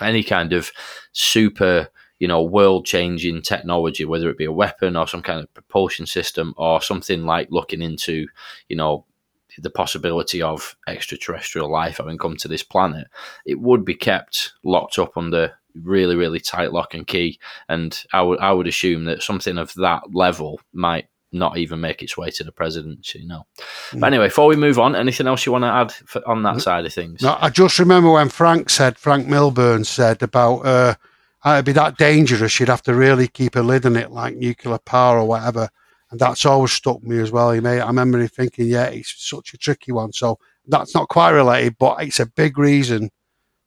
Any 0.00 0.22
kind 0.22 0.52
of 0.52 0.72
super 1.12 1.88
you 2.18 2.28
know 2.28 2.42
world 2.42 2.86
changing 2.86 3.42
technology 3.42 4.04
whether 4.04 4.30
it 4.30 4.38
be 4.38 4.44
a 4.44 4.52
weapon 4.52 4.96
or 4.96 5.06
some 5.06 5.22
kind 5.22 5.40
of 5.40 5.52
propulsion 5.54 6.06
system 6.06 6.54
or 6.56 6.80
something 6.80 7.24
like 7.24 7.48
looking 7.50 7.82
into 7.82 8.26
you 8.68 8.76
know 8.76 9.04
the 9.58 9.70
possibility 9.70 10.42
of 10.42 10.76
extraterrestrial 10.86 11.70
life 11.70 11.98
having 11.98 12.18
come 12.18 12.36
to 12.36 12.48
this 12.48 12.62
planet 12.62 13.08
it 13.44 13.60
would 13.60 13.84
be 13.84 13.94
kept 13.94 14.52
locked 14.64 14.98
up 14.98 15.16
under 15.16 15.52
really, 15.82 16.16
really 16.16 16.40
tight 16.40 16.72
lock 16.72 16.94
and 16.94 17.06
key. 17.06 17.38
And 17.68 17.98
I 18.12 18.22
would 18.22 18.40
I 18.40 18.52
would 18.52 18.66
assume 18.66 19.04
that 19.04 19.22
something 19.22 19.58
of 19.58 19.72
that 19.74 20.02
level 20.12 20.60
might 20.72 21.08
not 21.32 21.58
even 21.58 21.80
make 21.80 22.02
its 22.02 22.16
way 22.16 22.30
to 22.30 22.44
the 22.44 22.52
presidency. 22.52 23.20
You 23.20 23.28
know. 23.28 23.46
Mm. 23.90 24.00
But 24.00 24.06
anyway, 24.08 24.26
before 24.26 24.46
we 24.46 24.56
move 24.56 24.78
on, 24.78 24.96
anything 24.96 25.26
else 25.26 25.46
you 25.46 25.52
want 25.52 25.64
to 25.64 25.68
add 25.68 25.92
for, 25.92 26.26
on 26.28 26.42
that 26.44 26.56
mm. 26.56 26.62
side 26.62 26.86
of 26.86 26.92
things? 26.92 27.22
No, 27.22 27.36
I 27.40 27.50
just 27.50 27.78
remember 27.78 28.10
when 28.10 28.28
Frank 28.28 28.70
said 28.70 28.98
Frank 28.98 29.26
Milburn 29.26 29.84
said 29.84 30.22
about. 30.22 30.66
Uh, 30.66 30.94
it'd 31.44 31.64
be 31.64 31.72
that 31.72 31.96
dangerous. 31.96 32.58
You'd 32.58 32.68
have 32.68 32.82
to 32.82 32.94
really 32.94 33.28
keep 33.28 33.54
a 33.56 33.60
lid 33.60 33.86
on 33.86 33.96
it, 33.96 34.10
like 34.10 34.36
nuclear 34.36 34.78
power 34.78 35.20
or 35.20 35.28
whatever. 35.28 35.68
And 36.10 36.20
that's 36.20 36.46
always 36.46 36.72
stuck 36.72 37.02
me 37.02 37.18
as 37.18 37.30
well. 37.32 37.54
You 37.54 37.62
may, 37.62 37.80
I 37.80 37.86
remember 37.86 38.20
him 38.20 38.28
thinking, 38.28 38.68
yeah, 38.68 38.86
it's 38.86 39.14
such 39.16 39.54
a 39.54 39.58
tricky 39.58 39.92
one. 39.92 40.12
So 40.12 40.38
that's 40.66 40.94
not 40.94 41.08
quite 41.08 41.30
related, 41.30 41.76
but 41.78 42.02
it's 42.02 42.20
a 42.20 42.26
big 42.26 42.58
reason 42.58 43.10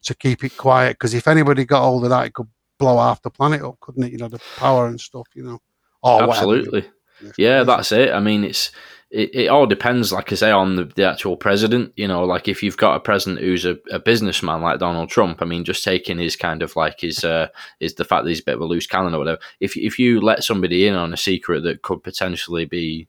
to 0.04 0.16
keep 0.16 0.44
it 0.44 0.58
quiet 0.58 0.94
because 0.94 1.14
if 1.14 1.28
anybody 1.28 1.66
got 1.66 1.82
hold 1.82 2.04
of 2.04 2.10
that, 2.10 2.28
it 2.28 2.34
could 2.34 2.48
blow 2.78 2.98
half 2.98 3.22
the 3.22 3.30
planet 3.30 3.62
up, 3.62 3.80
couldn't 3.80 4.04
it? 4.04 4.12
You 4.12 4.18
know, 4.18 4.30
the 4.30 4.42
power 4.58 4.88
and 4.88 5.00
stuff. 5.00 5.28
You 5.36 5.44
know, 5.44 5.60
absolutely. 6.04 6.82
Whatever. 6.82 7.34
Yeah, 7.38 7.64
that's 7.64 7.92
it. 7.92 8.12
I 8.12 8.20
mean, 8.20 8.44
it's 8.44 8.72
it, 9.12 9.34
it 9.34 9.48
all 9.48 9.66
depends, 9.66 10.14
like 10.14 10.32
I 10.32 10.36
say, 10.36 10.52
on 10.52 10.76
the, 10.76 10.86
the 10.86 11.04
actual 11.04 11.36
president. 11.36 11.94
You 11.96 12.08
know, 12.08 12.24
like 12.24 12.48
if 12.48 12.62
you've 12.62 12.78
got 12.78 12.96
a 12.96 13.00
president 13.00 13.42
who's 13.42 13.66
a, 13.66 13.78
a 13.92 14.00
businessman 14.00 14.62
like 14.62 14.80
Donald 14.80 15.10
Trump, 15.10 15.42
I 15.42 15.46
mean, 15.46 15.64
just 15.64 15.84
taking 15.84 16.20
his 16.20 16.36
kind 16.36 16.62
of 16.62 16.76
like 16.76 17.02
his 17.02 17.24
uh, 17.24 17.48
is 17.80 17.96
the 17.96 18.06
fact 18.06 18.24
that 18.24 18.30
he's 18.30 18.42
a 18.42 18.46
bit 18.46 18.56
of 18.56 18.62
a 18.62 18.66
loose 18.66 18.88
cannon 18.88 19.16
or 19.16 19.20
whatever. 19.20 19.42
If 19.60 19.76
if 19.76 20.00
you 20.00 20.22
let 20.22 20.44
somebody 20.44 20.88
in 20.88 20.96
on 20.96 21.14
a 21.14 21.18
secret 21.18 21.64
that 21.64 21.82
could 21.82 22.04
potentially 22.04 22.66
be 22.66 23.08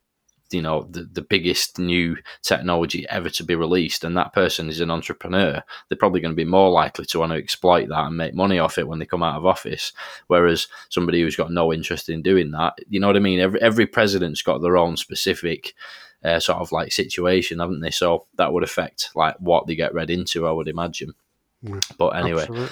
you 0.50 0.62
know 0.62 0.86
the, 0.90 1.08
the 1.12 1.22
biggest 1.22 1.78
new 1.78 2.16
technology 2.42 3.06
ever 3.08 3.30
to 3.30 3.44
be 3.44 3.54
released 3.54 4.04
and 4.04 4.16
that 4.16 4.32
person 4.32 4.68
is 4.68 4.80
an 4.80 4.90
entrepreneur 4.90 5.62
they're 5.88 5.98
probably 5.98 6.20
going 6.20 6.32
to 6.32 6.36
be 6.36 6.44
more 6.44 6.70
likely 6.70 7.04
to 7.04 7.18
want 7.18 7.32
to 7.32 7.38
exploit 7.38 7.88
that 7.88 8.06
and 8.06 8.16
make 8.16 8.34
money 8.34 8.58
off 8.58 8.78
it 8.78 8.88
when 8.88 8.98
they 8.98 9.06
come 9.06 9.22
out 9.22 9.36
of 9.36 9.46
office 9.46 9.92
whereas 10.26 10.68
somebody 10.88 11.20
who's 11.20 11.36
got 11.36 11.52
no 11.52 11.72
interest 11.72 12.08
in 12.08 12.22
doing 12.22 12.50
that 12.50 12.74
you 12.88 13.00
know 13.00 13.06
what 13.06 13.16
i 13.16 13.20
mean 13.20 13.40
every, 13.40 13.60
every 13.60 13.86
president's 13.86 14.42
got 14.42 14.60
their 14.60 14.76
own 14.76 14.96
specific 14.96 15.74
uh, 16.22 16.38
sort 16.38 16.58
of 16.58 16.70
like 16.72 16.92
situation, 16.92 17.60
haven't 17.60 17.80
they? 17.80 17.90
So 17.90 18.26
that 18.36 18.52
would 18.52 18.62
affect 18.62 19.10
like 19.14 19.36
what 19.38 19.66
they 19.66 19.74
get 19.74 19.94
read 19.94 20.10
into, 20.10 20.46
I 20.46 20.52
would 20.52 20.68
imagine. 20.68 21.14
Yeah, 21.62 21.80
But 21.98 22.10
anyway, 22.10 22.42
Absolutely. 22.42 22.68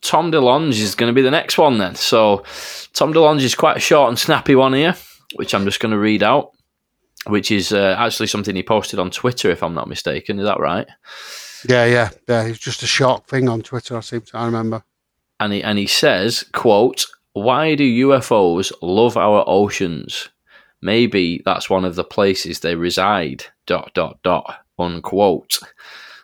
Tom 0.00 0.30
DeLonge 0.30 0.80
is 0.80 0.94
going 0.94 1.10
to 1.10 1.14
be 1.14 1.22
the 1.22 1.30
next 1.30 1.56
one 1.56 1.78
then. 1.78 1.94
So 1.94 2.44
Tom 2.92 3.12
DeLonge 3.12 3.40
is 3.40 3.54
quite 3.54 3.78
a 3.78 3.80
short 3.80 4.10
and 4.10 4.18
snappy 4.18 4.54
one 4.54 4.74
here, 4.74 4.94
which 5.36 5.54
I'm 5.54 5.64
just 5.64 5.80
going 5.80 5.92
to 5.92 5.98
read 5.98 6.22
out, 6.22 6.52
which 7.26 7.50
is 7.50 7.72
uh, 7.72 7.96
actually 7.98 8.26
something 8.26 8.54
he 8.54 8.62
posted 8.62 8.98
on 8.98 9.10
Twitter, 9.10 9.50
if 9.50 9.62
I'm 9.62 9.74
not 9.74 9.88
mistaken. 9.88 10.38
Is 10.38 10.44
that 10.44 10.60
right? 10.60 10.86
Yeah, 11.68 11.86
yeah, 11.86 12.10
yeah. 12.28 12.42
It's 12.44 12.58
just 12.58 12.82
a 12.82 12.86
short 12.86 13.26
thing 13.26 13.48
on 13.48 13.62
Twitter. 13.62 13.96
I 13.96 14.00
seem 14.00 14.22
to 14.22 14.36
I 14.36 14.46
remember. 14.46 14.82
And 15.40 15.52
he 15.52 15.62
and 15.62 15.78
he 15.78 15.86
says, 15.86 16.44
"quote 16.52 17.06
Why 17.32 17.74
do 17.74 18.08
UFOs 18.08 18.72
love 18.82 19.16
our 19.16 19.44
oceans? 19.46 20.28
Maybe 20.82 21.42
that's 21.44 21.70
one 21.70 21.84
of 21.84 21.94
the 21.94 22.04
places 22.04 22.60
they 22.60 22.74
reside." 22.74 23.46
Dot 23.66 23.92
dot 23.94 24.18
dot. 24.22 24.60
Unquote. 24.78 25.60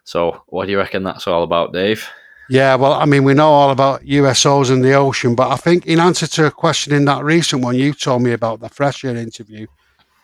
So, 0.05 0.43
what 0.47 0.67
do 0.67 0.73
you 0.73 0.79
reckon 0.79 1.05
that's 1.05 1.27
all 1.27 1.43
about, 1.43 1.73
Dave? 1.73 2.07
Yeah, 2.51 2.75
well, 2.75 2.95
I 2.95 3.05
mean, 3.05 3.23
we 3.23 3.33
know 3.33 3.51
all 3.51 3.71
about 3.71 4.03
USOs 4.03 4.73
in 4.73 4.83
the 4.83 4.95
ocean, 4.95 5.37
but 5.37 5.53
I 5.53 5.57
think 5.57 5.87
in 5.87 6.01
answer 6.01 6.27
to 6.27 6.47
a 6.47 6.51
question 6.51 6.93
in 6.93 7.05
that 7.05 7.23
recent 7.23 7.63
one 7.63 7.77
you 7.77 7.95
told 7.95 8.23
me 8.23 8.33
about 8.33 8.59
the 8.59 8.69
fresh 8.69 9.05
air 9.05 9.15
interview, 9.15 9.69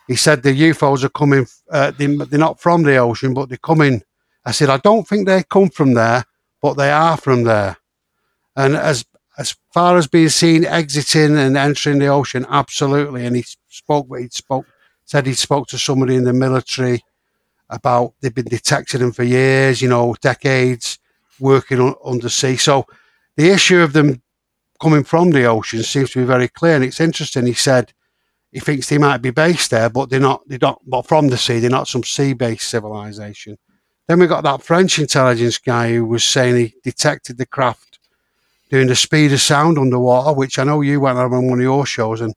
he 0.06 0.16
said 0.16 0.42
the 0.42 0.50
UFOs 0.50 1.04
are 1.04 1.08
coming. 1.08 1.46
Uh, 1.70 1.90
they, 1.90 2.06
they're 2.06 2.38
not 2.38 2.60
from 2.60 2.82
the 2.82 2.96
ocean, 2.96 3.34
but 3.34 3.48
they're 3.48 3.58
coming. 3.58 4.02
I 4.44 4.52
said 4.52 4.70
I 4.70 4.78
don't 4.78 5.06
think 5.06 5.26
they 5.26 5.42
come 5.42 5.68
from 5.70 5.94
there, 5.94 6.24
but 6.62 6.74
they 6.74 6.90
are 6.90 7.16
from 7.16 7.44
there. 7.44 7.76
And 8.54 8.76
as 8.76 9.04
as 9.38 9.54
far 9.72 9.96
as 9.98 10.06
being 10.06 10.30
seen 10.30 10.64
exiting 10.64 11.36
and 11.36 11.56
entering 11.56 11.98
the 11.98 12.06
ocean, 12.06 12.46
absolutely. 12.48 13.26
And 13.26 13.36
he 13.36 13.44
spoke. 13.68 14.06
He 14.18 14.28
spoke. 14.28 14.66
Said 15.04 15.26
he 15.26 15.34
spoke 15.34 15.68
to 15.68 15.78
somebody 15.78 16.16
in 16.16 16.24
the 16.24 16.32
military 16.32 17.04
about 17.68 18.14
they've 18.20 18.34
been 18.34 18.46
detecting 18.46 19.00
them 19.00 19.12
for 19.12 19.24
years. 19.24 19.82
You 19.82 19.88
know, 19.88 20.16
decades 20.20 20.98
working 21.38 21.80
on, 21.80 21.94
undersea. 22.04 22.56
So 22.56 22.86
the 23.36 23.50
issue 23.50 23.80
of 23.80 23.92
them 23.92 24.22
coming 24.80 25.04
from 25.04 25.30
the 25.30 25.44
ocean 25.44 25.82
seems 25.82 26.10
to 26.10 26.20
be 26.20 26.26
very 26.26 26.48
clear. 26.48 26.76
And 26.76 26.84
it's 26.84 27.00
interesting. 27.00 27.46
He 27.46 27.54
said 27.54 27.92
he 28.56 28.60
thinks 28.60 28.88
they 28.88 28.96
might 28.96 29.18
be 29.18 29.28
based 29.28 29.70
there, 29.70 29.90
but 29.90 30.08
they're 30.08 30.18
not. 30.18 30.40
They're 30.48 30.58
not. 30.62 30.80
But 30.86 31.06
from 31.06 31.28
the 31.28 31.36
sea, 31.36 31.58
they're 31.58 31.68
not 31.68 31.88
some 31.88 32.02
sea-based 32.02 32.66
civilization. 32.66 33.58
Then 34.08 34.18
we 34.18 34.26
got 34.26 34.44
that 34.44 34.62
French 34.62 34.98
intelligence 34.98 35.58
guy 35.58 35.92
who 35.92 36.06
was 36.06 36.24
saying 36.24 36.56
he 36.56 36.74
detected 36.82 37.36
the 37.36 37.44
craft 37.44 37.98
doing 38.70 38.86
the 38.86 38.96
speed 38.96 39.34
of 39.34 39.42
sound 39.42 39.78
underwater, 39.78 40.32
which 40.32 40.58
I 40.58 40.64
know 40.64 40.80
you 40.80 41.00
went 41.00 41.18
on 41.18 41.30
one 41.30 41.58
of 41.58 41.62
your 41.62 41.84
shows, 41.84 42.22
and 42.22 42.32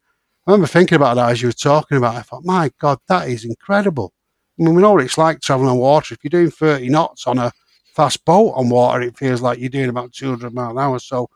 I 0.45 0.51
remember 0.51 0.67
thinking 0.67 0.97
about 0.97 1.15
that 1.15 1.32
as 1.32 1.41
you 1.41 1.47
were 1.47 1.53
talking 1.53 1.95
about. 1.95 2.15
It. 2.15 2.17
I 2.17 2.22
thought, 2.24 2.43
my 2.43 2.70
God, 2.82 2.99
that 3.07 3.30
is 3.30 3.45
incredible. 3.45 4.11
I 4.59 4.63
mean, 4.63 4.76
we 4.76 4.82
know 4.82 4.91
what 4.91 5.05
it's 5.05 5.17
like 5.17 5.39
traveling 5.39 5.70
on 5.70 5.78
water. 5.78 6.15
If 6.15 6.20
you're 6.22 6.41
doing 6.41 6.51
30 6.51 6.89
knots 6.89 7.28
on 7.28 7.38
a 7.38 7.49
fast 7.95 8.26
boat 8.26 8.51
on 8.57 8.67
water, 8.67 9.03
it 9.03 9.17
feels 9.17 9.41
like 9.41 9.59
you're 9.59 9.70
doing 9.70 9.88
about 9.88 10.11
200 10.11 10.53
miles 10.53 10.74
an 10.74 10.80
hour. 10.80 10.99
So, 10.99 11.30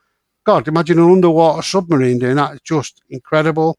God, 0.44 0.68
imagine 0.68 1.00
an 1.00 1.10
underwater 1.10 1.62
submarine 1.62 2.20
doing 2.20 2.36
that. 2.36 2.56
It's 2.56 2.64
just 2.64 3.02
incredible. 3.10 3.78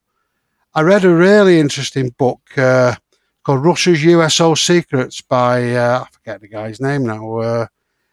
I 0.77 0.83
read 0.83 1.05
a 1.05 1.15
really 1.15 1.61
interesting 1.61 2.11
book 2.19 2.41
uh, 2.57 2.97
called 3.45 3.65
Russia's 3.65 4.03
USO 4.03 4.57
Secrets 4.57 5.21
by, 5.21 5.73
uh, 5.73 6.03
I 6.05 6.09
forget 6.11 6.41
the 6.41 6.49
guy's 6.49 6.81
name 6.81 7.05
now. 7.05 7.39
Uh, 7.39 7.67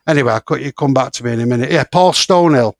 anyway, 0.07 0.33
I'll 0.33 0.41
cut 0.41 0.61
you 0.61 0.71
come 0.71 0.93
back 0.93 1.11
to 1.13 1.23
me 1.23 1.33
in 1.33 1.39
a 1.39 1.47
minute. 1.47 1.71
Yeah, 1.71 1.85
Paul 1.91 2.11
Stonehill. 2.11 2.73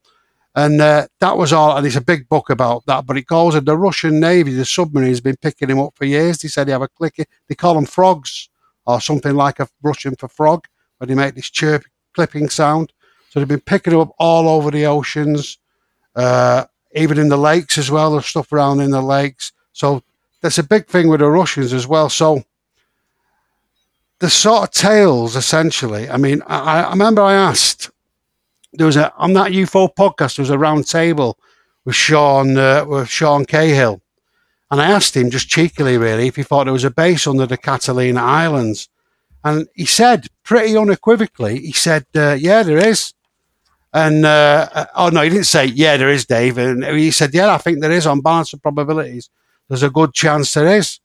And 0.54 0.80
uh, 0.80 1.08
that 1.20 1.36
was 1.36 1.52
all. 1.52 1.76
And 1.76 1.88
it's 1.88 1.96
a 1.96 2.02
big 2.02 2.30
book 2.30 2.52
about 2.52 2.86
that. 2.86 3.08
But 3.08 3.18
it 3.18 3.26
goes 3.26 3.56
that 3.56 3.66
the 3.66 3.76
Russian 3.76 4.20
Navy, 4.20 4.54
the 4.54 4.66
submarine, 4.66 5.10
has 5.10 5.20
been 5.20 5.38
picking 5.38 5.72
him 5.72 5.80
up 5.80 5.96
for 5.96 6.06
years. 6.06 6.38
They 6.38 6.50
said 6.50 6.68
they 6.68 6.74
have 6.74 6.84
a 6.84 6.88
click. 6.88 7.28
They 7.48 7.56
call 7.56 7.74
them 7.74 7.88
frogs 7.88 8.50
or 8.86 9.02
something 9.02 9.34
like 9.34 9.60
a 9.60 9.68
Russian 9.82 10.16
for 10.16 10.28
frog, 10.28 10.68
where 11.00 11.08
they 11.08 11.16
make 11.16 11.34
this 11.34 11.50
chirp 11.50 11.86
clipping 12.14 12.50
sound. 12.50 12.94
So 13.30 13.40
they've 13.40 13.48
been 13.48 13.62
picking 13.62 13.94
them 13.94 14.02
up 14.02 14.12
all 14.20 14.48
over 14.48 14.70
the 14.70 14.86
oceans, 14.86 15.58
uh, 16.16 16.66
even 16.94 17.18
in 17.18 17.30
the 17.30 17.38
lakes 17.38 17.80
as 17.80 17.90
well. 17.90 18.12
There's 18.12 18.28
stuff 18.28 18.54
around 18.54 18.82
in 18.82 18.92
the 18.92 19.02
lakes. 19.02 19.54
So 19.82 20.04
that's 20.42 20.60
a 20.60 20.64
big 20.64 20.86
thing 20.86 21.08
with 21.08 21.22
the 21.22 21.28
Russians 21.28 21.74
as 21.74 21.88
well. 21.88 22.08
So 22.08 22.44
the 24.20 24.30
sort 24.30 24.64
of 24.64 24.70
tales, 24.70 25.36
essentially. 25.36 26.08
I 26.08 26.18
mean, 26.18 26.44
I, 26.46 26.84
I 26.84 26.90
remember 26.92 27.24
I 27.24 27.34
asked 27.34 27.90
there 28.74 28.86
was 28.86 28.96
a 28.96 29.12
on 29.16 29.34
that 29.34 29.52
UFO 29.52 29.90
podcast. 29.96 30.36
There 30.36 30.44
was 30.44 30.52
a 30.52 30.60
round 30.60 30.88
table 30.88 31.40
with 31.84 31.96
Sean 31.96 32.58
uh, 32.58 32.86
with 32.86 33.10
Sean 33.10 33.44
Cahill, 33.44 34.04
and 34.70 34.80
I 34.80 34.92
asked 34.92 35.18
him 35.18 35.32
just 35.32 35.50
cheekily, 35.50 35.98
really, 35.98 36.28
if 36.28 36.36
he 36.36 36.44
thought 36.44 36.66
there 36.66 36.74
was 36.74 36.84
a 36.84 36.92
base 36.92 37.26
under 37.26 37.48
the 37.48 37.58
Catalina 37.58 38.22
Islands, 38.22 38.88
and 39.44 39.68
he 39.74 39.88
said 39.88 40.28
pretty 40.44 40.78
unequivocally, 40.78 41.58
he 41.58 41.74
said, 41.74 42.06
uh, 42.16 42.38
"Yeah, 42.40 42.62
there 42.62 42.86
is." 42.92 43.16
And 43.94 44.26
uh, 44.26 44.70
uh, 44.72 44.86
oh 44.96 45.10
no, 45.10 45.22
he 45.24 45.30
didn't 45.30 45.48
say 45.48 45.66
yeah, 45.66 45.98
there 45.98 46.14
is, 46.18 46.28
Dave. 46.28 46.60
And 46.60 46.84
he 46.84 47.10
said, 47.10 47.34
"Yeah, 47.34 47.52
I 47.52 47.58
think 47.58 47.82
there 47.82 47.98
is. 48.00 48.06
On 48.06 48.22
balance 48.22 48.54
of 48.54 48.62
probabilities, 48.62 49.32
there's 49.72 49.84
a 49.84 49.90
good 49.90 50.14
chance 50.14 50.54
there 50.54 50.68
is." 50.68 51.00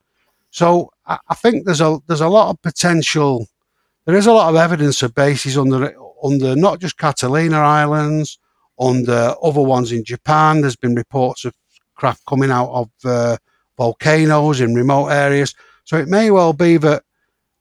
So 0.51 0.91
I, 1.05 1.17
I 1.29 1.35
think 1.35 1.65
there's 1.65 1.81
a 1.81 1.99
there's 2.07 2.21
a 2.21 2.27
lot 2.27 2.49
of 2.49 2.61
potential. 2.61 3.47
There 4.05 4.15
is 4.15 4.27
a 4.27 4.33
lot 4.33 4.49
of 4.49 4.55
evidence 4.55 5.01
of 5.03 5.15
bases 5.15 5.57
under 5.57 5.95
under 6.23 6.55
not 6.55 6.79
just 6.79 6.97
Catalina 6.97 7.57
Islands, 7.57 8.39
under 8.79 9.35
other 9.41 9.61
ones 9.61 9.91
in 9.91 10.03
Japan. 10.03 10.61
There's 10.61 10.75
been 10.75 10.95
reports 10.95 11.45
of 11.45 11.53
craft 11.95 12.25
coming 12.27 12.51
out 12.51 12.71
of 12.71 12.89
uh, 13.05 13.37
volcanoes 13.77 14.61
in 14.61 14.75
remote 14.75 15.07
areas. 15.07 15.55
So 15.83 15.97
it 15.97 16.07
may 16.07 16.31
well 16.31 16.53
be 16.53 16.77
that 16.77 17.03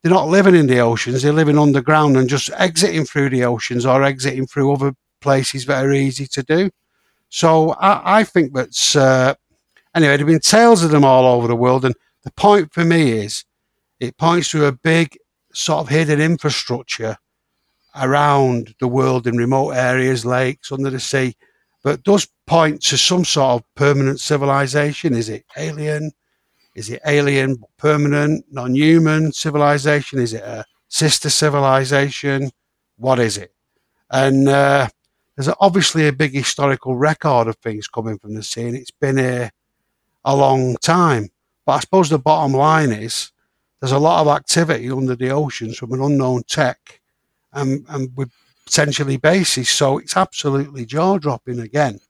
they're 0.03 0.13
not 0.13 0.29
living 0.29 0.55
in 0.55 0.67
the 0.67 0.81
oceans; 0.81 1.23
they're 1.23 1.33
living 1.33 1.59
underground 1.59 2.17
and 2.17 2.29
just 2.29 2.51
exiting 2.57 3.05
through 3.05 3.31
the 3.31 3.45
oceans 3.45 3.87
or 3.87 4.03
exiting 4.03 4.47
through 4.47 4.73
other 4.73 4.93
places 5.21 5.67
that 5.67 5.85
are 5.85 5.93
easy 5.93 6.27
to 6.27 6.43
do. 6.43 6.71
So 7.29 7.73
I, 7.73 8.21
I 8.21 8.25
think 8.25 8.55
that's 8.55 8.95
uh, 8.95 9.35
anyway. 9.97 10.17
There've 10.17 10.27
been 10.27 10.39
tales 10.39 10.85
of 10.85 10.91
them 10.91 11.05
all 11.05 11.25
over 11.25 11.49
the 11.49 11.57
world, 11.57 11.85
and 11.85 11.95
the 12.23 12.31
point 12.33 12.73
for 12.73 12.85
me 12.85 13.13
is 13.13 13.45
it 13.99 14.17
points 14.19 14.51
to 14.51 14.67
a 14.67 14.73
big 14.73 15.17
sort 15.53 15.81
of 15.81 15.89
hidden 15.89 16.21
infrastructure 16.21 17.17
around 17.97 18.75
the 18.79 18.89
world 18.89 19.27
in 19.27 19.37
remote 19.37 19.71
areas, 19.71 20.27
lakes, 20.27 20.71
under 20.71 20.91
the 20.91 21.01
sea, 21.01 21.35
but 21.83 22.03
does 22.03 22.29
point 22.47 22.83
to 22.83 22.99
some 22.99 23.25
sort 23.25 23.63
of 23.63 23.75
permanent 23.75 24.21
civilization. 24.21 25.15
Is 25.15 25.29
it 25.29 25.45
alien? 25.57 26.13
Is 26.75 26.91
it 26.91 27.01
alien, 27.07 27.63
permanent, 27.79 28.45
non 28.51 28.75
human 28.75 29.33
civilization? 29.33 30.19
Is 30.19 30.35
it 30.35 30.43
a 30.43 30.65
sister 30.89 31.31
civilization? 31.31 32.51
What 32.99 33.19
is 33.19 33.39
it? 33.39 33.55
And 34.11 34.47
uh, 34.49 34.89
there's 35.37 35.55
obviously 35.59 36.07
a 36.07 36.13
big 36.13 36.33
historical 36.33 36.97
record 36.97 37.49
of 37.49 37.57
things 37.57 37.89
coming 37.89 38.19
from 38.19 38.35
the 38.35 38.43
sea, 38.43 38.67
and 38.67 38.77
it's 38.77 38.91
been 38.91 39.17
here 39.17 39.51
a 40.27 40.37
long 40.37 40.77
time. 40.83 41.31
But 41.65 41.73
I 41.73 41.81
suppose 41.81 42.11
the 42.11 42.19
bottom 42.19 42.53
line 42.53 42.93
is 42.93 43.33
there's 43.81 43.93
a 43.93 43.99
lot 43.99 44.21
of 44.21 44.29
activity 44.29 44.91
under 44.91 45.17
the 45.17 45.31
oceans 45.31 45.79
from 45.79 45.93
an 45.93 46.03
unknown 46.03 46.43
tech 46.43 47.01
and, 47.53 47.85
and 47.89 48.15
with 48.17 48.31
potentially 48.67 49.17
bases. 49.17 49.71
So 49.71 49.99
it's 49.99 50.17
absolutely 50.17 50.85
jaw 50.85 51.19
dropping 51.19 51.61
again. 51.61 52.01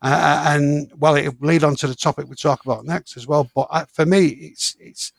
Uh, 0.00 0.44
and 0.48 0.90
well, 0.96 1.14
it 1.14 1.28
will 1.40 1.48
lead 1.48 1.62
on 1.62 1.76
to 1.76 1.86
the 1.86 1.94
topic 1.94 2.26
we 2.28 2.34
talk 2.34 2.64
about 2.64 2.84
next 2.84 3.16
as 3.16 3.26
well. 3.26 3.48
But 3.54 3.68
uh, 3.70 3.84
for 3.92 4.04
me, 4.04 4.26
it's 4.26 4.74
it's 4.80 5.12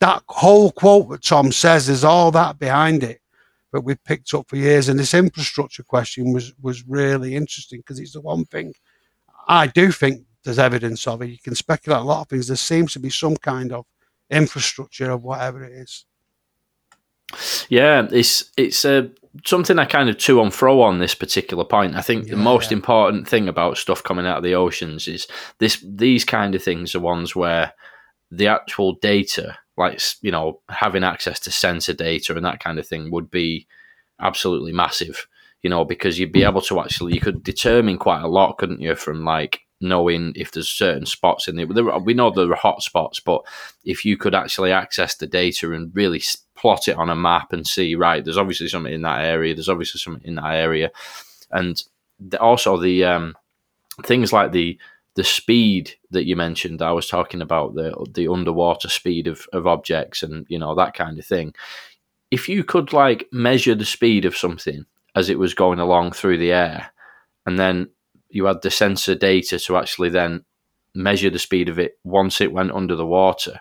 that 0.00 0.24
whole 0.28 0.72
quote 0.72 1.08
that 1.10 1.22
Tom 1.22 1.52
says. 1.52 1.86
There's 1.86 2.02
all 2.02 2.32
that 2.32 2.58
behind 2.58 3.04
it 3.04 3.20
that 3.72 3.82
we've 3.82 4.02
picked 4.04 4.34
up 4.34 4.48
for 4.48 4.56
years. 4.56 4.88
And 4.88 4.98
this 4.98 5.14
infrastructure 5.14 5.84
question 5.84 6.32
was 6.32 6.52
was 6.60 6.84
really 6.88 7.36
interesting 7.36 7.78
because 7.78 8.00
it's 8.00 8.14
the 8.14 8.20
one 8.20 8.44
thing 8.46 8.74
I 9.46 9.68
do 9.68 9.92
think 9.92 10.24
there's 10.44 10.58
evidence 10.58 11.06
of 11.06 11.22
it. 11.22 11.30
You 11.30 11.38
can 11.38 11.54
speculate 11.54 12.00
a 12.00 12.04
lot 12.04 12.22
of 12.22 12.28
things. 12.28 12.48
There 12.48 12.56
seems 12.56 12.92
to 12.92 13.00
be 13.00 13.10
some 13.10 13.36
kind 13.36 13.72
of 13.72 13.86
infrastructure 14.30 15.10
of 15.10 15.24
whatever 15.24 15.64
it 15.64 15.72
is. 15.72 16.04
Yeah, 17.68 18.06
it's 18.12 18.52
it's 18.56 18.84
uh, 18.84 19.08
something 19.44 19.78
I 19.78 19.86
kind 19.86 20.08
of 20.08 20.18
to 20.18 20.42
and 20.42 20.52
fro 20.52 20.82
on 20.82 20.98
this 20.98 21.14
particular 21.14 21.64
point. 21.64 21.96
I 21.96 22.02
think 22.02 22.28
the 22.28 22.36
most 22.36 22.70
yeah. 22.70 22.76
important 22.76 23.26
thing 23.26 23.48
about 23.48 23.78
stuff 23.78 24.02
coming 24.02 24.26
out 24.26 24.38
of 24.38 24.44
the 24.44 24.54
oceans 24.54 25.08
is 25.08 25.26
this. 25.58 25.84
These 25.86 26.24
kind 26.24 26.54
of 26.54 26.62
things 26.62 26.94
are 26.94 27.00
ones 27.00 27.34
where 27.34 27.72
the 28.30 28.48
actual 28.48 28.92
data, 28.94 29.58
like 29.76 30.00
you 30.20 30.30
know, 30.30 30.60
having 30.68 31.02
access 31.02 31.40
to 31.40 31.50
sensor 31.50 31.94
data 31.94 32.36
and 32.36 32.44
that 32.44 32.60
kind 32.60 32.78
of 32.78 32.86
thing, 32.86 33.10
would 33.10 33.30
be 33.30 33.66
absolutely 34.20 34.72
massive. 34.72 35.26
You 35.62 35.70
know, 35.70 35.84
because 35.84 36.18
you'd 36.18 36.30
be 36.30 36.44
able 36.44 36.60
to 36.60 36.78
actually 36.78 37.14
you 37.14 37.20
could 37.20 37.42
determine 37.42 37.98
quite 37.98 38.22
a 38.22 38.28
lot, 38.28 38.58
couldn't 38.58 38.82
you, 38.82 38.94
from 38.94 39.24
like 39.24 39.60
knowing 39.84 40.32
if 40.34 40.50
there's 40.50 40.68
certain 40.68 41.06
spots 41.06 41.46
in 41.46 41.56
there. 41.56 41.66
we 41.66 42.14
know 42.14 42.30
there 42.30 42.50
are 42.50 42.56
hot 42.56 42.82
spots, 42.82 43.20
but 43.20 43.42
if 43.84 44.04
you 44.04 44.16
could 44.16 44.34
actually 44.34 44.72
access 44.72 45.14
the 45.14 45.26
data 45.26 45.72
and 45.72 45.94
really 45.94 46.22
plot 46.56 46.88
it 46.88 46.96
on 46.96 47.10
a 47.10 47.14
map 47.16 47.52
and 47.52 47.66
see, 47.66 47.94
right, 47.94 48.24
there's 48.24 48.38
obviously 48.38 48.68
something 48.68 48.92
in 48.92 49.02
that 49.02 49.24
area, 49.24 49.54
there's 49.54 49.68
obviously 49.68 49.98
something 49.98 50.26
in 50.26 50.36
that 50.36 50.54
area, 50.54 50.90
and 51.50 51.84
the, 52.18 52.40
also 52.40 52.76
the 52.76 53.04
um, 53.04 53.36
things 54.04 54.32
like 54.32 54.52
the 54.52 54.78
the 55.14 55.24
speed 55.24 55.92
that 56.10 56.26
you 56.26 56.34
mentioned, 56.34 56.82
I 56.82 56.92
was 56.92 57.06
talking 57.06 57.40
about 57.40 57.74
the 57.74 57.94
the 58.12 58.28
underwater 58.28 58.88
speed 58.88 59.26
of, 59.26 59.46
of 59.52 59.66
objects 59.66 60.22
and 60.22 60.46
you 60.48 60.58
know 60.58 60.74
that 60.74 60.94
kind 60.94 61.18
of 61.18 61.26
thing. 61.26 61.54
If 62.30 62.48
you 62.48 62.64
could 62.64 62.92
like 62.92 63.28
measure 63.30 63.74
the 63.74 63.84
speed 63.84 64.24
of 64.24 64.36
something 64.36 64.86
as 65.14 65.30
it 65.30 65.38
was 65.38 65.54
going 65.54 65.78
along 65.78 66.12
through 66.12 66.38
the 66.38 66.52
air, 66.52 66.90
and 67.46 67.58
then 67.58 67.90
you 68.34 68.46
had 68.46 68.62
the 68.62 68.70
sensor 68.70 69.14
data 69.14 69.58
to 69.58 69.76
actually 69.76 70.08
then 70.08 70.44
measure 70.94 71.30
the 71.30 71.38
speed 71.38 71.68
of 71.68 71.78
it 71.78 71.98
once 72.04 72.40
it 72.40 72.52
went 72.52 72.72
under 72.72 72.96
the 72.96 73.06
water. 73.06 73.60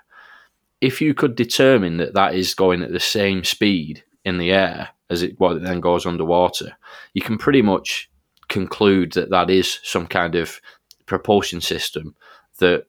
If 0.81 1.01
you 1.01 1.13
could 1.13 1.35
determine 1.35 1.97
that 1.97 2.13
that 2.13 2.35
is 2.35 2.53
going 2.53 2.81
at 2.81 2.91
the 2.91 2.99
same 2.99 3.43
speed 3.43 4.03
in 4.25 4.37
the 4.37 4.51
air 4.51 4.89
as 5.09 5.23
it 5.23 5.39
what 5.39 5.57
it 5.57 5.63
then 5.63 5.79
goes 5.79 6.05
underwater, 6.05 6.73
you 7.13 7.21
can 7.21 7.37
pretty 7.37 7.61
much 7.61 8.09
conclude 8.49 9.13
that 9.13 9.29
that 9.29 9.49
is 9.49 9.79
some 9.83 10.07
kind 10.07 10.35
of 10.35 10.59
propulsion 11.05 11.61
system 11.61 12.15
that 12.59 12.85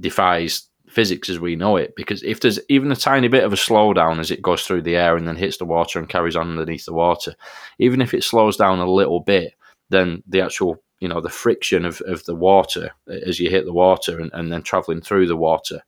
defies 0.00 0.68
physics 0.88 1.28
as 1.28 1.38
we 1.38 1.56
know 1.56 1.76
it. 1.76 1.94
Because 1.96 2.22
if 2.22 2.40
there's 2.40 2.60
even 2.68 2.90
a 2.90 2.96
tiny 2.96 3.28
bit 3.28 3.44
of 3.44 3.52
a 3.52 3.56
slowdown 3.56 4.18
as 4.18 4.30
it 4.30 4.42
goes 4.42 4.62
through 4.62 4.82
the 4.82 4.96
air 4.96 5.16
and 5.16 5.28
then 5.28 5.36
hits 5.36 5.58
the 5.58 5.64
water 5.64 5.98
and 5.98 6.08
carries 6.08 6.36
on 6.36 6.50
underneath 6.50 6.86
the 6.86 6.94
water, 6.94 7.34
even 7.78 8.00
if 8.00 8.14
it 8.14 8.24
slows 8.24 8.56
down 8.56 8.78
a 8.78 8.90
little 8.90 9.20
bit, 9.20 9.54
then 9.90 10.22
the 10.26 10.40
actual 10.40 10.82
you 11.00 11.08
know 11.08 11.20
the 11.20 11.28
friction 11.28 11.84
of, 11.84 12.00
of 12.02 12.24
the 12.24 12.34
water 12.34 12.90
as 13.08 13.38
you 13.38 13.50
hit 13.50 13.64
the 13.64 13.72
water 13.72 14.18
and, 14.18 14.30
and 14.32 14.50
then 14.50 14.62
traveling 14.62 15.00
through 15.00 15.26
the 15.26 15.36
water 15.36 15.82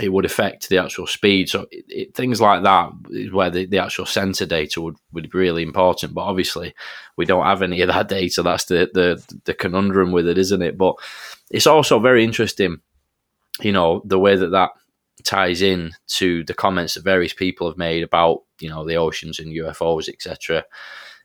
it 0.00 0.12
would 0.12 0.24
affect 0.24 0.68
the 0.68 0.78
actual 0.78 1.06
speed. 1.06 1.48
So 1.48 1.66
it, 1.70 1.84
it, 1.88 2.14
things 2.14 2.40
like 2.40 2.62
that 2.62 2.90
is 3.10 3.32
where 3.32 3.50
the, 3.50 3.66
the 3.66 3.78
actual 3.78 4.06
sensor 4.06 4.46
data 4.46 4.80
would, 4.80 4.96
would 5.12 5.30
be 5.30 5.38
really 5.38 5.62
important. 5.62 6.14
But 6.14 6.22
obviously, 6.22 6.74
we 7.16 7.26
don't 7.26 7.44
have 7.44 7.62
any 7.62 7.80
of 7.82 7.88
that 7.88 8.08
data. 8.08 8.42
That's 8.42 8.64
the, 8.64 8.88
the 8.92 9.40
the 9.44 9.54
conundrum 9.54 10.12
with 10.12 10.26
it, 10.26 10.38
isn't 10.38 10.62
it? 10.62 10.78
But 10.78 10.94
it's 11.50 11.66
also 11.66 11.98
very 11.98 12.24
interesting, 12.24 12.78
you 13.60 13.72
know, 13.72 14.02
the 14.04 14.18
way 14.18 14.36
that 14.36 14.50
that 14.50 14.70
ties 15.22 15.60
in 15.60 15.92
to 16.06 16.44
the 16.44 16.54
comments 16.54 16.94
that 16.94 17.04
various 17.04 17.34
people 17.34 17.68
have 17.68 17.76
made 17.76 18.02
about 18.02 18.42
you 18.58 18.70
know 18.70 18.86
the 18.86 18.96
oceans 18.96 19.38
and 19.38 19.48
UFOs, 19.48 20.08
etc 20.08 20.64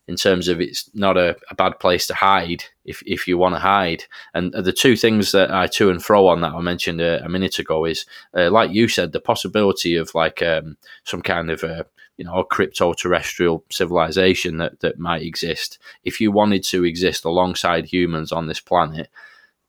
in 0.07 0.15
terms 0.15 0.47
of 0.47 0.61
it's 0.61 0.89
not 0.93 1.17
a, 1.17 1.35
a 1.49 1.55
bad 1.55 1.79
place 1.79 2.05
to 2.07 2.13
hide 2.13 2.63
if, 2.83 3.01
if 3.05 3.27
you 3.27 3.37
want 3.37 3.55
to 3.55 3.59
hide. 3.59 4.03
And 4.33 4.53
the 4.53 4.71
two 4.71 4.95
things 4.95 5.31
that 5.31 5.51
I 5.51 5.67
to 5.67 5.89
and 5.89 6.03
fro 6.03 6.27
on 6.27 6.41
that 6.41 6.53
I 6.53 6.61
mentioned 6.61 7.01
a, 7.01 7.23
a 7.23 7.29
minute 7.29 7.57
ago 7.59 7.85
is, 7.85 8.05
uh, 8.35 8.51
like 8.51 8.71
you 8.71 8.87
said, 8.87 9.11
the 9.11 9.19
possibility 9.19 9.95
of 9.95 10.13
like 10.13 10.41
um, 10.41 10.77
some 11.03 11.21
kind 11.21 11.49
of 11.49 11.63
a 11.63 11.85
you 12.17 12.25
know 12.25 12.35
a 12.37 12.45
crypto 12.45 12.93
terrestrial 12.93 13.63
civilization 13.71 14.57
that, 14.57 14.79
that 14.81 14.99
might 14.99 15.23
exist. 15.23 15.79
If 16.03 16.21
you 16.21 16.31
wanted 16.31 16.63
to 16.65 16.85
exist 16.85 17.25
alongside 17.25 17.85
humans 17.85 18.31
on 18.31 18.47
this 18.47 18.59
planet, 18.59 19.09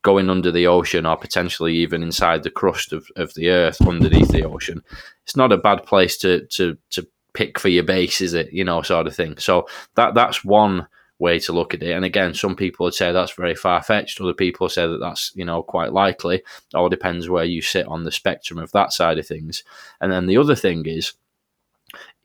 going 0.03 0.31
under 0.31 0.53
the 0.53 0.67
ocean 0.67 1.07
or 1.07 1.17
potentially 1.17 1.75
even 1.75 2.03
inside 2.03 2.43
the 2.43 2.51
crust 2.51 2.93
of, 2.93 3.09
of 3.17 3.35
the 3.35 3.49
earth 3.49 3.81
underneath 3.83 4.29
the 4.29 4.45
ocean, 4.45 4.83
it's 5.25 5.35
not 5.35 5.51
a 5.51 5.57
bad 5.57 5.85
place 5.85 6.17
to 6.19 6.47
to 6.47 6.77
to 6.91 7.09
pick 7.37 7.59
for 7.59 7.69
your 7.69 7.85
base, 7.85 8.21
is 8.21 8.35
it? 8.35 8.53
You 8.53 8.65
know, 8.65 8.83
sort 8.83 9.07
of 9.07 9.15
thing. 9.15 9.37
So 9.39 9.69
that 9.95 10.15
that's 10.15 10.45
one 10.45 10.89
way 11.19 11.39
to 11.39 11.53
look 11.53 11.75
at 11.75 11.83
it. 11.83 11.93
And 11.93 12.05
again, 12.05 12.35
some 12.35 12.57
people 12.57 12.85
would 12.85 12.95
say 12.95 13.13
that's 13.13 13.33
very 13.33 13.55
far 13.55 13.83
fetched. 13.83 14.21
Other 14.21 14.35
people 14.35 14.69
say 14.69 14.87
that 14.87 14.99
that's 14.99 15.33
you 15.35 15.45
know 15.45 15.63
quite 15.63 15.93
likely. 15.93 16.43
All 16.75 16.89
depends 16.89 17.29
where 17.29 17.45
you 17.45 17.63
sit 17.63 17.87
on 17.87 18.05
the 18.05 18.13
spectrum 18.13 18.59
of 18.59 18.73
that 18.73 18.93
side 18.93 19.19
of 19.19 19.27
things. 19.27 19.63
And 20.01 20.11
then 20.11 20.27
the 20.27 20.39
other 20.39 20.55
thing 20.55 20.87
is, 20.87 21.13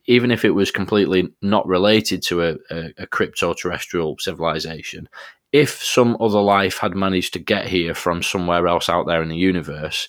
even 0.06 0.30
if 0.30 0.44
it 0.44 0.50
was 0.50 0.70
completely 0.70 1.28
not 1.42 1.66
related 1.66 2.22
to 2.24 2.42
a, 2.42 2.56
a, 2.70 2.90
a 2.98 3.06
crypto 3.06 3.54
terrestrial 3.54 4.16
civilization, 4.18 5.08
if 5.52 5.82
some 5.82 6.16
other 6.18 6.40
life 6.40 6.78
had 6.78 6.94
managed 6.94 7.34
to 7.34 7.38
get 7.38 7.66
here 7.66 7.94
from 7.94 8.22
somewhere 8.22 8.66
else 8.66 8.88
out 8.88 9.06
there 9.06 9.22
in 9.22 9.28
the 9.28 9.36
universe, 9.36 10.08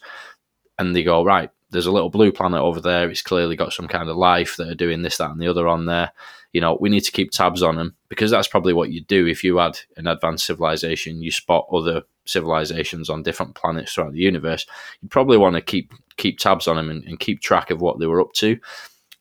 and 0.79 0.95
they 0.95 1.03
go 1.03 1.23
right, 1.23 1.51
there's 1.73 1.87
a 1.87 1.91
little 1.91 2.09
blue 2.09 2.31
planet 2.31 2.61
over 2.61 2.79
there. 2.79 3.09
It's 3.09 3.21
clearly 3.21 3.55
got 3.55 3.73
some 3.73 3.87
kind 3.87 4.09
of 4.09 4.15
life 4.15 4.55
that 4.57 4.69
are 4.69 4.75
doing 4.75 5.01
this, 5.01 5.17
that, 5.17 5.31
and 5.31 5.41
the 5.41 5.47
other 5.47 5.67
on 5.67 5.85
there. 5.85 6.11
You 6.53 6.61
know, 6.61 6.77
we 6.79 6.89
need 6.89 7.01
to 7.01 7.11
keep 7.11 7.31
tabs 7.31 7.63
on 7.63 7.75
them 7.75 7.95
because 8.09 8.31
that's 8.31 8.47
probably 8.47 8.73
what 8.73 8.91
you'd 8.91 9.07
do 9.07 9.25
if 9.25 9.43
you 9.43 9.57
had 9.57 9.79
an 9.97 10.07
advanced 10.07 10.45
civilization. 10.45 11.21
You 11.21 11.31
spot 11.31 11.67
other 11.71 12.03
civilizations 12.25 13.09
on 13.09 13.23
different 13.23 13.55
planets 13.55 13.93
throughout 13.93 14.13
the 14.13 14.19
universe. 14.19 14.65
You'd 15.01 15.11
probably 15.11 15.37
want 15.37 15.55
to 15.55 15.61
keep 15.61 15.91
keep 16.15 16.37
tabs 16.37 16.67
on 16.67 16.75
them 16.75 16.91
and, 16.91 17.03
and 17.05 17.19
keep 17.19 17.41
track 17.41 17.71
of 17.71 17.81
what 17.81 17.99
they 17.99 18.05
were 18.05 18.21
up 18.21 18.33
to. 18.33 18.59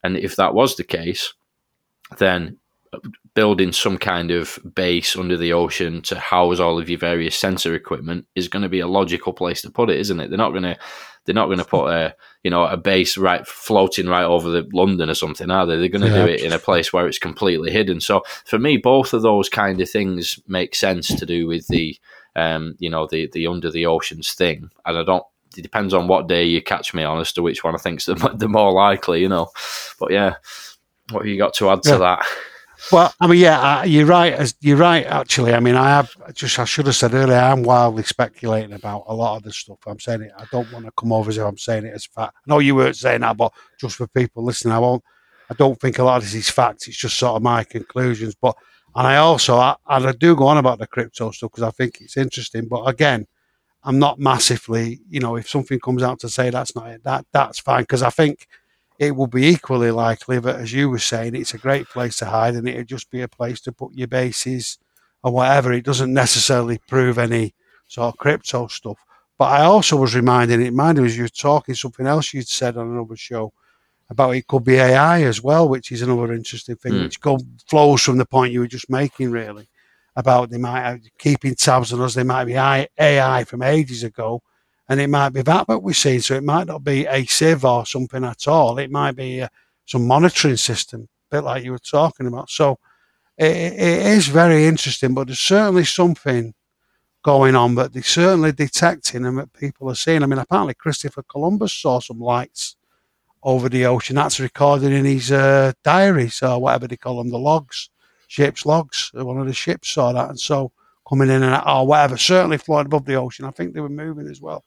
And 0.05 0.17
if 0.17 0.37
that 0.37 0.55
was 0.55 0.77
the 0.77 0.85
case, 0.85 1.33
then 2.19 2.59
building 3.35 3.73
some 3.73 3.97
kind 3.97 4.31
of 4.31 4.59
base 4.75 5.17
under 5.17 5.37
the 5.37 5.53
ocean 5.53 6.03
to 6.03 6.19
house 6.19 6.61
all 6.61 6.79
of 6.79 6.91
your 6.91 6.99
various 6.99 7.39
sensor 7.39 7.75
equipment 7.75 8.27
is 8.35 8.49
going 8.49 8.63
to 8.63 8.69
be 8.69 8.81
a 8.81 8.87
logical 8.87 9.33
place 9.33 9.63
to 9.63 9.71
put 9.71 9.91
it, 9.91 9.99
isn't 10.01 10.21
it? 10.21 10.29
They're 10.29 10.39
not 10.39 10.51
going 10.51 10.65
to 10.65 10.79
they're 11.25 11.35
not 11.35 11.47
going 11.47 11.59
to 11.59 11.65
put 11.65 11.87
a 11.87 12.15
you 12.43 12.51
know 12.51 12.65
a 12.65 12.77
base 12.77 13.17
right 13.17 13.47
floating 13.47 14.09
right 14.09 14.25
over 14.25 14.51
the 14.51 14.69
London 14.73 15.09
or 15.09 15.15
something, 15.15 15.51
are 15.51 15.67
they? 15.67 15.77
They're 15.77 15.89
going 15.89 16.03
to 16.03 16.09
yeah. 16.09 16.27
do 16.27 16.33
it 16.33 16.43
in 16.43 16.53
a 16.53 16.59
place 16.59 16.93
where 16.93 17.07
it's 17.07 17.19
completely 17.19 17.71
hidden. 17.71 18.01
So 18.01 18.23
for 18.45 18.59
me, 18.59 18.77
both 18.77 19.15
of 19.15 19.23
those 19.23 19.49
kind 19.49 19.81
of 19.81 19.89
things 19.89 20.39
make 20.47 20.75
sense 20.75 21.09
to 21.09 21.25
do 21.25 21.47
with 21.47 21.67
the 21.69 21.97
um, 22.37 22.75
you 22.79 22.91
know 22.91 23.07
the 23.07 23.31
the 23.33 23.47
under 23.47 23.71
the 23.71 23.87
oceans 23.87 24.33
thing, 24.33 24.71
and 24.85 24.99
I 24.99 25.03
don't. 25.03 25.25
It 25.55 25.63
depends 25.63 25.93
on 25.93 26.09
what 26.09 26.29
day 26.29 26.45
you 26.45 26.63
catch 26.63 26.95
me 26.95 27.03
on 27.03 27.21
as 27.21 27.31
to 27.35 27.43
which 27.43 27.63
one 27.63 27.75
I 27.75 27.79
think's 27.79 28.07
the, 28.07 28.15
the 28.35 28.49
more 28.49 28.73
likely, 28.73 29.21
you 29.21 29.29
know. 29.29 29.51
But 30.01 30.11
yeah, 30.11 30.37
what 31.11 31.21
have 31.21 31.27
you 31.29 31.37
got 31.37 31.55
to 31.55 31.71
add 31.71 31.81
yeah. 31.85 31.93
to 31.93 31.99
that? 31.99 32.27
Well, 32.91 33.15
I 33.21 33.27
mean, 33.27 33.39
yeah, 33.41 33.81
uh, 33.81 33.85
you're 33.85 34.07
right. 34.07 34.33
As 34.33 34.55
you're 34.61 34.77
right. 34.77 35.07
Actually, 35.07 35.55
I 35.55 35.61
mean, 35.61 35.77
I 35.77 35.89
have 35.89 36.15
just 36.35 36.59
I 36.59 36.65
should 36.65 36.87
have 36.87 36.97
said 36.97 37.15
earlier. 37.15 37.39
I'm 37.39 37.63
wildly 37.63 38.03
speculating 38.03 38.73
about 38.73 39.05
a 39.07 39.15
lot 39.15 39.37
of 39.37 39.45
this 39.45 39.57
stuff. 39.57 39.79
I'm 39.87 40.01
saying 40.01 40.23
it. 40.23 40.33
I 40.37 40.47
don't 40.51 40.71
want 40.73 40.87
to 40.87 40.93
come 40.93 41.13
over 41.13 41.31
as 41.31 41.39
if 41.39 41.45
I'm 41.45 41.59
saying 41.59 41.85
it 41.87 41.95
as 41.95 42.07
fact. 42.07 42.35
I 42.37 42.41
know 42.47 42.59
you 42.59 42.75
weren't 42.75 42.97
saying 42.97 43.21
that, 43.21 43.37
but 43.37 43.53
just 43.79 43.97
for 43.97 44.07
people 44.09 44.43
listening, 44.43 44.75
I 44.75 44.79
won't. 44.79 45.03
I 45.51 45.55
don't 45.55 45.81
think 45.81 45.99
a 45.99 46.05
lot 46.05 46.17
of 46.17 46.23
this 46.23 46.35
is 46.35 46.51
fact. 46.51 46.89
It's 46.89 46.97
just 46.97 47.19
sort 47.19 47.37
of 47.37 47.43
my 47.43 47.63
conclusions. 47.65 48.35
But 48.35 48.57
and 48.97 49.07
I 49.07 49.17
also 49.17 49.57
I, 49.57 49.77
and 49.89 50.07
I 50.07 50.13
do 50.13 50.35
go 50.35 50.47
on 50.47 50.59
about 50.59 50.79
the 50.79 50.87
crypto 50.87 51.31
stuff 51.31 51.53
because 51.53 51.63
I 51.65 51.71
think 51.71 52.01
it's 52.01 52.17
interesting. 52.17 52.67
But 52.69 52.85
again, 52.85 53.27
I'm 53.85 53.99
not 53.99 54.19
massively. 54.19 55.01
You 55.09 55.21
know, 55.21 55.37
if 55.37 55.49
something 55.49 55.79
comes 55.79 56.03
out 56.03 56.21
to 56.21 56.29
say 56.29 56.51
that's 56.51 56.75
not 56.75 56.89
it, 56.89 57.05
that 57.05 57.27
that's 57.33 57.61
fine 57.61 57.83
because 57.83 58.03
I 58.03 58.11
think 58.11 58.49
it 59.03 59.17
will 59.17 59.27
be 59.27 59.49
equally 59.49 59.91
likely 59.91 60.39
that, 60.39 60.61
as 60.61 60.73
you 60.73 60.89
were 60.89 60.99
saying, 61.01 61.35
it's 61.35 61.55
a 61.55 61.59
great 61.59 61.89
place 61.89 62.15
to 62.17 62.27
hide 62.27 62.55
and 62.55 62.69
it'd 62.69 62.87
just 62.87 63.11
be 63.11 63.21
a 63.21 63.27
place 63.27 63.61
to 63.63 63.73
put 63.73 63.93
your 63.93 64.07
bases 64.07 64.79
or 65.25 65.33
whatever. 65.33 65.73
It 65.73 65.85
doesn't 65.85 66.15
necessarily 66.15 66.79
prove 66.87 67.19
any 67.19 67.53
sort 67.89 68.15
of 68.15 68.19
crypto 68.19 68.69
stuff. 68.69 69.05
But 69.37 69.47
I 69.47 69.65
also 69.65 69.97
was 69.97 70.15
reminded, 70.15 70.61
it 70.61 70.67
reminded 70.67 71.01
me 71.01 71.09
as 71.09 71.17
you 71.17 71.25
were 71.25 71.29
talking 71.29 71.75
something 71.75 72.07
else 72.07 72.33
you'd 72.33 72.47
said 72.47 72.77
on 72.77 72.93
another 72.93 73.17
show 73.17 73.53
about 74.09 74.37
it 74.37 74.47
could 74.47 74.63
be 74.63 74.77
AI 74.77 75.23
as 75.25 75.43
well, 75.43 75.69
which 75.69 75.91
is 75.91 76.03
another 76.03 76.33
interesting 76.33 76.77
thing, 76.77 76.93
mm. 76.93 77.03
which 77.03 77.21
go, 77.21 77.39
flows 77.67 78.03
from 78.03 78.19
the 78.19 78.27
point 78.27 78.53
you 78.53 78.61
were 78.61 78.69
just 78.69 78.89
making, 78.89 79.33
really, 79.33 79.69
about 80.15 80.51
they 80.51 80.59
might 80.59 80.83
have 80.83 81.01
keeping 81.19 81.57
tabs 81.57 81.93
on 81.93 82.01
us. 82.03 82.15
They 82.15 82.23
might 82.23 82.45
be 82.45 82.55
AI 82.55 83.45
from 83.45 83.63
ages 83.63 84.05
ago 84.05 84.45
and 84.93 85.01
it 85.01 85.09
might 85.09 85.31
be 85.31 85.41
that 85.41 85.67
what 85.69 85.83
we're 85.83 85.95
seeing. 85.95 86.21
So 86.21 86.35
it 86.35 86.45
might 86.45 86.67
not 86.67 86.85
be 86.85 87.07
a 87.07 87.25
civ 87.25 87.65
or 87.65 87.87
something 87.87 88.23
at 88.25 88.47
all. 88.47 88.79
It 88.79 88.91
might 88.91 89.13
be 89.13 89.41
uh, 89.41 89.49
some 89.87 90.07
monitoring 90.07 90.59
system, 90.59 91.09
a 91.31 91.37
bit 91.37 91.45
like 91.45 91.65
you 91.65 91.71
were 91.71 91.79
talking 91.79 92.27
about. 92.27 92.51
So 92.51 92.79
it, 93.39 93.73
it 93.73 94.07
is 94.07 94.29
very 94.29 94.67
interesting, 94.67 95.15
but 95.15 95.29
there's 95.29 95.41
certainly 95.41 95.85
something 95.85 96.53
going 97.23 97.57
on, 97.57 97.75
but 97.75 97.95
they're 97.95 98.03
certainly 98.03 98.53
detecting 98.53 99.25
and 99.25 99.39
that 99.39 99.55
people 99.55 99.89
are 99.89 99.95
seeing. 99.95 100.23
I 100.23 100.27
mean, 100.27 100.39
apparently 100.39 100.75
Christopher 100.75 101.23
Columbus 101.23 101.73
saw 101.73 101.99
some 101.99 102.21
lights 102.21 102.77
over 103.43 103.71
the 103.71 103.87
ocean. 103.87 104.17
That's 104.17 104.41
recorded 104.41 104.93
in 104.93 105.07
his 105.07 105.33
uh, 105.33 105.73
diaries 105.83 106.43
or 106.43 106.61
whatever 106.61 106.87
they 106.87 106.99
call 106.99 107.17
them, 107.17 107.31
the 107.31 107.39
logs, 107.39 107.89
ship's 108.29 108.67
logs. 108.67 109.11
One 109.15 109.41
of 109.41 109.47
the 109.47 109.55
ships 109.55 109.89
saw 109.89 110.13
that. 110.13 110.29
And 110.29 110.39
so 110.39 110.71
coming 111.09 111.31
in 111.31 111.43
and 111.43 111.55
out, 111.55 111.67
or 111.67 111.87
whatever, 111.87 112.19
certainly 112.19 112.59
floating 112.59 112.89
above 112.89 113.07
the 113.07 113.15
ocean. 113.15 113.47
I 113.47 113.53
think 113.53 113.73
they 113.73 113.81
were 113.81 113.89
moving 113.89 114.29
as 114.29 114.43
well 114.43 114.63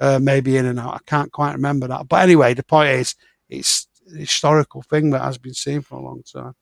uh, 0.00 0.18
maybe 0.20 0.56
in 0.56 0.66
and 0.66 0.78
out. 0.78 0.94
I 0.94 1.00
can't 1.06 1.32
quite 1.32 1.52
remember 1.52 1.88
that. 1.88 2.08
But 2.08 2.22
anyway, 2.22 2.54
the 2.54 2.62
point 2.62 2.90
is, 2.90 3.14
it's 3.48 3.88
a 4.12 4.18
historical 4.18 4.82
thing 4.82 5.10
that 5.10 5.22
has 5.22 5.38
been 5.38 5.54
seen 5.54 5.82
for 5.82 5.96
a 5.96 6.02
long 6.02 6.22
time. 6.22 6.54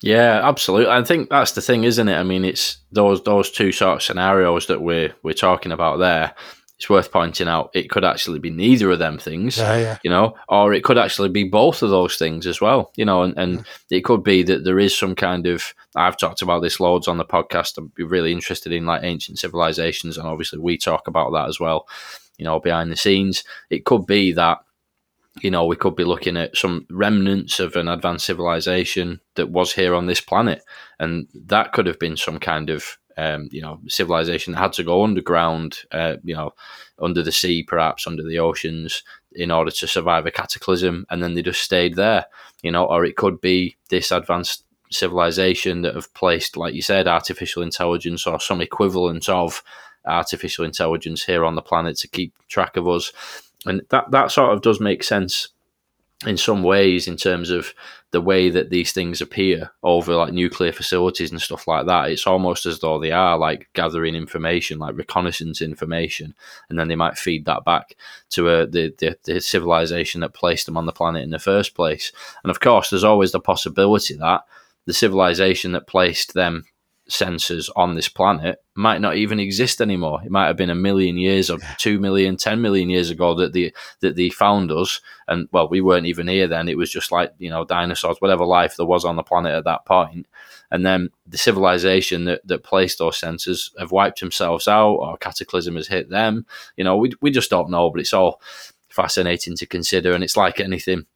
Yeah, 0.00 0.46
absolutely. 0.46 0.92
I 0.92 1.02
think 1.02 1.30
that's 1.30 1.52
the 1.52 1.62
thing, 1.62 1.84
isn't 1.84 2.08
it? 2.08 2.16
I 2.16 2.24
mean, 2.24 2.44
it's 2.44 2.78
those 2.92 3.22
those 3.22 3.50
two 3.50 3.72
sort 3.72 3.96
of 3.96 4.02
scenarios 4.02 4.66
that 4.66 4.82
we're 4.82 5.14
we're 5.22 5.34
talking 5.34 5.72
about 5.72 5.98
there. 5.98 6.34
It's 6.76 6.90
worth 6.90 7.12
pointing 7.12 7.46
out 7.46 7.70
it 7.72 7.88
could 7.88 8.04
actually 8.04 8.40
be 8.40 8.50
neither 8.50 8.90
of 8.90 8.98
them 8.98 9.16
things, 9.16 9.56
yeah, 9.56 9.76
yeah. 9.78 9.98
you 10.02 10.10
know, 10.10 10.34
or 10.48 10.74
it 10.74 10.82
could 10.82 10.98
actually 10.98 11.28
be 11.28 11.44
both 11.44 11.82
of 11.82 11.90
those 11.90 12.16
things 12.16 12.48
as 12.48 12.60
well, 12.60 12.90
you 12.96 13.04
know, 13.04 13.22
and, 13.22 13.38
and 13.38 13.54
yeah. 13.88 13.98
it 13.98 14.04
could 14.04 14.24
be 14.24 14.42
that 14.42 14.64
there 14.64 14.80
is 14.80 14.96
some 14.96 15.14
kind 15.14 15.46
of. 15.46 15.72
I've 15.94 16.18
talked 16.18 16.42
about 16.42 16.62
this 16.62 16.80
loads 16.80 17.06
on 17.06 17.16
the 17.16 17.24
podcast. 17.24 17.78
I'd 17.78 17.94
be 17.94 18.02
really 18.02 18.32
interested 18.32 18.72
in 18.72 18.86
like 18.86 19.04
ancient 19.04 19.38
civilizations, 19.38 20.18
and 20.18 20.26
obviously 20.26 20.58
we 20.58 20.76
talk 20.76 21.06
about 21.06 21.30
that 21.32 21.48
as 21.48 21.60
well 21.60 21.86
you 22.38 22.44
know, 22.44 22.60
behind 22.60 22.90
the 22.90 22.96
scenes. 22.96 23.44
It 23.70 23.84
could 23.84 24.06
be 24.06 24.32
that, 24.32 24.58
you 25.40 25.50
know, 25.50 25.64
we 25.66 25.76
could 25.76 25.96
be 25.96 26.04
looking 26.04 26.36
at 26.36 26.56
some 26.56 26.86
remnants 26.90 27.60
of 27.60 27.76
an 27.76 27.88
advanced 27.88 28.26
civilization 28.26 29.20
that 29.34 29.50
was 29.50 29.72
here 29.72 29.94
on 29.94 30.06
this 30.06 30.20
planet. 30.20 30.62
And 30.98 31.28
that 31.34 31.72
could 31.72 31.86
have 31.86 31.98
been 31.98 32.16
some 32.16 32.38
kind 32.38 32.70
of 32.70 32.98
um, 33.16 33.48
you 33.52 33.62
know, 33.62 33.80
civilization 33.86 34.52
that 34.52 34.58
had 34.58 34.72
to 34.74 34.84
go 34.84 35.04
underground, 35.04 35.78
uh, 35.92 36.16
you 36.24 36.34
know, 36.34 36.52
under 36.98 37.22
the 37.22 37.32
sea, 37.32 37.62
perhaps 37.62 38.06
under 38.06 38.22
the 38.22 38.38
oceans, 38.38 39.02
in 39.32 39.50
order 39.50 39.70
to 39.70 39.86
survive 39.86 40.26
a 40.26 40.30
cataclysm, 40.30 41.06
and 41.10 41.22
then 41.22 41.34
they 41.34 41.42
just 41.42 41.62
stayed 41.62 41.94
there, 41.94 42.26
you 42.62 42.70
know, 42.70 42.84
or 42.84 43.04
it 43.04 43.16
could 43.16 43.40
be 43.40 43.76
this 43.88 44.10
advanced 44.10 44.64
civilization 44.90 45.82
that 45.82 45.94
have 45.94 46.12
placed, 46.14 46.56
like 46.56 46.74
you 46.74 46.82
said, 46.82 47.08
artificial 47.08 47.62
intelligence 47.62 48.26
or 48.26 48.38
some 48.40 48.60
equivalent 48.60 49.28
of 49.28 49.62
artificial 50.06 50.64
intelligence 50.64 51.24
here 51.24 51.44
on 51.44 51.54
the 51.54 51.62
planet 51.62 51.96
to 51.98 52.08
keep 52.08 52.34
track 52.48 52.76
of 52.76 52.88
us, 52.88 53.12
and 53.66 53.82
that 53.90 54.10
that 54.10 54.30
sort 54.30 54.52
of 54.52 54.62
does 54.62 54.80
make 54.80 55.02
sense 55.02 55.48
in 56.26 56.36
some 56.36 56.62
ways 56.62 57.06
in 57.06 57.16
terms 57.16 57.50
of 57.50 57.74
the 58.10 58.20
way 58.20 58.48
that 58.48 58.70
these 58.70 58.92
things 58.92 59.20
appear 59.20 59.70
over 59.82 60.14
like 60.14 60.32
nuclear 60.32 60.72
facilities 60.72 61.30
and 61.30 61.42
stuff 61.42 61.66
like 61.66 61.86
that. 61.86 62.10
It's 62.10 62.26
almost 62.26 62.64
as 62.64 62.78
though 62.78 62.98
they 62.98 63.10
are 63.10 63.36
like 63.36 63.68
gathering 63.74 64.14
information 64.14 64.78
like 64.78 64.96
reconnaissance 64.96 65.60
information 65.60 66.34
and 66.68 66.78
then 66.78 66.88
they 66.88 66.96
might 66.96 67.18
feed 67.18 67.44
that 67.46 67.64
back 67.64 67.96
to 68.30 68.48
uh, 68.48 68.66
the, 68.66 68.94
the, 68.98 69.18
the 69.24 69.40
civilization 69.40 70.20
that 70.20 70.32
placed 70.32 70.66
them 70.66 70.76
on 70.76 70.86
the 70.86 70.92
planet 70.92 71.22
in 71.22 71.30
the 71.30 71.38
first 71.38 71.74
place. 71.74 72.12
And 72.42 72.50
of 72.50 72.60
course 72.60 72.90
there's 72.90 73.04
always 73.04 73.32
the 73.32 73.40
possibility 73.40 74.14
that 74.14 74.42
the 74.86 74.94
civilization 74.94 75.72
that 75.72 75.86
placed 75.86 76.34
them 76.34 76.64
sensors 77.08 77.68
on 77.76 77.94
this 77.94 78.08
planet 78.08 78.58
might 78.74 79.00
not 79.00 79.16
even 79.16 79.38
exist 79.38 79.80
anymore. 79.80 80.20
It 80.24 80.30
might 80.30 80.46
have 80.46 80.56
been 80.56 80.70
a 80.70 80.74
million 80.74 81.18
years 81.18 81.50
or 81.50 81.58
two 81.78 81.98
million, 81.98 82.36
ten 82.36 82.62
million 82.62 82.88
years 82.88 83.10
ago 83.10 83.34
that 83.34 83.52
the 83.52 83.74
that 84.00 84.16
they 84.16 84.30
found 84.30 84.72
us, 84.72 85.00
and 85.28 85.48
well, 85.52 85.68
we 85.68 85.80
weren't 85.80 86.06
even 86.06 86.28
here 86.28 86.48
then. 86.48 86.68
It 86.68 86.78
was 86.78 86.90
just 86.90 87.12
like 87.12 87.32
you 87.38 87.50
know 87.50 87.64
dinosaurs, 87.64 88.20
whatever 88.20 88.44
life 88.44 88.76
there 88.76 88.86
was 88.86 89.04
on 89.04 89.16
the 89.16 89.22
planet 89.22 89.52
at 89.52 89.64
that 89.64 89.84
point. 89.84 90.26
And 90.70 90.84
then 90.84 91.10
the 91.26 91.38
civilization 91.38 92.24
that, 92.24 92.44
that 92.46 92.64
placed 92.64 92.98
those 92.98 93.20
sensors 93.20 93.70
have 93.78 93.92
wiped 93.92 94.20
themselves 94.20 94.66
out, 94.66 94.94
or 94.94 95.16
cataclysm 95.18 95.76
has 95.76 95.88
hit 95.88 96.08
them. 96.08 96.46
You 96.76 96.84
know, 96.84 96.96
we 96.96 97.12
we 97.20 97.30
just 97.30 97.50
don't 97.50 97.70
know, 97.70 97.90
but 97.90 98.00
it's 98.00 98.14
all 98.14 98.40
fascinating 98.88 99.56
to 99.56 99.66
consider, 99.66 100.14
and 100.14 100.24
it's 100.24 100.36
like 100.36 100.58
anything 100.58 101.06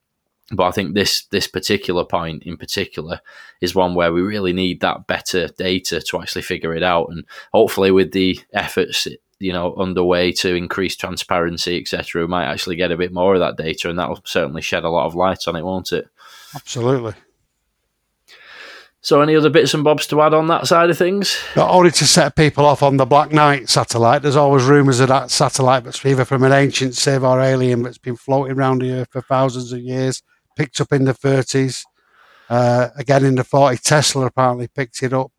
but 0.53 0.65
I 0.65 0.71
think 0.71 0.95
this 0.95 1.25
this 1.27 1.47
particular 1.47 2.05
point 2.05 2.45
in 2.45 2.57
particular 2.57 3.21
is 3.61 3.75
one 3.75 3.95
where 3.95 4.13
we 4.13 4.23
really 4.23 4.53
need 4.53 4.81
that 4.81 5.07
better 5.07 5.49
data 5.49 6.01
to 6.01 6.21
actually 6.21 6.43
figure 6.43 6.75
it 6.75 6.83
out, 6.83 7.09
and 7.11 7.25
hopefully 7.53 7.91
with 7.91 8.13
the 8.13 8.41
efforts 8.53 9.07
you 9.39 9.53
know 9.53 9.75
underway 9.77 10.33
to 10.33 10.55
increase 10.55 10.97
transparency, 10.97 11.79
etc., 11.79 12.23
we 12.23 12.29
might 12.29 12.47
actually 12.47 12.77
get 12.77 12.93
a 12.93 12.97
bit 12.97 13.13
more 13.13 13.35
of 13.35 13.41
that 13.41 13.63
data, 13.63 13.91
and 13.91 13.99
that 13.99 14.09
will 14.09 14.23
certainly 14.25 14.63
shed 14.63 14.85
a 14.85 14.91
lot 14.91 15.07
of 15.07 15.15
light 15.15 15.47
on 15.47 15.57
it, 15.57 15.65
won't 15.65 15.93
it? 15.93 16.09
Absolutely. 16.55 17.15
So, 19.01 19.21
any 19.21 19.37
other 19.37 19.51
bits 19.51 19.75
and 19.75 19.85
bobs 19.85 20.07
to 20.09 20.21
add 20.23 20.35
on 20.35 20.49
that 20.49 20.67
side 20.67 20.91
of 20.91 20.99
things? 20.99 21.39
Not 21.55 21.71
only 21.71 21.91
to 21.93 22.07
set 22.07 22.35
people 22.35 22.67
off 22.67 22.83
on 22.83 22.97
the 22.97 23.07
Black 23.07 23.33
Knight 23.33 23.69
satellite, 23.69 24.23
there's 24.23 24.35
always 24.35 24.65
rumours 24.65 24.99
of 24.99 25.09
that 25.09 25.31
satellite 25.31 25.85
that's 25.85 26.05
either 26.05 26.25
from 26.25 26.43
an 26.43 26.53
ancient 26.53 26.95
civ 26.95 27.23
or 27.23 27.41
alien 27.41 27.83
that's 27.83 27.99
been 27.99 28.17
floating 28.17 28.57
around 28.57 28.81
the 28.81 28.91
Earth 28.93 29.09
for 29.13 29.23
thousands 29.23 29.73
of 29.73 29.79
years 29.79 30.23
picked 30.59 30.81
up 30.81 30.93
in 30.93 31.05
the 31.05 31.15
30s. 31.15 31.85
Uh, 32.51 32.89
again, 32.97 33.25
in 33.25 33.37
the 33.37 33.45
40s, 33.45 33.81
Tesla 33.81 34.27
apparently 34.27 34.69
picked 34.69 35.03
it 35.03 35.13
up. 35.13 35.33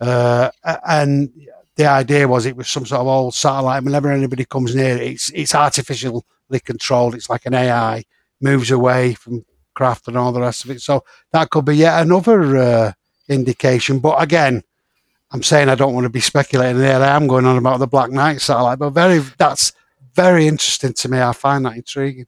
Uh, 0.00 0.50
and 0.86 1.30
the 1.76 1.86
idea 1.86 2.28
was 2.28 2.46
it 2.46 2.56
was 2.56 2.68
some 2.68 2.86
sort 2.86 3.00
of 3.00 3.06
old 3.08 3.34
satellite. 3.34 3.82
Whenever 3.82 4.12
anybody 4.12 4.44
comes 4.44 4.74
near 4.74 4.96
it, 4.96 5.02
it's, 5.02 5.30
it's 5.30 5.54
artificially 5.54 6.22
controlled. 6.64 7.14
It's 7.14 7.28
like 7.28 7.46
an 7.46 7.54
AI, 7.54 8.04
moves 8.40 8.70
away 8.70 9.14
from 9.14 9.44
craft 9.74 10.08
and 10.08 10.16
all 10.16 10.32
the 10.32 10.40
rest 10.40 10.64
of 10.64 10.70
it. 10.70 10.80
So 10.80 11.04
that 11.32 11.50
could 11.50 11.64
be 11.64 11.76
yet 11.76 12.02
another 12.02 12.56
uh, 12.56 12.92
indication. 13.28 13.98
But 13.98 14.22
again, 14.22 14.62
I'm 15.32 15.42
saying 15.42 15.68
I 15.68 15.74
don't 15.74 15.94
want 15.94 16.04
to 16.04 16.10
be 16.10 16.20
speculating 16.20 16.78
there. 16.78 17.02
I 17.02 17.16
am 17.16 17.26
going 17.26 17.44
on 17.44 17.58
about 17.58 17.80
the 17.80 17.86
Black 17.86 18.10
Knight 18.10 18.40
satellite, 18.40 18.78
but 18.78 18.90
very 18.90 19.18
that's 19.36 19.72
very 20.14 20.46
interesting 20.46 20.94
to 20.94 21.08
me. 21.08 21.20
I 21.20 21.32
find 21.32 21.64
that 21.64 21.76
intriguing. 21.76 22.26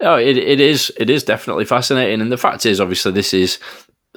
Oh, 0.00 0.16
it, 0.16 0.36
it 0.36 0.60
is 0.60 0.92
it 0.98 1.10
is 1.10 1.24
definitely 1.24 1.64
fascinating, 1.64 2.20
and 2.20 2.32
the 2.32 2.36
fact 2.36 2.66
is, 2.66 2.80
obviously, 2.80 3.12
this 3.12 3.32
is 3.34 3.58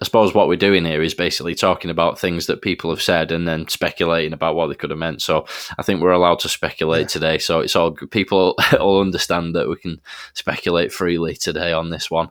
I 0.01 0.05
suppose 0.05 0.33
what 0.33 0.47
we're 0.47 0.55
doing 0.55 0.85
here 0.85 1.03
is 1.03 1.13
basically 1.13 1.53
talking 1.53 1.91
about 1.91 2.19
things 2.19 2.47
that 2.47 2.63
people 2.63 2.89
have 2.89 3.01
said 3.01 3.31
and 3.31 3.47
then 3.47 3.67
speculating 3.67 4.33
about 4.33 4.55
what 4.55 4.67
they 4.67 4.75
could 4.75 4.89
have 4.89 4.97
meant. 4.97 5.21
So 5.21 5.45
I 5.77 5.83
think 5.83 6.01
we're 6.01 6.11
allowed 6.11 6.39
to 6.39 6.49
speculate 6.49 7.03
yeah. 7.03 7.07
today. 7.07 7.37
So 7.37 7.59
it's 7.59 7.75
all 7.75 7.91
people 7.91 8.55
all 8.79 9.01
understand 9.01 9.55
that 9.55 9.69
we 9.69 9.75
can 9.75 10.01
speculate 10.33 10.91
freely 10.91 11.35
today 11.35 11.73
on 11.73 11.91
this 11.91 12.09
one. 12.09 12.29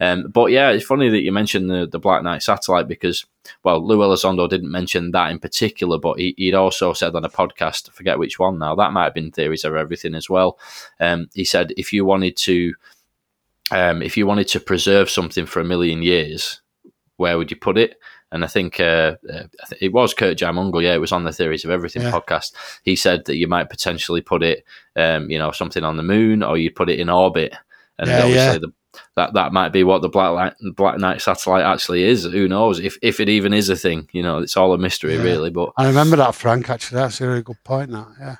Um, 0.00 0.28
but 0.28 0.46
yeah, 0.46 0.70
it's 0.70 0.84
funny 0.84 1.08
that 1.08 1.22
you 1.22 1.30
mentioned 1.30 1.70
the, 1.70 1.86
the 1.86 2.00
Black 2.00 2.24
Knight 2.24 2.42
satellite 2.42 2.88
because 2.88 3.24
well, 3.62 3.84
Lou 3.84 3.98
Elizondo 3.98 4.48
didn't 4.48 4.70
mention 4.70 5.10
that 5.12 5.30
in 5.30 5.38
particular, 5.38 5.98
but 5.98 6.18
he, 6.18 6.34
would 6.38 6.54
also 6.54 6.92
said 6.92 7.14
on 7.14 7.24
a 7.24 7.30
podcast, 7.30 7.88
I 7.88 7.92
forget 7.92 8.18
which 8.18 8.38
one 8.38 8.58
now, 8.58 8.74
that 8.74 8.92
might 8.92 9.04
have 9.04 9.14
been 9.14 9.30
Theories 9.30 9.64
of 9.64 9.74
Everything 9.74 10.14
as 10.14 10.30
well. 10.30 10.58
Um, 11.00 11.28
he 11.34 11.44
said 11.44 11.72
if 11.76 11.92
you 11.92 12.04
wanted 12.04 12.36
to, 12.38 12.74
um, 13.70 14.02
if 14.02 14.16
you 14.16 14.26
wanted 14.26 14.48
to 14.48 14.60
preserve 14.60 15.10
something 15.10 15.46
for 15.46 15.60
a 15.60 15.64
million 15.64 16.02
years, 16.02 16.60
where 17.16 17.38
would 17.38 17.50
you 17.50 17.56
put 17.56 17.78
it? 17.78 17.96
And 18.32 18.44
I 18.44 18.48
think 18.48 18.80
uh, 18.80 19.16
uh 19.32 19.44
it 19.80 19.92
was 19.92 20.12
Kurt 20.12 20.38
Jaimungal. 20.38 20.82
Yeah, 20.82 20.94
it 20.94 21.00
was 21.00 21.12
on 21.12 21.22
the 21.22 21.32
Theories 21.32 21.64
of 21.64 21.70
Everything 21.70 22.02
yeah. 22.02 22.10
podcast. 22.10 22.52
He 22.82 22.96
said 22.96 23.26
that 23.26 23.36
you 23.36 23.46
might 23.46 23.70
potentially 23.70 24.22
put 24.22 24.42
it, 24.42 24.64
um, 24.96 25.30
you 25.30 25.38
know, 25.38 25.52
something 25.52 25.84
on 25.84 25.96
the 25.96 26.02
moon, 26.02 26.42
or 26.42 26.56
you'd 26.56 26.74
put 26.74 26.90
it 26.90 26.98
in 26.98 27.08
orbit. 27.08 27.54
And 27.96 28.08
yeah, 28.08 28.18
obviously, 28.18 28.52
yeah. 28.52 28.58
the 28.58 28.72
that 29.16 29.34
that 29.34 29.52
might 29.52 29.70
be 29.70 29.84
what 29.84 30.02
the 30.02 30.08
Black 30.08 30.32
Light, 30.32 30.54
Black 30.76 30.98
Knight 30.98 31.20
satellite 31.20 31.64
actually 31.64 32.04
is. 32.04 32.24
Who 32.24 32.48
knows 32.48 32.80
if 32.80 32.96
if 33.02 33.20
it 33.20 33.28
even 33.28 33.52
is 33.52 33.68
a 33.68 33.76
thing? 33.76 34.08
You 34.12 34.22
know, 34.22 34.38
it's 34.38 34.56
all 34.56 34.72
a 34.72 34.78
mystery, 34.78 35.16
yeah. 35.16 35.22
really. 35.22 35.50
But 35.50 35.72
I 35.76 35.86
remember 35.86 36.16
that, 36.16 36.34
Frank. 36.34 36.70
Actually, 36.70 37.00
that's 37.00 37.20
a 37.20 37.28
really 37.28 37.42
good 37.42 37.62
point. 37.64 37.90
That 37.90 38.08
yeah. 38.18 38.36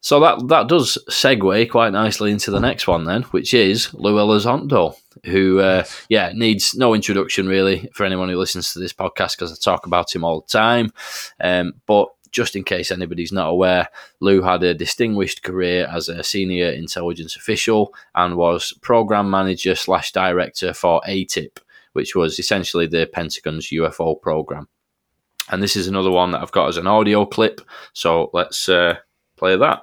So 0.00 0.20
that 0.20 0.48
that 0.48 0.68
does 0.68 0.98
segue 1.10 1.70
quite 1.70 1.92
nicely 1.92 2.30
into 2.30 2.50
the 2.50 2.60
next 2.60 2.86
one 2.86 3.04
then, 3.04 3.22
which 3.24 3.54
is 3.54 3.92
Lou 3.94 4.16
Elizondo, 4.16 4.94
who 5.24 5.60
uh, 5.60 5.84
yeah 6.08 6.32
needs 6.34 6.74
no 6.74 6.94
introduction 6.94 7.46
really 7.46 7.88
for 7.94 8.04
anyone 8.04 8.28
who 8.28 8.36
listens 8.36 8.72
to 8.72 8.78
this 8.78 8.92
podcast 8.92 9.36
because 9.36 9.52
I 9.52 9.56
talk 9.62 9.86
about 9.86 10.14
him 10.14 10.24
all 10.24 10.40
the 10.40 10.58
time. 10.58 10.92
Um, 11.40 11.74
but 11.86 12.08
just 12.32 12.56
in 12.56 12.64
case 12.64 12.90
anybody's 12.90 13.32
not 13.32 13.48
aware, 13.48 13.88
Lou 14.20 14.42
had 14.42 14.62
a 14.62 14.74
distinguished 14.74 15.42
career 15.42 15.86
as 15.90 16.08
a 16.08 16.24
senior 16.24 16.70
intelligence 16.70 17.36
official 17.36 17.94
and 18.14 18.36
was 18.36 18.72
program 18.80 19.30
manager 19.30 19.74
slash 19.74 20.12
director 20.12 20.72
for 20.72 21.00
AATIP, 21.06 21.58
which 21.92 22.16
was 22.16 22.38
essentially 22.38 22.86
the 22.86 23.06
Pentagon's 23.06 23.68
UFO 23.68 24.20
program. 24.20 24.66
And 25.50 25.62
this 25.62 25.76
is 25.76 25.88
another 25.88 26.10
one 26.10 26.30
that 26.30 26.40
I've 26.40 26.52
got 26.52 26.68
as 26.68 26.76
an 26.76 26.86
audio 26.86 27.26
clip. 27.26 27.60
So 27.92 28.30
let's 28.32 28.68
uh, 28.68 28.96
play 29.36 29.56
that. 29.56 29.82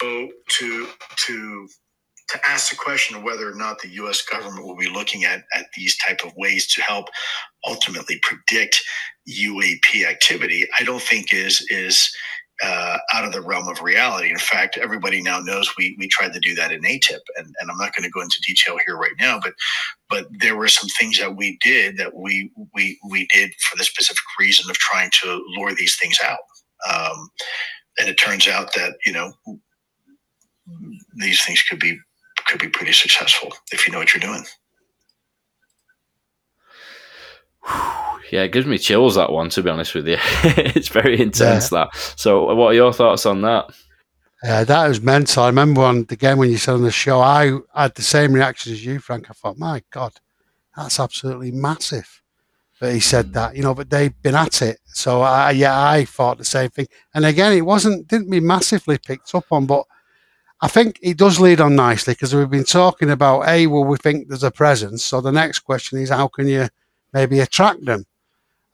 To 0.00 0.88
to 1.26 1.68
to 2.30 2.40
ask 2.48 2.70
the 2.70 2.76
question 2.76 3.16
of 3.16 3.22
whether 3.22 3.50
or 3.50 3.54
not 3.54 3.80
the 3.80 3.88
U.S. 3.90 4.22
government 4.22 4.66
will 4.66 4.76
be 4.76 4.90
looking 4.90 5.24
at, 5.24 5.44
at 5.54 5.66
these 5.76 5.96
type 5.98 6.20
of 6.24 6.32
ways 6.36 6.66
to 6.74 6.82
help 6.82 7.06
ultimately 7.66 8.20
predict 8.22 8.82
UAP 9.28 10.04
activity, 10.08 10.66
I 10.78 10.84
don't 10.84 11.02
think 11.02 11.32
is 11.32 11.66
is 11.70 12.10
uh, 12.62 12.98
out 13.14 13.24
of 13.24 13.32
the 13.32 13.40
realm 13.40 13.68
of 13.68 13.80
reality. 13.80 14.30
In 14.30 14.38
fact, 14.38 14.78
everybody 14.78 15.22
now 15.22 15.40
knows 15.40 15.72
we 15.78 15.96
we 15.98 16.08
tried 16.08 16.32
to 16.34 16.40
do 16.40 16.54
that 16.56 16.72
in 16.72 16.82
AATIP, 16.82 17.20
and, 17.36 17.54
and 17.60 17.70
I'm 17.70 17.78
not 17.78 17.94
going 17.94 18.04
to 18.04 18.10
go 18.10 18.20
into 18.20 18.40
detail 18.46 18.78
here 18.86 18.96
right 18.96 19.14
now, 19.20 19.40
but 19.42 19.54
but 20.08 20.26
there 20.40 20.56
were 20.56 20.68
some 20.68 20.88
things 20.90 21.18
that 21.18 21.36
we 21.36 21.58
did 21.62 21.96
that 21.98 22.14
we 22.14 22.50
we 22.74 22.98
we 23.10 23.26
did 23.32 23.52
for 23.70 23.76
the 23.76 23.84
specific 23.84 24.22
reason 24.38 24.70
of 24.70 24.76
trying 24.78 25.10
to 25.22 25.44
lure 25.56 25.74
these 25.74 25.96
things 25.96 26.18
out. 26.24 26.38
Um, 26.90 27.30
and 27.98 28.08
it 28.08 28.18
turns 28.18 28.48
out 28.48 28.74
that 28.74 28.94
you 29.06 29.12
know 29.12 29.32
these 31.16 31.44
things 31.44 31.62
could 31.62 31.80
be 31.80 31.98
could 32.50 32.60
be 32.60 32.68
pretty 32.68 32.92
successful 32.92 33.54
if 33.72 33.86
you 33.86 33.92
know 33.92 34.00
what 34.00 34.14
you're 34.14 34.20
doing. 34.20 34.44
Yeah, 38.32 38.42
it 38.42 38.52
gives 38.52 38.66
me 38.66 38.78
chills 38.78 39.16
that 39.16 39.32
one. 39.32 39.50
To 39.50 39.60
be 39.60 39.70
honest 39.70 39.92
with 39.92 40.06
you, 40.06 40.16
it's 40.44 40.86
very 40.86 41.20
intense. 41.20 41.72
Yeah. 41.72 41.86
That. 41.90 41.96
So, 42.16 42.54
what 42.54 42.68
are 42.68 42.74
your 42.74 42.92
thoughts 42.92 43.26
on 43.26 43.42
that? 43.42 43.72
Yeah, 44.44 44.62
that 44.62 44.86
was 44.86 45.00
mental. 45.00 45.42
I 45.42 45.48
remember 45.48 45.80
on 45.82 46.06
again 46.08 46.38
when 46.38 46.48
you 46.48 46.56
said 46.56 46.74
on 46.74 46.82
the 46.82 46.92
show, 46.92 47.20
I 47.20 47.58
had 47.74 47.96
the 47.96 48.02
same 48.02 48.32
reaction 48.32 48.72
as 48.72 48.86
you, 48.86 49.00
Frank. 49.00 49.28
I 49.28 49.32
thought, 49.32 49.58
my 49.58 49.82
God, 49.90 50.12
that's 50.76 51.00
absolutely 51.00 51.50
massive. 51.50 52.22
But 52.78 52.94
he 52.94 53.00
said 53.00 53.26
hmm. 53.26 53.32
that, 53.32 53.56
you 53.56 53.64
know, 53.64 53.74
but 53.74 53.90
they've 53.90 54.22
been 54.22 54.36
at 54.36 54.62
it. 54.62 54.78
So 54.86 55.22
I, 55.22 55.50
yeah, 55.50 55.82
I 55.84 56.04
thought 56.04 56.38
the 56.38 56.44
same 56.44 56.70
thing. 56.70 56.86
And 57.12 57.24
again, 57.24 57.52
it 57.52 57.62
wasn't 57.62 58.06
didn't 58.06 58.30
be 58.30 58.38
massively 58.38 58.96
picked 58.96 59.34
up 59.34 59.46
on, 59.50 59.66
but 59.66 59.86
I 60.62 60.68
think 60.68 60.98
it 61.02 61.16
does 61.16 61.40
lead 61.40 61.60
on 61.60 61.74
nicely 61.74 62.12
because 62.12 62.34
we've 62.34 62.50
been 62.50 62.64
talking 62.64 63.10
about, 63.10 63.48
A, 63.48 63.66
well, 63.66 63.84
we 63.84 63.96
think 63.96 64.28
there's 64.28 64.44
a 64.44 64.50
presence. 64.50 65.04
So 65.04 65.20
the 65.20 65.32
next 65.32 65.60
question 65.60 65.98
is, 65.98 66.10
how 66.10 66.28
can 66.28 66.48
you 66.48 66.68
maybe 67.14 67.40
attract 67.40 67.84
them? 67.84 68.04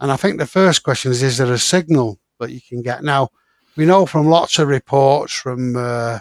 And 0.01 0.11
I 0.11 0.17
think 0.17 0.39
the 0.39 0.47
first 0.47 0.83
question 0.83 1.13
is, 1.13 1.23
is 1.23 1.39
there 1.39 1.53
a 1.53 1.59
signal 1.59 2.19
that 2.41 2.51
you 2.51 2.61
can 2.61 2.83
get? 2.83 3.05
Now, 3.05 3.31
we 3.77 3.87
know 3.87 4.05
from 4.05 4.27
lots 4.27 4.59
of 4.59 4.69
reports 4.69 5.33
from 5.33 5.77
uh, 5.77 6.19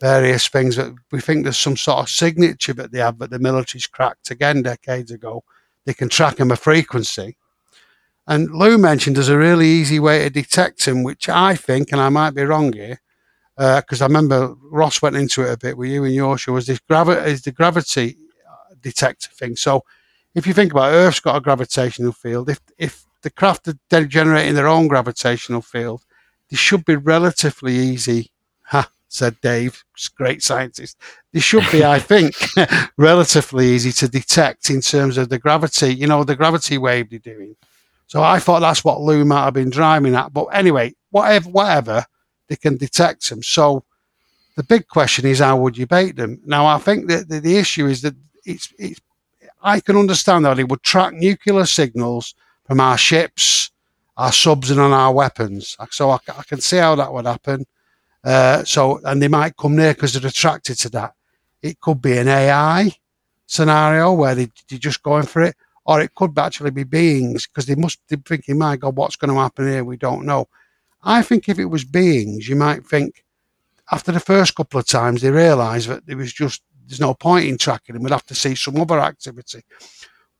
various 0.00 0.48
things 0.48 0.76
that 0.76 0.94
we 1.10 1.20
think 1.20 1.44
there's 1.44 1.58
some 1.58 1.76
sort 1.76 1.98
of 1.98 2.08
signature 2.08 2.72
that 2.72 2.90
they 2.90 2.98
have 2.98 3.18
that 3.18 3.30
the 3.30 3.38
military's 3.38 3.86
cracked 3.86 4.30
again 4.30 4.62
decades 4.62 5.10
ago. 5.10 5.44
They 5.84 5.94
can 5.94 6.08
track 6.08 6.36
them 6.36 6.50
a 6.50 6.56
frequency. 6.56 7.36
And 8.26 8.50
Lou 8.50 8.78
mentioned 8.78 9.16
there's 9.16 9.28
a 9.28 9.36
really 9.36 9.66
easy 9.66 9.98
way 9.98 10.24
to 10.24 10.30
detect 10.30 10.84
them, 10.84 11.02
which 11.02 11.28
I 11.28 11.54
think, 11.54 11.92
and 11.92 12.00
I 12.00 12.08
might 12.08 12.30
be 12.30 12.42
wrong 12.42 12.72
here, 12.72 13.00
because 13.56 14.00
I 14.00 14.06
remember 14.06 14.54
Ross 14.70 15.02
went 15.02 15.16
into 15.16 15.42
it 15.42 15.52
a 15.52 15.58
bit 15.58 15.76
with 15.76 15.90
you 15.90 16.04
and 16.04 16.14
Yorsha, 16.14 16.52
was 16.52 16.66
this 16.66 16.80
gravi- 16.80 17.26
is 17.30 17.42
the 17.42 17.52
gravity 17.52 18.16
uh, 18.48 18.74
detector 18.80 19.28
thing. 19.30 19.56
So 19.56 19.84
if 20.34 20.46
you 20.46 20.54
think 20.54 20.72
about 20.72 20.92
it, 20.92 20.96
Earth's 20.96 21.20
got 21.20 21.36
a 21.36 21.40
gravitational 21.40 22.12
field. 22.12 22.48
If 22.48 22.60
if 22.78 23.04
the 23.22 23.30
craft 23.30 23.68
are 23.68 24.04
generating 24.04 24.54
their 24.54 24.68
own 24.68 24.88
gravitational 24.88 25.62
field, 25.62 26.04
this 26.50 26.58
should 26.58 26.84
be 26.84 26.96
relatively 26.96 27.74
easy. 27.74 28.30
Ha, 28.64 28.90
said 29.08 29.40
Dave, 29.42 29.84
great 30.16 30.42
scientist. 30.42 30.96
This 31.32 31.44
should 31.44 31.70
be, 31.70 31.84
I 31.84 31.98
think, 31.98 32.34
relatively 32.96 33.68
easy 33.68 33.92
to 33.92 34.08
detect 34.08 34.70
in 34.70 34.80
terms 34.80 35.18
of 35.18 35.28
the 35.28 35.38
gravity, 35.38 35.94
you 35.94 36.06
know, 36.06 36.24
the 36.24 36.36
gravity 36.36 36.78
wave 36.78 37.10
they're 37.10 37.18
doing. 37.18 37.54
So 38.06 38.22
I 38.22 38.38
thought 38.40 38.60
that's 38.60 38.84
what 38.84 39.00
Lou 39.00 39.24
might 39.24 39.44
have 39.44 39.54
been 39.54 39.70
driving 39.70 40.14
at. 40.14 40.32
But 40.32 40.46
anyway, 40.46 40.94
whatever, 41.10 41.48
whatever, 41.50 42.06
they 42.48 42.56
can 42.56 42.76
detect 42.76 43.28
them. 43.28 43.42
So 43.42 43.84
the 44.56 44.62
big 44.62 44.88
question 44.88 45.26
is, 45.26 45.38
how 45.38 45.56
would 45.58 45.76
you 45.76 45.86
bait 45.86 46.16
them? 46.16 46.40
Now, 46.44 46.66
I 46.66 46.78
think 46.78 47.08
that 47.08 47.28
the, 47.28 47.40
the 47.40 47.56
issue 47.56 47.86
is 47.86 48.02
that 48.02 48.14
it's, 48.44 48.72
it's, 48.78 49.00
I 49.62 49.80
can 49.80 49.96
understand 49.96 50.44
that 50.44 50.58
it 50.58 50.68
would 50.68 50.82
track 50.82 51.14
nuclear 51.14 51.64
signals 51.66 52.34
from 52.64 52.80
our 52.80 52.98
ships, 52.98 53.70
our 54.16 54.32
subs, 54.32 54.70
and 54.70 54.80
on 54.80 54.92
our 54.92 55.12
weapons. 55.12 55.76
So 55.90 56.10
I, 56.10 56.18
I 56.36 56.42
can 56.42 56.60
see 56.60 56.78
how 56.78 56.94
that 56.96 57.12
would 57.12 57.26
happen. 57.26 57.64
Uh, 58.24 58.64
so, 58.64 59.00
and 59.04 59.22
they 59.22 59.28
might 59.28 59.56
come 59.56 59.76
near 59.76 59.94
because 59.94 60.14
they're 60.14 60.28
attracted 60.28 60.76
to 60.78 60.88
that. 60.90 61.14
It 61.62 61.80
could 61.80 62.02
be 62.02 62.18
an 62.18 62.28
AI 62.28 62.92
scenario 63.46 64.12
where 64.12 64.34
they, 64.34 64.48
they're 64.68 64.78
just 64.78 65.02
going 65.02 65.26
for 65.26 65.42
it 65.42 65.54
or 65.84 66.00
it 66.00 66.14
could 66.14 66.38
actually 66.38 66.70
be 66.70 66.84
beings 66.84 67.46
because 67.46 67.66
they 67.66 67.74
must 67.74 68.00
be 68.08 68.16
thinking, 68.16 68.58
my 68.58 68.76
God, 68.76 68.96
what's 68.96 69.16
going 69.16 69.32
to 69.32 69.40
happen 69.40 69.68
here? 69.68 69.84
We 69.84 69.96
don't 69.96 70.24
know. 70.24 70.48
I 71.02 71.22
think 71.22 71.48
if 71.48 71.58
it 71.58 71.66
was 71.66 71.84
beings, 71.84 72.48
you 72.48 72.56
might 72.56 72.86
think 72.86 73.24
after 73.90 74.12
the 74.12 74.20
first 74.20 74.54
couple 74.54 74.80
of 74.80 74.86
times 74.86 75.20
they 75.20 75.30
realise 75.30 75.86
that 75.86 76.06
there 76.06 76.16
was 76.16 76.32
just 76.32 76.62
there's 76.86 77.00
no 77.00 77.14
point 77.14 77.46
in 77.46 77.58
tracking 77.58 77.94
them. 77.94 78.02
We'd 78.02 78.12
have 78.12 78.26
to 78.26 78.34
see 78.34 78.54
some 78.54 78.76
other 78.80 79.00
activity. 79.00 79.62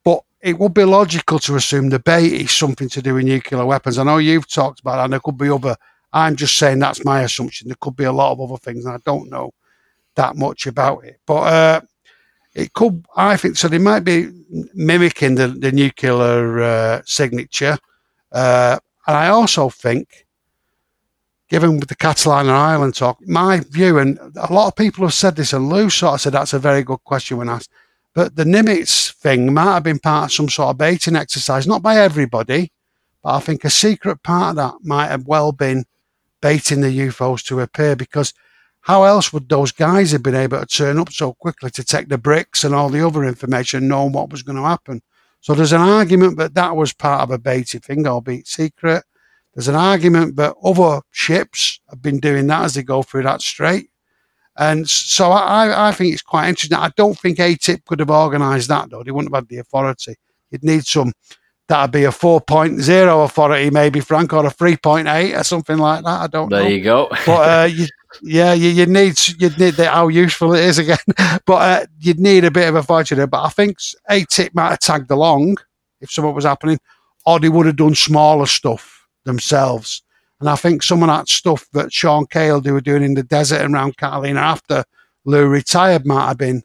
But 0.05 0.23
it 0.41 0.59
would 0.59 0.75
be 0.75 0.85
logical 0.85 1.39
to 1.41 1.57
assume 1.57 1.89
the 1.89 1.99
bait 1.99 2.33
is 2.33 2.51
something 2.51 2.89
to 2.91 3.03
do 3.03 3.15
with 3.15 3.25
nuclear 3.25 3.65
weapons. 3.65 3.99
I 3.99 4.05
know 4.05 4.19
you've 4.19 4.49
talked 4.49 4.81
about 4.81 4.97
that, 4.97 5.05
and 5.05 5.13
there 5.13 5.21
could 5.21 5.39
be 5.39 5.49
other. 5.49 5.77
I'm 6.13 6.37
just 6.37 6.59
saying 6.59 6.81
that's 6.81 7.05
my 7.05 7.23
assumption. 7.23 7.69
There 7.69 7.77
could 7.81 7.97
be 7.97 8.05
a 8.05 8.13
lot 8.13 8.33
of 8.33 8.41
other 8.41 8.59
things, 8.59 8.85
and 8.85 8.95
I 8.95 8.99
don't 9.05 9.31
know 9.31 9.55
that 10.17 10.37
much 10.37 10.67
about 10.67 11.05
it. 11.05 11.21
But 11.25 11.35
uh, 11.35 11.81
it 12.55 12.73
could, 12.73 13.07
I 13.17 13.37
think, 13.37 13.57
so 13.57 13.69
they 13.69 13.79
might 13.79 14.01
be 14.01 14.31
mimicking 14.75 15.37
the, 15.37 15.49
the 15.49 15.73
nuclear 15.73 16.61
uh, 16.61 17.03
signature. 17.07 17.79
Uh, 18.31 18.79
and 19.07 19.17
I 19.17 19.29
also 19.29 19.71
think, 19.71 20.22
given 21.53 21.79
with 21.79 21.89
the 21.89 21.95
Catalina 21.95 22.51
Island 22.51 22.95
talk, 22.95 23.19
my 23.29 23.61
view, 23.61 23.99
and 23.99 24.19
a 24.37 24.53
lot 24.53 24.69
of 24.69 24.75
people 24.75 25.05
have 25.05 25.15
said 25.15 25.37
this, 25.37 25.53
and 25.53 25.69
Lou 25.69 25.91
sort 25.91 26.15
of 26.15 26.21
said 26.23 26.33
that's 26.33 26.55
a 26.55 26.59
very 26.59 26.83
good 26.83 27.05
question 27.05 27.37
when 27.37 27.49
asked, 27.49 27.71
but 28.15 28.35
the 28.37 28.45
Nimitz 28.45 29.13
thing 29.13 29.53
might 29.53 29.75
have 29.75 29.83
been 29.83 29.99
part 29.99 30.25
of 30.25 30.33
some 30.33 30.49
sort 30.49 30.71
of 30.71 30.79
baiting 30.79 31.15
exercise, 31.15 31.67
not 31.67 31.83
by 31.83 31.99
everybody, 31.99 32.73
but 33.23 33.35
I 33.35 33.41
think 33.41 33.65
a 33.65 33.71
secret 33.71 34.23
part 34.23 34.51
of 34.51 34.57
that 34.57 34.75
might 34.83 35.09
have 35.09 35.27
well 35.27 35.53
been 35.53 35.85
baiting 36.41 36.81
the 36.81 36.99
UFOs 36.99 37.45
to 37.45 37.61
appear 37.61 37.95
because– 37.97 38.35
how 38.83 39.05
else 39.05 39.33
would 39.33 39.49
those 39.49 39.71
guys 39.71 40.11
have 40.11 40.25
been 40.25 40.35
able 40.35 40.59
to 40.59 40.67
turn 40.67 40.99
up 40.99 41.13
so 41.13 41.35
quickly 41.35 41.71
to 41.71 41.85
take 41.85 42.09
the 42.09 42.19
bricks 42.19 42.65
and 42.65 42.75
all 42.75 42.89
the 42.89 43.05
other 43.05 43.25
information, 43.25 43.87
knowing 43.87 44.13
what 44.13 44.31
was 44.31 44.43
going 44.43 44.57
to 44.57 44.65
happen? 44.65 45.03
So 45.41 45.55
there's 45.55 45.73
an 45.73 45.81
argument 45.81 46.37
that 46.39 46.55
that 46.55 46.75
was 46.75 46.93
part 46.93 47.23
of 47.23 47.31
a 47.31 47.39
baited 47.39 47.85
thing, 47.85 48.07
albeit 48.07 48.49
secret. 48.49 49.05
There's 49.55 49.69
an 49.69 49.75
argument 49.75 50.37
that 50.37 50.55
other 50.65 51.03
ships 51.11 51.81
have 51.91 52.01
been 52.01 52.21
doing 52.21 52.47
that 52.47 52.65
as 52.65 52.75
they 52.75 52.83
go 52.83 53.03
through 53.03 53.25
that 53.25 53.43
strait. 53.43 53.91
And 54.57 54.89
so 54.89 55.31
I, 55.31 55.89
I 55.89 55.93
think 55.93 56.13
it's 56.13 56.23
quite 56.23 56.49
interesting. 56.49 56.79
I 56.79 56.91
don't 56.97 57.19
think 57.19 57.39
ATIP 57.39 57.85
could 57.85 58.01
have 58.01 58.11
organised 58.11 58.69
that, 58.69 58.91
though. 58.91 59.03
They 59.03 59.11
wouldn't 59.11 59.35
have 59.35 59.45
had 59.45 59.49
the 59.49 59.59
authority. 59.59 60.17
You'd 60.51 60.65
need 60.65 60.85
some, 60.85 61.13
that'd 61.69 61.91
be 61.91 62.05
a 62.05 62.11
4.0 62.11 63.25
authority, 63.25 63.71
maybe, 63.71 64.01
Frank, 64.01 64.33
or 64.33 64.47
a 64.47 64.51
3.8 64.51 65.39
or 65.39 65.45
something 65.45 65.79
like 65.79 66.05
that. 66.05 66.21
I 66.21 66.27
don't 66.27 66.51
there 66.51 66.61
know. 66.61 66.65
There 66.65 66.75
you 66.75 66.85
go. 66.85 67.09
but 67.27 67.61
uh, 67.61 67.65
you, 67.65 67.87
yeah, 68.23 68.53
you, 68.53 68.71
you 68.71 68.87
need 68.87 69.19
you'd 69.39 69.59
need 69.59 69.75
the, 69.75 69.91
how 69.91 70.09
useful 70.09 70.53
it 70.55 70.65
is 70.65 70.79
again, 70.79 70.99
but 71.47 71.55
uh, 71.55 71.87
you'd 71.99 72.21
need 72.21 72.45
a 72.45 72.51
bit 72.51 72.69
of 72.69 72.75
a 72.75 72.83
fortune. 72.83 73.25
But 73.27 73.43
I 73.43 73.49
think 73.49 73.79
ATIP 74.11 74.55
might 74.55 74.71
have 74.71 74.81
tagged 74.81 75.11
along 75.11 75.57
if 76.03 76.11
something 76.11 76.35
was 76.35 76.45
happening, 76.45 76.79
or 77.25 77.41
they 77.41 77.49
would 77.49 77.65
have 77.65 77.77
done 77.77 77.95
smaller 77.95 78.45
stuff 78.45 79.02
themselves. 79.25 80.03
And 80.41 80.49
I 80.49 80.57
think 80.57 80.83
some 80.83 81.03
of 81.03 81.09
that 81.09 81.29
stuff 81.29 81.67
that 81.73 81.93
Sean 81.93 82.27
Cahill 82.27 82.61
they 82.61 82.73
were 82.73 82.81
doing 82.81 83.03
in 83.03 83.15
the 83.15 83.23
desert 83.23 83.61
and 83.61 83.75
around 83.75 83.97
Catalina 83.97 84.41
after 84.41 84.85
Lou 85.25 85.47
retired 85.47 86.05
might 86.05 86.27
have 86.29 86.39
been 86.39 86.63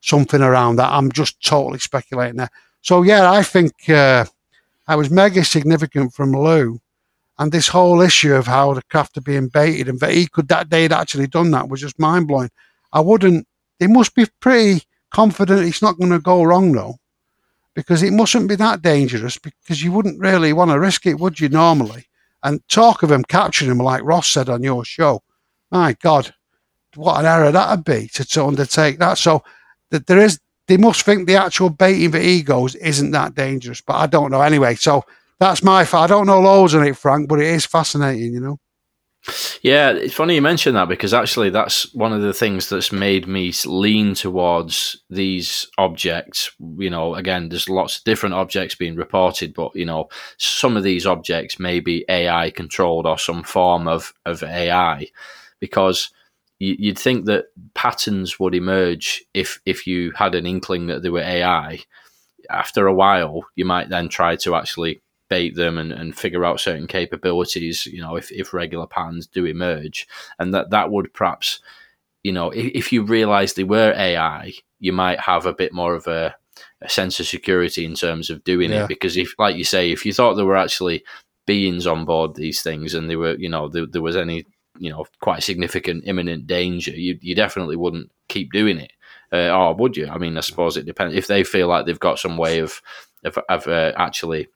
something 0.00 0.40
around 0.40 0.76
that. 0.76 0.92
I'm 0.92 1.12
just 1.12 1.42
totally 1.44 1.78
speculating 1.78 2.36
there. 2.36 2.50
So 2.80 3.02
yeah, 3.02 3.30
I 3.30 3.42
think 3.42 3.72
uh, 3.88 4.24
I 4.86 4.96
was 4.96 5.10
mega 5.10 5.44
significant 5.44 6.14
from 6.14 6.32
Lou 6.32 6.80
and 7.38 7.52
this 7.52 7.68
whole 7.68 8.00
issue 8.00 8.34
of 8.34 8.46
how 8.46 8.74
the 8.74 8.82
craft 8.90 9.16
are 9.16 9.22
being 9.22 9.48
baited 9.48 9.88
and 9.88 10.00
that 10.00 10.12
he 10.12 10.26
could 10.26 10.48
that 10.48 10.68
day 10.68 10.82
had 10.82 10.92
actually 10.92 11.26
done 11.26 11.50
that 11.52 11.68
was 11.68 11.80
just 11.80 11.98
mind 11.98 12.26
blowing. 12.26 12.50
I 12.92 13.00
wouldn't. 13.00 13.46
They 13.78 13.86
must 13.86 14.14
be 14.14 14.26
pretty 14.40 14.82
confident 15.10 15.66
it's 15.66 15.82
not 15.82 15.98
going 15.98 16.10
to 16.10 16.18
go 16.18 16.42
wrong 16.42 16.72
though, 16.72 16.96
because 17.78 18.02
it 18.02 18.12
mustn't 18.12 18.48
be 18.48 18.56
that 18.56 18.82
dangerous. 18.82 19.38
Because 19.38 19.84
you 19.84 19.92
wouldn't 19.92 20.18
really 20.18 20.52
want 20.52 20.72
to 20.72 20.80
risk 20.80 21.06
it, 21.06 21.20
would 21.20 21.38
you? 21.38 21.48
Normally, 21.48 22.08
and 22.42 22.60
talk 22.68 23.04
of 23.04 23.08
them 23.08 23.22
capturing 23.22 23.68
them, 23.68 23.78
like 23.78 24.02
Ross 24.02 24.26
said 24.26 24.48
on 24.48 24.64
your 24.64 24.84
show. 24.84 25.22
My 25.70 25.92
God, 26.02 26.34
what 26.96 27.20
an 27.20 27.26
error 27.26 27.52
that'd 27.52 27.84
be 27.84 28.08
to, 28.14 28.24
to 28.24 28.46
undertake 28.46 28.98
that. 28.98 29.16
So 29.16 29.44
that 29.90 30.08
there 30.08 30.18
is, 30.18 30.40
they 30.66 30.76
must 30.76 31.02
think 31.02 31.28
the 31.28 31.36
actual 31.36 31.70
baiting 31.70 32.10
for 32.10 32.18
egos 32.18 32.74
isn't 32.74 33.12
that 33.12 33.36
dangerous. 33.36 33.80
But 33.80 33.94
I 33.94 34.08
don't 34.08 34.32
know 34.32 34.42
anyway. 34.42 34.74
So 34.74 35.04
that's 35.38 35.62
my. 35.62 35.86
I 35.92 36.06
don't 36.08 36.26
know 36.26 36.40
loads 36.40 36.74
on 36.74 36.84
it, 36.84 36.96
Frank, 36.96 37.28
but 37.28 37.38
it 37.38 37.46
is 37.46 37.64
fascinating, 37.64 38.32
you 38.32 38.40
know. 38.40 38.58
Yeah, 39.62 39.90
it's 39.90 40.14
funny 40.14 40.36
you 40.36 40.42
mention 40.42 40.74
that 40.74 40.88
because 40.88 41.12
actually 41.12 41.50
that's 41.50 41.92
one 41.94 42.12
of 42.12 42.22
the 42.22 42.32
things 42.32 42.68
that's 42.68 42.92
made 42.92 43.26
me 43.26 43.52
lean 43.66 44.14
towards 44.14 45.02
these 45.10 45.68
objects. 45.76 46.50
You 46.78 46.90
know, 46.90 47.14
again, 47.14 47.48
there's 47.48 47.68
lots 47.68 47.98
of 47.98 48.04
different 48.04 48.34
objects 48.34 48.74
being 48.74 48.96
reported, 48.96 49.54
but 49.54 49.74
you 49.74 49.84
know, 49.84 50.08
some 50.38 50.76
of 50.76 50.82
these 50.82 51.06
objects 51.06 51.58
may 51.58 51.80
be 51.80 52.04
AI 52.08 52.50
controlled 52.50 53.06
or 53.06 53.18
some 53.18 53.42
form 53.42 53.88
of 53.88 54.14
of 54.24 54.42
AI, 54.42 55.08
because 55.60 56.10
you'd 56.60 56.98
think 56.98 57.26
that 57.26 57.46
patterns 57.74 58.40
would 58.40 58.54
emerge 58.54 59.24
if 59.34 59.60
if 59.66 59.86
you 59.86 60.12
had 60.12 60.34
an 60.34 60.46
inkling 60.46 60.86
that 60.86 61.02
they 61.02 61.10
were 61.10 61.20
AI. 61.20 61.80
After 62.50 62.86
a 62.86 62.94
while, 62.94 63.42
you 63.56 63.64
might 63.64 63.90
then 63.90 64.08
try 64.08 64.36
to 64.36 64.54
actually 64.54 65.02
bait 65.28 65.54
them 65.54 65.78
and, 65.78 65.92
and 65.92 66.16
figure 66.16 66.44
out 66.44 66.60
certain 66.60 66.86
capabilities, 66.86 67.86
you 67.86 68.00
know, 68.00 68.16
if, 68.16 68.30
if 68.32 68.52
regular 68.52 68.86
patterns 68.86 69.26
do 69.26 69.44
emerge. 69.44 70.06
And 70.38 70.54
that, 70.54 70.70
that 70.70 70.90
would 70.90 71.12
perhaps, 71.12 71.60
you 72.22 72.32
know, 72.32 72.50
if, 72.50 72.66
if 72.74 72.92
you 72.92 73.02
realize 73.02 73.54
they 73.54 73.64
were 73.64 73.92
AI, 73.96 74.52
you 74.80 74.92
might 74.92 75.20
have 75.20 75.46
a 75.46 75.54
bit 75.54 75.72
more 75.72 75.94
of 75.94 76.06
a, 76.06 76.34
a 76.80 76.88
sense 76.88 77.20
of 77.20 77.26
security 77.26 77.84
in 77.84 77.94
terms 77.94 78.30
of 78.30 78.44
doing 78.44 78.70
yeah. 78.70 78.84
it. 78.84 78.88
Because 78.88 79.16
if, 79.16 79.34
like 79.38 79.56
you 79.56 79.64
say, 79.64 79.90
if 79.90 80.06
you 80.06 80.12
thought 80.12 80.34
there 80.34 80.46
were 80.46 80.56
actually 80.56 81.04
beings 81.46 81.86
on 81.86 82.04
board 82.04 82.34
these 82.34 82.62
things 82.62 82.94
and 82.94 83.08
they 83.08 83.16
were, 83.16 83.36
you 83.36 83.48
know, 83.48 83.68
there, 83.68 83.86
there 83.86 84.02
was 84.02 84.16
any, 84.16 84.44
you 84.78 84.90
know, 84.90 85.04
quite 85.20 85.42
significant 85.42 86.04
imminent 86.06 86.46
danger, 86.46 86.92
you, 86.92 87.18
you 87.20 87.34
definitely 87.34 87.76
wouldn't 87.76 88.10
keep 88.28 88.52
doing 88.52 88.78
it. 88.78 88.92
Uh, 89.32 89.50
or 89.50 89.74
would 89.74 89.96
you? 89.96 90.08
I 90.08 90.16
mean, 90.16 90.38
I 90.38 90.40
suppose 90.40 90.76
it 90.76 90.86
depends. 90.86 91.14
If 91.14 91.26
they 91.26 91.44
feel 91.44 91.68
like 91.68 91.84
they've 91.84 92.00
got 92.00 92.18
some 92.18 92.38
way 92.38 92.60
of, 92.60 92.80
of, 93.24 93.38
of 93.48 93.66
uh, 93.66 93.92
actually 93.96 94.48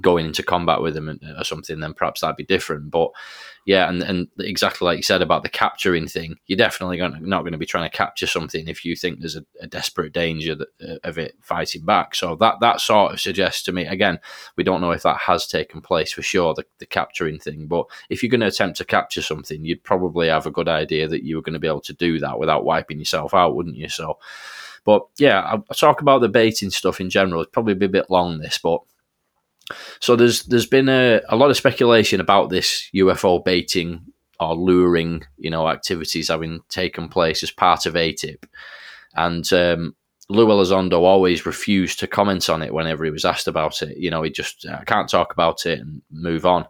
going 0.00 0.26
into 0.26 0.42
combat 0.42 0.80
with 0.80 0.94
them 0.94 1.18
or 1.38 1.44
something, 1.44 1.80
then 1.80 1.94
perhaps 1.94 2.20
that'd 2.20 2.36
be 2.36 2.44
different. 2.44 2.90
But 2.90 3.10
yeah, 3.64 3.88
and, 3.88 4.02
and 4.02 4.28
exactly 4.38 4.84
like 4.84 4.96
you 4.96 5.02
said 5.02 5.22
about 5.22 5.42
the 5.42 5.48
capturing 5.48 6.06
thing, 6.06 6.36
you're 6.46 6.56
definitely 6.56 6.98
gonna, 6.98 7.18
not 7.20 7.42
going 7.42 7.52
to 7.52 7.58
be 7.58 7.66
trying 7.66 7.90
to 7.90 7.96
capture 7.96 8.26
something 8.26 8.68
if 8.68 8.84
you 8.84 8.94
think 8.94 9.18
there's 9.18 9.36
a, 9.36 9.44
a 9.60 9.66
desperate 9.66 10.12
danger 10.12 10.54
that, 10.54 10.68
uh, 10.80 10.98
of 11.02 11.18
it 11.18 11.34
fighting 11.40 11.84
back. 11.84 12.14
So 12.14 12.36
that 12.36 12.60
that 12.60 12.80
sort 12.80 13.12
of 13.12 13.20
suggests 13.20 13.62
to 13.64 13.72
me, 13.72 13.86
again, 13.86 14.20
we 14.56 14.64
don't 14.64 14.80
know 14.80 14.92
if 14.92 15.02
that 15.02 15.18
has 15.22 15.46
taken 15.46 15.80
place 15.80 16.12
for 16.12 16.22
sure, 16.22 16.54
the, 16.54 16.64
the 16.78 16.86
capturing 16.86 17.38
thing. 17.38 17.66
But 17.66 17.86
if 18.08 18.22
you're 18.22 18.30
going 18.30 18.40
to 18.40 18.46
attempt 18.46 18.78
to 18.78 18.84
capture 18.84 19.22
something, 19.22 19.64
you'd 19.64 19.82
probably 19.82 20.28
have 20.28 20.46
a 20.46 20.52
good 20.52 20.68
idea 20.68 21.08
that 21.08 21.24
you 21.24 21.36
were 21.36 21.42
going 21.42 21.54
to 21.54 21.58
be 21.58 21.68
able 21.68 21.80
to 21.82 21.92
do 21.92 22.20
that 22.20 22.38
without 22.38 22.64
wiping 22.64 22.98
yourself 22.98 23.34
out, 23.34 23.56
wouldn't 23.56 23.76
you? 23.76 23.88
So. 23.88 24.18
But 24.84 25.04
yeah, 25.18 25.40
I'll 25.40 25.64
talk 25.74 26.00
about 26.00 26.20
the 26.20 26.28
baiting 26.28 26.70
stuff 26.70 27.00
in 27.00 27.10
general. 27.10 27.42
It's 27.42 27.50
probably 27.50 27.74
be 27.74 27.86
a 27.86 27.88
bit 27.88 28.08
long 28.08 28.38
this, 28.38 28.58
but 28.58 28.82
so 30.00 30.16
there's 30.16 30.44
there's 30.44 30.66
been 30.66 30.88
a, 30.88 31.20
a 31.28 31.36
lot 31.36 31.50
of 31.50 31.56
speculation 31.56 32.20
about 32.20 32.50
this 32.50 32.90
UFO 32.94 33.44
baiting 33.44 34.04
or 34.38 34.54
luring, 34.54 35.22
you 35.38 35.50
know, 35.50 35.68
activities 35.68 36.28
having 36.28 36.60
taken 36.68 37.08
place 37.08 37.42
as 37.42 37.50
part 37.50 37.86
of 37.86 37.94
ATIP, 37.94 38.44
and 39.14 39.50
um, 39.52 39.94
Lou 40.28 40.46
Elizondo 40.48 41.00
always 41.00 41.46
refused 41.46 42.00
to 42.00 42.06
comment 42.06 42.50
on 42.50 42.62
it 42.62 42.74
whenever 42.74 43.04
he 43.04 43.10
was 43.10 43.24
asked 43.24 43.48
about 43.48 43.82
it. 43.82 43.96
You 43.96 44.10
know, 44.10 44.22
he 44.22 44.30
just 44.30 44.66
I 44.66 44.84
can't 44.84 45.08
talk 45.08 45.32
about 45.32 45.66
it 45.66 45.80
and 45.80 46.02
move 46.10 46.44
on. 46.44 46.66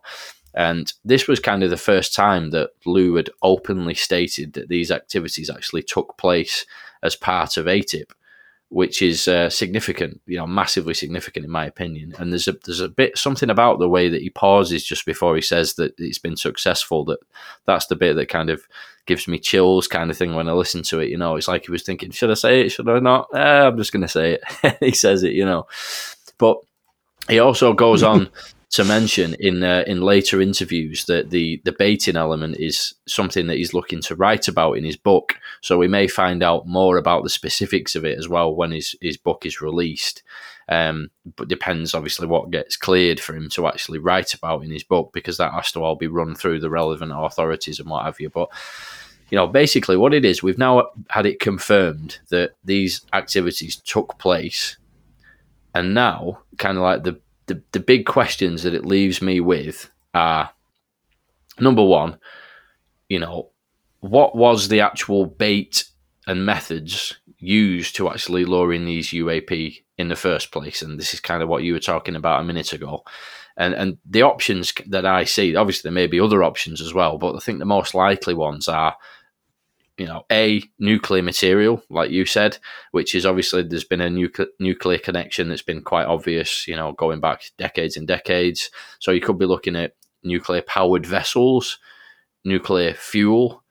And 0.54 0.90
this 1.04 1.28
was 1.28 1.38
kind 1.38 1.62
of 1.62 1.70
the 1.70 1.76
first 1.76 2.14
time 2.14 2.50
that 2.50 2.70
Lou 2.86 3.16
had 3.16 3.28
openly 3.42 3.94
stated 3.94 4.54
that 4.54 4.68
these 4.68 4.90
activities 4.90 5.50
actually 5.50 5.82
took 5.82 6.16
place 6.16 6.64
as 7.02 7.14
part 7.14 7.58
of 7.58 7.66
ATIP, 7.66 8.10
which 8.68 9.00
is 9.00 9.28
uh, 9.28 9.48
significant, 9.48 10.20
you 10.26 10.36
know, 10.36 10.46
massively 10.46 10.92
significant 10.94 11.44
in 11.44 11.50
my 11.50 11.64
opinion. 11.64 12.14
And 12.18 12.32
there's 12.32 12.48
a 12.48 12.52
there's 12.64 12.80
a 12.80 12.88
bit 12.88 13.16
something 13.16 13.48
about 13.48 13.78
the 13.78 13.88
way 13.88 14.08
that 14.08 14.22
he 14.22 14.30
pauses 14.30 14.84
just 14.84 15.06
before 15.06 15.36
he 15.36 15.42
says 15.42 15.74
that 15.74 15.94
it's 15.98 16.18
been 16.18 16.36
successful 16.36 17.04
that 17.06 17.20
that's 17.64 17.86
the 17.86 17.96
bit 17.96 18.16
that 18.16 18.28
kind 18.28 18.50
of 18.50 18.66
gives 19.06 19.28
me 19.28 19.38
chills, 19.38 19.86
kind 19.86 20.10
of 20.10 20.16
thing 20.16 20.34
when 20.34 20.48
I 20.48 20.52
listen 20.52 20.82
to 20.84 20.98
it. 20.98 21.10
You 21.10 21.16
know, 21.16 21.36
it's 21.36 21.48
like 21.48 21.66
he 21.66 21.70
was 21.70 21.84
thinking, 21.84 22.10
should 22.10 22.30
I 22.30 22.34
say 22.34 22.62
it? 22.62 22.70
Should 22.70 22.88
I 22.88 22.98
not? 22.98 23.28
Eh, 23.34 23.38
I'm 23.38 23.76
just 23.76 23.92
going 23.92 24.02
to 24.02 24.08
say 24.08 24.38
it. 24.40 24.76
he 24.80 24.92
says 24.92 25.22
it, 25.22 25.32
you 25.32 25.44
know, 25.44 25.68
but 26.38 26.58
he 27.28 27.38
also 27.38 27.72
goes 27.72 28.02
on 28.02 28.30
to 28.76 28.84
mention 28.84 29.32
in 29.40 29.62
uh, 29.62 29.84
in 29.86 30.02
later 30.02 30.38
interviews 30.38 31.06
that 31.06 31.30
the 31.30 31.62
the 31.64 31.72
baiting 31.72 32.14
element 32.14 32.58
is 32.58 32.92
something 33.06 33.46
that 33.46 33.56
he's 33.56 33.72
looking 33.72 34.02
to 34.02 34.14
write 34.14 34.48
about 34.48 34.74
in 34.74 34.84
his 34.84 34.98
book. 34.98 35.34
So 35.62 35.78
we 35.78 35.88
may 35.88 36.06
find 36.08 36.42
out 36.42 36.66
more 36.66 36.98
about 36.98 37.22
the 37.22 37.30
specifics 37.30 37.96
of 37.96 38.04
it 38.04 38.18
as 38.18 38.28
well 38.28 38.54
when 38.54 38.72
his 38.72 38.94
his 39.00 39.16
book 39.16 39.46
is 39.46 39.62
released. 39.62 40.22
Um, 40.68 41.08
but 41.36 41.48
depends 41.48 41.94
obviously 41.94 42.26
what 42.26 42.50
gets 42.50 42.76
cleared 42.76 43.18
for 43.18 43.34
him 43.34 43.48
to 43.50 43.66
actually 43.66 43.98
write 43.98 44.34
about 44.34 44.62
in 44.62 44.70
his 44.70 44.84
book 44.84 45.10
because 45.14 45.38
that 45.38 45.54
has 45.54 45.72
to 45.72 45.82
all 45.82 45.94
be 45.94 46.08
run 46.08 46.34
through 46.34 46.60
the 46.60 46.68
relevant 46.68 47.12
authorities 47.14 47.80
and 47.80 47.88
what 47.88 48.04
have 48.04 48.20
you. 48.20 48.28
But 48.28 48.50
you 49.30 49.36
know, 49.36 49.46
basically 49.46 49.96
what 49.96 50.12
it 50.12 50.26
is, 50.26 50.42
we've 50.42 50.58
now 50.58 50.90
had 51.08 51.24
it 51.24 51.40
confirmed 51.40 52.18
that 52.28 52.56
these 52.62 53.00
activities 53.14 53.76
took 53.76 54.18
place, 54.18 54.76
and 55.74 55.94
now 55.94 56.40
kind 56.58 56.76
of 56.76 56.82
like 56.82 57.04
the 57.04 57.18
the, 57.46 57.62
the 57.72 57.80
big 57.80 58.06
questions 58.06 58.62
that 58.62 58.74
it 58.74 58.84
leaves 58.84 59.22
me 59.22 59.40
with 59.40 59.90
are 60.14 60.50
number 61.58 61.84
one, 61.84 62.18
you 63.08 63.18
know, 63.18 63.50
what 64.00 64.36
was 64.36 64.68
the 64.68 64.80
actual 64.80 65.26
bait 65.26 65.84
and 66.26 66.44
methods 66.44 67.16
used 67.38 67.96
to 67.96 68.08
actually 68.08 68.44
lure 68.44 68.72
in 68.72 68.84
these 68.84 69.08
UAP 69.10 69.82
in 69.98 70.08
the 70.08 70.16
first 70.16 70.50
place? 70.50 70.82
And 70.82 70.98
this 70.98 71.14
is 71.14 71.20
kind 71.20 71.42
of 71.42 71.48
what 71.48 71.62
you 71.62 71.72
were 71.72 71.80
talking 71.80 72.16
about 72.16 72.40
a 72.40 72.44
minute 72.44 72.72
ago. 72.72 73.04
And 73.56 73.74
and 73.74 73.98
the 74.04 74.22
options 74.22 74.74
that 74.86 75.06
I 75.06 75.24
see, 75.24 75.56
obviously 75.56 75.88
there 75.88 75.94
may 75.94 76.06
be 76.06 76.20
other 76.20 76.42
options 76.42 76.80
as 76.80 76.92
well, 76.92 77.16
but 77.16 77.34
I 77.34 77.38
think 77.38 77.58
the 77.58 77.64
most 77.64 77.94
likely 77.94 78.34
ones 78.34 78.68
are 78.68 78.96
you 79.98 80.06
know, 80.06 80.24
a 80.30 80.62
nuclear 80.78 81.22
material, 81.22 81.82
like 81.88 82.10
you 82.10 82.26
said, 82.26 82.58
which 82.90 83.14
is 83.14 83.24
obviously 83.24 83.62
there's 83.62 83.84
been 83.84 84.00
a 84.00 84.10
nuclear 84.10 84.48
nuclear 84.60 84.98
connection 84.98 85.48
that's 85.48 85.62
been 85.62 85.82
quite 85.82 86.06
obvious, 86.06 86.68
you 86.68 86.76
know, 86.76 86.92
going 86.92 87.20
back 87.20 87.44
decades 87.56 87.96
and 87.96 88.06
decades. 88.06 88.70
So 88.98 89.10
you 89.10 89.20
could 89.20 89.38
be 89.38 89.46
looking 89.46 89.76
at 89.76 89.94
nuclear 90.22 90.62
powered 90.62 91.06
vessels, 91.06 91.78
nuclear 92.44 92.92
fuel, 92.94 93.62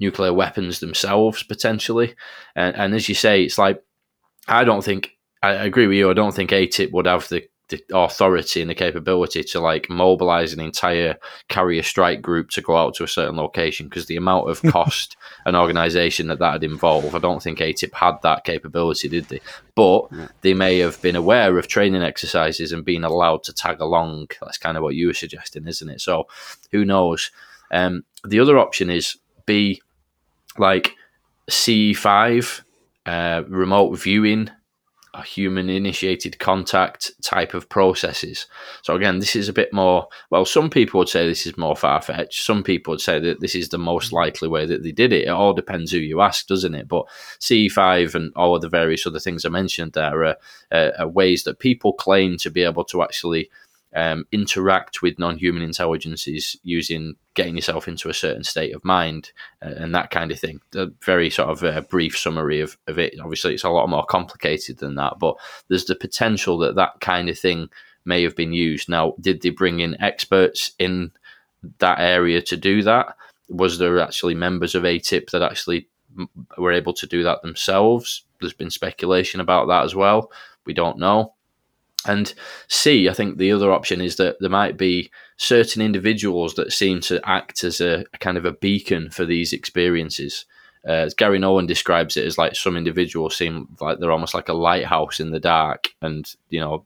nuclear 0.00 0.32
weapons 0.32 0.80
themselves 0.80 1.42
potentially, 1.42 2.14
and, 2.56 2.74
and 2.76 2.94
as 2.94 3.08
you 3.08 3.14
say, 3.14 3.42
it's 3.44 3.58
like 3.58 3.82
I 4.48 4.64
don't 4.64 4.84
think 4.84 5.10
I 5.42 5.52
agree 5.52 5.86
with 5.86 5.98
you. 5.98 6.10
I 6.10 6.14
don't 6.14 6.34
think 6.34 6.50
ATIP 6.50 6.92
would 6.92 7.06
have 7.06 7.28
the 7.28 7.44
the 7.68 7.82
authority 7.94 8.60
and 8.60 8.68
the 8.68 8.74
capability 8.74 9.42
to 9.42 9.60
like 9.60 9.88
mobilize 9.88 10.52
an 10.52 10.60
entire 10.60 11.16
carrier 11.48 11.82
strike 11.82 12.20
group 12.20 12.50
to 12.50 12.60
go 12.60 12.76
out 12.76 12.94
to 12.94 13.04
a 13.04 13.08
certain 13.08 13.36
location 13.36 13.88
because 13.88 14.06
the 14.06 14.16
amount 14.16 14.50
of 14.50 14.62
cost 14.70 15.16
and 15.46 15.56
organization 15.56 16.26
that 16.26 16.38
that 16.38 16.52
would 16.52 16.64
involve, 16.64 17.14
I 17.14 17.18
don't 17.18 17.42
think 17.42 17.58
ATIP 17.58 17.94
had 17.94 18.16
that 18.22 18.44
capability, 18.44 19.08
did 19.08 19.26
they? 19.26 19.40
But 19.74 20.08
they 20.42 20.52
may 20.52 20.78
have 20.78 21.00
been 21.00 21.16
aware 21.16 21.56
of 21.58 21.66
training 21.66 22.02
exercises 22.02 22.70
and 22.70 22.84
being 22.84 23.04
allowed 23.04 23.44
to 23.44 23.52
tag 23.52 23.80
along. 23.80 24.28
That's 24.40 24.58
kind 24.58 24.76
of 24.76 24.82
what 24.82 24.94
you 24.94 25.06
were 25.06 25.14
suggesting, 25.14 25.66
isn't 25.66 25.88
it? 25.88 26.00
So 26.00 26.28
who 26.70 26.84
knows? 26.84 27.30
Um, 27.70 28.04
the 28.24 28.40
other 28.40 28.58
option 28.58 28.90
is 28.90 29.16
be 29.46 29.80
like 30.58 30.94
CE5 31.50 32.62
uh, 33.06 33.42
remote 33.48 33.98
viewing 33.98 34.50
a 35.14 35.22
human 35.22 35.70
initiated 35.70 36.38
contact 36.38 37.12
type 37.22 37.54
of 37.54 37.68
processes. 37.68 38.46
So 38.82 38.94
again, 38.96 39.20
this 39.20 39.36
is 39.36 39.48
a 39.48 39.52
bit 39.52 39.72
more 39.72 40.08
well, 40.30 40.44
some 40.44 40.68
people 40.68 40.98
would 40.98 41.08
say 41.08 41.26
this 41.26 41.46
is 41.46 41.56
more 41.56 41.76
far 41.76 42.02
fetched. 42.02 42.44
Some 42.44 42.62
people 42.62 42.92
would 42.92 43.00
say 43.00 43.20
that 43.20 43.40
this 43.40 43.54
is 43.54 43.68
the 43.68 43.78
most 43.78 44.12
likely 44.12 44.48
way 44.48 44.66
that 44.66 44.82
they 44.82 44.92
did 44.92 45.12
it. 45.12 45.26
It 45.26 45.30
all 45.30 45.54
depends 45.54 45.92
who 45.92 45.98
you 45.98 46.20
ask, 46.20 46.46
doesn't 46.46 46.74
it? 46.74 46.88
But 46.88 47.06
CE5 47.40 48.14
and 48.14 48.32
all 48.34 48.56
of 48.56 48.62
the 48.62 48.68
various 48.68 49.06
other 49.06 49.20
things 49.20 49.44
I 49.44 49.50
mentioned 49.50 49.92
there 49.92 50.24
are, 50.24 50.36
uh, 50.72 50.90
are 50.98 51.08
ways 51.08 51.44
that 51.44 51.60
people 51.60 51.92
claim 51.92 52.36
to 52.38 52.50
be 52.50 52.62
able 52.62 52.84
to 52.86 53.02
actually 53.02 53.50
um, 53.94 54.26
interact 54.32 55.02
with 55.02 55.18
non-human 55.18 55.62
intelligences 55.62 56.56
using 56.62 57.14
getting 57.34 57.56
yourself 57.56 57.86
into 57.86 58.08
a 58.08 58.14
certain 58.14 58.44
state 58.44 58.74
of 58.74 58.84
mind 58.84 59.32
uh, 59.62 59.70
and 59.76 59.94
that 59.94 60.10
kind 60.10 60.30
of 60.30 60.38
thing. 60.38 60.60
A 60.74 60.88
very 61.04 61.30
sort 61.30 61.50
of 61.50 61.62
uh, 61.62 61.80
brief 61.82 62.18
summary 62.18 62.60
of, 62.60 62.76
of 62.88 62.98
it. 62.98 63.14
Obviously, 63.20 63.54
it's 63.54 63.64
a 63.64 63.70
lot 63.70 63.88
more 63.88 64.04
complicated 64.04 64.78
than 64.78 64.96
that, 64.96 65.18
but 65.18 65.36
there's 65.68 65.84
the 65.84 65.94
potential 65.94 66.58
that 66.58 66.74
that 66.76 67.00
kind 67.00 67.28
of 67.28 67.38
thing 67.38 67.68
may 68.04 68.22
have 68.22 68.36
been 68.36 68.52
used. 68.52 68.88
Now, 68.88 69.14
did 69.20 69.42
they 69.42 69.50
bring 69.50 69.80
in 69.80 70.00
experts 70.00 70.72
in 70.78 71.12
that 71.78 72.00
area 72.00 72.42
to 72.42 72.56
do 72.56 72.82
that? 72.82 73.16
Was 73.48 73.78
there 73.78 73.98
actually 74.00 74.34
members 74.34 74.74
of 74.74 74.82
ATIP 74.82 75.30
that 75.30 75.42
actually 75.42 75.88
were 76.58 76.72
able 76.72 76.92
to 76.94 77.06
do 77.06 77.22
that 77.22 77.42
themselves? 77.42 78.24
There's 78.40 78.52
been 78.52 78.70
speculation 78.70 79.40
about 79.40 79.68
that 79.68 79.84
as 79.84 79.94
well. 79.94 80.30
We 80.66 80.74
don't 80.74 80.98
know. 80.98 81.33
And 82.06 82.32
C, 82.68 83.08
I 83.08 83.12
think 83.14 83.38
the 83.38 83.52
other 83.52 83.72
option 83.72 84.00
is 84.00 84.16
that 84.16 84.36
there 84.40 84.50
might 84.50 84.76
be 84.76 85.10
certain 85.36 85.82
individuals 85.82 86.54
that 86.54 86.72
seem 86.72 87.00
to 87.02 87.20
act 87.28 87.64
as 87.64 87.80
a, 87.80 88.04
a 88.12 88.18
kind 88.18 88.36
of 88.36 88.44
a 88.44 88.52
beacon 88.52 89.10
for 89.10 89.24
these 89.24 89.52
experiences. 89.52 90.44
Uh, 90.86 91.08
Gary 91.16 91.38
Nolan 91.38 91.66
describes 91.66 92.16
it 92.16 92.26
as 92.26 92.36
like 92.36 92.54
some 92.54 92.76
individuals 92.76 93.36
seem 93.36 93.68
like 93.80 93.98
they're 93.98 94.12
almost 94.12 94.34
like 94.34 94.50
a 94.50 94.54
lighthouse 94.54 95.18
in 95.18 95.30
the 95.30 95.40
dark, 95.40 95.88
and 96.02 96.30
you 96.50 96.60
know, 96.60 96.84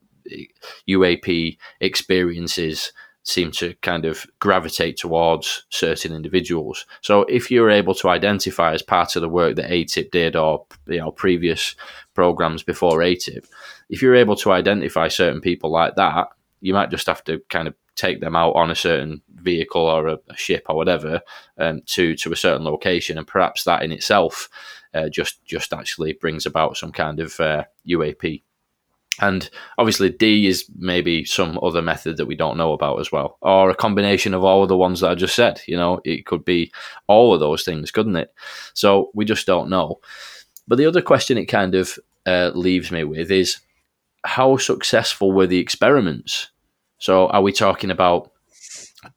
UAP 0.89 1.59
experiences 1.81 2.93
seem 3.29 3.51
to 3.51 3.75
kind 3.83 4.07
of 4.07 4.27
gravitate 4.41 4.97
towards 4.97 5.67
certain 5.69 6.15
individuals. 6.15 6.87
So 7.03 7.23
if 7.23 7.51
you're 7.51 7.71
able 7.71 7.95
to 7.97 8.09
identify 8.09 8.73
as 8.73 8.83
part 8.83 9.17
of 9.17 9.23
the 9.23 9.29
work 9.29 9.57
that 9.57 9.71
ATIP 9.71 10.11
did 10.11 10.35
or 10.35 10.65
you 10.87 10.99
know 10.99 11.11
previous 11.11 11.77
programs 12.15 12.63
before 12.63 12.99
ATIP, 13.01 13.47
if 13.91 14.01
you're 14.01 14.15
able 14.15 14.37
to 14.37 14.53
identify 14.53 15.09
certain 15.09 15.43
people 15.43 15.71
like 15.71 15.95
that, 15.97 16.29
you 16.61 16.73
might 16.73 16.91
just 16.91 17.07
have 17.07 17.23
to 17.25 17.41
kind 17.51 17.69
of 17.69 17.75
take 17.97 18.21
them 18.21 18.35
out 18.35 18.53
on 18.53 18.71
a 18.71 18.77
certain 18.77 19.21
vehicle 19.35 19.83
or 19.83 20.07
a, 20.07 20.19
a 20.31 20.37
ship 20.37 20.65
or 20.69 20.77
whatever 20.77 21.21
um, 21.59 21.83
to 21.85 22.15
to 22.17 22.33
a 22.33 22.37
certain 22.37 22.65
location, 22.65 23.19
and 23.19 23.27
perhaps 23.27 23.65
that 23.65 23.83
in 23.83 23.93
itself 23.93 24.49
uh, 24.95 25.09
just 25.11 25.45
just 25.45 25.75
actually 25.75 26.15
brings 26.15 26.47
about 26.47 26.79
some 26.79 26.93
kind 26.93 27.21
of 27.21 27.39
uh, 27.41 27.65
UAP. 27.87 28.43
And 29.21 29.49
obviously, 29.79 30.11
D 30.11 30.47
is 30.47 30.65
maybe 30.77 31.25
some 31.25 31.59
other 31.63 31.83
method 31.83 32.17
that 32.17 32.27
we 32.27 32.37
don't 32.37 32.57
know 32.57 32.73
about 32.73 33.01
as 33.01 33.11
well, 33.11 33.39
or 33.41 33.71
a 33.71 33.75
combination 33.75 34.35
of 34.35 34.45
all 34.45 34.63
of 34.63 34.69
the 34.69 34.77
ones 34.77 35.01
that 35.01 35.11
I 35.11 35.15
just 35.15 35.35
said. 35.35 35.61
You 35.67 35.77
know, 35.77 36.01
it 36.05 36.27
could 36.27 36.45
be 36.45 36.73
all 37.07 37.35
of 37.35 37.41
those 37.41 37.65
things, 37.65 37.91
couldn't 37.91 38.17
it? 38.17 38.33
So 38.75 39.11
we 39.15 39.25
just 39.25 39.47
don't 39.47 39.71
know. 39.71 40.01
But 40.69 40.79
the 40.79 40.87
other 40.87 41.03
question 41.03 41.39
it 41.39 41.47
kind 41.47 41.75
of 41.75 41.99
uh, 42.27 42.53
leaves 42.55 42.93
me 42.93 43.05
with 43.05 43.31
is 43.31 43.59
how 44.25 44.57
successful 44.57 45.33
were 45.33 45.47
the 45.47 45.59
experiments? 45.59 46.51
So, 46.99 47.29
are 47.29 47.43
we 47.43 47.53
talking 47.53 47.91
about 47.91 48.33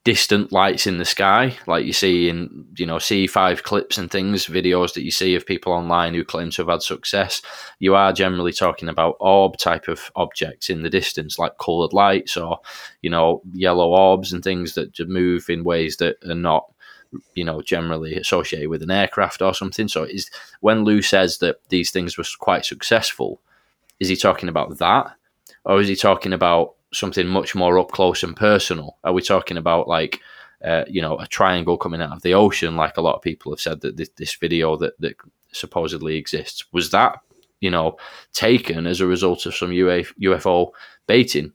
distant 0.03 0.51
lights 0.51 0.87
in 0.87 0.97
the 0.97 1.05
sky, 1.05 1.57
like 1.67 1.85
you 1.85 1.93
see 1.93 2.29
in 2.29 2.65
you 2.77 2.85
know 2.85 2.97
CE5 2.97 3.63
clips 3.63 3.97
and 3.97 4.09
things, 4.09 4.45
videos 4.45 4.93
that 4.93 5.03
you 5.03 5.11
see 5.11 5.35
of 5.35 5.45
people 5.45 5.73
online 5.73 6.13
who 6.13 6.23
claim 6.23 6.51
to 6.51 6.61
have 6.61 6.69
had 6.69 6.81
success? 6.81 7.41
You 7.79 7.95
are 7.95 8.13
generally 8.13 8.53
talking 8.53 8.89
about 8.89 9.17
orb 9.19 9.57
type 9.57 9.87
of 9.87 10.11
objects 10.15 10.69
in 10.69 10.83
the 10.83 10.89
distance, 10.89 11.39
like 11.39 11.57
coloured 11.57 11.93
lights 11.93 12.37
or 12.37 12.59
you 13.01 13.09
know 13.09 13.41
yellow 13.53 13.89
orbs 13.89 14.33
and 14.33 14.43
things 14.43 14.73
that 14.75 14.97
move 15.07 15.49
in 15.49 15.63
ways 15.63 15.97
that 15.97 16.17
are 16.27 16.35
not 16.35 16.71
you 17.33 17.43
know 17.43 17.61
generally 17.61 18.15
associated 18.15 18.69
with 18.69 18.83
an 18.83 18.91
aircraft 18.91 19.41
or 19.41 19.53
something. 19.53 19.87
So, 19.87 20.03
is 20.03 20.29
when 20.59 20.83
Lou 20.83 21.01
says 21.01 21.39
that 21.39 21.57
these 21.69 21.91
things 21.91 22.17
were 22.17 22.25
quite 22.39 22.65
successful 22.65 23.41
is 24.01 24.09
he 24.09 24.15
talking 24.15 24.49
about 24.49 24.79
that? 24.79 25.15
Or 25.63 25.79
is 25.79 25.87
he 25.87 25.95
talking 25.95 26.33
about 26.33 26.73
something 26.93 27.27
much 27.27 27.55
more 27.55 27.79
up 27.79 27.91
close 27.91 28.23
and 28.23 28.35
personal? 28.35 28.97
Are 29.03 29.13
we 29.13 29.21
talking 29.21 29.57
about 29.57 29.87
like, 29.87 30.19
uh, 30.63 30.83
you 30.87 31.01
know, 31.01 31.17
a 31.17 31.27
triangle 31.27 31.77
coming 31.77 32.01
out 32.01 32.11
of 32.11 32.21
the 32.21 32.33
ocean, 32.33 32.75
like 32.75 32.97
a 32.97 33.01
lot 33.01 33.15
of 33.15 33.21
people 33.21 33.51
have 33.51 33.61
said 33.61 33.81
that 33.81 33.97
this, 33.97 34.09
this 34.17 34.35
video 34.35 34.75
that, 34.77 34.99
that 34.99 35.15
supposedly 35.51 36.17
exists? 36.17 36.65
Was 36.71 36.91
that, 36.91 37.19
you 37.59 37.69
know, 37.69 37.97
taken 38.33 38.87
as 38.87 39.01
a 39.01 39.07
result 39.07 39.45
of 39.45 39.55
some 39.55 39.71
UFO 39.71 40.71
baiting? 41.07 41.53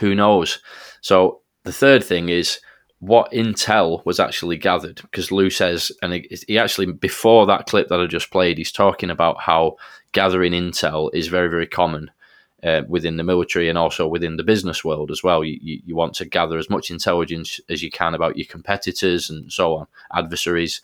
Who 0.00 0.14
knows? 0.14 0.58
So 1.00 1.40
the 1.64 1.72
third 1.72 2.04
thing 2.04 2.28
is 2.28 2.60
what 3.00 3.30
intel 3.32 4.04
was 4.04 4.18
actually 4.18 4.56
gathered 4.56 4.96
because 5.02 5.30
Lou 5.30 5.50
says, 5.50 5.92
and 6.02 6.12
he, 6.12 6.28
he, 6.46 6.58
actually 6.58 6.86
before 6.92 7.46
that 7.46 7.66
clip 7.66 7.88
that 7.88 8.00
I 8.00 8.06
just 8.06 8.30
played, 8.30 8.58
he's 8.58 8.72
talking 8.72 9.10
about 9.10 9.40
how 9.40 9.76
gathering 10.12 10.52
intel 10.52 11.10
is 11.14 11.28
very 11.28 11.48
very 11.48 11.66
common 11.66 12.10
uh, 12.62 12.82
within 12.88 13.16
the 13.16 13.24
military 13.24 13.68
and 13.68 13.78
also 13.78 14.06
within 14.06 14.36
the 14.36 14.42
business 14.42 14.84
world 14.84 15.10
as 15.10 15.22
well. 15.22 15.44
You, 15.44 15.80
you, 15.84 15.94
want 15.94 16.14
to 16.14 16.24
gather 16.24 16.58
as 16.58 16.70
much 16.70 16.90
intelligence 16.90 17.60
as 17.68 17.82
you 17.82 17.90
can 17.90 18.14
about 18.14 18.36
your 18.36 18.46
competitors 18.46 19.30
and 19.30 19.52
so 19.52 19.76
on, 19.76 19.86
adversaries. 20.12 20.82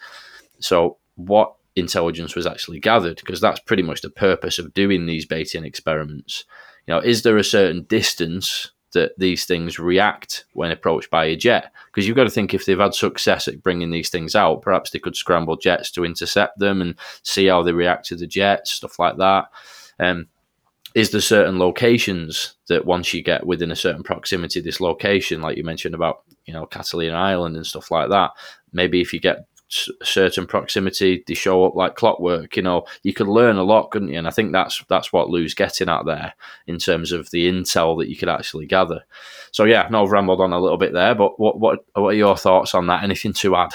So 0.60 0.98
what 1.16 1.54
intelligence 1.76 2.34
was 2.34 2.46
actually 2.46 2.80
gathered? 2.80 3.16
Because 3.16 3.40
that's 3.40 3.60
pretty 3.60 3.82
much 3.82 4.02
the 4.02 4.10
purpose 4.10 4.58
of 4.58 4.74
doing 4.74 5.06
these 5.06 5.26
baiting 5.26 5.64
experiments. 5.64 6.44
You 6.86 6.94
know, 6.94 7.00
is 7.00 7.22
there 7.22 7.38
a 7.38 7.44
certain 7.44 7.84
distance 7.84 8.70
that 8.94 9.12
these 9.18 9.44
things 9.44 9.78
react 9.78 10.46
when 10.54 10.70
approached 10.70 11.10
by 11.10 11.26
a 11.26 11.36
jet. 11.36 11.70
Because 11.86 12.08
you've 12.08 12.16
got 12.16 12.24
to 12.24 12.30
think 12.30 12.54
if 12.54 12.64
they've 12.64 12.78
had 12.78 12.94
success 12.94 13.46
at 13.46 13.62
bringing 13.62 13.90
these 13.90 14.08
things 14.08 14.34
out, 14.34 14.62
perhaps 14.62 14.90
they 14.90 14.98
could 14.98 15.14
scramble 15.14 15.56
jets 15.56 15.90
to 15.92 16.04
intercept 16.04 16.58
them 16.58 16.80
and 16.80 16.94
see 17.22 17.46
how 17.46 17.62
they 17.62 17.72
react 17.72 18.06
to 18.06 18.16
the 18.16 18.26
jets, 18.26 18.70
stuff 18.70 18.98
like 18.98 19.18
that. 19.18 19.46
Um, 20.00 20.28
is 20.94 21.10
there 21.10 21.20
certain 21.20 21.58
locations 21.58 22.54
that 22.68 22.86
once 22.86 23.12
you 23.12 23.22
get 23.22 23.46
within 23.46 23.70
a 23.70 23.76
certain 23.76 24.02
proximity 24.02 24.60
this 24.60 24.80
location, 24.80 25.42
like 25.42 25.56
you 25.56 25.64
mentioned 25.64 25.94
about 25.94 26.22
you 26.46 26.54
know 26.54 26.66
Catalina 26.66 27.16
Island 27.16 27.56
and 27.56 27.66
stuff 27.66 27.90
like 27.90 28.10
that, 28.10 28.30
maybe 28.72 29.00
if 29.00 29.12
you 29.12 29.20
get 29.20 29.46
certain 29.68 30.46
proximity, 30.46 31.24
they 31.26 31.34
show 31.34 31.64
up 31.64 31.74
like 31.74 31.96
clockwork. 31.96 32.56
You 32.56 32.62
know, 32.62 32.84
you 33.02 33.12
could 33.12 33.26
learn 33.26 33.56
a 33.56 33.64
lot, 33.64 33.90
couldn't 33.90 34.08
you? 34.08 34.18
And 34.18 34.28
I 34.28 34.30
think 34.30 34.52
that's 34.52 34.84
that's 34.88 35.12
what 35.12 35.30
Lou's 35.30 35.54
getting 35.54 35.88
at 35.88 36.06
there 36.06 36.34
in 36.66 36.78
terms 36.78 37.12
of 37.12 37.30
the 37.30 37.48
intel 37.50 37.98
that 37.98 38.08
you 38.08 38.16
could 38.16 38.28
actually 38.28 38.66
gather. 38.66 39.04
So 39.50 39.64
yeah, 39.64 39.88
no, 39.90 40.04
I've 40.04 40.12
rambled 40.12 40.40
on 40.40 40.52
a 40.52 40.60
little 40.60 40.78
bit 40.78 40.92
there, 40.92 41.14
but 41.14 41.40
what 41.40 41.58
what 41.58 41.84
what 41.94 42.10
are 42.10 42.12
your 42.12 42.36
thoughts 42.36 42.74
on 42.74 42.86
that? 42.86 43.02
Anything 43.02 43.32
to 43.34 43.56
add? 43.56 43.70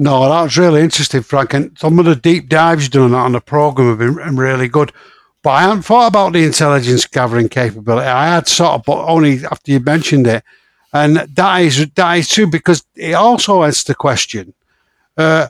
No, 0.00 0.28
that's 0.28 0.56
really 0.56 0.82
interesting, 0.82 1.22
Frank. 1.22 1.54
And 1.54 1.76
some 1.76 1.98
of 1.98 2.04
the 2.04 2.14
deep 2.14 2.48
dives 2.48 2.88
done 2.88 3.14
on 3.14 3.32
the 3.32 3.40
program 3.40 3.88
have 3.88 3.98
been 3.98 4.36
really 4.36 4.68
good. 4.68 4.92
But 5.42 5.50
I 5.50 5.62
hadn't 5.62 5.82
thought 5.82 6.06
about 6.06 6.32
the 6.32 6.44
intelligence 6.44 7.04
gathering 7.06 7.48
capability. 7.48 8.06
I 8.06 8.28
had 8.34 8.46
sort 8.46 8.74
of, 8.74 8.84
but 8.84 9.04
only 9.04 9.44
after 9.44 9.72
you 9.72 9.80
mentioned 9.80 10.28
it. 10.28 10.44
And 10.92 11.16
that 11.16 11.58
is 11.58 11.86
that 11.90 12.14
is 12.14 12.28
true 12.28 12.46
because 12.46 12.84
it 12.94 13.12
also 13.12 13.62
asks 13.64 13.84
the 13.84 13.94
question: 13.94 14.54
uh, 15.16 15.48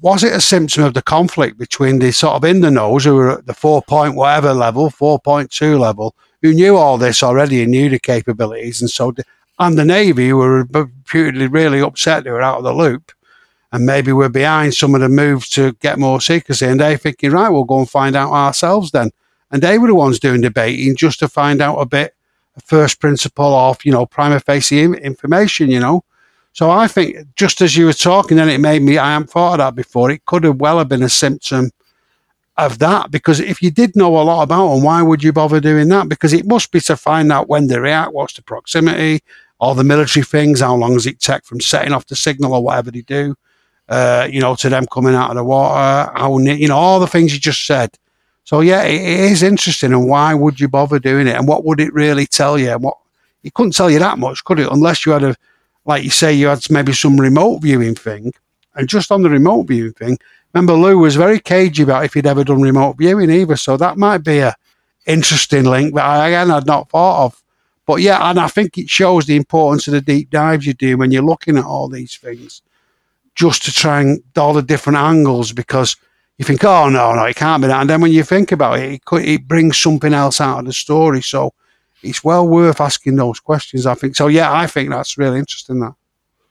Was 0.00 0.24
it 0.24 0.32
a 0.32 0.40
symptom 0.40 0.84
of 0.84 0.94
the 0.94 1.02
conflict 1.02 1.58
between 1.58 1.98
the 1.98 2.12
sort 2.12 2.36
of 2.36 2.44
in 2.44 2.60
the 2.60 2.70
knows 2.70 3.04
who 3.04 3.16
were 3.16 3.38
at 3.38 3.46
the 3.46 3.54
four 3.54 3.82
point 3.82 4.14
whatever 4.14 4.54
level, 4.54 4.88
four 4.88 5.18
point 5.18 5.50
two 5.50 5.78
level, 5.78 6.14
who 6.42 6.54
knew 6.54 6.76
all 6.76 6.96
this 6.96 7.22
already 7.22 7.62
and 7.62 7.72
knew 7.72 7.90
the 7.90 7.98
capabilities, 7.98 8.80
and 8.80 8.90
so 8.90 9.14
and 9.58 9.78
the 9.78 9.84
navy 9.84 10.28
who 10.28 10.36
were 10.36 10.64
reputedly 10.64 11.46
really 11.46 11.80
upset 11.80 12.24
they 12.24 12.30
were 12.30 12.40
out 12.40 12.58
of 12.58 12.64
the 12.64 12.72
loop, 12.72 13.12
and 13.72 13.86
maybe 13.86 14.12
we're 14.12 14.28
behind 14.28 14.74
some 14.74 14.94
of 14.94 15.00
the 15.00 15.08
moves 15.08 15.48
to 15.50 15.72
get 15.74 15.98
more 15.98 16.20
secrecy, 16.20 16.66
and 16.66 16.80
they're 16.80 16.96
thinking 16.96 17.30
right, 17.30 17.48
we'll 17.48 17.64
go 17.64 17.78
and 17.78 17.90
find 17.90 18.16
out 18.16 18.32
ourselves 18.32 18.90
then, 18.90 19.10
and 19.50 19.62
they 19.62 19.78
were 19.78 19.88
the 19.88 19.94
ones 19.94 20.18
doing 20.18 20.40
debating 20.40 20.96
just 20.96 21.18
to 21.20 21.28
find 21.28 21.60
out 21.60 21.78
a 21.78 21.86
bit 21.86 22.14
first 22.64 23.00
principle 23.00 23.54
of, 23.54 23.84
you 23.84 23.92
know, 23.92 24.06
prima 24.06 24.40
facie 24.40 24.82
information, 24.82 25.70
you 25.70 25.80
know. 25.80 26.04
So 26.52 26.70
I 26.70 26.88
think 26.88 27.16
just 27.36 27.60
as 27.60 27.76
you 27.76 27.86
were 27.86 27.92
talking, 27.92 28.36
then 28.36 28.48
it 28.48 28.58
made 28.58 28.82
me, 28.82 28.98
I 28.98 29.12
hadn't 29.12 29.30
thought 29.30 29.54
of 29.54 29.58
that 29.58 29.74
before. 29.74 30.10
It 30.10 30.24
could 30.26 30.44
have 30.44 30.60
well 30.60 30.78
have 30.78 30.88
been 30.88 31.02
a 31.02 31.08
symptom 31.08 31.70
of 32.56 32.78
that 32.80 33.10
because 33.10 33.40
if 33.40 33.62
you 33.62 33.70
did 33.70 33.96
know 33.96 34.20
a 34.20 34.22
lot 34.22 34.42
about 34.42 34.74
them, 34.74 34.82
why 34.82 35.00
would 35.00 35.22
you 35.22 35.32
bother 35.32 35.60
doing 35.60 35.88
that? 35.88 36.08
Because 36.08 36.32
it 36.32 36.46
must 36.46 36.72
be 36.72 36.80
to 36.80 36.96
find 36.96 37.32
out 37.32 37.48
when 37.48 37.68
they 37.68 37.78
react, 37.78 38.12
what's 38.12 38.34
the 38.34 38.42
proximity, 38.42 39.20
all 39.60 39.74
the 39.74 39.84
military 39.84 40.24
things, 40.24 40.60
how 40.60 40.74
long 40.74 40.94
does 40.94 41.06
it 41.06 41.20
take 41.20 41.44
from 41.44 41.60
setting 41.60 41.92
off 41.92 42.06
the 42.06 42.16
signal 42.16 42.52
or 42.52 42.62
whatever 42.62 42.90
they 42.90 43.02
do, 43.02 43.36
uh, 43.90 44.28
you 44.30 44.40
know, 44.40 44.54
to 44.54 44.68
them 44.68 44.86
coming 44.92 45.14
out 45.14 45.30
of 45.30 45.36
the 45.36 45.44
water, 45.44 46.12
how, 46.14 46.38
you 46.38 46.68
know, 46.68 46.76
all 46.76 47.00
the 47.00 47.06
things 47.06 47.34
you 47.34 47.40
just 47.40 47.66
said. 47.66 47.90
So 48.44 48.60
yeah, 48.60 48.84
it, 48.84 49.02
it 49.02 49.32
is 49.32 49.42
interesting. 49.42 49.92
And 49.92 50.08
why 50.08 50.32
would 50.32 50.58
you 50.58 50.68
bother 50.68 50.98
doing 50.98 51.26
it? 51.26 51.36
And 51.36 51.46
what 51.46 51.64
would 51.64 51.80
it 51.80 51.92
really 51.92 52.26
tell 52.26 52.58
you? 52.58 52.70
And 52.70 52.82
what 52.82 52.96
it 53.42 53.54
couldn't 53.54 53.74
tell 53.74 53.90
you 53.90 53.98
that 53.98 54.18
much, 54.18 54.44
could 54.44 54.60
it? 54.60 54.68
Unless 54.70 55.04
you 55.04 55.12
had 55.12 55.24
a, 55.24 55.36
like 55.84 56.04
you 56.04 56.10
say, 56.10 56.32
you 56.32 56.46
had 56.46 56.68
maybe 56.70 56.92
some 56.92 57.20
remote 57.20 57.58
viewing 57.58 57.94
thing. 57.94 58.32
And 58.74 58.88
just 58.88 59.10
on 59.10 59.22
the 59.22 59.30
remote 59.30 59.64
viewing 59.64 59.92
thing, 59.92 60.18
remember 60.52 60.74
Lou 60.74 60.98
was 60.98 61.16
very 61.16 61.40
cagey 61.40 61.82
about 61.82 62.04
if 62.04 62.14
he'd 62.14 62.26
ever 62.26 62.44
done 62.44 62.62
remote 62.62 62.96
viewing 62.96 63.30
either. 63.30 63.56
So 63.56 63.76
that 63.76 63.98
might 63.98 64.18
be 64.18 64.38
a 64.38 64.54
interesting 65.06 65.64
link 65.64 65.94
that 65.94 66.04
I 66.04 66.28
again 66.28 66.50
had 66.50 66.66
not 66.66 66.90
thought 66.90 67.24
of. 67.24 67.42
But 67.86 68.02
yeah, 68.02 68.30
and 68.30 68.38
I 68.38 68.46
think 68.46 68.78
it 68.78 68.88
shows 68.88 69.26
the 69.26 69.36
importance 69.36 69.88
of 69.88 69.94
the 69.94 70.00
deep 70.00 70.30
dives 70.30 70.66
you 70.66 70.74
do 70.74 70.96
when 70.96 71.10
you're 71.10 71.22
looking 71.22 71.58
at 71.58 71.64
all 71.64 71.88
these 71.88 72.16
things, 72.16 72.62
just 73.40 73.64
to 73.64 73.72
try 73.72 74.02
and 74.02 74.22
all 74.36 74.52
the 74.52 74.60
different 74.60 74.98
angles 74.98 75.50
because 75.50 75.96
you 76.36 76.44
think, 76.44 76.62
oh 76.62 76.90
no, 76.90 77.14
no, 77.14 77.24
it 77.24 77.36
can't 77.36 77.62
be 77.62 77.68
that. 77.68 77.80
And 77.80 77.88
then 77.88 78.02
when 78.02 78.12
you 78.12 78.22
think 78.22 78.52
about 78.52 78.78
it, 78.78 78.92
it, 78.92 79.04
could, 79.06 79.24
it 79.24 79.48
brings 79.48 79.78
something 79.78 80.12
else 80.12 80.42
out 80.42 80.58
of 80.58 80.66
the 80.66 80.74
story. 80.74 81.22
So 81.22 81.54
it's 82.02 82.22
well 82.22 82.46
worth 82.46 82.82
asking 82.82 83.16
those 83.16 83.40
questions. 83.40 83.86
I 83.86 83.94
think 83.94 84.14
so. 84.14 84.26
Yeah, 84.26 84.52
I 84.52 84.66
think 84.66 84.90
that's 84.90 85.16
really 85.16 85.38
interesting. 85.38 85.80
That. 85.80 85.94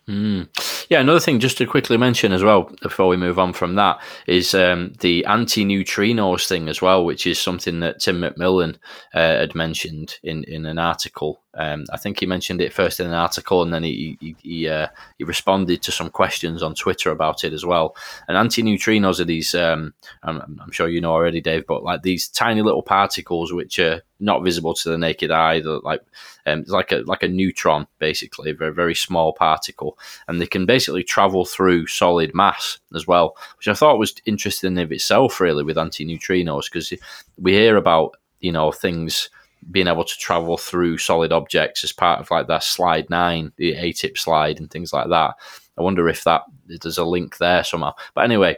Mm. 0.08 0.48
Yeah, 0.90 1.02
another 1.02 1.20
thing 1.20 1.40
just 1.40 1.60
to 1.60 1.68
quickly 1.68 1.96
mention 1.96 2.32
as 2.32 2.44
well 2.44 2.72
before 2.82 3.08
we 3.08 3.18
move 3.18 3.38
on 3.38 3.54
from 3.54 3.76
that 3.76 4.02
is 4.26 4.56
um, 4.56 4.94
the 5.02 5.24
anti 5.26 5.64
neutrinos 5.64 6.48
thing 6.48 6.68
as 6.70 6.82
well, 6.82 7.06
which 7.06 7.28
is 7.28 7.38
something 7.38 7.82
that 7.82 8.00
Tim 8.00 8.20
McMillan 8.20 8.78
uh, 9.14 9.20
had 9.20 9.54
mentioned 9.54 10.18
in, 10.24 10.44
in 10.46 10.66
an 10.66 10.80
article. 10.80 11.44
Um, 11.56 11.86
I 11.91 11.97
think 11.97 12.20
he 12.20 12.28
mentioned 12.28 12.62
it 12.62 12.74
first 12.74 13.00
in 13.00 13.08
an 13.08 13.14
article, 13.14 13.64
and 13.64 13.74
then 13.74 13.84
he 13.84 14.18
he 14.22 14.36
he, 14.43 14.70
uh, 14.70 14.88
he, 15.18 15.24
responded 15.24 15.82
to 15.82 15.91
some 15.91 16.12
questions 16.12 16.62
on 16.62 16.76
Twitter 16.76 17.10
about 17.10 17.43
it 17.43 17.54
as 17.54 17.66
well. 17.66 17.95
And 18.28 18.38
anti 18.38 18.62
neutrinos 18.62 19.20
are 19.20 19.26
these, 19.26 19.56
um, 19.56 19.95
I'm, 20.22 20.60
I'm, 20.62 20.72
sure 20.72 20.88
you 20.88 21.02
know 21.02 21.12
already, 21.12 21.41
Dave, 21.41 21.66
but 21.66 21.84
like 21.84 22.04
these 22.04 22.28
tiny 22.28 22.62
little 22.62 22.84
particles 22.84 23.52
which 23.52 23.80
are 23.80 24.04
not 24.20 24.43
visible 24.43 24.76
to 24.76 24.89
the 24.89 24.97
naked 24.97 25.32
eye, 25.32 25.60
That 25.60 25.84
like 25.84 26.04
um, 26.45 26.60
it's 26.60 26.70
like 26.70 26.91
a 26.91 26.97
like 26.97 27.24
a 27.24 27.28
neutron, 27.28 27.88
basically, 27.97 28.52
a 28.52 28.56
very 28.56 28.74
very 28.74 28.95
small 28.95 29.34
particle, 29.34 29.97
and 30.28 30.39
they 30.39 30.47
can 30.47 30.68
basically 30.68 31.04
travel 31.04 31.45
through 31.45 31.88
solid 31.88 32.36
mass 32.36 32.78
as 32.93 33.08
well, 33.08 33.36
which 33.58 33.68
I 33.68 33.74
thought 33.74 33.97
was 33.97 34.14
interesting 34.26 34.78
in 34.78 34.91
itself, 34.91 35.39
really, 35.39 35.64
with 35.64 35.78
antineutrinos, 35.78 36.66
because 36.72 36.93
we 37.38 37.54
hear 37.54 37.76
about 37.76 38.18
you 38.39 38.52
know 38.52 38.72
things 38.72 39.32
being 39.72 39.88
able 39.88 40.03
to 40.03 40.18
travel 40.18 40.57
through 40.57 40.97
solid 40.97 41.32
objects 41.32 41.84
as 41.84 41.91
part 41.91 42.20
of 42.20 42.32
like 42.32 42.47
that 42.47 42.64
slide 42.64 43.10
nine, 43.10 43.51
the 43.57 43.74
AATIP 43.74 44.18
slide, 44.18 44.60
and 44.60 44.70
things 44.70 44.93
like 44.93 45.10
that. 45.10 45.36
I 45.78 45.82
wonder 45.82 46.07
if 46.10 46.24
that 46.24 46.43
there's 46.66 46.97
a 46.97 47.05
link 47.05 47.38
there 47.38 47.64
somehow. 47.64 47.93
But 48.14 48.26
anyway, 48.26 48.57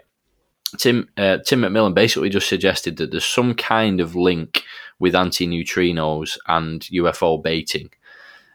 Tim 0.78 1.10
uh, 1.18 1.38
Tim 1.45 1.62
McMillan 1.62 1.93
basically 1.93 2.30
just 2.30 2.49
suggested 2.49 2.97
that 2.97 3.12
there's 3.12 3.26
some 3.26 3.54
kind 3.54 3.99
of 3.99 4.16
link 4.16 4.64
with 4.99 5.16
anti-neutrinos 5.16 6.38
and 6.47 6.82
UFO 6.82 7.41
baiting, 7.41 7.89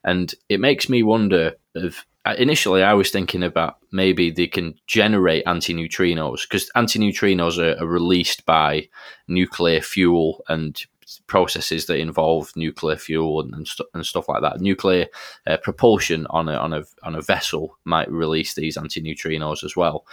and 0.04 0.34
it 0.48 0.60
makes 0.60 0.88
me 0.88 1.02
wonder 1.02 1.52
if 1.74 2.06
uh, 2.24 2.34
initially 2.38 2.82
I 2.82 2.94
was 2.94 3.10
thinking 3.10 3.42
about 3.42 3.76
maybe 3.92 4.30
they 4.30 4.46
can 4.46 4.74
generate 4.86 5.46
anti-neutrinos 5.46 6.42
because 6.42 6.70
anti-neutrinos 6.74 7.58
are, 7.58 7.80
are 7.80 7.86
released 7.86 8.46
by 8.46 8.88
nuclear 9.28 9.80
fuel 9.80 10.42
and 10.48 10.80
processes 11.26 11.86
that 11.86 11.98
involve 11.98 12.52
nuclear 12.56 12.96
fuel 12.96 13.40
and, 13.40 13.54
and, 13.54 13.68
st- 13.68 13.88
and 13.94 14.04
stuff 14.04 14.28
like 14.28 14.42
that. 14.42 14.60
Nuclear 14.60 15.06
uh, 15.46 15.56
propulsion 15.58 16.26
on 16.30 16.48
a, 16.48 16.54
on 16.54 16.72
a 16.72 16.82
on 17.02 17.14
a 17.14 17.20
vessel 17.20 17.78
might 17.84 18.10
release 18.10 18.54
these 18.54 18.76
anti-neutrinos 18.76 19.64
as 19.64 19.76
well. 19.76 20.04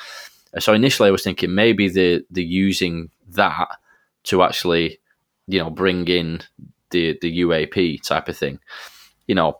So 0.60 0.74
initially, 0.74 1.10
I 1.10 1.12
was 1.12 1.24
thinking 1.24 1.56
maybe 1.56 1.90
they're, 1.90 2.22
they're 2.30 2.44
using 2.44 3.10
that 3.30 3.78
to 4.26 4.44
actually, 4.44 5.00
you 5.48 5.60
know, 5.60 5.70
bring 5.70 6.08
in 6.08 6.42
the 6.92 7.18
the 7.22 7.42
UAP 7.42 8.04
type 8.04 8.30
of 8.30 8.38
thing, 8.38 8.60
you 9.28 9.36
know. 9.36 9.60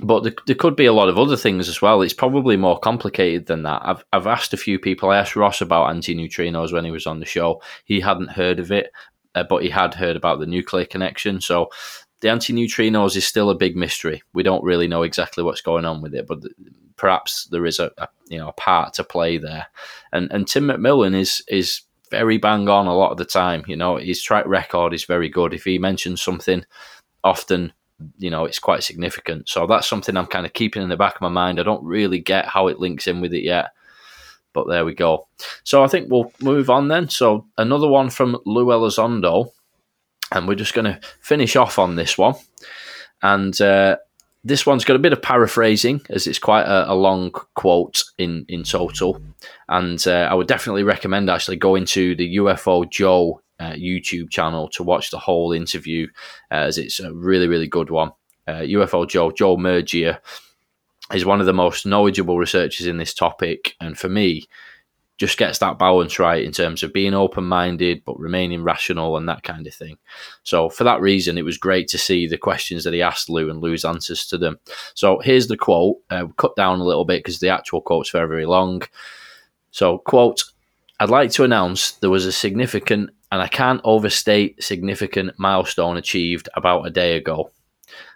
But 0.00 0.22
there, 0.22 0.32
there 0.46 0.56
could 0.56 0.74
be 0.74 0.86
a 0.86 0.92
lot 0.92 1.10
of 1.10 1.18
other 1.18 1.36
things 1.36 1.68
as 1.68 1.82
well. 1.82 2.00
It's 2.02 2.14
probably 2.14 2.56
more 2.56 2.78
complicated 2.78 3.46
than 3.46 3.64
that. 3.64 3.82
I've 3.84 4.04
I've 4.12 4.26
asked 4.26 4.54
a 4.54 4.56
few 4.56 4.78
people. 4.78 5.10
I 5.10 5.18
asked 5.18 5.36
Ross 5.36 5.60
about 5.60 5.90
anti 5.90 6.14
neutrinos 6.14 6.72
when 6.72 6.84
he 6.84 6.90
was 6.90 7.06
on 7.06 7.20
the 7.20 7.26
show. 7.26 7.60
He 7.84 8.00
hadn't 8.00 8.30
heard 8.30 8.58
of 8.60 8.72
it, 8.72 8.92
uh, 9.34 9.44
but 9.44 9.62
he 9.62 9.70
had 9.70 9.94
heard 9.94 10.16
about 10.16 10.40
the 10.40 10.46
nuclear 10.46 10.84
connection. 10.84 11.40
So 11.40 11.70
the 12.20 12.30
anti 12.30 12.52
neutrinos 12.52 13.16
is 13.16 13.26
still 13.26 13.50
a 13.50 13.54
big 13.54 13.76
mystery. 13.76 14.22
We 14.32 14.42
don't 14.42 14.64
really 14.64 14.88
know 14.88 15.02
exactly 15.02 15.42
what's 15.42 15.60
going 15.60 15.84
on 15.84 16.02
with 16.02 16.14
it, 16.14 16.26
but 16.26 16.42
perhaps 16.96 17.46
there 17.46 17.66
is 17.66 17.80
a, 17.80 17.90
a, 17.98 18.08
you 18.28 18.38
know 18.38 18.48
a 18.48 18.52
part 18.52 18.94
to 18.94 19.04
play 19.04 19.38
there. 19.38 19.66
And 20.12 20.30
and 20.32 20.46
Tim 20.46 20.68
McMillan 20.68 21.18
is 21.18 21.42
is 21.48 21.82
very 22.10 22.38
bang 22.38 22.68
on 22.68 22.86
a 22.86 22.94
lot 22.94 23.10
of 23.10 23.18
the 23.18 23.24
time. 23.24 23.64
You 23.66 23.76
know, 23.76 23.96
his 23.96 24.22
track 24.22 24.46
record 24.46 24.94
is 24.94 25.04
very 25.04 25.28
good. 25.28 25.54
If 25.54 25.64
he 25.64 25.78
mentions 25.78 26.22
something, 26.22 26.64
often 27.24 27.72
you 28.18 28.30
know 28.30 28.44
it's 28.44 28.60
quite 28.60 28.84
significant. 28.84 29.48
So 29.48 29.66
that's 29.66 29.88
something 29.88 30.16
I'm 30.16 30.26
kind 30.26 30.46
of 30.46 30.52
keeping 30.52 30.82
in 30.82 30.90
the 30.90 30.96
back 30.96 31.16
of 31.16 31.20
my 31.22 31.28
mind. 31.28 31.58
I 31.58 31.64
don't 31.64 31.84
really 31.84 32.20
get 32.20 32.46
how 32.46 32.68
it 32.68 32.78
links 32.78 33.08
in 33.08 33.20
with 33.20 33.34
it 33.34 33.42
yet. 33.42 33.70
But 34.52 34.68
there 34.68 34.84
we 34.84 34.94
go. 34.94 35.28
So 35.64 35.82
I 35.82 35.86
think 35.86 36.10
we'll 36.10 36.32
move 36.40 36.68
on 36.70 36.88
then. 36.88 37.08
So 37.08 37.46
another 37.56 37.88
one 37.88 38.10
from 38.10 38.38
Lou 38.44 38.66
Elizondo, 38.66 39.50
and 40.30 40.46
we're 40.46 40.54
just 40.54 40.74
going 40.74 40.84
to 40.84 41.00
finish 41.20 41.56
off 41.56 41.78
on 41.78 41.96
this 41.96 42.18
one. 42.18 42.34
And 43.22 43.58
uh, 43.60 43.96
this 44.44 44.66
one's 44.66 44.84
got 44.84 44.96
a 44.96 45.00
bit 45.00 45.12
of 45.12 45.22
paraphrasing, 45.22 46.02
as 46.10 46.26
it's 46.26 46.38
quite 46.38 46.64
a, 46.64 46.92
a 46.92 46.94
long 46.94 47.30
quote 47.54 48.02
in 48.18 48.44
in 48.48 48.64
total, 48.64 49.22
and 49.68 50.04
uh, 50.06 50.28
I 50.30 50.34
would 50.34 50.48
definitely 50.48 50.82
recommend 50.82 51.30
actually 51.30 51.56
going 51.56 51.84
to 51.86 52.16
the 52.16 52.36
UFO 52.36 52.90
Joe 52.90 53.40
uh, 53.60 53.72
YouTube 53.72 54.30
channel 54.30 54.68
to 54.70 54.82
watch 54.82 55.10
the 55.10 55.18
whole 55.18 55.52
interview, 55.52 56.08
uh, 56.50 56.66
as 56.66 56.78
it's 56.78 56.98
a 56.98 57.14
really 57.14 57.46
really 57.46 57.68
good 57.68 57.90
one. 57.90 58.10
UFO 58.48 59.04
uh, 59.04 59.06
Joe 59.06 59.30
Joe 59.30 59.56
Murgia 59.56 60.18
is 61.14 61.24
one 61.24 61.40
of 61.40 61.46
the 61.46 61.52
most 61.52 61.86
knowledgeable 61.86 62.38
researchers 62.38 62.86
in 62.86 62.96
this 62.96 63.14
topic, 63.14 63.74
and 63.80 63.98
for 63.98 64.08
me, 64.08 64.46
just 65.18 65.38
gets 65.38 65.58
that 65.58 65.78
balance 65.78 66.18
right 66.18 66.44
in 66.44 66.50
terms 66.50 66.82
of 66.82 66.92
being 66.92 67.14
open 67.14 67.44
minded 67.44 68.02
but 68.04 68.18
remaining 68.18 68.64
rational 68.64 69.16
and 69.16 69.28
that 69.28 69.44
kind 69.44 69.66
of 69.66 69.74
thing. 69.74 69.96
So, 70.42 70.68
for 70.68 70.84
that 70.84 71.00
reason, 71.00 71.38
it 71.38 71.44
was 71.44 71.58
great 71.58 71.86
to 71.88 71.98
see 71.98 72.26
the 72.26 72.38
questions 72.38 72.82
that 72.84 72.92
he 72.92 73.02
asked 73.02 73.28
Lou 73.28 73.48
and 73.48 73.60
Lou's 73.60 73.84
answers 73.84 74.26
to 74.26 74.38
them. 74.38 74.58
So, 74.94 75.20
here's 75.20 75.46
the 75.46 75.56
quote. 75.56 75.98
Uh, 76.10 76.26
cut 76.38 76.56
down 76.56 76.80
a 76.80 76.84
little 76.84 77.04
bit 77.04 77.20
because 77.20 77.40
the 77.40 77.50
actual 77.50 77.80
quote's 77.80 78.10
very, 78.10 78.26
very 78.26 78.46
long. 78.46 78.82
So, 79.70 79.98
quote, 79.98 80.44
I'd 80.98 81.10
like 81.10 81.30
to 81.32 81.44
announce 81.44 81.92
there 81.92 82.10
was 82.10 82.26
a 82.26 82.32
significant, 82.32 83.10
and 83.30 83.40
I 83.40 83.48
can't 83.48 83.80
overstate 83.84 84.62
significant 84.62 85.38
milestone 85.38 85.96
achieved 85.96 86.48
about 86.54 86.86
a 86.86 86.90
day 86.90 87.16
ago. 87.16 87.50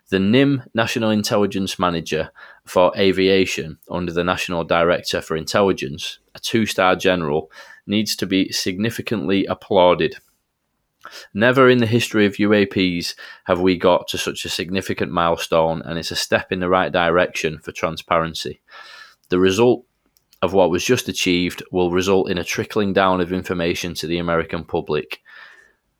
The 0.08 0.18
NIM 0.18 0.62
National 0.74 1.10
Intelligence 1.10 1.78
Manager 1.78 2.30
for 2.66 2.92
Aviation 2.96 3.78
under 3.90 4.12
the 4.12 4.24
National 4.24 4.64
Director 4.64 5.22
for 5.22 5.36
Intelligence, 5.36 6.18
a 6.34 6.38
two 6.38 6.66
star 6.66 6.96
general, 6.96 7.50
needs 7.86 8.16
to 8.16 8.26
be 8.26 8.52
significantly 8.52 9.46
applauded. 9.46 10.16
Never 11.32 11.68
in 11.68 11.78
the 11.78 11.86
history 11.86 12.26
of 12.26 12.34
UAPs 12.34 13.14
have 13.44 13.60
we 13.60 13.76
got 13.76 14.08
to 14.08 14.18
such 14.18 14.44
a 14.44 14.48
significant 14.48 15.12
milestone, 15.12 15.82
and 15.82 15.98
it's 15.98 16.10
a 16.10 16.16
step 16.16 16.50
in 16.50 16.60
the 16.60 16.68
right 16.68 16.90
direction 16.90 17.58
for 17.58 17.72
transparency. 17.72 18.60
The 19.28 19.38
result 19.38 19.84
of 20.42 20.52
what 20.52 20.70
was 20.70 20.84
just 20.84 21.08
achieved 21.08 21.62
will 21.70 21.90
result 21.90 22.30
in 22.30 22.38
a 22.38 22.44
trickling 22.44 22.92
down 22.92 23.20
of 23.20 23.32
information 23.32 23.94
to 23.94 24.06
the 24.06 24.18
American 24.18 24.64
public. 24.64 25.20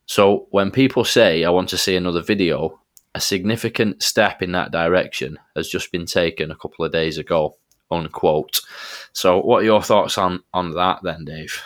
So, 0.07 0.47
when 0.51 0.71
people 0.71 1.05
say, 1.05 1.45
I 1.45 1.51
want 1.51 1.69
to 1.71 1.79
see 1.79 1.97
another 1.97 2.23
video, 2.23 2.81
a 3.17 3.21
significant 3.21 4.03
step 4.03 4.43
in 4.43 4.53
that 4.53 4.71
direction 4.71 5.39
has 5.57 5.69
just 5.69 5.91
been 5.91 6.05
taken 6.05 6.51
a 6.51 6.57
couple 6.57 6.85
of 6.85 6.93
days 6.93 7.17
ago, 7.17 7.57
unquote. 7.91 8.61
So, 9.14 9.41
what 9.41 9.62
are 9.62 9.64
your 9.64 9.83
thoughts 9.83 10.19
on, 10.19 10.43
on 10.53 10.75
that 10.75 10.99
then, 11.03 11.25
Dave? 11.25 11.59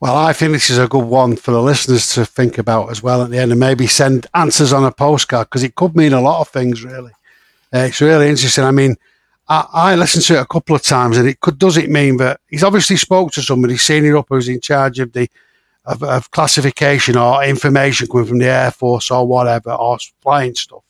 Well, 0.00 0.16
I 0.16 0.32
think 0.32 0.50
this 0.50 0.70
is 0.70 0.78
a 0.78 0.88
good 0.88 1.04
one 1.04 1.36
for 1.36 1.52
the 1.52 1.62
listeners 1.62 2.12
to 2.14 2.26
think 2.26 2.58
about 2.58 2.90
as 2.90 3.00
well 3.00 3.22
at 3.22 3.30
the 3.30 3.38
end 3.38 3.52
and 3.52 3.60
maybe 3.60 3.86
send 3.86 4.26
answers 4.34 4.72
on 4.72 4.84
a 4.84 4.90
postcard 4.90 5.50
because 5.50 5.62
it 5.62 5.76
could 5.76 5.94
mean 5.94 6.12
a 6.12 6.20
lot 6.20 6.40
of 6.40 6.48
things, 6.48 6.82
really. 6.82 7.12
Uh, 7.72 7.86
it's 7.86 8.00
really 8.00 8.28
interesting. 8.28 8.64
I 8.64 8.72
mean, 8.72 8.96
I, 9.46 9.66
I, 9.72 9.94
listened 9.94 10.24
to 10.24 10.34
it 10.34 10.42
a 10.42 10.46
couple 10.46 10.74
of 10.74 10.82
times 10.82 11.16
and 11.16 11.28
it 11.28 11.38
could, 11.38 11.60
does 11.60 11.76
it 11.76 11.90
mean 11.90 12.16
that 12.16 12.40
he's 12.48 12.64
obviously 12.64 12.96
spoke 12.96 13.30
to 13.32 13.42
somebody, 13.42 13.76
senior 13.76 14.16
up 14.16 14.26
who's 14.30 14.48
in 14.48 14.60
charge 14.60 14.98
of 14.98 15.12
the 15.12 15.30
of, 15.84 16.02
of 16.02 16.30
classification 16.30 17.16
or 17.16 17.44
information 17.44 18.06
coming 18.06 18.26
from 18.26 18.38
the 18.38 18.46
Air 18.46 18.70
Force 18.70 19.10
or 19.10 19.26
whatever, 19.26 19.72
or 19.72 19.98
flying 20.22 20.54
stuff. 20.54 20.82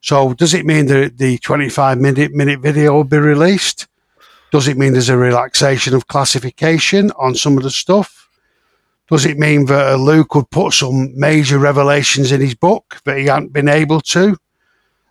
So 0.00 0.34
does 0.34 0.54
it 0.54 0.66
mean 0.66 0.86
that 0.86 1.18
the 1.18 1.38
25 1.38 1.98
minute 1.98 2.32
minute 2.32 2.60
video 2.60 2.94
will 2.94 3.04
be 3.04 3.18
released? 3.18 3.86
Does 4.52 4.68
it 4.68 4.78
mean 4.78 4.92
there's 4.92 5.08
a 5.08 5.16
relaxation 5.16 5.94
of 5.94 6.06
classification 6.06 7.10
on 7.12 7.34
some 7.34 7.56
of 7.56 7.64
the 7.64 7.70
stuff? 7.70 8.28
Does 9.08 9.24
it 9.24 9.38
mean 9.38 9.66
that 9.66 9.98
Lou 9.98 10.24
could 10.24 10.50
put 10.50 10.72
some 10.72 11.16
major 11.18 11.58
revelations 11.58 12.32
in 12.32 12.40
his 12.40 12.54
book 12.54 13.00
that 13.04 13.18
he 13.18 13.26
hadn't 13.26 13.52
been 13.52 13.68
able 13.68 14.00
to? 14.00 14.36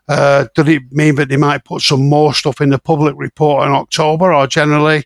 Uh, 0.08 0.46
does 0.54 0.68
it 0.68 0.92
mean 0.92 1.16
that 1.16 1.30
they 1.30 1.38
might 1.38 1.64
put 1.64 1.82
some 1.82 2.08
more 2.08 2.34
stuff 2.34 2.62
in 2.62 2.70
the 2.70 2.78
public 2.78 3.16
report 3.18 3.66
in 3.66 3.74
October 3.74 4.34
or 4.34 4.48
generally 4.48 5.04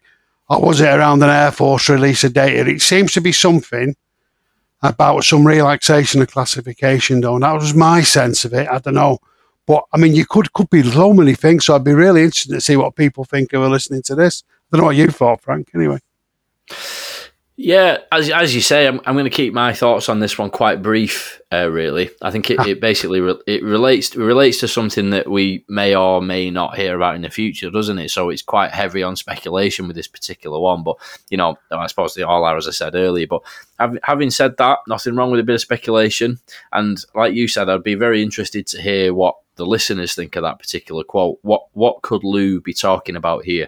or 0.49 0.61
was 0.61 0.81
it 0.81 0.87
around 0.87 1.21
an 1.23 1.29
Air 1.29 1.51
Force 1.51 1.89
release 1.89 2.23
of 2.23 2.33
data? 2.33 2.69
It 2.69 2.81
seems 2.81 3.13
to 3.13 3.21
be 3.21 3.31
something 3.31 3.95
about 4.81 5.23
some 5.23 5.45
relaxation 5.45 6.21
of 6.21 6.31
classification, 6.31 7.21
though. 7.21 7.37
That 7.39 7.53
was 7.53 7.73
my 7.73 8.01
sense 8.01 8.45
of 8.45 8.53
it. 8.53 8.67
I 8.67 8.79
don't 8.79 8.95
know. 8.95 9.19
But 9.67 9.83
I 9.93 9.97
mean, 9.97 10.15
you 10.15 10.25
could 10.25 10.51
could 10.53 10.69
be 10.69 10.81
so 10.81 11.13
many 11.13 11.35
things. 11.35 11.65
So 11.65 11.75
I'd 11.75 11.83
be 11.83 11.93
really 11.93 12.23
interested 12.23 12.53
to 12.53 12.61
see 12.61 12.75
what 12.75 12.95
people 12.95 13.23
think 13.23 13.51
who 13.51 13.61
are 13.61 13.69
listening 13.69 14.01
to 14.03 14.15
this. 14.15 14.43
I 14.49 14.77
don't 14.77 14.81
know 14.81 14.87
what 14.87 14.95
you 14.95 15.09
thought, 15.09 15.41
Frank. 15.41 15.69
Anyway. 15.75 15.99
Yeah, 17.61 17.97
as, 18.09 18.29
as 18.29 18.55
you 18.55 18.61
say, 18.61 18.87
I'm, 18.87 19.01
I'm 19.05 19.15
going 19.15 19.25
to 19.25 19.29
keep 19.29 19.53
my 19.53 19.73
thoughts 19.73 20.07
on 20.07 20.21
this 20.21 20.37
one 20.37 20.49
quite 20.49 20.81
brief. 20.81 21.41
Uh, 21.51 21.69
really, 21.69 22.09
I 22.21 22.31
think 22.31 22.49
it, 22.49 22.57
ah. 22.57 22.65
it 22.65 22.79
basically 22.79 23.19
re- 23.19 23.41
it 23.47 23.61
relates 23.63 24.15
relates 24.15 24.61
to 24.61 24.69
something 24.69 25.09
that 25.09 25.29
we 25.29 25.65
may 25.67 25.93
or 25.93 26.21
may 26.21 26.51
not 26.51 26.77
hear 26.77 26.95
about 26.95 27.15
in 27.15 27.23
the 27.23 27.29
future, 27.29 27.69
doesn't 27.69 27.99
it? 27.99 28.11
So 28.11 28.29
it's 28.29 28.41
quite 28.41 28.71
heavy 28.71 29.03
on 29.03 29.17
speculation 29.17 29.87
with 29.87 29.97
this 29.97 30.07
particular 30.07 30.57
one. 30.57 30.83
But 30.83 30.95
you 31.29 31.35
know, 31.35 31.57
I 31.69 31.87
suppose 31.87 32.13
the 32.13 32.25
all 32.25 32.45
are 32.45 32.55
as 32.55 32.65
I 32.65 32.71
said 32.71 32.95
earlier. 32.95 33.27
But 33.27 33.41
having 34.03 34.29
said 34.29 34.55
that, 34.55 34.79
nothing 34.87 35.15
wrong 35.15 35.29
with 35.29 35.41
a 35.41 35.43
bit 35.43 35.55
of 35.55 35.61
speculation. 35.61 36.39
And 36.71 37.03
like 37.13 37.33
you 37.33 37.49
said, 37.49 37.67
I'd 37.67 37.83
be 37.83 37.95
very 37.95 38.23
interested 38.23 38.67
to 38.67 38.81
hear 38.81 39.13
what 39.13 39.35
the 39.57 39.65
listeners 39.65 40.15
think 40.15 40.37
of 40.37 40.43
that 40.43 40.59
particular 40.59 41.03
quote. 41.03 41.39
What 41.41 41.63
what 41.73 42.03
could 42.03 42.23
Lou 42.23 42.61
be 42.61 42.73
talking 42.73 43.17
about 43.17 43.43
here? 43.43 43.67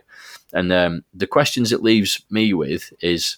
And 0.53 0.71
um, 0.71 1.03
the 1.13 1.27
questions 1.27 1.73
it 1.73 1.83
leaves 1.83 2.23
me 2.29 2.53
with 2.53 2.93
is 3.01 3.37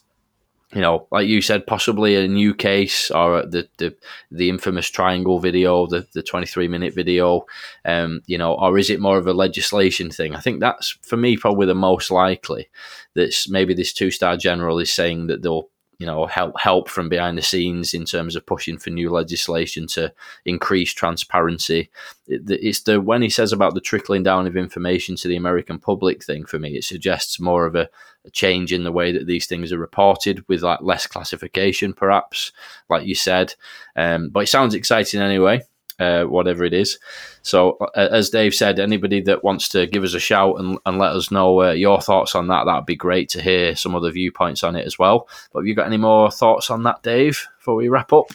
you 0.74 0.82
know, 0.82 1.08
like 1.12 1.28
you 1.28 1.42
said, 1.42 1.68
possibly 1.68 2.16
a 2.16 2.28
new 2.28 2.54
case 2.54 3.12
or 3.12 3.46
the 3.46 3.68
the, 3.78 3.96
the 4.32 4.50
infamous 4.50 4.90
triangle 4.90 5.40
video, 5.40 5.88
the, 5.88 6.08
the 6.14 6.24
23 6.24 6.68
minute 6.68 6.94
video, 6.94 7.46
um, 7.86 8.22
you 8.26 8.38
know, 8.38 8.54
or 8.56 8.78
is 8.78 8.90
it 8.90 9.00
more 9.00 9.18
of 9.18 9.28
a 9.28 9.34
legislation 9.34 10.10
thing? 10.10 10.36
I 10.36 10.40
think 10.40 10.60
that's 10.60 10.98
for 11.02 11.18
me 11.18 11.38
probably 11.38 11.68
the 11.68 11.76
most 11.76 12.12
likely. 12.12 12.70
That's 13.16 13.48
maybe 13.48 13.74
this 13.74 13.94
two 13.94 14.10
star 14.12 14.38
general 14.38 14.80
is 14.80 14.92
saying 14.92 15.28
that 15.28 15.44
they'll 15.44 15.70
you 16.00 16.06
know 16.06 16.26
help 16.26 16.60
help 16.60 16.90
from 16.90 17.10
behind 17.10 17.38
the 17.38 17.42
scenes 17.42 17.94
in 17.94 18.06
terms 18.06 18.36
of 18.36 18.46
pushing 18.46 18.78
for 18.78 18.90
new 18.90 19.10
legislation 19.10 19.88
to 19.88 20.14
increase 20.46 20.94
transparency. 20.94 21.90
It's 22.28 22.82
the 22.82 23.02
when 23.02 23.22
he 23.22 23.30
says 23.30 23.52
about 23.52 23.74
the 23.74 23.82
trickling 23.82 24.24
down 24.24 24.48
of 24.48 24.58
information 24.58 25.16
to 25.18 25.28
the 25.28 25.36
American 25.36 25.80
public 25.80 26.24
thing 26.24 26.46
for 26.46 26.60
me, 26.60 26.78
it 26.78 26.84
suggests 26.84 27.40
more 27.40 27.66
of 27.66 27.76
a 27.76 27.90
a 28.26 28.32
change 28.32 28.72
in 28.72 28.84
the 28.84 28.92
way 28.92 29.12
that 29.12 29.28
these 29.28 29.48
things 29.48 29.72
are 29.72 29.78
reported 29.78 30.48
with 30.48 30.62
like 30.62 30.82
less 30.82 31.08
classification, 31.08 31.94
perhaps, 31.94 32.52
like 32.90 33.06
you 33.06 33.16
said. 33.16 33.54
Um, 33.96 34.30
but 34.30 34.42
it 34.42 34.48
sounds 34.48 34.74
exciting 34.74 35.22
anyway, 35.22 35.64
uh, 36.00 36.24
whatever 36.24 36.64
it 36.64 36.74
is. 36.74 36.98
So, 37.42 37.78
uh, 37.96 38.08
as 38.12 38.30
Dave 38.30 38.54
said, 38.54 38.80
anybody 38.80 39.22
that 39.22 39.44
wants 39.44 39.70
to 39.70 39.88
give 39.88 40.04
us 40.04 40.14
a 40.14 40.20
shout 40.20 40.60
and, 40.60 40.78
and 40.86 40.98
let 40.98 41.12
us 41.14 41.32
know 41.32 41.62
uh, 41.62 41.72
your 41.72 42.02
thoughts 42.02 42.36
on 42.36 42.48
that, 42.48 42.66
that'd 42.66 42.86
be 42.86 42.96
great 42.96 43.30
to 43.30 43.42
hear 43.42 43.76
some 43.76 43.96
other 43.96 44.12
viewpoints 44.12 44.64
on 44.64 44.76
it 44.76 44.86
as 44.86 44.98
well. 44.98 45.28
But 45.52 45.60
have 45.60 45.68
you 45.68 45.76
got 45.76 45.88
any 45.88 45.98
more 45.98 46.32
thoughts 46.32 46.70
on 46.70 46.84
that, 46.84 47.04
Dave, 47.04 47.48
before 47.58 47.76
we 47.76 47.90
wrap 47.90 48.14
up? 48.14 48.28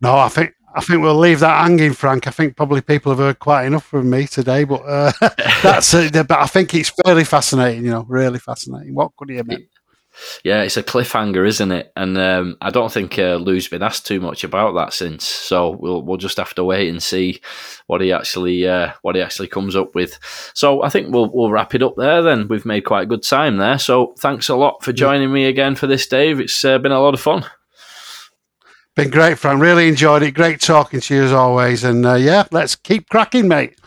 No, 0.00 0.16
I 0.16 0.28
think 0.28 0.54
I 0.76 0.82
think 0.82 1.00
we'll 1.00 1.18
leave 1.18 1.40
that 1.40 1.62
hanging, 1.62 1.94
Frank. 1.94 2.26
I 2.26 2.30
think 2.30 2.54
probably 2.54 2.82
people 2.82 3.10
have 3.10 3.18
heard 3.18 3.38
quite 3.38 3.64
enough 3.64 3.86
from 3.86 4.10
me 4.10 4.26
today, 4.26 4.64
but 4.64 4.82
uh, 4.82 5.10
that's 5.62 5.94
it. 5.94 6.12
But 6.12 6.38
I 6.38 6.46
think 6.46 6.74
it's 6.74 6.92
fairly 7.02 7.24
fascinating, 7.24 7.86
you 7.86 7.90
know, 7.90 8.04
really 8.06 8.38
fascinating. 8.38 8.94
What 8.94 9.16
could 9.16 9.30
he 9.30 9.36
have 9.36 9.46
meant? 9.46 9.64
Yeah, 10.44 10.62
it's 10.62 10.76
a 10.76 10.82
cliffhanger, 10.82 11.46
isn't 11.46 11.72
it? 11.72 11.92
And 11.96 12.16
um, 12.18 12.56
I 12.60 12.70
don't 12.70 12.92
think 12.92 13.18
uh, 13.18 13.36
Lou's 13.36 13.68
been 13.68 13.82
asked 13.82 14.06
too 14.06 14.20
much 14.20 14.44
about 14.44 14.74
that 14.74 14.92
since. 14.92 15.24
So 15.24 15.70
we'll 15.70 16.02
we'll 16.02 16.16
just 16.16 16.36
have 16.38 16.54
to 16.54 16.64
wait 16.64 16.88
and 16.88 17.02
see 17.02 17.40
what 17.86 18.00
he 18.00 18.12
actually 18.12 18.66
uh, 18.66 18.92
what 19.02 19.16
he 19.16 19.22
actually 19.22 19.48
comes 19.48 19.76
up 19.76 19.94
with. 19.94 20.18
So 20.54 20.82
I 20.82 20.88
think 20.88 21.12
we'll 21.12 21.30
we'll 21.32 21.50
wrap 21.50 21.74
it 21.74 21.82
up 21.82 21.96
there. 21.96 22.22
Then 22.22 22.48
we've 22.48 22.66
made 22.66 22.82
quite 22.82 23.02
a 23.02 23.06
good 23.06 23.22
time 23.22 23.56
there. 23.58 23.78
So 23.78 24.14
thanks 24.18 24.48
a 24.48 24.56
lot 24.56 24.82
for 24.82 24.92
joining 24.92 25.32
me 25.32 25.46
again 25.46 25.74
for 25.74 25.86
this, 25.86 26.06
Dave. 26.06 26.40
It's 26.40 26.64
uh, 26.64 26.78
been 26.78 26.92
a 26.92 27.00
lot 27.00 27.14
of 27.14 27.20
fun. 27.20 27.44
Been 28.94 29.10
great, 29.10 29.38
Frank. 29.38 29.60
Really 29.60 29.88
enjoyed 29.88 30.22
it. 30.22 30.32
Great 30.32 30.58
talking 30.58 31.00
to 31.00 31.14
you 31.14 31.22
as 31.24 31.32
always. 31.32 31.84
And 31.84 32.06
uh, 32.06 32.14
yeah, 32.14 32.46
let's 32.50 32.74
keep 32.74 33.10
cracking, 33.10 33.46
mate. 33.46 33.78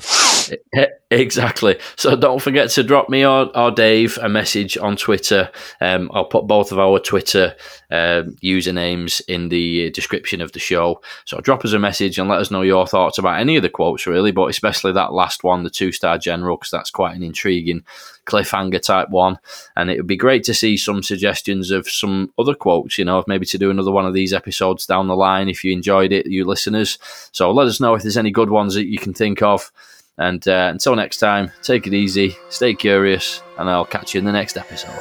Exactly. 1.12 1.80
So 1.96 2.16
don't 2.16 2.42
forget 2.42 2.70
to 2.72 2.84
drop 2.84 3.10
me 3.10 3.26
or, 3.26 3.56
or 3.58 3.72
Dave 3.72 4.20
a 4.22 4.30
message 4.30 4.78
on 4.78 4.96
Twitter. 4.96 5.50
Um, 5.82 6.12
I'll 6.14 6.26
put 6.26 6.46
both 6.46 6.72
of 6.72 6.78
our 6.78 7.00
Twitter 7.00 7.56
uh, 7.90 8.24
usernames 8.44 9.20
in 9.28 9.50
the 9.50 9.90
description 9.90 10.40
of 10.40 10.52
the 10.52 10.60
show. 10.60 11.02
So 11.26 11.40
drop 11.40 11.66
us 11.66 11.74
a 11.74 11.80
message 11.80 12.20
and 12.20 12.30
let 12.30 12.40
us 12.40 12.52
know 12.52 12.62
your 12.62 12.86
thoughts 12.86 13.18
about 13.18 13.40
any 13.40 13.56
of 13.56 13.64
the 13.64 13.70
quotes, 13.70 14.06
really, 14.06 14.32
but 14.32 14.52
especially 14.52 14.92
that 14.94 15.12
last 15.12 15.44
one, 15.44 15.64
the 15.64 15.72
two 15.72 15.92
star 15.92 16.20
general, 16.20 16.58
because 16.58 16.70
that's 16.70 16.92
quite 16.92 17.16
an 17.16 17.24
intriguing 17.24 17.84
cliffhanger 18.28 18.80
type 18.80 19.10
one. 19.10 19.40
And 19.76 19.90
it 19.90 19.98
would 19.98 20.06
be 20.06 20.16
great 20.16 20.44
to 20.44 20.54
see 20.54 20.78
some 20.78 21.02
suggestions 21.02 21.72
of 21.72 21.90
some 21.90 22.32
other 22.38 22.54
quotes, 22.54 23.00
you 23.00 23.06
know, 23.06 23.24
maybe 23.28 23.48
to 23.48 23.58
do 23.58 23.72
another 23.72 23.92
one 23.92 24.06
of 24.06 24.14
these 24.14 24.32
episodes 24.32 24.86
down 24.86 25.08
the 25.08 25.16
line 25.16 25.50
if 25.50 25.64
you 25.64 25.72
enjoyed 25.72 26.12
it, 26.12 26.28
you 26.28 26.46
listeners. 26.46 27.00
So 27.32 27.52
let 27.52 27.66
us 27.66 27.80
know 27.80 27.96
if 27.96 28.04
there's 28.04 28.16
any 28.16 28.30
good 28.30 28.52
ones 28.52 28.76
that 28.76 28.86
you 28.86 29.00
can 29.00 29.16
think 29.16 29.42
of. 29.42 29.72
And 30.20 30.46
uh, 30.50 30.70
until 30.72 30.98
next 30.98 31.18
time, 31.18 31.50
take 31.64 31.88
it 31.88 31.94
easy, 31.94 32.36
stay 32.50 32.74
curious, 32.74 33.42
and 33.58 33.70
I'll 33.70 33.86
catch 33.86 34.14
you 34.14 34.20
in 34.20 34.26
the 34.26 34.34
next 34.34 34.58
episode. 34.58 34.92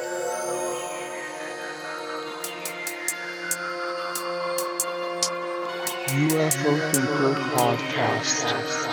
UFO 6.07 6.91
Thinker 6.91 7.35
Podcast. 7.51 8.88